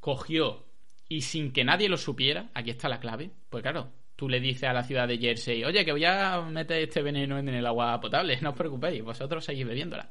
cogió 0.00 0.66
y 1.08 1.22
sin 1.22 1.52
que 1.52 1.64
nadie 1.64 1.88
lo 1.88 1.96
supiera, 1.96 2.50
aquí 2.54 2.70
está 2.70 2.88
la 2.88 3.00
clave, 3.00 3.30
pues 3.48 3.62
claro, 3.62 3.90
tú 4.14 4.28
le 4.28 4.40
dices 4.40 4.64
a 4.64 4.72
la 4.72 4.82
ciudad 4.82 5.08
de 5.08 5.18
Jersey, 5.18 5.64
oye, 5.64 5.84
que 5.84 5.92
voy 5.92 6.04
a 6.04 6.40
meter 6.42 6.82
este 6.82 7.02
veneno 7.02 7.38
en 7.38 7.48
el 7.48 7.66
agua 7.66 7.98
potable, 8.00 8.38
no 8.42 8.50
os 8.50 8.56
preocupéis, 8.56 9.02
vosotros 9.02 9.44
seguís 9.44 9.66
bebiéndola. 9.66 10.10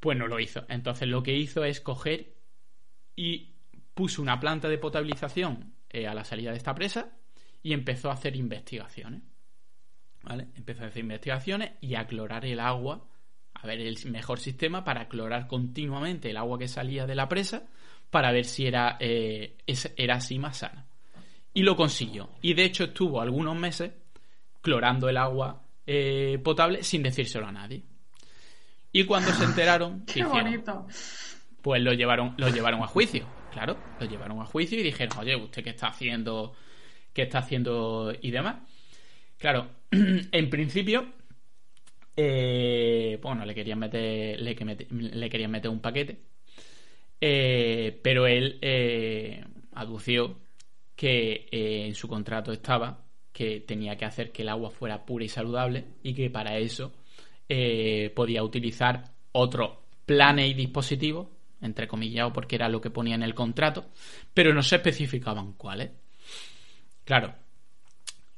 Pues 0.00 0.18
no 0.18 0.26
lo 0.26 0.38
hizo. 0.38 0.64
Entonces 0.68 1.08
lo 1.08 1.22
que 1.22 1.34
hizo 1.34 1.64
es 1.64 1.80
coger 1.80 2.34
y 3.16 3.54
puso 3.94 4.22
una 4.22 4.38
planta 4.40 4.68
de 4.68 4.78
potabilización 4.78 5.74
eh, 5.94 6.06
a 6.06 6.14
la 6.14 6.24
salida 6.24 6.50
de 6.50 6.56
esta 6.56 6.74
presa 6.74 7.08
y 7.62 7.72
empezó 7.72 8.10
a 8.10 8.14
hacer 8.14 8.36
investigaciones. 8.36 9.22
¿Vale? 10.22 10.48
Empezó 10.56 10.84
a 10.84 10.86
hacer 10.88 11.02
investigaciones 11.02 11.72
y 11.80 11.94
a 11.96 12.06
clorar 12.06 12.44
el 12.46 12.58
agua, 12.60 13.06
a 13.54 13.66
ver 13.66 13.80
el 13.80 13.98
mejor 14.06 14.40
sistema 14.40 14.82
para 14.84 15.08
clorar 15.08 15.46
continuamente 15.46 16.30
el 16.30 16.36
agua 16.36 16.58
que 16.58 16.68
salía 16.68 17.06
de 17.06 17.14
la 17.14 17.28
presa 17.28 17.64
para 18.10 18.32
ver 18.32 18.44
si 18.44 18.66
era, 18.66 18.96
eh, 19.00 19.56
era 19.96 20.16
así 20.16 20.38
más 20.38 20.58
sana. 20.58 20.86
Y 21.52 21.62
lo 21.62 21.76
consiguió. 21.76 22.30
Y 22.42 22.54
de 22.54 22.64
hecho 22.64 22.84
estuvo 22.84 23.20
algunos 23.20 23.56
meses 23.56 23.92
clorando 24.60 25.08
el 25.08 25.16
agua 25.16 25.62
eh, 25.86 26.38
potable 26.42 26.82
sin 26.82 27.02
decírselo 27.02 27.46
a 27.46 27.52
nadie. 27.52 27.82
Y 28.92 29.04
cuando 29.04 29.30
se 29.32 29.44
enteraron, 29.44 30.00
¿qué 30.06 30.14
Qué 30.14 30.20
hicieron? 30.20 30.44
bonito. 30.44 30.86
pues 31.60 31.82
lo 31.82 31.92
llevaron, 31.92 32.34
lo 32.38 32.48
llevaron 32.48 32.82
a 32.82 32.86
juicio. 32.86 33.26
Claro, 33.54 33.76
lo 34.00 34.06
llevaron 34.06 34.40
a 34.40 34.46
juicio 34.46 34.80
y 34.80 34.82
dijeron, 34.82 35.16
oye, 35.16 35.36
¿usted 35.36 35.62
qué 35.62 35.70
está 35.70 35.86
haciendo? 35.86 36.56
¿Qué 37.12 37.22
está 37.22 37.38
haciendo? 37.38 38.12
Y 38.20 38.32
demás. 38.32 38.56
Claro, 39.38 39.68
en 39.92 40.50
principio, 40.50 41.06
eh, 42.16 43.16
bueno, 43.22 43.46
le 43.46 43.54
querían 43.54 43.78
meter, 43.78 44.40
le, 44.40 44.56
le 44.90 45.30
querían 45.30 45.52
meter 45.52 45.70
un 45.70 45.78
paquete. 45.78 46.18
Eh, 47.20 47.96
pero 48.02 48.26
él 48.26 48.58
eh, 48.60 49.44
adució 49.74 50.36
que 50.96 51.46
en 51.52 51.94
su 51.94 52.08
contrato 52.08 52.50
estaba 52.50 53.04
que 53.32 53.60
tenía 53.60 53.96
que 53.96 54.04
hacer 54.04 54.32
que 54.32 54.42
el 54.42 54.48
agua 54.48 54.70
fuera 54.70 55.06
pura 55.06 55.26
y 55.26 55.28
saludable 55.28 55.84
y 56.02 56.12
que 56.12 56.28
para 56.28 56.58
eso 56.58 56.92
podía 58.14 58.42
utilizar 58.42 59.12
otro 59.30 59.84
planes 60.06 60.50
y 60.50 60.54
dispositivos, 60.54 61.28
entre 61.64 61.88
comillas, 61.88 62.30
porque 62.32 62.56
era 62.56 62.68
lo 62.68 62.80
que 62.80 62.90
ponía 62.90 63.14
en 63.14 63.22
el 63.22 63.34
contrato, 63.34 63.86
pero 64.32 64.54
no 64.54 64.62
se 64.62 64.76
especificaban 64.76 65.54
cuáles. 65.54 65.90
Claro, 67.04 67.34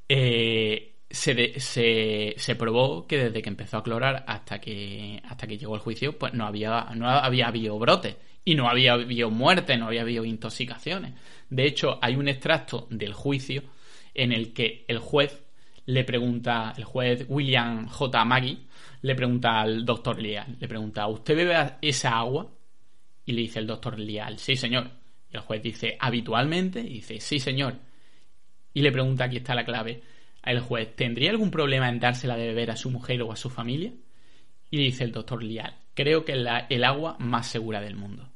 eh, 0.09 0.95
se, 1.09 1.59
se 1.59 2.55
probó 2.55 3.07
que 3.07 3.17
desde 3.17 3.41
que 3.41 3.49
empezó 3.49 3.77
a 3.77 3.83
clorar 3.83 4.23
hasta 4.27 4.59
que 4.59 5.21
hasta 5.25 5.47
que 5.47 5.57
llegó 5.57 5.75
el 5.75 5.81
juicio, 5.81 6.17
pues 6.17 6.33
no 6.33 6.45
había, 6.45 6.89
no 6.95 7.09
había 7.09 7.47
habido 7.47 7.77
brotes 7.79 8.17
y 8.43 8.55
no 8.55 8.69
había 8.69 8.93
habido 8.93 9.29
muertes, 9.29 9.77
no 9.77 9.87
había 9.87 10.01
habido 10.01 10.25
intoxicaciones. 10.25 11.13
De 11.49 11.65
hecho, 11.65 11.99
hay 12.01 12.15
un 12.15 12.27
extracto 12.27 12.87
del 12.89 13.13
juicio 13.13 13.63
en 14.13 14.31
el 14.31 14.53
que 14.53 14.85
el 14.87 14.99
juez 14.99 15.43
le 15.85 16.03
pregunta, 16.03 16.73
el 16.77 16.83
juez 16.83 17.25
William 17.29 17.87
J. 17.87 18.25
Maggie, 18.25 18.57
le 19.01 19.15
pregunta 19.15 19.61
al 19.61 19.85
doctor 19.85 20.21
Leal, 20.21 20.57
le 20.59 20.67
pregunta, 20.67 21.07
¿usted 21.07 21.35
bebe 21.35 21.55
esa 21.81 22.17
agua? 22.17 22.49
Y 23.27 23.33
le 23.33 23.41
dice 23.41 23.59
el 23.59 23.67
doctor 23.67 23.99
Leal, 23.99 24.39
sí 24.39 24.55
señor, 24.55 24.89
Y 25.29 25.35
el 25.35 25.41
juez 25.41 25.61
dice, 25.61 25.97
habitualmente, 25.99 26.79
y 26.79 26.93
dice, 26.93 27.19
sí, 27.19 27.39
señor. 27.39 27.75
Y 28.73 28.81
le 28.81 28.91
pregunta, 28.91 29.25
aquí 29.25 29.35
está 29.37 29.53
la 29.53 29.65
clave, 29.65 30.01
al 30.41 30.61
juez, 30.61 30.95
¿tendría 30.95 31.31
algún 31.31 31.51
problema 31.51 31.89
en 31.89 31.99
dársela 31.99 32.37
de 32.37 32.47
beber 32.47 32.71
a 32.71 32.77
su 32.77 32.89
mujer 32.89 33.21
o 33.21 33.33
a 33.33 33.35
su 33.35 33.49
familia? 33.49 33.91
Y 34.71 34.77
dice 34.77 35.03
el 35.03 35.11
doctor 35.11 35.43
Lial, 35.43 35.75
creo 35.93 36.23
que 36.23 36.31
es 36.31 36.47
el 36.69 36.83
agua 36.85 37.17
más 37.19 37.47
segura 37.47 37.81
del 37.81 37.97
mundo. 37.97 38.29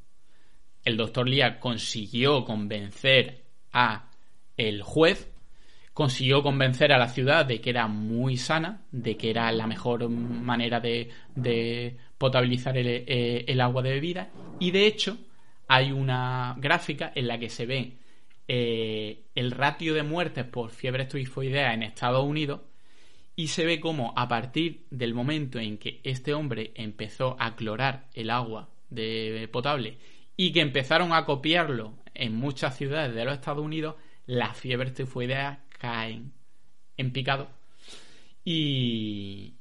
El 0.83 0.97
doctor 0.97 1.29
Lial 1.29 1.59
consiguió 1.59 2.43
convencer 2.43 3.45
a 3.71 4.09
el 4.57 4.81
juez, 4.81 5.31
consiguió 5.93 6.43
convencer 6.43 6.91
a 6.91 6.97
la 6.97 7.07
ciudad 7.07 7.45
de 7.45 7.61
que 7.61 7.69
era 7.69 7.87
muy 7.87 8.35
sana, 8.35 8.81
de 8.91 9.15
que 9.15 9.29
era 9.29 9.49
la 9.53 9.67
mejor 9.67 10.09
manera 10.09 10.81
de 10.81 11.97
potabilizar 12.21 12.77
el, 12.77 12.87
eh, 12.87 13.45
el 13.47 13.59
agua 13.59 13.81
de 13.81 13.89
bebida, 13.89 14.29
y 14.59 14.69
de 14.69 14.85
hecho 14.85 15.17
hay 15.67 15.91
una 15.91 16.53
gráfica 16.59 17.11
en 17.15 17.27
la 17.27 17.39
que 17.39 17.49
se 17.49 17.65
ve 17.65 17.93
eh, 18.47 19.23
el 19.33 19.49
ratio 19.49 19.95
de 19.95 20.03
muertes 20.03 20.45
por 20.45 20.69
fiebre 20.69 21.05
tifoidea 21.05 21.73
en 21.73 21.81
Estados 21.81 22.23
Unidos 22.23 22.61
y 23.35 23.47
se 23.47 23.65
ve 23.65 23.79
como 23.79 24.13
a 24.15 24.27
partir 24.27 24.85
del 24.91 25.15
momento 25.15 25.57
en 25.57 25.79
que 25.79 25.99
este 26.03 26.35
hombre 26.35 26.71
empezó 26.75 27.35
a 27.39 27.55
clorar 27.55 28.05
el 28.13 28.29
agua 28.29 28.69
de 28.91 29.49
potable 29.51 29.97
y 30.37 30.51
que 30.51 30.61
empezaron 30.61 31.13
a 31.13 31.25
copiarlo 31.25 31.95
en 32.13 32.35
muchas 32.35 32.77
ciudades 32.77 33.15
de 33.15 33.25
los 33.25 33.33
Estados 33.33 33.65
Unidos, 33.65 33.95
las 34.27 34.55
fiebres 34.55 34.93
tifoideas 34.93 35.57
caen 35.79 36.33
en 36.97 37.11
picado. 37.11 37.49
Y 38.45 39.53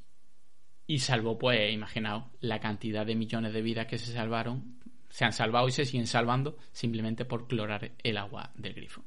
y 0.91 0.99
salvó 0.99 1.38
pues 1.38 1.72
imaginaos 1.72 2.24
la 2.41 2.59
cantidad 2.59 3.07
de 3.07 3.14
millones 3.14 3.53
de 3.53 3.62
vidas 3.62 3.86
que 3.86 3.97
se 3.97 4.12
salvaron 4.12 4.74
se 5.09 5.24
han 5.24 5.32
salvado 5.32 5.68
y 5.68 5.70
se 5.70 5.84
siguen 5.84 6.09
salvando 6.09 6.57
simplemente 6.72 7.24
por 7.24 7.47
clorar 7.47 7.93
el 8.03 8.16
agua 8.18 8.51
del 8.57 8.74
grifo 8.74 9.05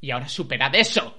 y 0.00 0.10
ahora 0.10 0.28
superad 0.28 0.74
eso 0.74 1.16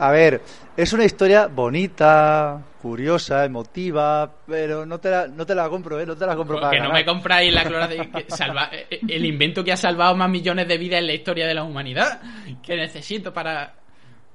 A 0.00 0.10
ver, 0.10 0.40
es 0.76 0.92
una 0.94 1.04
historia 1.04 1.48
bonita, 1.48 2.62
curiosa, 2.80 3.44
emotiva, 3.44 4.32
pero 4.46 4.86
no 4.86 4.98
te 4.98 5.10
la, 5.10 5.26
no 5.26 5.44
te 5.44 5.54
la 5.54 5.68
compro, 5.68 6.00
¿eh? 6.00 6.06
No 6.06 6.16
te 6.16 6.24
la 6.24 6.34
compro 6.36 6.58
para 6.60 6.70
que 6.70 6.80
no 6.80 6.92
me 6.92 7.04
compráis 7.04 7.52
la 7.52 7.64
cloración 7.64 8.10
que 8.10 8.24
salva- 8.30 8.70
eh, 8.72 9.00
el 9.06 9.24
invento 9.26 9.62
que 9.64 9.72
ha 9.72 9.76
salvado 9.76 10.16
más 10.16 10.30
millones 10.30 10.66
de 10.68 10.78
vidas 10.78 11.00
en 11.00 11.06
la 11.08 11.12
historia 11.12 11.46
de 11.46 11.54
la 11.54 11.64
humanidad 11.64 12.20
que 12.62 12.76
necesito 12.76 13.32
para 13.34 13.74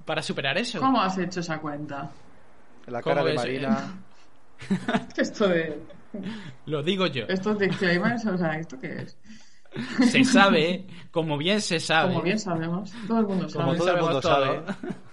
para 0.05 0.21
superar 0.21 0.57
eso 0.57 0.79
¿Cómo 0.79 1.01
has 1.01 1.17
hecho 1.17 1.39
esa 1.39 1.59
cuenta? 1.59 2.11
La 2.87 3.01
¿Cómo 3.01 3.15
cara 3.15 3.27
de? 3.27 3.33
Marina... 3.35 4.03
Esto 5.17 5.47
de. 5.47 5.79
lo 6.65 6.83
digo 6.83 7.07
yo 7.07 7.25
Estos 7.27 7.57
disclaimers, 7.57 8.25
o 8.25 8.37
sea, 8.37 8.59
¿esto 8.59 8.79
qué 8.79 9.01
es? 9.03 9.17
se 10.11 10.23
sabe 10.25 10.85
como 11.11 11.37
bien 11.37 11.61
se 11.61 11.79
sabe 11.79 12.09
Como 12.09 12.21
bien 12.23 12.37
sabemos, 12.39 12.91
todo 13.07 13.19
el 13.21 13.27
mundo 13.27 13.47
Como 13.51 13.73
sabe. 13.73 13.77
todo 13.77 13.91
el 13.95 14.01
mundo 14.01 14.21
sabe. 14.21 14.61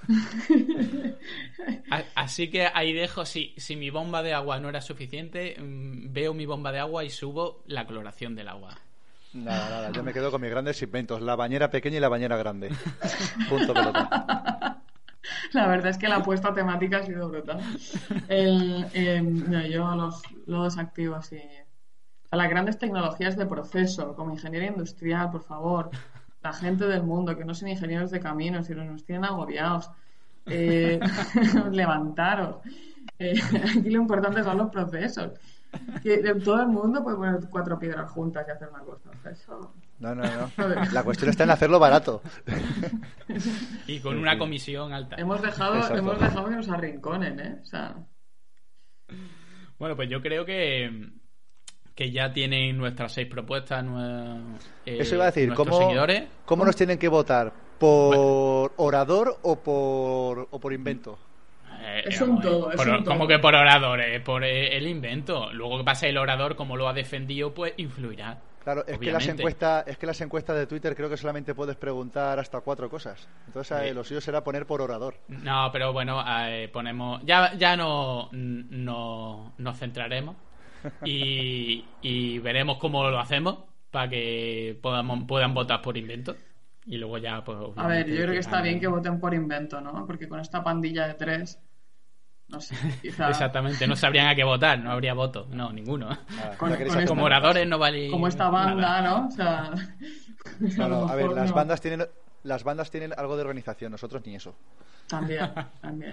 A- 1.90 2.04
Así 2.14 2.50
que 2.50 2.66
ahí 2.72 2.92
dejo, 2.92 3.24
si, 3.24 3.54
si 3.56 3.76
mi 3.76 3.90
bomba 3.90 4.22
de 4.22 4.34
agua 4.34 4.58
no 4.58 4.68
era 4.68 4.80
suficiente, 4.80 5.56
mm, 5.58 6.12
veo 6.12 6.34
mi 6.34 6.46
bomba 6.46 6.72
de 6.72 6.80
agua 6.80 7.04
y 7.04 7.10
subo 7.10 7.62
la 7.66 7.86
cloración 7.86 8.34
del 8.34 8.48
agua. 8.48 8.76
Nada, 9.34 9.68
nada, 9.70 9.92
yo 9.92 10.02
me 10.02 10.12
quedo 10.12 10.30
con 10.30 10.40
mis 10.40 10.50
grandes 10.50 10.80
inventos, 10.82 11.20
la 11.20 11.36
bañera 11.36 11.70
pequeña 11.70 11.98
y 11.98 12.00
la 12.00 12.08
bañera 12.08 12.36
grande. 12.36 12.70
Punto 13.48 13.74
pelota. 13.74 14.82
La 15.52 15.66
verdad 15.66 15.90
es 15.90 15.98
que 15.98 16.08
la 16.08 16.16
apuesta 16.16 16.52
temática 16.52 16.98
ha 16.98 17.02
sido 17.02 17.28
brutal. 17.28 17.60
El, 18.28 18.86
eh, 18.92 19.22
no, 19.22 19.66
yo 19.66 19.94
los, 19.94 20.22
lo 20.46 20.64
desactivo 20.64 21.16
así. 21.16 21.40
O 22.30 22.36
las 22.36 22.50
grandes 22.50 22.78
tecnologías 22.78 23.36
de 23.36 23.46
proceso, 23.46 24.14
como 24.14 24.32
ingeniería 24.32 24.68
industrial, 24.68 25.30
por 25.30 25.42
favor. 25.42 25.90
La 26.42 26.52
gente 26.52 26.86
del 26.86 27.02
mundo, 27.02 27.36
que 27.36 27.44
no 27.44 27.54
son 27.54 27.68
ingenieros 27.68 28.10
de 28.10 28.20
caminos 28.20 28.68
y 28.70 28.74
nos 28.74 29.04
tienen 29.04 29.24
agobiados. 29.24 29.90
Eh, 30.46 31.00
levantaros. 31.72 32.56
Eh, 33.18 33.34
aquí 33.78 33.90
lo 33.90 34.02
importante 34.02 34.42
son 34.42 34.58
los 34.58 34.70
procesos. 34.70 35.32
Que 36.02 36.18
todo 36.44 36.62
el 36.62 36.68
mundo 36.68 37.02
puede 37.02 37.16
poner 37.16 37.40
cuatro 37.50 37.78
piedras 37.78 38.10
juntas 38.10 38.46
y 38.48 38.50
hacer 38.50 38.68
una 38.68 38.80
cosa. 38.80 39.10
Eso- 39.30 39.72
No, 40.00 40.14
no, 40.14 40.22
no. 40.22 40.50
La 40.92 41.02
cuestión 41.02 41.30
está 41.30 41.44
en 41.44 41.50
hacerlo 41.50 41.78
barato. 41.78 42.22
Y 43.86 44.00
con 44.00 44.18
una 44.18 44.38
comisión 44.38 44.92
alta. 44.92 45.16
Hemos 45.16 45.42
dejado, 45.42 45.74
Exacto. 45.76 45.98
hemos 45.98 46.20
dejado 46.20 46.48
que 46.48 46.54
nos 46.56 46.68
arrinconen, 46.68 47.40
¿eh? 47.40 47.56
O 47.62 47.66
sea, 47.66 47.94
Bueno, 49.78 49.96
pues 49.96 50.08
yo 50.08 50.20
creo 50.22 50.44
que, 50.44 51.08
que 51.94 52.10
ya 52.10 52.32
tienen 52.32 52.76
nuestras 52.78 53.12
seis 53.12 53.26
propuestas. 53.28 53.84
eh, 54.86 54.98
Eso 55.00 55.14
iba 55.16 55.24
a 55.24 55.32
decir, 55.32 55.52
¿cómo, 55.54 55.78
seguidores. 55.78 56.24
¿cómo 56.44 56.64
nos 56.64 56.76
tienen 56.76 56.98
que 56.98 57.08
votar? 57.08 57.52
¿Por 57.78 58.72
orador 58.76 59.38
o 59.42 59.60
por, 59.62 60.48
o 60.50 60.58
por 60.60 60.72
invento? 60.72 61.18
Eh, 61.80 62.02
Es 62.06 62.20
un 62.20 62.40
todo, 62.40 62.70
eh, 62.70 62.74
es 62.74 62.76
por- 62.76 62.88
un 62.88 63.04
todo. 63.04 63.14
¿Cómo 63.14 63.26
que 63.28 63.38
por 63.38 63.54
orador? 63.54 64.00
Eh, 64.00 64.20
por 64.20 64.42
eh, 64.44 64.76
el 64.76 64.86
invento. 64.86 65.52
Luego 65.52 65.78
que 65.78 65.84
pasa 65.84 66.06
el 66.08 66.18
orador, 66.18 66.56
como 66.56 66.76
lo 66.76 66.88
ha 66.88 66.92
defendido, 66.92 67.54
pues 67.54 67.74
influirá. 67.76 68.38
Claro, 68.68 68.84
es 68.86 68.98
que, 68.98 69.10
las 69.10 69.26
encuestas, 69.26 69.86
es 69.86 69.96
que 69.96 70.04
las 70.04 70.20
encuestas 70.20 70.54
de 70.54 70.66
Twitter 70.66 70.94
creo 70.94 71.08
que 71.08 71.16
solamente 71.16 71.54
puedes 71.54 71.74
preguntar 71.76 72.38
hasta 72.38 72.60
cuatro 72.60 72.90
cosas. 72.90 73.26
Entonces 73.46 73.78
eh, 73.78 73.88
Sí. 73.88 73.94
lo 73.94 74.04
suyo 74.04 74.20
será 74.20 74.44
poner 74.44 74.66
por 74.66 74.82
orador. 74.82 75.14
No, 75.28 75.70
pero 75.72 75.94
bueno, 75.94 76.22
eh, 76.28 76.68
ponemos. 76.70 77.22
Ya, 77.24 77.54
ya 77.54 77.78
no, 77.78 78.28
no 78.32 79.54
nos 79.56 79.78
centraremos 79.78 80.36
y, 81.02 81.82
y 82.02 82.38
veremos 82.40 82.76
cómo 82.76 83.08
lo 83.08 83.18
hacemos 83.18 83.56
para 83.90 84.10
que 84.10 84.78
podamos, 84.82 85.24
puedan 85.26 85.54
votar 85.54 85.80
por 85.80 85.96
invento. 85.96 86.36
Y 86.84 86.98
luego 86.98 87.16
ya, 87.16 87.42
pues. 87.42 87.56
A 87.74 87.86
ver, 87.86 88.06
yo 88.06 88.16
creo 88.16 88.32
que 88.32 88.38
está 88.38 88.60
bien 88.60 88.80
que 88.80 88.86
voten 88.86 89.18
por 89.18 89.32
invento, 89.32 89.80
¿no? 89.80 90.06
Porque 90.06 90.28
con 90.28 90.40
esta 90.40 90.62
pandilla 90.62 91.06
de 91.06 91.14
tres, 91.14 91.58
no 92.48 92.60
sé, 92.60 92.74
quizá 93.02 93.28
Exactamente, 93.30 93.86
no 93.86 93.96
sabrían 93.96 94.26
a 94.28 94.34
qué 94.34 94.44
votar, 94.44 94.78
no 94.78 94.90
habría 94.90 95.14
voto, 95.14 95.46
no, 95.50 95.72
ninguno. 95.72 96.08
Con- 96.56 96.74
con 96.74 97.06
Como 97.06 97.24
oradores 97.24 97.66
no 97.66 97.78
vale. 97.78 98.10
como 98.10 98.26
esta 98.28 98.48
banda, 98.48 99.02
nada. 99.02 99.02
¿no? 99.02 99.26
O 99.28 99.30
sea, 99.30 99.70
No, 100.76 100.84
a 100.84 100.88
lo 100.88 101.00
no, 101.06 101.08
a 101.08 101.14
ver, 101.14 101.28
las 101.30 101.50
no. 101.50 101.56
bandas 101.56 101.80
tienen 101.80 102.06
las 102.44 102.64
bandas 102.64 102.90
tienen 102.90 103.12
algo 103.16 103.34
de 103.36 103.42
organización, 103.42 103.92
nosotros 103.92 104.22
ni 104.24 104.34
eso. 104.36 104.56
También, 105.08 105.50
también. 105.82 106.12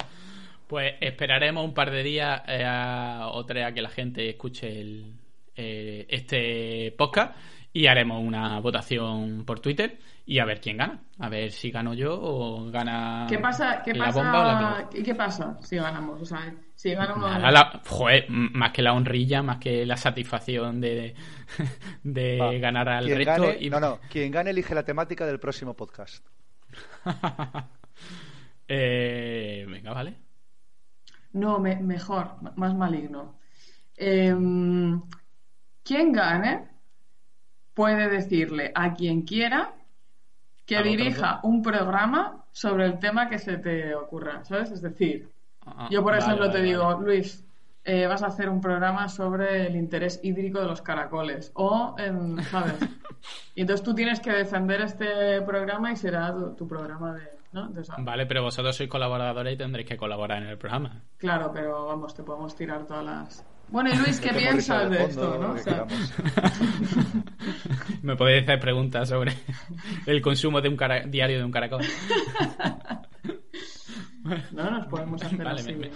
Pues 0.67 0.95
esperaremos 0.99 1.63
un 1.63 1.73
par 1.73 1.91
de 1.91 2.01
días 2.03 2.41
eh, 2.47 2.63
a- 2.65 3.27
o 3.31 3.45
tres 3.45 3.65
a 3.65 3.71
que 3.73 3.81
la 3.81 3.89
gente 3.89 4.27
escuche 4.29 4.81
el, 4.81 5.13
eh, 5.55 6.05
este 6.09 6.93
podcast 6.97 7.35
y 7.71 7.87
haremos 7.87 8.21
una 8.23 8.59
votación 8.59 9.43
por 9.45 9.59
Twitter 9.59 9.99
y 10.27 10.39
a 10.39 10.45
ver 10.45 10.59
quién 10.59 10.77
gana. 10.77 11.01
A 11.19 11.29
ver 11.29 11.51
si 11.51 11.69
gano 11.71 11.93
yo 11.93 12.19
o 12.19 12.69
gana 12.71 13.25
¿Qué 13.29 13.37
pasa, 13.39 13.81
qué 13.83 13.93
la 13.93 14.11
bomba 14.11 14.39
o 14.41 14.43
la 14.43 14.59
pasa. 14.85 14.89
¿y 14.97 15.03
qué 15.03 15.15
pasa 15.15 15.57
si 15.61 15.75
ganamos? 15.77 16.21
O 16.21 16.25
sea, 16.25 16.53
si 16.73 16.91
gana 16.93 17.13
uno 17.15 17.27
de 17.27 17.33
Nada, 17.33 17.51
la- 17.51 17.81
joder, 17.87 18.25
más 18.29 18.71
que 18.71 18.81
la 18.81 18.93
honrilla, 18.93 19.41
más 19.43 19.57
que 19.57 19.85
la 19.85 19.95
satisfacción 19.97 20.81
de, 20.81 21.13
de 22.03 22.37
Va, 22.39 22.51
ganar 22.53 22.89
al 22.89 23.05
quien 23.05 23.17
resto. 23.17 23.41
gane, 23.43 23.57
y- 23.61 23.69
No, 23.69 23.79
no, 23.79 23.99
quien 24.09 24.31
gane 24.31 24.49
elige 24.49 24.73
la 24.75 24.83
temática 24.83 25.25
del 25.25 25.39
próximo 25.39 25.73
podcast. 25.75 26.25
Eh, 28.67 29.65
venga, 29.69 29.93
vale. 29.93 30.15
No, 31.33 31.59
me- 31.59 31.75
mejor, 31.75 32.31
más 32.55 32.73
maligno. 32.73 33.37
Em, 33.95 35.01
quien 35.83 36.11
gane 36.11 36.67
puede 37.73 38.09
decirle 38.09 38.71
a 38.73 38.93
quien 38.93 39.21
quiera 39.21 39.73
que 40.65 40.81
dirija 40.81 41.39
un 41.43 41.61
programa 41.61 42.43
sobre 42.51 42.85
el 42.85 42.99
tema 42.99 43.29
que 43.29 43.39
se 43.39 43.57
te 43.57 43.93
ocurra, 43.95 44.43
¿sabes? 44.45 44.71
Es 44.71 44.81
decir, 44.81 45.29
Ah, 45.67 45.87
yo 45.89 46.03
por 46.03 46.11
vale, 46.13 46.23
ejemplo 46.23 46.47
vale, 46.47 46.59
te 46.59 46.63
digo, 46.65 46.83
vale. 46.85 47.05
Luis, 47.05 47.43
eh, 47.83 48.05
vas 48.05 48.21
a 48.21 48.27
hacer 48.27 48.49
un 48.49 48.61
programa 48.61 49.09
sobre 49.09 49.65
el 49.65 49.75
interés 49.75 50.19
hídrico 50.21 50.59
de 50.59 50.67
los 50.67 50.81
caracoles 50.83 51.51
o, 51.55 51.95
em, 51.97 52.37
¿sabes? 52.43 52.75
Y 53.55 53.61
entonces 53.61 53.83
tú 53.83 53.95
tienes 53.95 54.19
que 54.19 54.31
defender 54.31 54.81
este 54.81 55.41
programa 55.41 55.91
y 55.91 55.95
será 55.95 56.31
tu, 56.31 56.53
tu 56.53 56.67
programa 56.67 57.13
de, 57.15 57.23
¿no? 57.51 57.65
Entonces, 57.65 57.95
Vale, 57.97 58.27
pero 58.27 58.43
vosotros 58.43 58.75
sois 58.75 58.87
colaboradores 58.89 59.55
y 59.55 59.57
tendréis 59.57 59.87
que 59.89 59.97
colaborar 59.97 60.43
en 60.43 60.49
el 60.49 60.57
programa. 60.59 61.01
Claro, 61.17 61.49
pero 61.51 61.87
vamos, 61.87 62.13
te 62.13 62.21
podemos 62.21 62.55
tirar 62.55 62.85
todas 62.85 63.03
las. 63.03 63.45
Bueno, 63.69 63.89
y 63.93 63.97
Luis, 63.97 64.19
¿qué 64.21 64.33
piensas 64.33 64.89
de 64.89 64.97
fondo, 64.97 65.09
esto? 65.09 65.37
¿no? 65.39 65.51
O 65.53 65.57
sea. 65.57 65.85
Me 68.01 68.15
podéis 68.15 68.43
hacer 68.43 68.59
preguntas 68.59 69.09
sobre 69.09 69.33
el 70.05 70.21
consumo 70.21 70.61
de 70.61 70.69
un 70.69 70.77
cara- 70.77 71.03
diario 71.05 71.39
de 71.39 71.43
un 71.45 71.51
caracol. 71.51 71.83
no 74.51 74.71
nos 74.71 74.87
podemos 74.87 75.21
hacer 75.23 75.43
Vale, 75.43 75.61
así. 75.61 75.73
me- 75.73 75.87
me- 75.87 75.91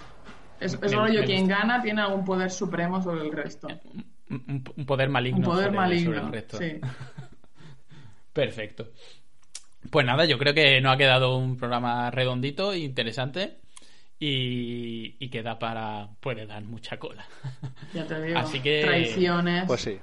es 0.59 0.73
es 0.73 0.81
me- 0.81 0.87
rollo, 0.89 1.19
me 1.21 1.25
quien 1.25 1.47
gana 1.47 1.81
tiene 1.81 2.01
algún 2.01 2.25
poder 2.25 2.51
supremo 2.51 3.01
sobre 3.01 3.21
el 3.25 3.31
resto. 3.31 3.67
Un, 4.29 4.43
un- 4.47 4.63
un 4.75 4.85
poder 4.85 5.09
maligno. 5.09 5.39
Un 5.39 5.43
poder 5.45 5.65
sobre- 5.67 5.77
maligno. 5.77 6.11
sobre 6.13 6.25
el 6.25 6.31
resto. 6.33 6.57
Sí. 6.57 6.79
Perfecto. 8.33 8.89
Pues 9.89 10.05
nada, 10.05 10.25
yo 10.25 10.37
creo 10.37 10.53
que 10.53 10.81
nos 10.81 10.93
ha 10.93 10.97
quedado 10.97 11.37
un 11.37 11.55
programa 11.57 12.11
redondito, 12.11 12.75
interesante 12.75 13.59
y, 14.19 15.15
y 15.19 15.29
que 15.29 15.41
da 15.41 15.57
para. 15.57 16.09
puede 16.19 16.45
dar 16.45 16.63
mucha 16.63 16.97
cola. 16.97 17.25
Ya 17.93 18.05
te 18.05 18.21
digo. 18.21 18.37
Así 18.37 18.59
que- 18.59 18.81
Traiciones. 18.83 19.63
Pues 19.65 19.81
sí. 19.81 19.97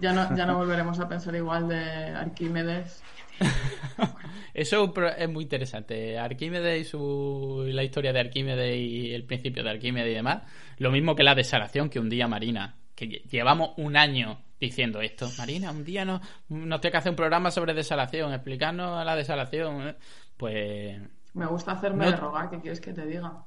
Ya 0.00 0.12
no, 0.12 0.36
ya 0.36 0.44
no 0.46 0.56
volveremos 0.58 0.98
a 1.00 1.08
pensar 1.08 1.34
igual 1.34 1.68
de 1.68 1.76
Arquímedes. 2.10 3.02
Eso 4.54 4.92
es 5.16 5.28
muy 5.28 5.44
interesante. 5.44 6.18
Arquímedes 6.18 6.80
y 6.80 6.84
su, 6.84 7.64
la 7.68 7.82
historia 7.82 8.12
de 8.12 8.20
Arquímedes 8.20 8.76
y 8.76 9.12
el 9.14 9.24
principio 9.24 9.62
de 9.64 9.70
Arquímedes 9.70 10.12
y 10.12 10.14
demás. 10.14 10.42
Lo 10.78 10.90
mismo 10.90 11.14
que 11.16 11.22
la 11.24 11.34
desalación 11.34 11.88
que 11.90 11.98
un 12.00 12.08
día 12.08 12.28
Marina, 12.28 12.76
que 12.94 13.06
llevamos 13.30 13.70
un 13.78 13.96
año 13.96 14.40
diciendo 14.60 15.00
esto. 15.00 15.28
Marina, 15.38 15.70
un 15.70 15.84
día 15.84 16.04
nos, 16.04 16.20
nos 16.48 16.80
tiene 16.80 16.92
que 16.92 16.98
hacer 16.98 17.10
un 17.10 17.16
programa 17.16 17.50
sobre 17.50 17.74
desalación, 17.74 18.32
explicarnos 18.32 19.04
la 19.04 19.16
desalación. 19.16 19.88
¿eh? 19.88 19.96
Pues... 20.36 21.00
Me 21.34 21.46
gusta 21.46 21.72
hacerme 21.72 22.06
de 22.06 22.16
rogar, 22.16 22.50
¿qué 22.50 22.60
quieres 22.60 22.80
que 22.80 22.92
te 22.92 23.06
diga? 23.06 23.44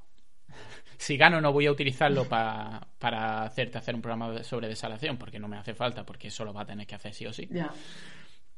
Si 0.98 1.16
gano 1.16 1.40
no 1.40 1.54
voy 1.54 1.68
a 1.68 1.72
utilizarlo 1.72 2.26
para 2.26 3.44
hacerte 3.44 3.78
hacer 3.78 3.94
un 3.94 4.02
programa 4.02 4.44
sobre 4.44 4.68
desalación, 4.68 5.18
porque 5.18 5.40
no 5.40 5.48
me 5.48 5.58
hace 5.58 5.74
falta, 5.74 6.06
porque 6.06 6.30
eso 6.30 6.44
lo 6.44 6.54
va 6.54 6.62
a 6.62 6.66
tener 6.66 6.88
que 6.88 6.96
hacer 6.96 7.14
sí 7.14 7.26
o 7.26 7.34
sí. 7.34 7.48
Ya. 7.52 7.72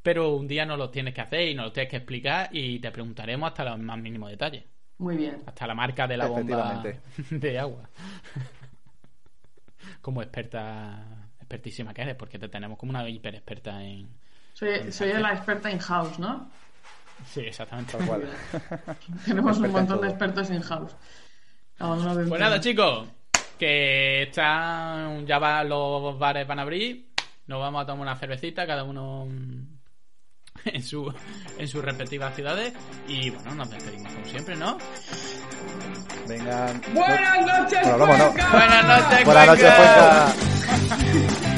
Pero 0.02 0.36
un 0.36 0.48
día 0.48 0.66
nos 0.66 0.78
lo 0.78 0.90
tienes 0.90 1.14
que 1.14 1.22
hacer 1.22 1.50
y 1.50 1.56
nos 1.56 1.66
lo 1.66 1.72
tienes 1.74 1.92
que 1.92 1.98
explicar 1.98 2.50
y 2.52 2.80
te 2.80 2.92
preguntaremos 2.92 3.50
hasta 3.50 3.66
los 3.66 3.80
más 3.80 3.98
mínimos 3.98 4.30
detalles. 4.30 4.64
Muy 5.00 5.18
bien. 5.18 5.44
Hasta 5.46 5.68
la 5.68 5.76
marca 5.76 6.08
de 6.08 6.18
la 6.18 6.28
bomba 6.28 6.84
de 7.30 7.60
agua. 7.60 7.90
Como 10.02 10.22
experta, 10.22 11.28
expertísima 11.40 11.94
que 11.94 12.04
eres, 12.04 12.16
porque 12.16 12.40
te 12.40 12.48
tenemos 12.48 12.78
como 12.78 12.92
una 12.92 13.10
hiper 13.10 13.36
experta 13.36 13.84
en. 13.84 14.08
Soy, 14.54 14.92
soy 14.92 15.12
la 15.14 15.34
experta 15.34 15.72
in-house, 15.72 16.20
¿no? 16.20 16.50
Sí, 17.26 17.42
exactamente. 17.42 17.98
Tenemos 19.26 19.58
un 19.58 19.72
montón 19.72 20.02
de 20.02 20.10
expertos 20.10 20.50
in-house. 20.50 20.96
Pues 21.80 22.42
nada, 22.42 22.60
chicos, 22.60 23.08
que 23.58 24.24
están, 24.24 25.26
ya 25.26 25.40
va, 25.40 25.64
los 25.64 26.20
bares 26.20 26.46
van 26.46 26.60
a 26.60 26.64
abrir, 26.64 27.08
nos 27.48 27.62
vamos 27.62 27.82
a 27.82 27.86
tomar 27.86 28.02
una 28.02 28.16
cervecita, 28.18 28.68
cada 28.68 28.84
uno 28.84 29.26
en 30.66 30.84
su 30.84 31.14
en 31.58 31.68
sus 31.70 31.82
respectivas 31.82 32.36
ciudades. 32.36 32.74
Y 33.08 33.30
bueno, 33.30 33.56
nos 33.56 33.70
despedimos 33.70 34.12
como 34.12 34.26
siempre, 34.26 34.58
¿no? 34.58 34.78
Venga. 36.28 36.74
Buenas 36.94 37.46
noches, 37.46 37.98
Buenas 37.98 38.86
noches, 38.86 39.26
Buenas 39.26 39.48
noches, 39.48 39.74
Que 41.42 41.46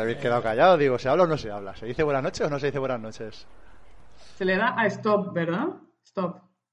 se 0.00 0.04
habéis 0.04 0.18
quedado 0.18 0.42
callados. 0.42 0.78
Digo, 0.78 0.98
¿se 0.98 1.08
habla 1.08 1.24
o 1.24 1.26
no 1.26 1.36
se 1.36 1.50
habla? 1.50 1.76
¿Se 1.76 1.86
dice 1.86 2.02
buenas 2.02 2.22
noches 2.22 2.46
o 2.46 2.50
no 2.50 2.58
se 2.58 2.66
dice 2.66 2.78
buenas 2.78 3.00
noches? 3.00 3.46
Se 4.36 4.44
le 4.44 4.56
da 4.56 4.74
a 4.78 4.86
stop, 4.86 5.32
¿verdad? 5.34 5.68
Stop. 6.04 6.49